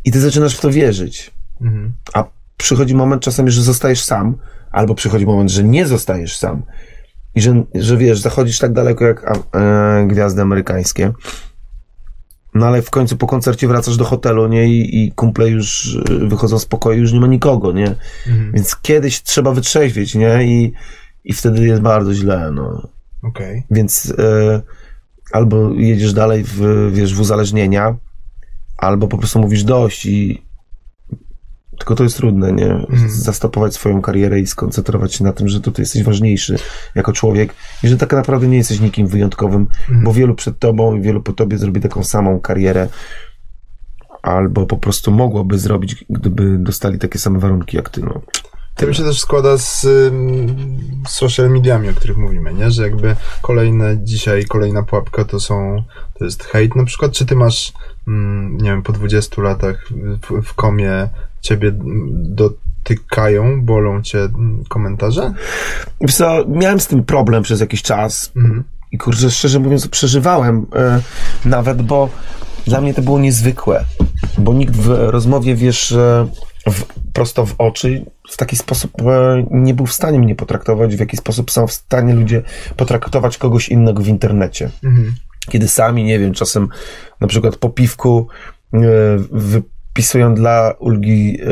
i 0.06 0.12
ty 0.12 0.22
zaczynasz 0.22 0.56
w 0.56 0.62
to 0.62 0.72
wierzyć. 0.72 1.32
Mhm. 1.62 1.94
A 2.14 2.24
przychodzi 2.58 2.96
moment 2.96 3.22
czasami, 3.22 3.52
że 3.52 3.62
zostajesz 3.62 4.04
sam, 4.04 4.38
albo 4.72 4.96
przychodzi 4.96 5.26
moment, 5.26 5.52
że 5.52 5.64
nie 5.64 5.88
zostajesz 5.88 6.38
sam. 6.38 6.64
I 7.36 7.42
że, 7.42 7.64
że 7.76 7.98
wiesz, 7.98 8.20
zachodzisz 8.20 8.60
tak 8.60 8.74
daleko 8.74 9.06
jak 9.06 9.32
a, 9.32 9.58
e, 9.58 10.08
gwiazdy 10.08 10.42
amerykańskie. 10.42 11.14
No 12.56 12.66
ale 12.68 12.82
w 12.82 12.90
końcu 12.90 13.18
po 13.18 13.28
koncercie 13.28 13.68
wracasz 13.68 13.98
do 13.98 14.06
hotelu, 14.06 14.48
nie? 14.48 14.68
I, 14.68 15.06
i 15.06 15.12
kumple 15.12 15.50
już 15.50 15.98
e, 16.10 16.28
wychodzą 16.28 16.60
z 16.60 16.66
pokoju, 16.66 17.00
już 17.00 17.14
nie 17.14 17.20
ma 17.20 17.28
nikogo, 17.28 17.72
nie? 17.72 17.96
Mhm. 18.28 18.52
Więc 18.54 18.76
kiedyś 18.76 19.24
trzeba 19.24 19.52
wytrzeźwieć, 19.52 20.16
nie? 20.16 20.44
I, 20.44 20.74
i 21.24 21.34
wtedy 21.34 21.68
jest 21.68 21.82
bardzo 21.82 22.14
źle, 22.14 22.52
no. 22.52 22.88
Okej. 23.24 23.64
Więc 23.72 24.14
e, 24.20 24.62
albo 25.32 25.72
jedziesz 25.74 26.14
dalej 26.14 26.44
w, 26.44 26.90
wiesz, 26.94 27.16
w 27.16 27.20
uzależnienia, 27.20 27.96
albo 28.84 29.08
po 29.08 29.18
prostu 29.18 29.40
mówisz 29.40 29.64
dość 29.64 30.06
i 30.06 30.42
tylko 31.78 31.96
to 31.96 32.04
jest 32.04 32.18
trudne, 32.18 32.52
nie? 32.54 32.72
Mhm. 32.72 33.10
Zastopować 33.10 33.74
swoją 33.74 34.02
karierę 34.02 34.40
i 34.40 34.48
skoncentrować 34.48 35.16
się 35.16 35.24
na 35.24 35.34
tym, 35.34 35.48
że 35.48 35.62
ty 35.62 35.72
jesteś 35.82 36.04
ważniejszy 36.04 36.56
jako 36.96 37.14
człowiek 37.14 37.56
i 37.84 37.88
że 37.88 37.98
tak 37.98 38.14
naprawdę 38.14 38.48
nie 38.48 38.58
jesteś 38.58 38.80
nikim 38.80 39.08
wyjątkowym, 39.08 39.62
Mhm. 39.62 40.04
bo 40.04 40.14
wielu 40.14 40.36
przed 40.36 40.60
tobą 40.60 40.96
i 40.96 41.02
wielu 41.02 41.22
po 41.22 41.34
tobie 41.34 41.58
zrobi 41.58 41.82
taką 41.82 42.04
samą 42.04 42.40
karierę 42.40 42.88
albo 44.22 44.66
po 44.66 44.78
prostu 44.78 45.12
mogłoby 45.12 45.60
zrobić, 45.60 46.06
gdyby 46.10 46.58
dostali 46.58 47.00
takie 47.00 47.20
same 47.20 47.40
warunki 47.40 47.78
jak 47.78 47.90
ty, 47.90 48.02
no. 48.02 48.22
To 48.76 48.88
mi 48.88 48.96
się 48.96 49.04
też 49.04 49.20
składa 49.20 49.58
z 49.58 49.86
ym, 49.86 51.04
social 51.08 51.50
mediami, 51.50 51.90
o 51.90 51.94
których 51.94 52.18
mówimy, 52.18 52.54
nie? 52.54 52.72
Że 52.72 52.84
jakby 52.84 53.16
kolejne 53.42 53.98
dzisiaj, 54.04 54.46
kolejna 54.46 54.84
pułapka 54.84 55.26
to 55.26 55.40
są, 55.40 55.84
to 56.20 56.26
jest 56.26 56.44
hejt 56.44 56.76
na 56.76 56.86
przykład, 56.86 57.12
czy 57.12 57.26
ty 57.26 57.36
masz, 57.36 57.74
mm, 58.08 58.58
nie 58.58 58.70
wiem, 58.70 58.84
po 58.84 58.94
20 58.94 59.42
latach 59.42 59.88
w, 60.22 60.42
w 60.48 60.54
komie 60.54 61.10
ciebie 61.42 61.72
do 62.14 62.54
tykają, 62.84 63.62
bolą 63.66 64.02
cię 64.02 64.20
mm, 64.20 64.64
komentarze? 64.70 65.34
Wiesz 66.02 66.16
co, 66.16 66.46
miałem 66.48 66.80
z 66.80 66.88
tym 66.88 67.04
problem 67.04 67.44
przez 67.44 67.60
jakiś 67.60 67.82
czas 67.82 68.32
Mhm. 68.36 68.64
i 68.92 68.98
kurczę, 68.98 69.32
szczerze 69.32 69.60
mówiąc, 69.60 69.88
przeżywałem 69.88 70.66
e, 70.76 71.02
nawet, 71.46 71.82
bo 71.82 72.10
dla 72.68 72.82
mnie 72.82 72.94
to 72.94 73.02
było 73.02 73.20
niezwykłe, 73.20 73.86
bo 74.38 74.54
nikt 74.54 74.76
w 74.76 74.88
rozmowie, 74.88 75.56
wiesz, 75.56 75.92
e, 75.92 76.28
w, 76.72 76.86
prosto 77.14 77.46
w 77.46 77.56
oczy 77.58 78.06
w 78.30 78.38
taki 78.38 78.56
sposób 78.56 79.02
e, 79.02 79.46
nie 79.52 79.74
był 79.74 79.86
w 79.86 79.94
stanie 79.94 80.20
mnie 80.20 80.36
potraktować, 80.36 80.96
w 80.96 81.00
jaki 81.00 81.18
sposób 81.18 81.52
są 81.52 81.68
w 81.68 81.74
stanie 81.74 82.14
ludzie 82.14 82.42
potraktować 82.78 83.38
kogoś 83.38 83.70
innego 83.70 84.04
w 84.04 84.08
internecie. 84.08 84.70
Mhm. 84.84 85.16
kiedy 85.50 85.68
sami, 85.68 86.04
nie 86.04 86.20
wiem, 86.20 86.34
czasem 86.34 86.70
na 87.22 87.28
przykład 87.28 87.56
po 87.56 87.70
piwku 87.70 88.28
e, 88.74 88.78
wypisują 89.32 90.36
dla 90.36 90.74
ulgi 90.80 91.40
e, 91.42 91.48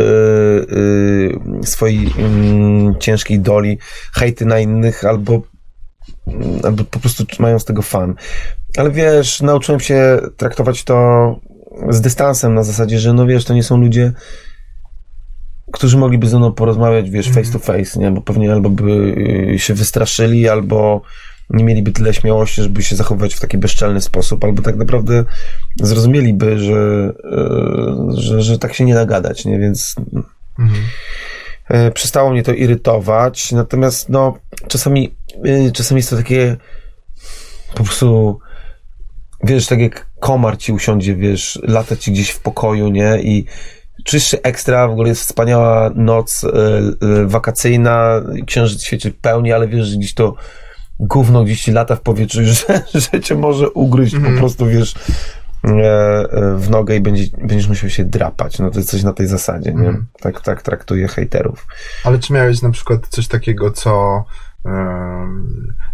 e, 1.62 1.64
swojej 1.64 2.14
mm, 2.18 3.00
ciężkiej 3.00 3.40
doli 3.40 3.78
hejty 4.14 4.46
na 4.46 4.60
innych 4.60 5.06
albo, 5.06 5.42
mm, 6.28 6.60
albo 6.64 6.84
po 6.84 7.00
prostu 7.00 7.24
mają 7.40 7.60
z 7.60 7.66
tego 7.66 7.82
fan. 7.82 8.16
Ale 8.78 8.92
wiesz, 8.92 9.42
nauczyłem 9.42 9.80
się 9.80 10.20
traktować 10.38 10.84
to 10.84 11.40
z 11.90 12.02
dystansem 12.02 12.54
na 12.54 12.64
zasadzie, 12.64 13.00
że 13.00 13.14
no 13.14 13.28
wiesz, 13.28 13.46
to 13.46 13.54
nie 13.54 13.64
są 13.64 13.78
ludzie, 13.78 14.14
którzy 15.72 15.98
mogliby 15.98 16.28
ze 16.28 16.38
mną 16.38 16.52
porozmawiać, 16.52 17.10
wiesz, 17.10 17.30
face 17.30 17.52
to 17.52 17.60
face, 17.60 18.00
nie? 18.00 18.12
Bo 18.12 18.22
pewnie 18.22 18.52
albo 18.52 18.70
by 18.70 18.92
y, 19.54 19.60
się 19.60 19.74
wystraszyli, 19.74 20.50
albo 20.50 21.02
nie 21.50 21.64
mieliby 21.64 21.92
tyle 21.92 22.14
śmiałości, 22.14 22.62
żeby 22.62 22.84
się 22.84 22.96
zachowywać 22.96 23.36
w 23.36 23.40
taki 23.40 23.58
bezczelny 23.58 24.02
sposób, 24.02 24.44
albo 24.44 24.62
tak 24.62 24.76
naprawdę 24.76 25.26
zrozumieliby, 25.82 26.60
że, 26.60 27.14
y, 28.14 28.22
że, 28.22 28.42
że 28.42 28.60
tak 28.60 28.74
się 28.74 28.86
nie 28.86 28.96
nagadać, 28.96 29.46
nie? 29.46 29.60
Więc 29.60 29.96
Mhm. 30.60 30.84
e, 31.70 31.92
przestało 31.92 32.32
mnie 32.32 32.44
to 32.44 32.54
irytować, 32.54 33.52
natomiast 33.52 34.10
no, 34.10 34.38
czasami, 34.68 35.16
y, 35.46 35.72
czasami 35.72 36.00
jest 36.00 36.10
to 36.10 36.18
takie 36.18 36.58
po 37.76 37.84
prostu 37.84 38.40
wiesz, 39.44 39.68
tak 39.68 39.80
jak 39.80 40.08
komar 40.20 40.58
ci 40.58 40.72
usiądzie, 40.72 41.16
wiesz, 41.16 41.60
lata 41.64 41.96
ci 41.96 42.12
gdzieś 42.12 42.30
w 42.30 42.40
pokoju, 42.40 42.90
nie? 42.90 43.22
I 43.22 43.46
się 44.08 44.38
ekstra, 44.44 44.88
w 44.88 44.92
ogóle 44.92 45.10
jest 45.10 45.22
wspaniała 45.22 45.92
noc 45.96 46.44
e, 46.44 46.48
e, 46.48 47.26
wakacyjna, 47.28 48.22
księżyc 48.48 48.84
świeci 48.84 49.12
pełni, 49.12 49.54
ale 49.54 49.68
wiesz, 49.68 49.88
że 49.88 49.98
gdzieś 49.98 50.14
to 50.14 50.36
gówno 51.00 51.44
gdzieś 51.44 51.62
ci 51.62 51.72
lata 51.72 51.96
w 51.96 52.02
powietrzu, 52.02 52.40
że, 52.54 52.84
że 52.94 53.22
cię 53.22 53.36
może 53.36 53.70
ugryźć 53.70 54.16
po 54.16 54.40
prostu, 54.40 54.68
wiesz, 54.68 54.94
e, 55.64 56.28
w 56.58 56.68
nogę 56.70 56.96
i 56.96 57.02
będzie, 57.02 57.24
będziesz 57.38 57.68
musiał 57.68 57.90
się 57.90 58.06
drapać. 58.06 58.60
No 58.60 58.72
to 58.72 58.80
jest 58.80 58.90
coś 58.90 59.04
na 59.04 59.14
tej 59.14 59.28
zasadzie, 59.28 59.74
nie? 59.74 59.88
Mhm. 59.88 60.08
Tak, 60.22 60.42
tak 60.42 60.62
traktuję 60.62 61.08
hejterów. 61.08 61.68
Ale 62.04 62.20
czy 62.20 62.34
miałeś 62.34 62.62
na 62.62 62.72
przykład 62.72 63.08
coś 63.08 63.28
takiego, 63.28 63.72
co 63.72 64.24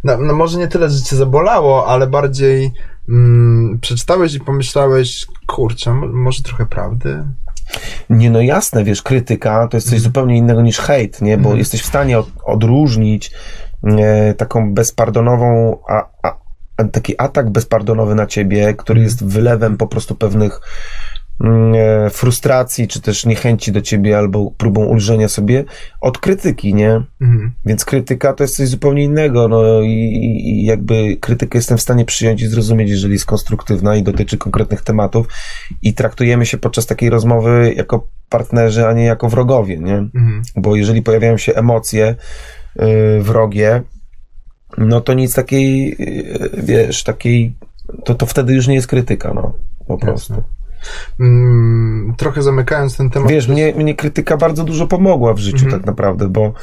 no, 0.04 0.18
no 0.18 0.34
może 0.34 0.58
nie 0.58 0.68
tyle, 0.68 0.90
że 0.90 1.02
cię 1.02 1.16
zabolało, 1.16 1.88
ale 1.88 2.08
bardziej 2.08 2.74
mm, 3.10 3.80
przeczytałeś 3.80 4.34
i 4.34 4.40
pomyślałeś, 4.40 5.28
kurczę, 5.48 5.94
mo- 5.94 6.08
może 6.08 6.44
trochę 6.44 6.66
prawdy? 6.66 7.24
Nie, 8.10 8.30
no 8.30 8.42
jasne, 8.42 8.84
wiesz, 8.84 9.02
krytyka 9.02 9.68
to 9.68 9.78
jest 9.78 9.90
coś 9.90 10.00
zupełnie 10.00 10.38
innego 10.38 10.62
niż 10.62 10.80
hejt, 10.80 11.22
nie? 11.22 11.38
Bo 11.38 11.56
jesteś 11.56 11.82
w 11.82 11.86
stanie 11.86 12.20
od, 12.20 12.28
odróżnić 12.44 13.32
e, 13.84 14.34
taką 14.34 14.74
bezpardonową, 14.74 15.78
a, 15.90 16.10
a, 16.24 16.38
taki 16.92 17.16
atak 17.18 17.50
bezpardonowy 17.50 18.16
na 18.16 18.28
ciebie, 18.28 18.74
który 18.74 19.02
jest 19.02 19.26
wylewem 19.26 19.78
po 19.78 19.88
prostu 19.88 20.16
pewnych 20.16 20.52
mm, 20.52 20.62
frustracji, 22.12 22.88
czy 22.88 23.02
też 23.02 23.26
niechęci 23.26 23.72
do 23.72 23.82
ciebie, 23.82 24.18
albo 24.18 24.52
próbą 24.52 24.86
ulżenia 24.86 25.28
sobie, 25.28 25.64
od 26.02 26.18
krytyki, 26.18 26.74
nie? 26.74 27.02
Mhm. 27.22 27.52
Więc 27.66 27.86
krytyka 27.86 28.34
to 28.34 28.44
jest 28.44 28.56
coś 28.56 28.68
zupełnie 28.68 29.04
innego, 29.04 29.48
no 29.48 29.82
i, 29.82 29.90
i- 29.92 30.66
jakby 30.66 31.18
krytykę 31.22 31.58
jestem 31.58 31.78
w 31.78 31.82
stanie 31.82 32.06
przyjąć 32.06 32.42
i 32.42 32.48
zrozumieć, 32.48 32.90
jeżeli 32.90 33.14
jest 33.14 33.26
konstruktywna 33.26 33.96
i 33.96 34.04
dotyczy 34.04 34.38
konkretnych 34.38 34.82
tematów 34.82 35.28
i 35.82 35.94
traktujemy 35.94 36.46
się 36.46 36.58
podczas 36.58 36.86
takiej 36.86 37.10
rozmowy 37.10 37.74
jako 37.76 38.08
partnerzy, 38.30 38.88
a 38.88 38.94
nie 38.94 39.06
jako 39.06 39.30
wrogowie, 39.30 39.78
nie? 39.78 39.96
Mhm. 39.98 40.42
Bo 40.56 40.76
jeżeli 40.76 41.02
pojawiają 41.02 41.38
się 41.38 41.54
emocje 41.56 42.16
yy, 42.76 43.22
wrogie, 43.22 43.82
no 44.78 45.02
to 45.02 45.14
nic 45.14 45.34
takiej, 45.34 45.96
yy, 46.00 46.50
wiesz, 46.64 47.04
takiej, 47.04 47.56
to, 48.06 48.16
to 48.16 48.26
wtedy 48.26 48.54
już 48.54 48.68
nie 48.68 48.76
jest 48.76 48.88
krytyka, 48.88 49.34
no, 49.34 49.54
po 49.88 49.98
prostu. 49.98 50.34
Jasne. 50.34 50.48
Mm, 50.48 50.57
trochę 52.18 52.44
zamykając 52.44 52.98
ten 52.98 53.10
temat. 53.10 53.30
Wiesz, 53.32 53.48
mnie, 53.48 53.74
mnie 53.78 53.96
krytyka 53.96 54.38
bardzo 54.38 54.64
dużo 54.64 54.88
pomogła 54.88 55.34
w 55.34 55.40
życiu 55.40 55.66
Mhm. 55.66 55.72
tak 55.82 55.86
naprawdę, 55.88 56.28
bo 56.30 56.54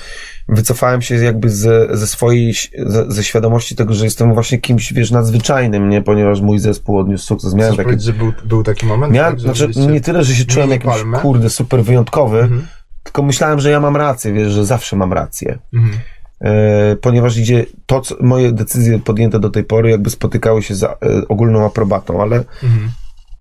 wycofałem 0.49 1.03
się 1.03 1.15
jakby 1.15 1.51
ze, 1.51 1.97
ze 1.97 2.07
swojej, 2.07 2.55
ze, 2.87 3.13
ze 3.13 3.25
świadomości 3.25 3.77
tego, 3.77 3.95
że 3.95 4.05
jestem 4.05 4.35
właśnie 4.35 4.59
kimś, 4.59 4.93
wiesz, 4.93 5.11
nadzwyczajnym, 5.11 5.89
nie? 5.89 6.03
Ponieważ 6.03 6.41
mój 6.41 6.59
zespół 6.59 6.99
odniósł 6.99 7.25
sukces. 7.27 7.55
Miałem 7.55 7.75
Chcesz 7.75 7.87
taki, 7.87 8.01
że 8.01 8.13
był, 8.13 8.33
był 8.45 8.63
taki 8.63 8.87
moment? 8.87 9.13
miałem, 9.13 9.33
tak, 9.33 9.41
znaczy, 9.41 9.71
nie 9.77 10.01
tyle, 10.01 10.25
że 10.25 10.35
się 10.35 10.45
czułem 10.45 10.71
jakimś, 10.71 10.95
palmę? 10.95 11.19
kurde, 11.19 11.51
super 11.51 11.83
wyjątkowy, 11.85 12.39
Mhm. 12.41 12.67
tylko 13.03 13.23
myślałem, 13.23 13.61
że 13.61 13.71
ja 13.71 13.81
mam 13.81 13.97
rację, 13.97 14.33
wiesz, 14.33 14.53
że 14.53 14.65
zawsze 14.67 14.97
mam 14.97 15.13
rację. 15.13 15.59
Mhm. 15.75 15.99
E, 16.41 16.97
ponieważ 16.97 17.37
idzie, 17.37 17.67
to, 17.87 18.01
co, 18.01 18.15
moje 18.21 18.53
decyzje 18.53 18.99
podjęte 18.99 19.41
do 19.41 19.51
tej 19.51 19.65
pory 19.65 19.91
jakby 19.91 20.11
spotykały 20.11 20.63
się 20.63 20.75
za 20.75 20.89
e, 20.89 20.97
ogólną 21.29 21.67
aprobatą, 21.67 22.23
ale 22.23 22.37
Mhm. 22.63 22.91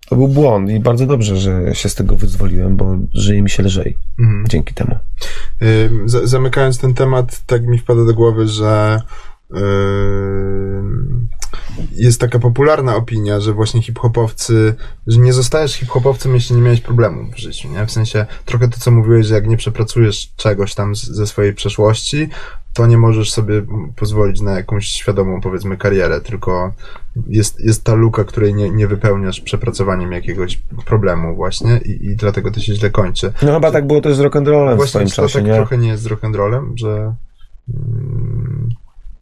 To 0.08 0.16
był 0.16 0.28
błąd 0.28 0.70
i 0.70 0.80
bardzo 0.80 1.06
dobrze, 1.06 1.36
że 1.36 1.74
się 1.74 1.88
z 1.88 1.94
tego 1.94 2.16
wyzwoliłem, 2.16 2.76
bo 2.76 2.96
żyje 3.14 3.42
mi 3.42 3.50
się 3.50 3.62
lżej 3.62 3.98
Mhm. 4.18 4.44
dzięki 4.48 4.74
temu. 4.74 4.98
Za- 6.04 6.26
Zamykając 6.26 6.78
ten 6.78 6.94
temat, 6.94 7.42
tak 7.46 7.66
mi 7.66 7.78
wpada 7.78 8.04
do 8.04 8.14
głowy, 8.14 8.48
że 8.48 9.00
jest 11.92 12.20
taka 12.20 12.38
popularna 12.38 12.96
opinia, 12.96 13.40
że 13.40 13.52
właśnie 13.52 13.82
hip-hopowcy, 13.82 14.74
że 15.06 15.20
nie 15.20 15.32
zostajesz 15.32 15.74
hip-hopowcem, 15.74 16.34
jeśli 16.34 16.56
nie 16.56 16.62
miałeś 16.62 16.80
problemów 16.80 17.34
w 17.34 17.38
życiu, 17.38 17.68
nie? 17.68 17.86
W 17.86 17.90
sensie, 17.90 18.26
trochę 18.44 18.68
to, 18.68 18.80
co 18.80 18.90
mówiłeś, 18.90 19.26
że 19.26 19.34
jak 19.34 19.46
nie 19.46 19.56
przepracujesz 19.56 20.32
czegoś 20.36 20.74
tam 20.74 20.96
z, 20.96 21.04
ze 21.04 21.26
swojej 21.26 21.54
przeszłości, 21.54 22.28
to 22.74 22.86
nie 22.86 22.98
możesz 22.98 23.32
sobie 23.32 23.62
pozwolić 23.96 24.40
na 24.40 24.52
jakąś 24.52 24.86
świadomą, 24.88 25.40
powiedzmy, 25.40 25.76
karierę, 25.76 26.20
tylko 26.20 26.72
jest, 27.26 27.60
jest 27.60 27.84
ta 27.84 27.94
luka, 27.94 28.24
której 28.24 28.54
nie, 28.54 28.70
nie 28.70 28.86
wypełniasz 28.86 29.40
przepracowaniem 29.40 30.12
jakiegoś 30.12 30.56
problemu 30.86 31.34
właśnie 31.34 31.80
i, 31.84 32.06
i 32.06 32.16
dlatego 32.16 32.50
to 32.50 32.60
się 32.60 32.74
źle 32.74 32.90
kończy. 32.90 33.32
No 33.42 33.54
chyba 33.54 33.70
tak 33.70 33.86
było 33.86 34.00
też 34.00 34.16
z 34.16 34.20
rock'n'rollem 34.20 34.74
w 34.74 34.76
Właśnie, 34.76 34.90
swoim 34.90 35.08
czy 35.08 35.16
to 35.16 35.22
czasie, 35.22 35.38
tak 35.38 35.46
nie? 35.46 35.54
trochę 35.54 35.78
nie 35.78 35.88
jest 35.88 36.02
z 36.02 36.06
rock'n'rollem, 36.06 36.72
że 36.76 37.14
mm, 37.74 38.63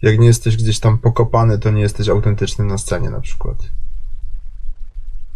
jak 0.03 0.19
nie 0.19 0.27
jesteś 0.27 0.57
gdzieś 0.57 0.81
tam 0.81 0.99
pokopany, 0.99 1.59
to 1.59 1.71
nie 1.71 1.83
jesteś 1.83 2.09
autentyczny 2.09 2.65
na 2.65 2.79
scenie 2.79 3.11
na 3.11 3.21
przykład. 3.21 3.57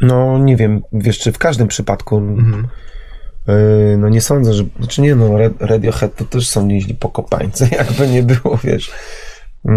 No 0.00 0.38
nie 0.38 0.56
wiem, 0.56 0.82
wiesz, 0.92 1.18
czy 1.18 1.32
w 1.32 1.38
każdym 1.38 1.68
przypadku, 1.68 2.16
Mhm. 2.16 2.68
yy, 3.46 3.96
no 3.98 4.08
nie 4.08 4.20
sądzę, 4.20 4.54
że, 4.54 4.64
znaczy 4.78 5.02
nie 5.02 5.14
no, 5.14 5.30
Radiohead 5.60 6.16
to 6.16 6.24
też 6.24 6.48
są 6.48 6.66
nieźli 6.66 6.94
pokopańcy, 6.94 7.68
jakby 7.78 8.08
nie 8.08 8.22
było, 8.22 8.58
wiesz, 8.64 8.90
yy, 9.64 9.74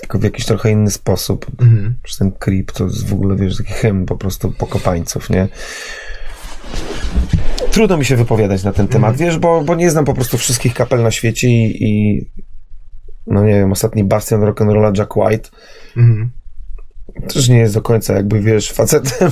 tylko 0.00 0.18
w 0.18 0.22
jakiś 0.22 0.44
trochę 0.46 0.70
inny 0.70 0.90
sposób. 0.90 1.46
Mhm. 1.60 1.94
Przecież 2.02 2.18
ten 2.18 2.32
Creep 2.32 2.72
to 2.72 2.84
jest 2.84 3.08
w 3.08 3.12
ogóle, 3.12 3.36
wiesz, 3.36 3.56
taki 3.56 3.72
hymn 3.72 4.06
po 4.06 4.16
prostu 4.16 4.52
pokopańców, 4.52 5.30
nie? 5.30 5.48
Trudno 7.70 7.96
mi 7.96 8.04
się 8.04 8.16
wypowiadać 8.16 8.64
na 8.64 8.72
ten 8.72 8.88
temat, 8.88 9.16
wiesz, 9.16 9.38
bo, 9.38 9.62
bo 9.62 9.74
nie 9.74 9.90
znam 9.90 10.04
po 10.04 10.14
prostu 10.14 10.38
wszystkich 10.38 10.74
kapel 10.74 11.02
na 11.02 11.10
świecie 11.10 11.48
i, 11.48 11.84
i 11.84 12.26
no 13.30 13.44
nie 13.44 13.52
wiem, 13.54 13.72
ostatni 13.72 14.04
bastion 14.04 14.40
rock'n'rolla 14.40 14.98
Jack 14.98 15.16
White 15.16 15.50
Mhm. 15.96 16.30
też 17.28 17.48
nie 17.48 17.58
jest 17.58 17.74
do 17.74 17.82
końca 17.82 18.14
jakby, 18.14 18.40
wiesz, 18.40 18.72
facetem, 18.72 19.30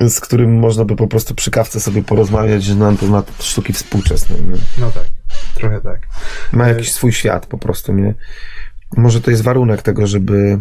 z 0.14 0.20
którym 0.20 0.58
można 0.58 0.84
by 0.84 0.96
po 0.96 1.06
prostu 1.06 1.34
przy 1.34 1.50
kawce 1.50 1.80
sobie 1.80 2.02
porozmawiać 2.02 2.68
na 2.68 2.96
temat 2.96 3.42
sztuki 3.42 3.72
współczesnej. 3.72 4.42
Nie? 4.42 4.56
No 4.78 4.90
tak, 4.90 5.04
trochę 5.54 5.80
tak. 5.80 6.00
Ma 6.52 6.68
jakiś 6.68 6.92
swój 6.92 7.12
świat 7.12 7.46
po 7.46 7.58
prostu, 7.58 7.92
nie? 7.92 8.14
Może 8.96 9.20
to 9.20 9.30
jest 9.30 9.42
warunek 9.42 9.82
tego, 9.82 10.06
żeby 10.06 10.58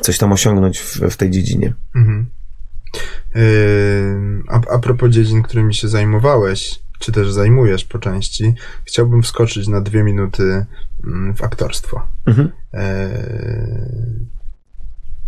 coś 0.00 0.18
tam 0.18 0.32
osiągnąć 0.32 0.78
w, 0.78 1.00
w 1.00 1.16
tej 1.16 1.30
dziedzinie. 1.30 1.74
Mhm. 1.94 2.26
A, 4.48 4.60
a 4.74 4.78
propos 4.78 5.10
dziedzin, 5.10 5.42
którymi 5.42 5.74
się 5.74 5.88
zajmowałeś, 5.88 6.78
czy 6.98 7.12
też 7.12 7.32
zajmujesz 7.32 7.84
po 7.84 7.98
części, 7.98 8.54
chciałbym 8.84 9.22
wskoczyć 9.22 9.68
na 9.68 9.80
dwie 9.80 10.02
minuty 10.02 10.66
mm, 11.04 11.34
w 11.34 11.42
aktorstwo. 11.44 12.06
Mhm. 12.26 12.52
Yy, 12.72 12.80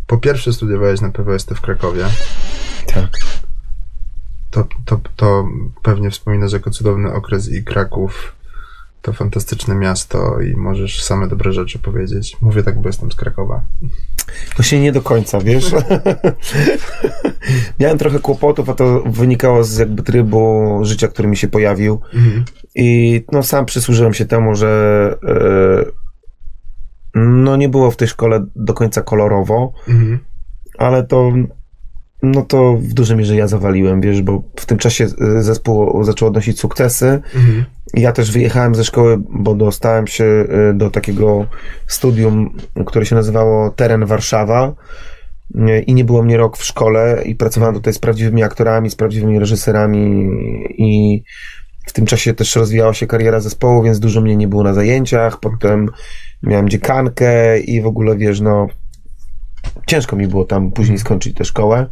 Po 0.07 0.19
pierwsze 0.19 0.53
studiowałeś 0.53 1.01
na 1.01 1.11
PWST 1.11 1.55
w 1.55 1.61
Krakowie. 1.61 2.05
Tak. 2.87 3.11
To, 4.51 4.67
to, 4.85 5.01
to 5.17 5.49
pewnie 5.83 6.11
wspominasz 6.11 6.53
jako 6.53 6.71
cudowny 6.71 7.13
okres 7.13 7.53
i 7.53 7.65
Kraków 7.65 8.38
to 9.03 9.13
fantastyczne 9.13 9.75
miasto 9.75 10.41
i 10.41 10.57
możesz 10.57 11.05
same 11.05 11.29
dobre 11.29 11.53
rzeczy 11.53 11.79
powiedzieć. 11.79 12.37
Mówię 12.41 12.63
tak, 12.63 12.81
bo 12.81 12.89
jestem 12.89 13.13
z 13.13 13.15
Krakowa. 13.15 13.63
Właśnie 14.57 14.81
nie 14.81 14.93
do 14.93 15.03
końca, 15.03 15.41
wiesz. 15.41 15.71
Miałem 17.81 17.99
trochę 17.99 18.19
kłopotów, 18.19 18.69
a 18.69 18.75
to 18.75 19.03
wynikało 19.07 19.65
z 19.65 19.79
jakby 19.79 20.03
trybu 20.03 20.79
życia, 20.83 21.09
który 21.09 21.29
mi 21.29 21.37
się 21.37 21.49
pojawił. 21.49 22.01
Mhm. 22.15 22.45
I 22.75 23.25
no 23.33 23.43
sam 23.43 23.67
przysłużyłem 23.67 24.15
się 24.15 24.27
temu, 24.27 24.55
że 24.55 25.15
e, 25.29 25.85
no 27.15 27.57
nie 27.57 27.69
było 27.69 27.91
w 27.91 27.97
tej 27.97 28.09
szkole 28.09 28.47
do 28.57 28.75
końca 28.75 29.03
kolorowo, 29.03 29.73
Mhm. 29.89 30.19
ale 30.79 31.03
to 31.05 31.33
no 32.23 32.43
to 32.43 32.77
w 32.77 32.93
dużej 32.93 33.17
mierze 33.17 33.37
ja 33.37 33.49
zawaliłem, 33.49 34.01
wiesz, 34.01 34.23
bo 34.23 34.43
w 34.57 34.67
tym 34.67 34.79
czasie 34.79 35.05
e, 35.05 35.43
zespół 35.43 36.05
zaczął 36.05 36.29
odnosić 36.29 36.61
sukcesy. 36.61 37.07
Mhm. 37.35 37.65
Ja 37.95 38.13
też 38.13 38.33
wyjechałem 38.33 38.75
ze 38.75 38.85
szkoły, 38.85 39.19
bo 39.31 39.55
dostałem 39.55 40.07
się 40.07 40.25
e, 40.25 40.75
do 40.75 40.91
takiego 40.91 41.47
studium, 41.87 42.57
które 42.87 43.07
się 43.07 43.15
nazywało 43.15 43.71
Teren 43.71 44.07
Warszawa. 44.07 44.75
E, 45.55 45.81
I 45.81 45.95
nie 45.95 46.05
było 46.05 46.23
mnie 46.23 46.37
rok 46.37 46.57
w 46.57 46.65
szkole 46.65 47.23
i 47.25 47.35
pracowałem 47.35 47.75
tutaj 47.75 47.93
z 47.93 47.99
prawdziwymi 47.99 48.43
aktorami, 48.43 48.91
z 48.91 48.95
prawdziwymi 48.95 49.39
reżyserami 49.39 50.31
i 50.79 51.23
w 51.87 51.93
tym 51.93 52.07
czasie 52.07 52.35
też 52.35 52.57
rozwijała 52.57 52.95
się 52.95 53.07
kariera 53.07 53.41
zespołu, 53.41 53.83
więc 53.83 54.01
dużo 54.01 54.21
mnie 54.21 54.37
nie 54.37 54.49
było 54.49 54.63
na 54.63 54.75
zajęciach. 54.75 55.41
Potem 55.41 55.89
miałem 56.43 56.69
dziekankę 56.69 57.61
i 57.61 57.83
w 57.83 57.87
ogóle, 57.87 58.17
wiesz, 58.17 58.41
no 58.41 58.67
ciężko 59.87 60.17
mi 60.17 60.29
było 60.29 60.45
tam 60.45 60.73
później 60.73 60.99
skończyć 60.99 61.35
tę 61.37 61.45
szkołę. 61.45 61.87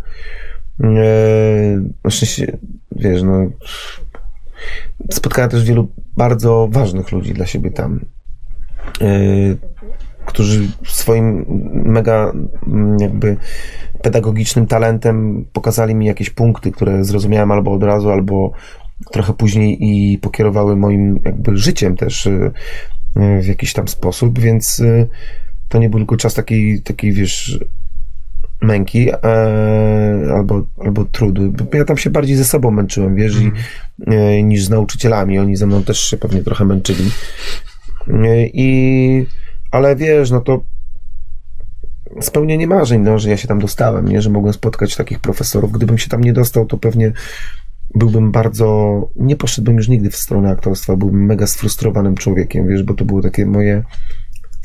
Eee, 0.85 1.77
Na 2.05 2.11
szczęście, 2.11 2.59
wiesz, 2.97 3.23
no 3.23 3.47
spotkałem 5.11 5.51
też 5.51 5.65
wielu 5.65 5.89
bardzo 6.17 6.69
ważnych 6.71 7.13
ludzi 7.13 7.35
dla 7.35 7.47
siebie 7.47 7.71
tam, 7.71 8.01
eee, 9.01 9.57
którzy 10.27 10.69
swoim 10.85 11.47
mega 11.73 12.33
mm, 12.67 12.97
jakby 13.01 13.37
pedagogicznym 14.03 14.67
talentem 14.67 15.45
pokazali 15.53 15.95
mi 15.95 16.07
jakieś 16.07 16.31
punkty, 16.31 16.73
które 16.73 17.05
zrozumiałem 17.05 17.53
albo 17.53 17.73
od 17.73 17.83
razu, 17.83 18.11
albo 18.11 18.53
trochę 19.13 19.33
później 19.33 19.79
i 19.81 20.19
pokierowały 20.19 20.77
moim 20.77 21.21
jakby 21.25 21.57
życiem 21.57 21.97
też 21.97 22.27
e, 22.27 22.51
e, 23.17 23.43
w 23.43 23.47
jakiś 23.47 23.73
tam 23.73 23.89
sposób, 23.89 24.39
więc 24.39 24.83
to 25.69 25.79
nie 25.79 25.91
był 25.91 25.99
tylko 25.99 26.17
czas 26.17 26.35
takiej, 26.35 26.83
takiej 26.83 27.13
wiesz, 27.13 27.61
męki 28.63 29.11
e, 29.11 30.33
albo, 30.35 30.67
albo 30.85 31.05
trudu. 31.05 31.53
Ja 31.73 31.85
tam 31.85 31.97
się 31.97 32.11
bardziej 32.11 32.37
ze 32.37 32.45
sobą 32.45 32.71
męczyłem, 32.71 33.17
wiesz, 33.17 33.41
i, 33.41 33.53
e, 34.07 34.43
niż 34.43 34.65
z 34.65 34.71
nauczycielami. 34.71 35.39
Oni 35.39 35.57
ze 35.57 35.67
mną 35.67 35.83
też 35.83 36.01
się 36.01 36.17
pewnie 36.17 36.43
trochę 36.43 36.65
męczyli. 36.65 37.11
E, 38.09 38.47
I, 38.47 39.27
ale 39.71 39.97
wiesz, 39.97 40.31
no 40.31 40.41
to 40.41 40.65
spełnienie 42.21 42.67
marzeń, 42.67 43.03
no, 43.03 43.19
że 43.19 43.31
ja 43.31 43.37
się 43.37 43.49
tam 43.49 43.59
dostałem, 43.59 44.09
nie, 44.09 44.23
że 44.23 44.31
mogłem 44.31 44.55
spotkać 44.55 44.97
takich 44.97 45.19
profesorów. 45.19 45.73
Gdybym 45.73 45.99
się 45.99 46.09
tam 46.09 46.21
nie 46.25 46.33
dostał, 46.33 46.67
to 46.67 46.79
pewnie 46.79 47.13
byłbym 47.95 48.33
bardzo, 48.33 49.01
nie 49.17 49.37
poszedłbym 49.37 49.77
już 49.77 49.89
nigdy 49.89 50.11
w 50.11 50.17
stronę 50.17 50.51
aktorstwa, 50.51 50.97
byłbym 50.97 51.27
mega 51.27 51.47
sfrustrowanym 51.47 52.15
człowiekiem, 52.15 52.69
wiesz, 52.69 52.83
bo 52.83 52.95
to 52.95 53.05
było 53.05 53.23
takie 53.23 53.47
moje 53.47 53.83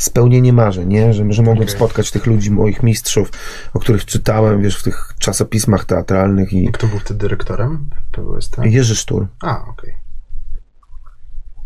spełnienie 0.03 0.53
marzeń, 0.53 0.88
nie? 0.90 1.14
Że, 1.14 1.34
że 1.34 1.41
mogłem 1.41 1.68
Okej. 1.68 1.76
spotkać 1.76 2.11
tych 2.11 2.26
ludzi, 2.26 2.52
moich 2.52 2.84
mistrzów, 2.84 3.32
o 3.73 3.80
których 3.80 4.06
czytałem, 4.06 4.61
wiesz, 4.61 4.78
w 4.80 4.84
tych 4.84 5.14
czasopismach 5.19 5.86
teatralnych 5.86 6.53
i 6.53 6.72
Kto 6.72 6.88
był 6.88 6.99
wtedy 6.99 7.19
dyrektorem 7.19 7.90
PWST? 8.11 8.57
Jerzy 8.64 8.95
Sztur. 8.95 9.28
A, 9.41 9.65
okej. 9.68 9.95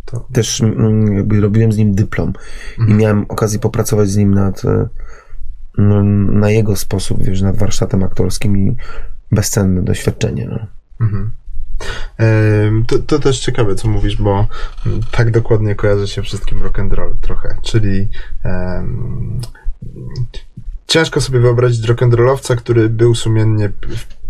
To... 0.05 0.27
Też 0.33 0.61
mm, 0.61 1.17
jakby 1.17 1.41
robiłem 1.41 1.71
z 1.71 1.77
nim 1.77 1.95
dyplom 1.95 2.33
i 2.77 2.81
Mhm. 2.81 2.97
miałem 2.99 3.25
okazję 3.29 3.59
popracować 3.59 4.09
z 4.09 4.17
nim 4.17 4.33
nad 4.33 4.65
e, 4.65 4.87
mm, 5.77 6.39
na 6.39 6.49
jego 6.49 6.75
sposób, 6.75 7.23
wiesz, 7.23 7.41
nad 7.41 7.57
warsztatem 7.57 8.03
aktorskim 8.03 8.57
i 8.57 8.75
bezcenne 9.31 9.81
doświadczenie, 9.81 10.47
no. 10.51 10.67
Mhm. 11.05 11.31
To, 12.87 12.99
to 12.99 13.19
też 13.19 13.39
ciekawe, 13.39 13.75
co 13.75 13.87
mówisz, 13.87 14.15
bo 14.17 14.47
tak 15.11 15.31
dokładnie 15.31 15.75
kojarzy 15.75 16.07
się 16.07 16.21
wszystkim 16.21 16.63
rock 16.63 16.79
and 16.79 16.93
roll 16.93 17.15
trochę, 17.21 17.57
czyli 17.61 18.09
em, 18.43 19.41
ciężko 20.87 21.21
sobie 21.21 21.39
wyobrazić 21.39 21.87
rock 21.87 22.03
and 22.03 22.13
rollowca, 22.13 22.55
który 22.55 22.89
był 22.89 23.15
sumiennie 23.15 23.69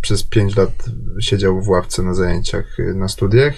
przez 0.01 0.23
5 0.23 0.55
lat 0.55 0.71
siedział 1.19 1.61
w 1.61 1.69
ławce 1.69 2.03
na 2.03 2.13
zajęciach 2.13 2.79
y, 2.79 2.93
na 2.95 3.07
studiach, 3.07 3.53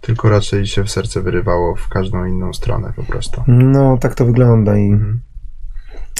tylko 0.00 0.28
raczej 0.28 0.66
się 0.66 0.84
w 0.84 0.90
serce 0.90 1.20
wyrywało 1.22 1.76
w 1.76 1.88
każdą 1.88 2.24
inną 2.24 2.52
stronę 2.52 2.92
po 2.96 3.02
prostu. 3.02 3.42
No, 3.46 3.98
tak 3.98 4.14
to 4.14 4.24
wygląda 4.24 4.76
i 4.78 4.86
Mhm. 4.92 5.20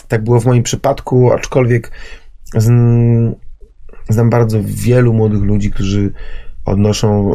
tak 0.08 0.24
było 0.24 0.40
w 0.40 0.46
moim 0.46 0.62
przypadku, 0.62 1.32
aczkolwiek 1.32 1.90
z- 2.56 3.34
znam 4.08 4.30
bardzo 4.30 4.58
wielu 4.64 5.12
młodych 5.12 5.42
ludzi, 5.42 5.70
którzy 5.70 6.12
odnoszą 6.64 7.34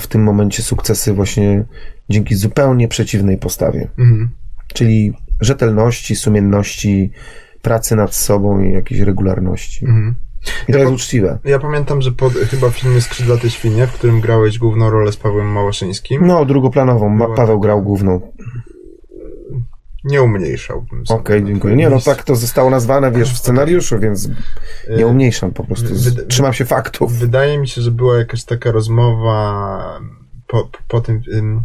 w 0.00 0.06
tym 0.06 0.22
momencie 0.22 0.62
sukcesy 0.62 1.12
właśnie 1.12 1.64
dzięki 2.10 2.34
zupełnie 2.34 2.88
przeciwnej 2.88 3.38
postawie. 3.38 3.88
Mhm. 3.98 4.30
Czyli 4.74 5.12
rzetelności, 5.40 6.16
sumienności, 6.16 7.10
pracy 7.62 7.96
nad 7.96 8.14
sobą 8.14 8.60
i 8.60 8.72
jakiejś 8.72 9.00
regularności. 9.00 9.84
Mhm. 9.84 10.14
I 10.68 10.72
to 10.72 10.78
Ja 10.78 10.84
jest 10.84 10.94
uczciwe. 10.94 11.38
Ja 11.44 11.58
pamiętam, 11.58 12.02
że 12.02 12.12
po, 12.12 12.30
chyba 12.30 12.70
filmie 12.70 13.00
Skrzydlate 13.00 13.50
Świnie, 13.50 13.86
w 13.86 13.92
którym 13.92 14.20
grałeś 14.20 14.58
główną 14.58 14.90
rolę 14.90 15.12
z 15.12 15.16
Pawłem 15.16 15.46
Małaszyńskim, 15.46 16.26
No, 16.26 16.44
drugoplanową. 16.44 17.08
Ma- 17.08 17.34
Paweł 17.34 17.60
grał 17.60 17.82
główną. 17.82 18.20
Nie 20.04 20.22
umniejszałbym 20.22 21.04
Okej, 21.08 21.40
na 21.42 21.46
dziękuję. 21.48 21.76
Nie, 21.76 21.90
no 21.90 22.00
tak 22.00 22.24
to 22.24 22.36
zostało 22.36 22.70
nazwane, 22.70 23.12
wiesz, 23.12 23.32
w 23.32 23.38
scenariuszu, 23.38 23.98
więc 23.98 24.28
nie 24.96 25.04
E, 25.04 25.06
umniejszam 25.06 25.52
po 25.52 25.64
prostu. 25.64 25.86
Trzymam 26.28 26.52
się 26.52 26.64
faktów. 26.64 27.12
Wydaje 27.18 27.58
mi 27.58 27.68
się, 27.68 27.82
że 27.82 27.90
była 27.90 28.18
jakaś 28.18 28.44
taka 28.44 28.72
rozmowa 28.72 30.00
po, 30.54 30.68
po 30.88 31.00
tym. 31.00 31.22
ym, 31.32 31.62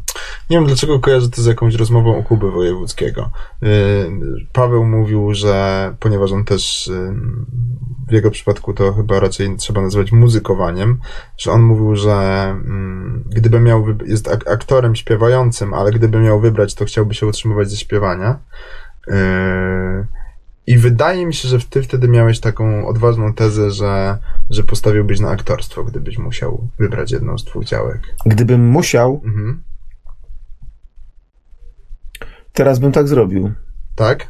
Nie 0.49 0.57
wiem 0.57 0.65
dlaczego 0.65 0.99
kojarzę 0.99 1.29
to 1.29 1.41
z 1.41 1.45
jakąś 1.45 1.75
rozmową 1.75 2.17
u 2.17 2.23
Kuby 2.23 2.51
Wojewódzkiego. 2.51 3.29
Ym, 3.63 4.47
Paweł 4.53 4.85
mówił, 4.85 5.33
że 5.33 5.95
ponieważ 5.99 6.31
on 6.31 6.45
też 6.45 6.91
w 8.07 8.11
jego 8.11 8.31
przypadku 8.31 8.73
to 8.73 8.93
chyba 8.93 9.19
raczej 9.19 9.57
trzeba 9.57 9.81
nazywać 9.81 10.11
muzykowaniem, 10.11 10.99
że 11.37 11.51
on 11.51 11.61
mówił, 11.61 11.95
że 11.95 12.55
gdyby 13.25 13.59
miał, 13.59 13.85
jest 14.05 14.27
ak- 14.27 14.47
aktorem 14.47 14.95
śpiewającym, 14.95 15.73
ale 15.73 15.91
gdyby 15.91 16.19
miał 16.19 16.39
wybrać, 16.39 16.75
to 16.75 16.85
chciałby 16.85 17.13
się 17.13 17.27
utrzymywać 17.27 17.69
ze 17.69 17.77
śpiewania. 17.77 18.39
Yy, 19.07 19.15
I 20.69 20.77
wydaje 20.77 21.25
mi 21.25 21.33
się, 21.33 21.47
że 21.47 21.59
ty 21.59 21.81
wtedy 21.83 22.07
miałeś 22.07 22.39
taką 22.39 22.87
odważną 22.87 23.33
tezę, 23.33 23.71
że, 23.71 24.17
że 24.49 24.63
postawiłbyś 24.63 25.19
na 25.19 25.29
aktorstwo, 25.29 25.83
gdybyś 25.83 26.17
musiał 26.17 26.67
wybrać 26.79 27.11
jedną 27.11 27.37
z 27.37 27.43
dwóch 27.45 27.65
działek. 27.65 28.15
Gdybym 28.25 28.67
musiał, 28.69 29.21
Mhm. 29.25 29.63
teraz 32.53 32.79
bym 32.79 32.91
tak 32.91 33.07
zrobił. 33.07 33.51
Tak? 33.95 34.27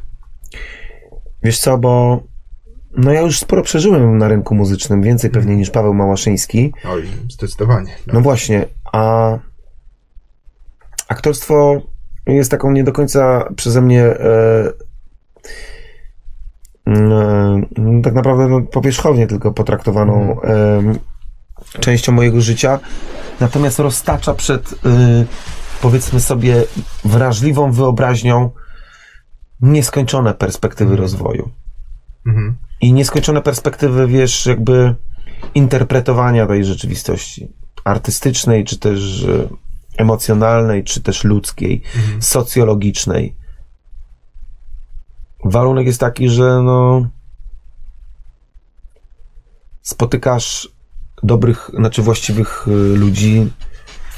Wiesz 1.43 1.59
co, 1.59 1.77
bo 1.77 2.23
no 2.97 3.11
ja 3.11 3.21
już 3.21 3.39
sporo 3.39 3.61
przeżyłem 3.61 4.17
na 4.17 4.27
rynku 4.27 4.55
muzycznym, 4.55 5.01
więcej 5.01 5.29
pewnie 5.29 5.55
niż 5.55 5.69
Paweł 5.69 5.93
Małaszyński. 5.93 6.73
Oj, 6.85 7.03
zdecydowanie. 7.29 7.95
No 8.07 8.21
właśnie, 8.21 8.65
a 8.93 9.31
aktorstwo 11.07 11.81
jest 12.27 12.51
taką 12.51 12.71
nie 12.71 12.83
do 12.83 12.91
końca 12.91 13.49
przeze 13.55 13.81
mnie 13.81 14.03
e, 14.03 14.88
tak 18.03 18.13
naprawdę 18.13 18.47
no, 18.47 18.61
powierzchownie 18.61 19.27
tylko 19.27 19.51
potraktowaną 19.51 20.41
e, 20.41 20.81
częścią 21.79 22.11
mojego 22.11 22.41
życia. 22.41 22.79
Natomiast 23.39 23.79
roztacza 23.79 24.33
przed 24.33 24.73
e, 24.73 24.77
powiedzmy 25.81 26.19
sobie 26.19 26.63
wrażliwą 27.05 27.71
wyobraźnią 27.71 28.49
nieskończone 29.61 30.33
perspektywy 30.33 30.95
rozwoju 30.95 31.49
Mhm. 32.27 32.57
i 32.81 32.93
nieskończone 32.93 33.41
perspektywy, 33.41 34.07
wiesz, 34.07 34.45
jakby 34.45 34.95
interpretowania 35.55 36.47
tej 36.47 36.65
rzeczywistości 36.65 37.47
artystycznej, 37.83 38.65
czy 38.65 38.79
też 38.79 39.23
e, 39.23 39.47
emocjonalnej, 39.97 40.83
czy 40.83 41.01
też 41.01 41.23
ludzkiej, 41.23 41.81
Mhm. 41.95 42.21
socjologicznej. 42.21 43.35
Warunek 45.43 45.87
jest 45.87 45.99
taki, 45.99 46.29
że 46.29 46.61
no 46.63 47.07
spotykasz 49.81 50.69
dobrych, 51.23 51.71
znaczy 51.73 52.01
właściwych 52.01 52.67
y, 52.67 52.97
ludzi 52.97 53.51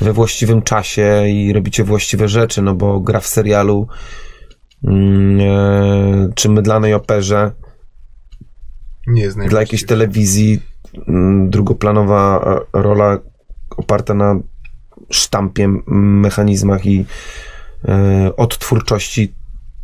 we 0.01 0.13
właściwym 0.13 0.61
czasie 0.61 1.23
i 1.27 1.53
robicie 1.53 1.83
właściwe 1.83 2.27
rzeczy, 2.27 2.61
no 2.61 2.75
bo 2.75 2.99
gra 2.99 3.19
w 3.19 3.27
serialu 3.27 3.87
e, 4.83 4.89
czy 6.35 6.49
mydlanej 6.49 6.93
operze 6.93 7.51
Nie 9.07 9.21
jest 9.21 9.39
dla 9.39 9.59
jakiejś 9.59 9.85
telewizji 9.85 10.61
mm, 11.07 11.49
drugoplanowa 11.49 12.45
e, 12.73 12.81
rola 12.81 13.17
oparta 13.77 14.13
na 14.13 14.35
sztampie, 15.09 15.67
mechanizmach 15.87 16.85
i 16.85 17.05
e, 17.85 18.35
od 18.35 18.57
twórczości, 18.57 19.33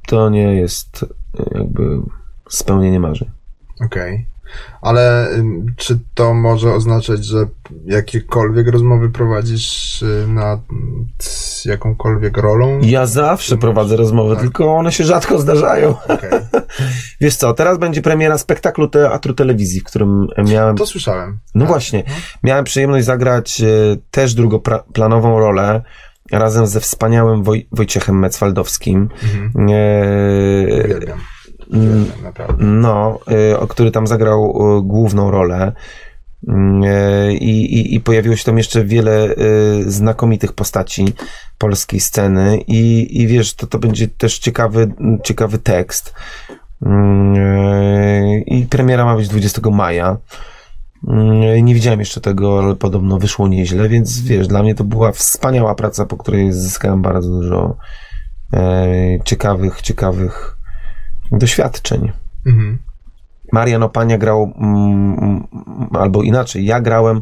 to 0.07 0.29
nie 0.29 0.55
jest 0.55 1.05
e, 1.39 1.59
jakby 1.59 1.99
spełnienie 2.49 2.99
marzeń. 2.99 3.29
Okej. 3.85 4.25
Ale 4.81 5.29
ym, 5.37 5.73
czy 5.77 5.99
to 6.13 6.33
może 6.33 6.73
oznaczać, 6.73 7.25
że 7.25 7.45
jakiekolwiek 7.85 8.67
rozmowy 8.67 9.09
prowadzisz 9.09 10.01
y, 10.01 10.25
nad 10.27 10.59
jakąkolwiek 11.65 12.37
rolą? 12.37 12.79
Ja 12.81 13.05
zawsze 13.05 13.57
prowadzę 13.57 13.95
rozmowy, 13.95 14.33
Tak. 14.35 14.43
tylko 14.43 14.75
one 14.75 14.91
się 14.91 15.03
rzadko 15.03 15.39
zdarzają. 15.39 15.95
Okej. 16.03 16.29
Wiesz 17.21 17.35
co, 17.35 17.53
teraz 17.53 17.77
będzie 17.77 18.01
premiera 18.01 18.37
spektaklu 18.37 18.87
teatru 18.87 19.33
telewizji, 19.33 19.79
w 19.81 19.83
którym 19.83 20.27
miałem. 20.45 20.75
To 20.75 20.85
słyszałem. 20.85 21.39
No 21.55 21.61
Tak. 21.61 21.69
właśnie, 21.69 22.03
miałem 22.43 22.65
przyjemność 22.65 23.05
zagrać 23.05 23.61
e, 23.61 23.65
też 24.11 24.33
drugoplanową 24.33 25.39
rolę 25.39 25.81
razem 26.31 26.67
ze 26.67 26.79
wspaniałym 26.79 27.43
Woj- 27.43 27.65
Wojciechem 27.71 28.19
Mecwaldowskim. 28.19 29.09
Mhm. 29.23 29.69
E, 29.69 30.83
Uwielbiam. 30.85 31.19
Uwielbiam, 31.69 32.23
naprawdę. 32.23 32.63
no, 32.65 33.19
e, 33.27 33.67
który 33.67 33.91
tam 33.91 34.07
zagrał 34.07 34.43
e, 34.45 34.81
główną 34.83 35.31
rolę. 35.31 35.71
Mm, 36.47 36.81
e, 36.85 37.33
I, 37.33 37.79
i, 37.79 37.95
I 37.95 37.99
pojawiło 37.99 38.35
się 38.35 38.43
tam 38.43 38.57
jeszcze 38.57 38.83
wiele 38.85 39.35
znakomitych 39.85 40.53
postaci 40.53 41.13
polskiej 41.57 41.99
sceny 41.99 42.57
i, 42.67 43.07
i 43.21 43.27
wiesz, 43.27 43.53
to, 43.53 43.67
to 43.67 43.79
będzie 43.79 44.07
też 44.07 44.39
ciekawy, 44.39 44.91
ciekawy 45.23 45.57
tekst. 45.57 46.13
Mm, 46.85 47.35
I 48.45 48.67
premiera 48.69 49.05
ma 49.05 49.15
być 49.15 49.27
20 49.27 49.69
maja. 49.69 50.17
Mm, 51.07 51.65
Nie 51.65 51.73
widziałem 51.73 51.99
jeszcze 51.99 52.21
tego, 52.21 52.59
ale 52.59 52.75
podobno 52.75 53.17
wyszło 53.17 53.47
nieźle, 53.47 53.89
więc 53.89 54.21
wiesz, 54.21 54.47
dla 54.47 54.63
mnie 54.63 54.75
to 54.75 54.83
była 54.83 55.11
wspaniała 55.11 55.75
praca, 55.75 56.05
po 56.05 56.17
której 56.17 56.53
zyskałem 56.53 57.01
bardzo 57.01 57.29
dużo 57.29 57.77
e, 58.53 58.87
ciekawych, 59.25 59.81
ciekawych 59.81 60.57
doświadczeń. 61.31 62.11
Mhm. 62.45 62.77
Marian 63.51 63.83
Opania 63.83 64.17
grał, 64.17 64.53
mm, 64.57 65.47
albo 65.93 66.23
inaczej, 66.23 66.65
ja 66.65 66.81
grałem 66.81 67.21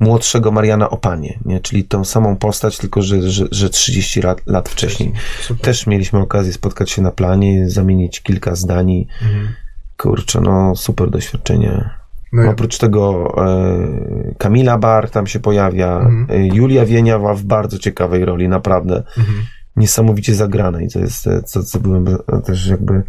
młodszego 0.00 0.52
Mariana 0.52 0.90
Opanie, 0.90 1.38
nie? 1.44 1.60
czyli 1.60 1.84
tą 1.84 2.04
samą 2.04 2.36
postać, 2.36 2.78
tylko 2.78 3.02
że, 3.02 3.30
że, 3.30 3.44
że 3.50 3.70
30 3.70 4.20
lat, 4.20 4.42
lat 4.46 4.68
wcześniej. 4.68 5.12
Super. 5.40 5.64
Też 5.64 5.86
mieliśmy 5.86 6.18
okazję 6.18 6.52
spotkać 6.52 6.90
się 6.90 7.02
na 7.02 7.10
planie, 7.10 7.70
zamienić 7.70 8.20
kilka 8.20 8.54
zdań. 8.54 9.06
Mhm. 9.22 9.48
Kurczę, 9.96 10.40
no 10.40 10.76
super 10.76 11.10
doświadczenie. 11.10 11.90
No 12.34 12.50
Oprócz 12.50 12.78
tego 12.78 13.34
e, 13.46 14.34
Kamila 14.38 14.78
Bar 14.78 15.10
tam 15.10 15.26
się 15.26 15.40
pojawia, 15.40 15.96
Mhm. 15.98 16.26
e, 16.30 16.46
Julia 16.46 16.86
Wieniawa 16.86 17.34
w 17.34 17.42
bardzo 17.42 17.78
ciekawej 17.78 18.24
roli, 18.24 18.48
naprawdę 18.48 19.02
mhm. 19.18 19.38
niesamowicie 19.76 20.34
zagranej, 20.34 20.88
to 20.88 20.98
jest, 20.98 21.26
e, 21.26 21.42
co, 21.42 21.62
co 21.62 21.80
byłem 21.80 22.08
e, 22.08 22.40
też 22.40 22.66
jakby 22.66 23.02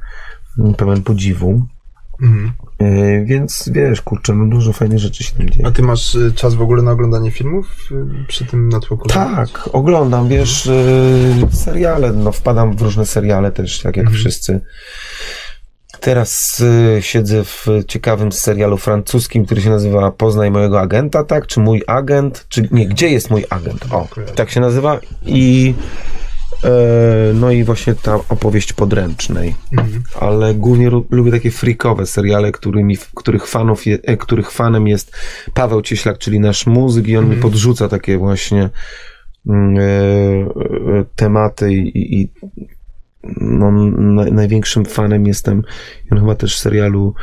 pełen 0.77 1.01
podziwu. 1.03 1.61
Mhm. 2.21 2.51
E, 2.79 3.25
Więc 3.25 3.69
wiesz, 3.73 4.01
kurczę, 4.01 4.33
no 4.35 4.45
dużo 4.45 4.73
fajnych 4.73 4.99
rzeczy 4.99 5.23
się 5.23 5.35
tam 5.37 5.49
dzieje. 5.49 5.67
A 5.67 5.71
ty 5.71 5.81
masz 5.83 6.15
y, 6.15 6.31
czas 6.35 6.53
w 6.55 6.61
ogóle 6.61 6.83
na 6.83 6.91
oglądanie 6.91 7.31
filmów 7.31 7.89
przy 8.27 8.45
tym 8.45 8.69
natłoku? 8.69 9.07
Tak, 9.07 9.69
oglądam, 9.73 10.27
wiesz, 10.27 10.67
e, 10.67 11.51
seriale, 11.51 12.13
no 12.13 12.31
wpadam 12.31 12.75
w 12.77 12.81
różne 12.81 13.05
seriale 13.05 13.51
też, 13.51 13.81
tak 13.81 13.97
jak 13.97 14.05
Mhm. 14.05 14.15
wszyscy. 14.19 14.61
Teraz 16.01 16.61
e, 16.97 17.01
siedzę 17.01 17.43
w 17.43 17.67
ciekawym 17.87 18.31
serialu 18.31 18.77
francuskim, 18.77 19.45
który 19.45 19.61
się 19.61 19.69
nazywa 19.69 20.11
Poznaj 20.11 20.51
mojego 20.51 20.81
agenta, 20.81 21.23
tak? 21.23 21.47
Czy 21.47 21.59
mój 21.59 21.81
agent? 21.87 22.45
Czy 22.49 22.67
nie, 22.71 22.87
gdzie 22.87 23.09
jest 23.09 23.29
mój 23.29 23.45
agent? 23.49 23.85
O, 23.91 24.07
tak 24.35 24.51
się 24.51 24.59
nazywa. 24.59 24.99
I 25.25 25.73
e, 26.63 26.69
no 27.33 27.51
i 27.51 27.63
właśnie 27.63 27.95
ta 27.95 28.15
opowieść 28.29 28.73
podręcznej. 28.73 29.55
Mhm. 29.77 30.03
ale 30.19 30.53
głównie 30.55 30.89
lu- 30.89 31.05
lubię 31.09 31.31
takie 31.31 31.51
freakowe 31.51 32.05
seriale, 32.05 32.51
którymi, 32.51 32.97
których, 33.15 33.47
fanów 33.47 33.85
je, 33.85 33.99
e, 34.03 34.17
których 34.17 34.51
fanem 34.51 34.87
jest 34.87 35.17
Paweł 35.53 35.81
Cieślak, 35.81 36.17
czyli 36.17 36.39
nasz 36.39 36.65
muzyk 36.67 37.07
i 37.07 37.17
on 37.17 37.29
mi 37.29 37.35
podrzuca 37.37 37.87
takie 37.89 38.17
właśnie 38.17 38.69
e, 39.49 41.05
tematy 41.15 41.73
i, 41.73 42.21
i 42.21 42.29
no, 43.41 43.71
na, 43.71 44.25
największym 44.25 44.85
fanem 44.85 45.27
jestem 45.27 45.63
on 46.11 46.19
chyba 46.19 46.35
też 46.35 46.57
serialu 46.59 47.13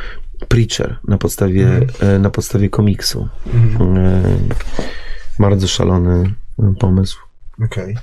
Preacher 0.47 0.99
na 1.07 1.17
podstawie, 1.17 1.79
e, 1.99 2.19
na 2.19 2.29
podstawie 2.29 2.69
komiksu. 2.69 3.27
E, 3.79 4.21
bardzo 5.39 5.67
szalony 5.67 6.33
e, 6.59 6.73
pomysł. 6.79 7.17
Okej. 7.65 7.97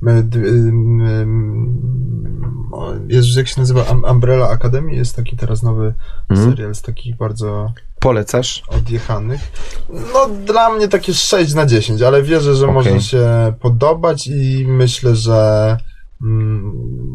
My, 0.00 0.22
d- 0.22 0.38
ym, 0.38 1.00
ym, 1.00 2.68
o, 2.72 2.92
Jest, 3.08 3.36
jak 3.36 3.48
się 3.48 3.60
nazywa 3.60 3.82
Um- 3.82 4.04
Umbrella 4.10 4.48
Academy? 4.50 4.92
Jest 4.94 5.16
taki 5.16 5.36
teraz 5.36 5.62
nowy 5.62 5.94
Mhm. 6.28 6.50
serial 6.50 6.74
z 6.74 6.82
takich 6.82 7.16
bardzo 7.16 7.72
Polecasz? 8.00 8.62
odjechanych. 8.68 9.40
No, 10.14 10.28
dla 10.46 10.70
mnie 10.70 10.88
takie 10.88 11.14
6 11.14 11.54
na 11.54 11.66
10, 11.66 12.02
ale 12.02 12.22
wierzę, 12.22 12.54
że 12.54 12.64
Okej. 12.64 12.74
może 12.74 13.00
się 13.02 13.52
podobać 13.60 14.26
i 14.26 14.64
myślę, 14.68 15.16
że 15.16 15.66
mm, 15.70 15.78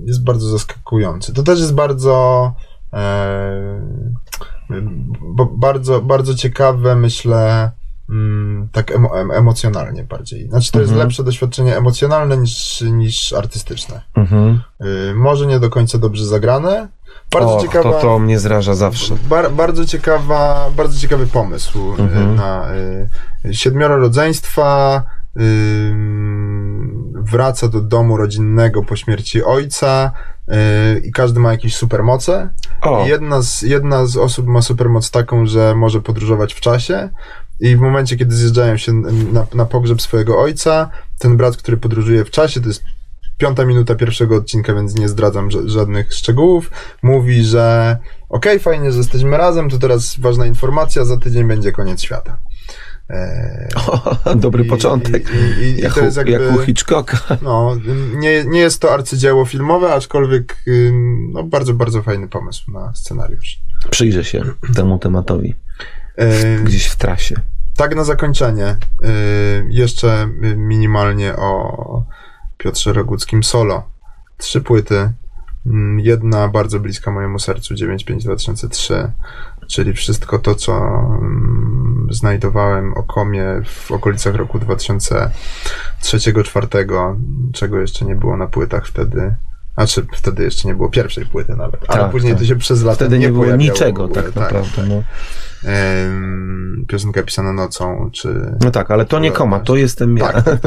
jest 0.05 0.23
bardzo 0.23 0.47
zaskakujący. 0.49 1.33
To 1.33 1.43
też 1.43 1.59
jest 1.59 1.73
bardzo 1.73 2.53
e, 2.93 3.81
bardzo, 5.57 6.01
bardzo 6.01 6.35
ciekawe, 6.35 6.95
myślę, 6.95 7.71
mm, 8.09 8.69
tak 8.71 8.91
emo, 8.91 9.19
em, 9.21 9.31
emocjonalnie 9.31 10.03
bardziej. 10.03 10.49
Znaczy, 10.49 10.71
to 10.71 10.79
jest 10.79 10.91
Mhm. 10.91 11.07
lepsze 11.07 11.23
doświadczenie 11.23 11.77
emocjonalne 11.77 12.37
niż, 12.37 12.81
niż 12.81 13.33
artystyczne. 13.33 14.01
Mhm. 14.15 14.61
Y, 14.85 15.13
może 15.15 15.47
nie 15.47 15.59
do 15.59 15.69
końca 15.69 15.97
dobrze 15.97 16.25
zagrane. 16.25 16.87
Bardzo 17.31 17.55
Och, 17.55 17.61
ciekawa. 17.61 17.91
to, 17.91 18.01
to 18.01 18.19
mnie 18.19 18.39
zraża 18.39 18.75
zawsze. 18.75 19.15
Bar, 19.29 19.51
bardzo 19.51 19.85
ciekawa, 19.85 20.69
bardzo 20.77 20.99
ciekawy 20.99 21.27
pomysł 21.27 21.93
y, 21.99 22.01
Mhm. 22.01 22.35
na 22.35 22.67
y, 23.45 23.53
siedmioro 23.53 23.97
rodzeństwa. 23.97 25.03
y, 25.37 25.93
wraca 27.23 27.67
do 27.67 27.81
domu 27.81 28.17
rodzinnego 28.17 28.83
po 28.83 28.95
śmierci 28.95 29.43
ojca 29.43 30.11
y, 30.49 30.53
i 30.99 31.11
każdy 31.11 31.39
ma 31.39 31.51
jakieś 31.51 31.75
supermoce. 31.75 32.49
O, 32.81 33.05
I 33.05 33.09
Jedna 33.09 33.41
z, 33.41 33.61
jedna 33.61 34.05
z 34.05 34.17
osób 34.17 34.47
ma 34.47 34.61
supermoc 34.61 35.11
taką, 35.11 35.45
że 35.45 35.75
może 35.75 36.01
podróżować 36.01 36.53
w 36.53 36.59
czasie. 36.59 37.09
I 37.59 37.75
w 37.75 37.79
momencie, 37.79 38.17
kiedy 38.17 38.35
zjeżdżają 38.35 38.77
się 38.77 38.93
na, 39.33 39.45
na 39.53 39.65
pogrzeb 39.65 40.01
swojego 40.01 40.39
ojca, 40.41 40.89
ten 41.19 41.37
brat, 41.37 41.57
który 41.57 41.77
podróżuje 41.77 42.25
w 42.25 42.29
czasie, 42.31 42.61
to 42.61 42.67
jest 42.67 42.83
piąta 43.37 43.65
minuta 43.65 43.95
pierwszego 43.95 44.35
odcinka, 44.35 44.73
więc 44.73 44.95
nie 44.95 45.09
zdradzam 45.09 45.49
ża- 45.49 45.67
żadnych 45.67 46.13
szczegółów, 46.13 46.71
mówi, 47.03 47.43
że 47.43 47.97
okej, 48.29 48.59
fajnie, 48.59 48.91
że 48.91 48.97
jesteśmy 48.97 49.37
razem, 49.37 49.69
to 49.69 49.77
teraz 49.77 50.19
ważna 50.19 50.45
informacja, 50.45 51.05
za 51.05 51.17
tydzień 51.17 51.47
będzie 51.47 51.71
koniec 51.71 52.01
świata. 52.01 52.37
Eee, 53.09 53.67
dobry 54.35 54.63
i- 54.63 54.67
początek. 54.69 55.31
I, 55.59 55.61
i, 55.63 55.81
jak, 55.81 55.93
to 55.93 56.01
u, 56.01 56.03
jest 56.03 56.17
jakby... 56.17 56.31
jak 56.31 56.55
u 56.55 56.59
Hitchcocka. 56.59 57.17
No, 57.41 57.75
nie, 58.15 58.45
nie 58.45 58.59
jest 58.59 58.81
to 58.81 58.93
arcydzieło 58.93 59.45
filmowe, 59.45 59.93
aczkolwiek 59.93 60.57
ym, 60.67 61.31
no, 61.31 61.43
bardzo, 61.43 61.73
bardzo 61.73 62.01
fajny 62.03 62.27
pomysł 62.27 62.71
na 62.71 62.93
scenariusz. 62.95 63.59
Przyjrzę 63.89 64.23
się 64.23 64.43
temu 64.75 64.99
tematowi 64.99 65.55
Ym, 66.57 66.63
gdzieś 66.65 66.85
w 66.87 66.95
trasie. 66.95 67.35
Tak 67.77 67.95
na 67.95 68.03
zakończenie, 68.03 68.67
y, 69.03 69.07
jeszcze 69.69 70.29
y, 70.43 70.57
minimalnie 70.57 71.35
o 71.35 72.03
Piotrze 72.57 72.93
Roguckim 72.93 73.43
solo. 73.43 73.83
Trzy 74.37 74.61
płyty. 74.61 75.11
Mm, 75.65 75.99
Jedna 75.99 76.47
bardzo 76.47 76.79
bliska 76.79 77.11
mojemu 77.11 77.39
sercu, 77.39 77.73
95-2003, 77.73 79.07
czyli 79.67 79.93
wszystko 79.93 80.39
to, 80.39 80.55
co 80.55 80.73
mm, 81.21 81.62
znajdowałem 82.13 82.93
o 82.93 83.03
komie 83.03 83.45
w 83.65 83.91
okolicach 83.91 84.35
roku 84.35 84.59
2003-2004, 86.01 87.15
czego 87.53 87.79
jeszcze 87.79 88.05
nie 88.05 88.15
było 88.15 88.37
na 88.37 88.47
płytach 88.47 88.87
wtedy. 88.87 89.35
A 89.75 89.85
czy 89.85 90.05
wtedy 90.13 90.43
jeszcze 90.43 90.67
nie 90.67 90.75
było 90.75 90.89
pierwszej 90.89 91.25
płyty 91.25 91.55
nawet, 91.55 91.81
ale 91.87 92.01
Tak, 92.01 92.11
później 92.11 92.33
tak. 92.33 92.41
to 92.41 92.45
się 92.47 92.55
przez 92.55 92.83
lata 92.83 92.95
Wtedy 92.95 93.19
nie, 93.19 93.29
było 93.29 93.39
pojawiało 93.43 93.57
w 93.57 93.73
niczego, 93.73 94.03
ogóle, 94.03 94.23
tak 94.23 94.35
naprawdę. 94.35 94.85
No. 94.89 95.03
Em, 95.71 96.85
piosenka 96.87 97.23
pisana 97.23 97.53
nocą, 97.53 98.09
czy... 98.13 98.55
no 98.61 98.71
tak, 98.71 98.91
ale 98.91 99.05
to 99.05 99.19
nie 99.19 99.31
koma, 99.31 99.59
to 99.59 99.75
jestem 99.75 100.17
ja. 100.17 100.41
Tak, 100.41 100.59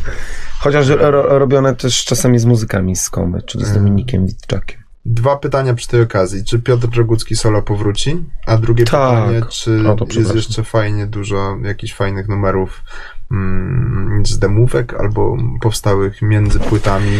Chociaż 0.62 0.88
ro, 0.88 1.38
robione 1.38 1.76
też 1.76 2.04
czasami 2.04 2.38
z 2.38 2.44
muzykami 2.44 2.96
z 2.96 3.10
komy, 3.10 3.42
czyli 3.42 3.64
z 3.64 3.68
Mhm. 3.68 3.84
Dominikiem 3.84 4.26
Witczakiem. 4.26 4.80
Dwa 5.04 5.36
pytania 5.36 5.74
przy 5.74 5.88
tej 5.88 6.02
okazji. 6.02 6.44
Czy 6.44 6.58
Piotr 6.58 6.88
Rogucki 6.96 7.36
solo 7.36 7.62
powróci? 7.62 8.24
A 8.46 8.56
drugie 8.56 8.84
Tak. 8.84 8.92
pytanie, 9.24 9.40
czy 9.50 9.88
O, 9.90 9.94
to 9.94 10.06
jest 10.18 10.34
jeszcze 10.34 10.64
fajnie 10.64 11.06
dużo 11.06 11.56
jakichś 11.62 11.94
fajnych 11.94 12.28
numerów 12.28 12.84
mm, 13.30 14.26
z 14.26 14.38
demówek 14.38 14.94
albo 15.00 15.36
powstałych 15.60 16.22
między 16.22 16.60
płytami, 16.60 17.10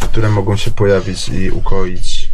które 0.00 0.30
mogą 0.30 0.56
się 0.56 0.70
pojawić 0.70 1.28
i 1.28 1.50
ukoić 1.50 2.30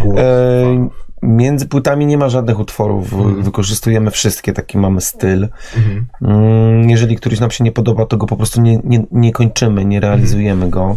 głos 0.00 0.18
E, 0.20 0.88
między 1.22 1.66
płytami 1.66 2.06
nie 2.06 2.18
ma 2.18 2.28
żadnych 2.28 2.58
utworów, 2.58 3.12
Mhm. 3.12 3.42
wykorzystujemy 3.42 4.10
wszystkie, 4.10 4.52
taki 4.52 4.78
mamy 4.78 5.00
styl. 5.00 5.48
Mhm. 5.76 6.06
Mm, 6.22 6.90
Jeżeli 6.90 7.16
któryś 7.16 7.40
nam 7.40 7.50
się 7.50 7.64
nie 7.64 7.72
podoba, 7.72 8.06
to 8.06 8.16
go 8.16 8.26
po 8.26 8.36
prostu 8.36 8.60
nie, 8.60 8.80
nie, 8.84 9.04
nie 9.12 9.32
kończymy, 9.32 9.84
nie 9.84 10.00
realizujemy 10.00 10.70
go. 10.70 10.96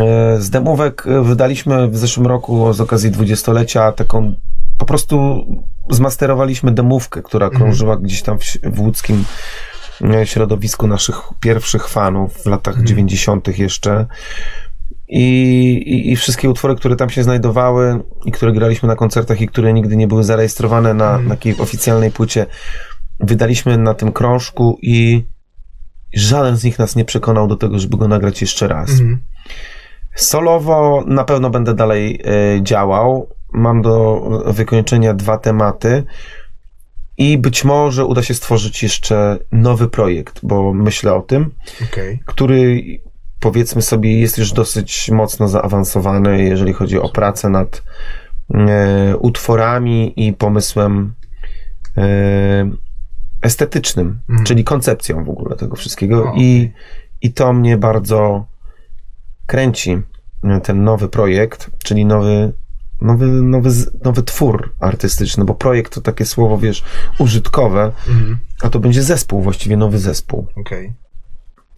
E, 0.00 0.36
Z 0.40 0.50
demówek 0.50 1.06
e, 1.06 1.22
wydaliśmy 1.22 1.88
w 1.88 1.96
zeszłym 1.98 2.26
roku 2.26 2.72
z 2.72 2.80
okazji 2.80 3.10
dwudziestolecia 3.10 3.92
taką, 3.92 4.34
po 4.78 4.84
prostu 4.86 5.44
zmasterowaliśmy 5.90 6.72
demówkę, 6.72 7.22
która 7.22 7.46
Mhm. 7.46 7.62
krążyła 7.62 7.96
gdzieś 7.96 8.22
tam 8.22 8.38
w, 8.38 8.44
w 8.62 8.80
łódzkim 8.80 9.24
e, 10.04 10.26
środowisku 10.26 10.86
naszych 10.86 11.20
pierwszych 11.40 11.88
fanów 11.88 12.32
w 12.42 12.46
latach 12.46 12.74
Mhm. 12.74 12.86
90. 12.86 13.58
jeszcze. 13.58 14.06
I, 15.08 15.72
i, 15.86 16.12
I 16.12 16.16
wszystkie 16.16 16.50
utwory, 16.50 16.76
które 16.76 16.96
tam 16.96 17.10
się 17.10 17.22
znajdowały 17.22 18.02
i 18.24 18.32
które 18.32 18.52
graliśmy 18.52 18.88
na 18.88 18.96
koncertach 18.96 19.40
i 19.40 19.48
które 19.48 19.72
nigdy 19.72 19.96
nie 19.96 20.08
były 20.08 20.24
zarejestrowane 20.24 20.94
na, 20.94 21.04
Mhm. 21.10 21.28
na 21.28 21.34
takiej 21.34 21.58
oficjalnej 21.58 22.10
płycie, 22.10 22.46
wydaliśmy 23.20 23.78
na 23.78 23.94
tym 23.94 24.12
krążku 24.12 24.78
i 24.82 25.24
żaden 26.12 26.56
z 26.56 26.64
nich 26.64 26.78
nas 26.78 26.96
nie 26.96 27.04
przekonał 27.04 27.48
do 27.48 27.56
tego, 27.56 27.78
żeby 27.78 27.96
go 27.96 28.08
nagrać 28.08 28.40
jeszcze 28.40 28.68
raz. 28.68 28.90
Mhm. 28.90 29.18
Solowo 30.14 31.04
na 31.06 31.24
pewno 31.24 31.50
będę 31.50 31.74
dalej 31.74 32.20
e, 32.24 32.62
działał. 32.62 33.28
Mam 33.52 33.82
do 33.82 34.20
wykończenia 34.46 35.14
dwa 35.14 35.38
tematy 35.38 36.04
i 37.18 37.38
być 37.38 37.64
może 37.64 38.04
uda 38.04 38.22
się 38.22 38.34
stworzyć 38.34 38.82
jeszcze 38.82 39.38
nowy 39.52 39.88
projekt, 39.88 40.40
bo 40.42 40.74
myślę 40.74 41.14
o 41.14 41.22
tym, 41.22 41.50
Okej. 41.90 42.22
który 42.26 42.82
powiedzmy 43.40 43.82
sobie 43.82 44.20
jest 44.20 44.38
już 44.38 44.52
dosyć 44.52 45.10
mocno 45.10 45.48
zaawansowany, 45.48 46.44
jeżeli 46.44 46.72
chodzi 46.72 46.98
o 46.98 47.08
pracę 47.08 47.48
nad 47.48 47.82
e, 48.54 49.16
utworami 49.16 50.12
i 50.26 50.32
pomysłem 50.32 51.14
e, 51.96 52.70
estetycznym, 53.42 54.20
Mhm. 54.28 54.46
czyli 54.46 54.64
koncepcją 54.64 55.24
w 55.24 55.30
ogóle 55.30 55.56
tego 55.56 55.76
wszystkiego 55.76 56.32
i, 56.36 56.72
i 57.22 57.32
to 57.32 57.52
mnie 57.52 57.76
bardzo 57.78 58.46
kręci 59.46 60.02
ten 60.62 60.84
nowy 60.84 61.08
projekt, 61.08 61.70
czyli 61.84 62.04
nowy 62.06 62.52
nowy, 63.00 63.26
nowy, 63.26 63.70
nowy 64.04 64.22
twór 64.22 64.74
artystyczny, 64.80 65.44
bo 65.44 65.54
projekt 65.54 65.94
to 65.94 66.00
takie 66.00 66.24
słowo, 66.26 66.58
wiesz, 66.58 66.84
użytkowe, 67.18 67.92
Mhm. 68.08 68.38
a 68.62 68.70
to 68.70 68.78
będzie 68.80 69.02
zespół, 69.02 69.42
właściwie 69.42 69.76
nowy 69.76 69.98
zespół. 69.98 70.46
Okej. 70.56 70.92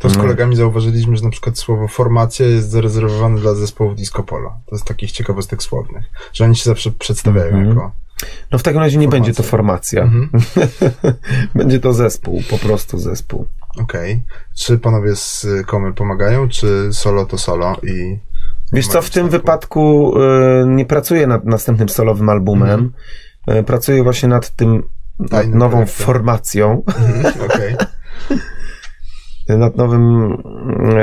To 0.02 0.08
z 0.10 0.16
No. 0.16 0.22
kolegami 0.22 0.56
zauważyliśmy, 0.56 1.16
że 1.16 1.24
na 1.24 1.30
przykład 1.30 1.58
słowo 1.58 1.88
formacja 1.88 2.46
jest 2.46 2.70
zarezerwowane 2.70 3.40
dla 3.40 3.54
zespołów 3.54 3.96
disco 3.96 4.22
polo. 4.22 4.52
To 4.66 4.74
jest 4.76 4.84
takich 4.84 5.12
ciekawostek 5.12 5.62
słownych, 5.62 6.04
że 6.32 6.44
oni 6.44 6.56
się 6.56 6.64
zawsze 6.64 6.90
przedstawiają 6.90 7.48
Mhm. 7.56 7.68
jako... 7.68 7.92
No 8.52 8.58
w 8.58 8.62
takim 8.62 8.80
razie 8.80 8.98
nie 8.98 9.06
Formacja. 9.06 9.20
będzie 9.26 9.36
to 9.36 9.42
formacja. 9.42 10.02
Mhm. 10.02 10.30
Będzie 11.54 11.80
to 11.80 11.92
zespół, 11.92 12.42
po 12.50 12.58
prostu 12.58 12.98
zespół. 12.98 13.46
Okej. 13.80 14.22
Czy 14.58 14.78
panowie 14.78 15.16
z 15.16 15.46
Komy 15.66 15.92
pomagają, 15.92 16.48
czy 16.48 16.88
solo 16.92 17.26
to 17.26 17.38
solo 17.38 17.76
i... 17.82 18.18
Wiesz 18.72 18.86
co, 18.88 19.02
w 19.02 19.10
tym 19.10 19.28
wypadku 19.28 20.14
y, 20.18 20.66
nie 20.66 20.86
pracuję 20.86 21.26
nad 21.26 21.44
następnym 21.44 21.88
solowym 21.88 22.28
albumem. 22.28 22.92
Y, 23.50 23.62
pracuję 23.62 24.02
właśnie 24.02 24.28
nad 24.28 24.50
tym, 24.56 24.82
nad 25.18 25.30
Tajnym 25.30 25.58
nową 25.58 25.76
projektem. 25.76 26.06
formacją, 26.06 26.82
Mhm. 26.86 27.34
Okej. 27.50 27.74
nad 29.56 29.76
nowym 29.76 30.32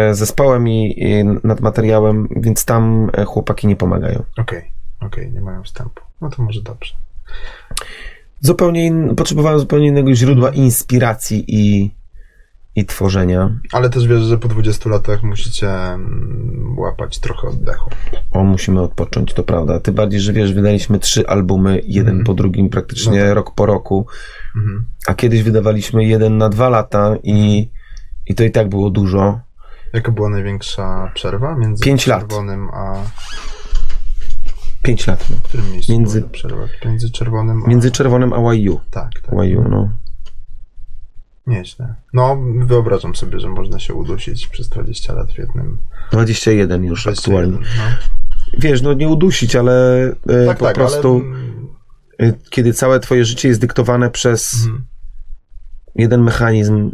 y, 0.09 0.15
zespołem 0.15 0.67
i, 0.67 1.03
i 1.03 1.23
nad 1.43 1.61
materiałem, 1.61 2.27
więc 2.35 2.65
tam 2.65 3.09
y, 3.21 3.26
chłopaki 3.26 3.67
nie 3.67 3.76
pomagają. 3.76 4.23
Okej. 4.38 4.71
Okej, 5.01 5.31
nie 5.31 5.41
mają 5.41 5.63
wstępu. 5.63 6.01
No 6.21 6.30
to 6.30 6.43
może 6.43 6.61
dobrze. 6.61 6.93
Zupełnie 8.41 8.85
in, 8.85 9.15
potrzebowałem 9.15 9.59
zupełnie 9.59 9.88
innego 9.88 10.13
źródła 10.15 10.49
inspiracji 10.49 11.45
i, 11.47 11.91
i 12.76 12.85
tworzenia. 12.85 13.59
Ale 13.71 13.89
też 13.89 14.07
wierzę, 14.07 14.26
że 14.26 14.38
po 14.38 14.47
20 14.47 14.89
latach 14.89 15.23
musicie 15.23 15.69
mm, 15.71 16.76
łapać 16.77 17.19
trochę 17.19 17.47
oddechu. 17.47 17.89
O, 18.31 18.43
musimy 18.43 18.81
odpocząć, 18.81 19.34
to 19.34 19.43
prawda. 19.43 19.80
Ty 19.80 19.91
bardziej, 19.91 20.19
że 20.19 20.34
wiesz, 20.34 20.53
wydaliśmy 20.53 20.99
trzy 20.99 21.27
albumy, 21.27 21.81
jeden 21.85 22.07
Mhm. 22.09 22.26
po 22.26 22.34
drugim, 22.34 22.69
praktycznie 22.69 23.19
No 23.19 23.26
tak. 23.26 23.35
rok 23.35 23.55
po 23.55 23.65
roku, 23.65 24.05
Mhm. 24.55 24.85
a 25.07 25.13
kiedyś 25.13 25.43
wydawaliśmy 25.43 26.05
jeden 26.05 26.38
na 26.38 26.49
dwa 26.49 26.69
lata 26.69 27.15
i, 27.23 27.69
i 28.30 28.35
to 28.35 28.43
i 28.43 28.51
tak 28.51 28.69
było 28.69 28.89
dużo. 28.89 29.39
Jaka 29.93 30.11
była 30.11 30.30
największa 30.30 31.11
przerwa 31.15 31.56
między 31.56 31.84
Pięć 31.84 32.07
lat. 32.07 32.19
czerwonym 32.22 32.69
a... 32.73 32.93
Pięć 34.84 35.07
lat. 35.07 35.26
No. 35.30 35.35
W 35.35 35.41
którym 35.41 35.72
miejscu 35.72 35.91
Między- 35.93 36.19
była 36.19 36.31
przerwa? 36.31 36.64
Między 36.85 37.11
czerwonym 37.11 37.64
a... 37.65 37.68
Między 37.69 37.91
Czerwonym 37.91 38.34
a 38.34 38.53
YU. 38.53 38.80
Tak, 38.91 39.10
tak. 39.22 39.34
YU, 39.49 39.64
no. 39.69 39.89
Nieźle. 41.47 41.95
No, 42.14 42.38
wyobrażam 42.65 43.15
sobie, 43.15 43.39
że 43.39 43.49
można 43.49 43.80
się 43.80 43.93
udusić 43.93 44.47
przez 44.47 44.69
20 44.69 45.14
lat 45.14 45.31
w 45.31 45.38
jednym... 45.38 45.77
21 46.11 46.84
już 46.84 47.03
21, 47.03 47.39
aktualnie. 47.53 47.68
No. 47.77 47.84
Wiesz, 48.60 48.81
no 48.81 48.93
nie 48.93 49.07
udusić, 49.10 49.56
ale 49.56 50.03
e, 50.30 50.45
Tak, 50.47 50.57
po 50.57 50.65
tak, 50.65 50.76
prostu 50.76 51.22
ale... 52.19 52.34
kiedy 52.49 52.73
całe 52.73 52.99
twoje 52.99 53.26
życie 53.26 53.47
jest 53.47 53.61
dyktowane 53.61 54.10
przez 54.10 54.53
Mhm. 54.65 54.85
jeden 55.95 56.22
mechanizm, 56.23 56.91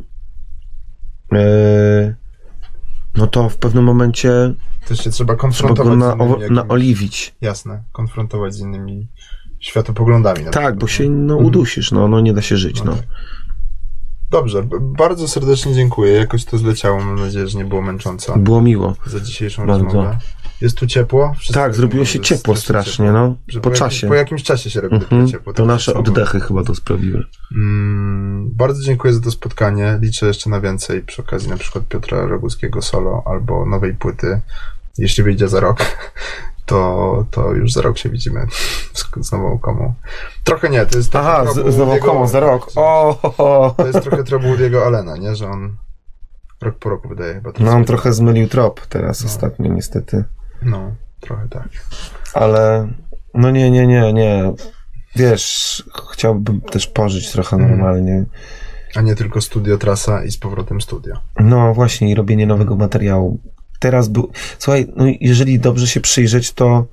no 3.15 3.27
to 3.27 3.49
w 3.49 3.57
pewnym 3.57 3.83
momencie 3.83 4.53
Też 4.87 4.99
się 5.03 5.09
trzeba 5.09 5.35
konfrontować 5.35 5.87
go 5.87 5.95
z 5.95 5.97
na, 5.99 6.13
innymi 6.13 6.31
jakimiś... 6.41 6.49
naoliwić. 6.51 7.35
Jasne, 7.41 7.83
konfrontować 7.91 8.53
z 8.53 8.59
innymi 8.59 9.07
światopoglądami. 9.59 10.39
na 10.43 10.51
Tak, 10.51 10.53
przykład, 10.53 10.79
bo 10.79 10.85
nie? 10.85 10.91
się 10.93 11.09
no, 11.09 11.33
Mhm. 11.33 11.45
udusisz, 11.45 11.91
no, 11.91 12.07
no 12.07 12.19
nie 12.21 12.33
da 12.33 12.41
się 12.41 12.57
żyć, 12.57 12.79
No 12.83 12.91
no. 12.91 12.97
tak. 12.97 13.05
Dobrze, 14.35 14.63
bardzo 14.81 15.27
serdecznie 15.27 15.73
dziękuję. 15.73 16.11
Jakoś 16.13 16.45
to 16.45 16.57
zleciało. 16.57 16.99
Mam 16.99 17.19
nadzieję, 17.19 17.47
że 17.47 17.57
nie 17.57 17.65
było 17.65 17.81
męcząco 17.81 18.37
Było 18.37 18.61
miło. 18.61 18.95
za 19.05 19.19
dzisiejszą 19.19 19.65
Bardzo. 19.67 19.83
rozmowę. 19.83 20.17
Jest 20.61 20.77
tu 20.77 20.87
ciepło? 20.87 21.33
Wszyscy 21.37 21.53
Tak, 21.53 21.75
zrobiło 21.75 22.05
się 22.05 22.19
ciepło 22.19 22.55
strasznie, 22.55 23.11
no, 23.11 23.35
Że 23.47 23.59
po 23.61 23.69
jakim- 23.69 23.79
czasie. 23.79 24.07
Po 24.07 24.13
jakimś 24.15 24.43
czasie 24.43 24.69
się 24.69 24.81
robi 24.81 24.95
Mhm. 24.95 25.09
dopiero 25.21 25.31
ciepło. 25.39 25.53
To 25.53 25.65
nasze 25.65 25.91
słowo. 25.91 26.09
oddechy 26.09 26.39
chyba 26.39 26.63
to 26.63 26.75
sprawiły. 26.75 27.23
Mm, 27.55 28.49
bardzo 28.53 28.81
dziękuję 28.83 29.13
za 29.13 29.21
to 29.21 29.31
spotkanie. 29.31 29.97
Liczę 30.01 30.27
jeszcze 30.27 30.49
na 30.49 30.59
więcej 30.61 31.01
przy 31.01 31.21
okazji 31.21 31.49
na 31.49 31.57
przykład 31.57 31.87
Piotra 31.87 32.25
Roguskiego 32.27 32.81
solo 32.81 33.23
albo 33.25 33.65
nowej 33.65 33.93
płyty. 33.93 34.41
Jeśli 34.97 35.23
wyjdzie 35.23 35.47
za 35.47 35.59
rok, 35.59 35.77
to, 36.65 37.25
to 37.31 37.53
już 37.53 37.73
za 37.73 37.81
rok 37.81 37.97
się 37.97 38.09
widzimy 38.09 38.45
z, 38.93 39.05
z 39.27 39.31
nową 39.31 39.59
komą. 39.59 39.93
Trochę 40.43 40.69
nie, 40.69 40.85
to 40.85 40.97
jest 40.97 41.11
trochę 41.11 41.27
Aha, 41.29 41.45
z, 41.53 41.73
z 41.73 41.77
nową 41.77 41.99
komą 41.99 42.27
za 42.27 42.39
rok. 42.39 42.71
O, 42.75 43.17
ho, 43.21 43.29
ho. 43.29 43.73
To 43.77 43.87
jest 43.87 44.01
trochę 44.01 44.23
trochę 44.23 44.47
Woody'ego 44.47 44.81
Allena, 44.85 45.17
nie? 45.17 45.35
Że 45.35 45.49
on 45.49 45.75
rok 46.61 46.75
po 46.79 46.89
roku 46.89 47.07
wydaje 47.09 47.33
chyba 47.33 47.51
No, 47.59 47.71
on 47.71 47.85
trochę 47.85 48.13
zmylił 48.13 48.47
trop 48.47 48.85
teraz 48.87 49.21
No. 49.21 49.25
ostatnio 49.25 49.73
niestety. 49.73 50.23
No, 50.61 50.91
trochę 51.19 51.47
tak. 51.49 51.67
Ale 52.33 52.87
no 53.33 53.51
nie, 53.51 53.71
nie, 53.71 53.87
nie, 53.87 54.13
nie. 54.13 54.53
Wiesz, 55.15 55.83
chciałbym 56.13 56.61
też 56.61 56.87
pożyć 56.87 57.31
trochę 57.31 57.55
Mhm. 57.55 57.71
normalnie. 57.71 58.25
A 58.95 59.01
nie 59.01 59.15
tylko 59.15 59.41
studio, 59.41 59.77
trasa 59.77 60.23
i 60.23 60.31
z 60.31 60.37
powrotem 60.37 60.81
studio. 60.81 61.15
No 61.39 61.73
właśnie, 61.73 62.11
i 62.11 62.15
robienie 62.15 62.47
nowego 62.47 62.75
materiału. 62.75 63.39
Teraz 63.85 64.07
był. 64.07 64.31
Słuchaj, 64.59 64.87
no 64.95 65.05
jeżeli 65.21 65.59
dobrze 65.59 65.87
się 65.87 66.01
przyjrzeć, 66.01 66.53
to. 66.53 66.85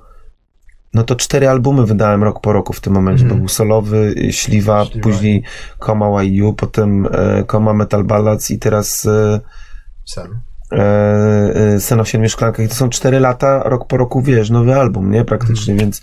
No 0.94 1.02
to 1.05 1.16
cztery 1.16 1.48
albumy 1.48 1.86
wydałem 1.86 2.23
rok 2.23 2.40
po 2.40 2.52
roku 2.52 2.73
w 2.73 2.81
tym 2.81 2.93
momencie. 2.93 3.24
To 3.24 3.35
był 3.35 3.48
solowy, 3.48 4.14
Śliwa, 4.31 4.85
Śliwa. 4.85 5.02
później 5.02 5.43
Koma 5.78 6.23
YU, 6.23 6.52
potem 6.52 7.06
e, 7.12 7.44
Koma 7.47 7.73
Metal 7.73 8.05
Ballads 8.05 8.51
i 8.51 8.59
teraz 8.59 9.06
e, 9.06 9.40
Sen. 10.05 10.40
e, 10.73 10.78
e, 11.74 11.81
Sen 11.81 12.01
o 12.01 12.05
siedmiu 12.05 12.28
szklankach. 12.28 12.66
I 12.66 12.69
to 12.69 12.74
są 12.74 12.89
cztery 12.89 13.20
lata, 13.20 13.62
rok 13.64 13.86
po 13.86 13.97
roku, 13.97 14.23
wiesz, 14.23 14.51
nowy 14.51 14.74
album, 14.77 15.10
nie? 15.10 15.24
Praktycznie, 15.24 15.74
więc 15.74 16.02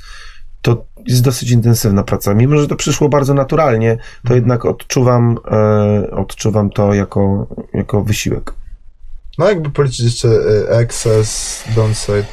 to 0.62 0.86
jest 1.08 1.24
dosyć 1.24 1.52
intensywna 1.52 2.04
praca. 2.04 2.34
Mimo, 2.34 2.58
że 2.58 2.68
to 2.68 2.76
przyszło 2.76 3.10
bardzo 3.10 3.34
naturalnie, 3.34 3.96
to 3.96 4.02
Mhm. 4.24 4.36
jednak 4.36 4.66
odczuwam, 4.66 5.38
e, 5.52 6.12
odczuwam 6.12 6.70
to 6.70 6.94
jako, 6.94 7.48
jako 7.74 8.04
wysiłek. 8.04 8.54
No 9.40 9.50
jakby 9.50 9.70
policzyć 9.70 10.00
jeszcze 10.00 10.28
y, 10.28 10.70
Excess, 10.70 11.64
Downside 11.76 12.26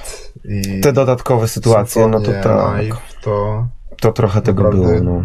i 0.44 0.80
Te 0.80 0.92
dodatkowe 0.92 1.48
sytuacje, 1.48 2.06
no 2.08 2.20
to 2.20 2.32
tak, 2.32 2.78
Knife, 2.78 2.96
to 3.22 3.66
to 4.00 4.12
trochę 4.12 4.42
tego 4.42 4.70
było, 4.70 4.88
no. 5.02 5.24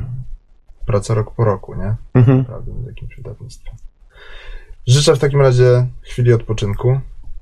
praca 0.86 1.14
rok 1.14 1.36
po 1.36 1.46
roku, 1.46 1.76
nie? 1.76 1.96
Mhm. 2.14 2.38
Naprawdę 2.38 2.72
w 2.84 2.88
jakimś 2.88 3.16
wydawnictwie. 3.16 3.72
Życzę 4.88 5.16
w 5.16 5.20
takim 5.20 5.42
razie 5.42 5.88
chwili 6.02 6.34
odpoczynku 6.34 7.00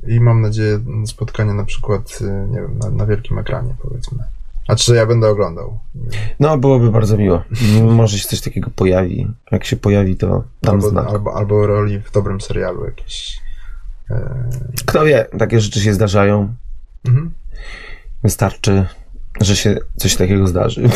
i 0.08 0.20
mam 0.20 0.42
nadzieję 0.42 0.80
spotkania 1.06 1.54
na 1.54 1.66
przykład, 1.66 2.20
y, 2.22 2.48
nie 2.50 2.62
wiem, 2.62 2.78
na, 2.78 2.90
na 2.90 3.06
wielkim 3.06 3.40
ekranie 3.40 3.76
powiedzmy. 3.82 4.24
A 4.68 4.76
czy 4.76 4.96
ja 4.96 5.06
będę 5.06 5.30
oglądał? 5.30 5.80
No, 6.40 6.58
byłoby 6.58 6.92
bardzo 6.92 7.18
miło. 7.18 7.44
Może 7.84 8.20
się 8.20 8.28
coś 8.28 8.42
takiego 8.42 8.72
pojawi. 8.76 9.28
Jak 9.52 9.66
się 9.66 9.76
pojawi, 9.76 10.18
to 10.18 10.44
dam 10.62 10.76
Albo, 10.76 10.90
znak. 10.90 11.08
albo, 11.08 11.36
albo 11.36 11.68
roli 11.68 12.00
w 12.00 12.12
dobrym 12.12 12.42
serialu 12.42 12.86
jakieś. 12.86 13.49
E, 14.12 14.50
Kto 14.86 15.06
wie, 15.06 15.26
takie 15.40 15.62
rzeczy 15.62 15.80
się 15.82 15.94
zdarzają. 15.94 16.56
mhm. 17.08 17.32
Wystarczy, 18.24 18.86
że 19.42 19.56
się 19.56 19.78
coś 19.98 20.16
takiego 20.16 20.48
zdarzy. 20.48 20.90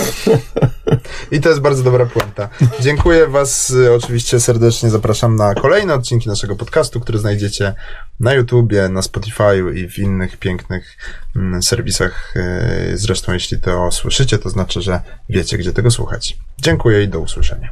I 1.32 1.42
to 1.42 1.50
jest 1.50 1.62
bardzo 1.62 1.84
dobra 1.84 2.06
puenta. 2.06 2.50
Dziękuję 2.80 3.28
Was 3.28 3.70
y, 3.70 3.94
oczywiście 3.94 4.40
serdecznie. 4.40 4.90
Zapraszam 4.90 5.36
na 5.36 5.54
kolejne 5.56 5.94
odcinki 5.94 6.30
naszego 6.30 6.56
podcastu, 6.56 7.00
który 7.00 7.20
znajdziecie 7.20 7.74
na 8.20 8.34
YouTubie, 8.34 8.90
na 8.90 9.02
Spotify 9.02 9.64
i 9.76 9.90
w 9.90 10.00
innych 10.00 10.38
pięknych 10.38 10.98
mm, 11.36 11.64
serwisach. 11.64 12.34
Y, 12.36 12.98
Zresztą, 12.98 13.34
jeśli 13.34 13.60
to 13.60 13.92
słyszycie, 13.92 14.38
to 14.40 14.50
znaczy, 14.50 14.82
że 14.82 15.00
wiecie, 15.30 15.58
gdzie 15.58 15.74
tego 15.74 15.92
słuchać. 15.92 16.38
Dziękuję 16.58 17.04
i 17.04 17.08
do 17.08 17.20
usłyszenia. 17.20 17.70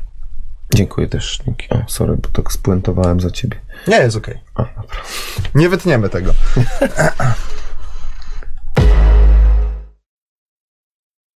Dziękuję 0.73 1.07
też. 1.07 1.39
Dzięki. 1.45 1.69
O, 1.69 1.83
sorry, 1.87 2.17
bo 2.17 2.29
tak 2.33 2.51
spuentowałem 2.51 3.19
za 3.19 3.31
ciebie. 3.31 3.59
Nie, 3.87 3.97
jest 3.97 4.17
okej. 4.17 4.37
Dobra. 4.57 5.01
Nie 5.55 5.69
wytniemy 5.69 6.09
tego. 6.09 6.33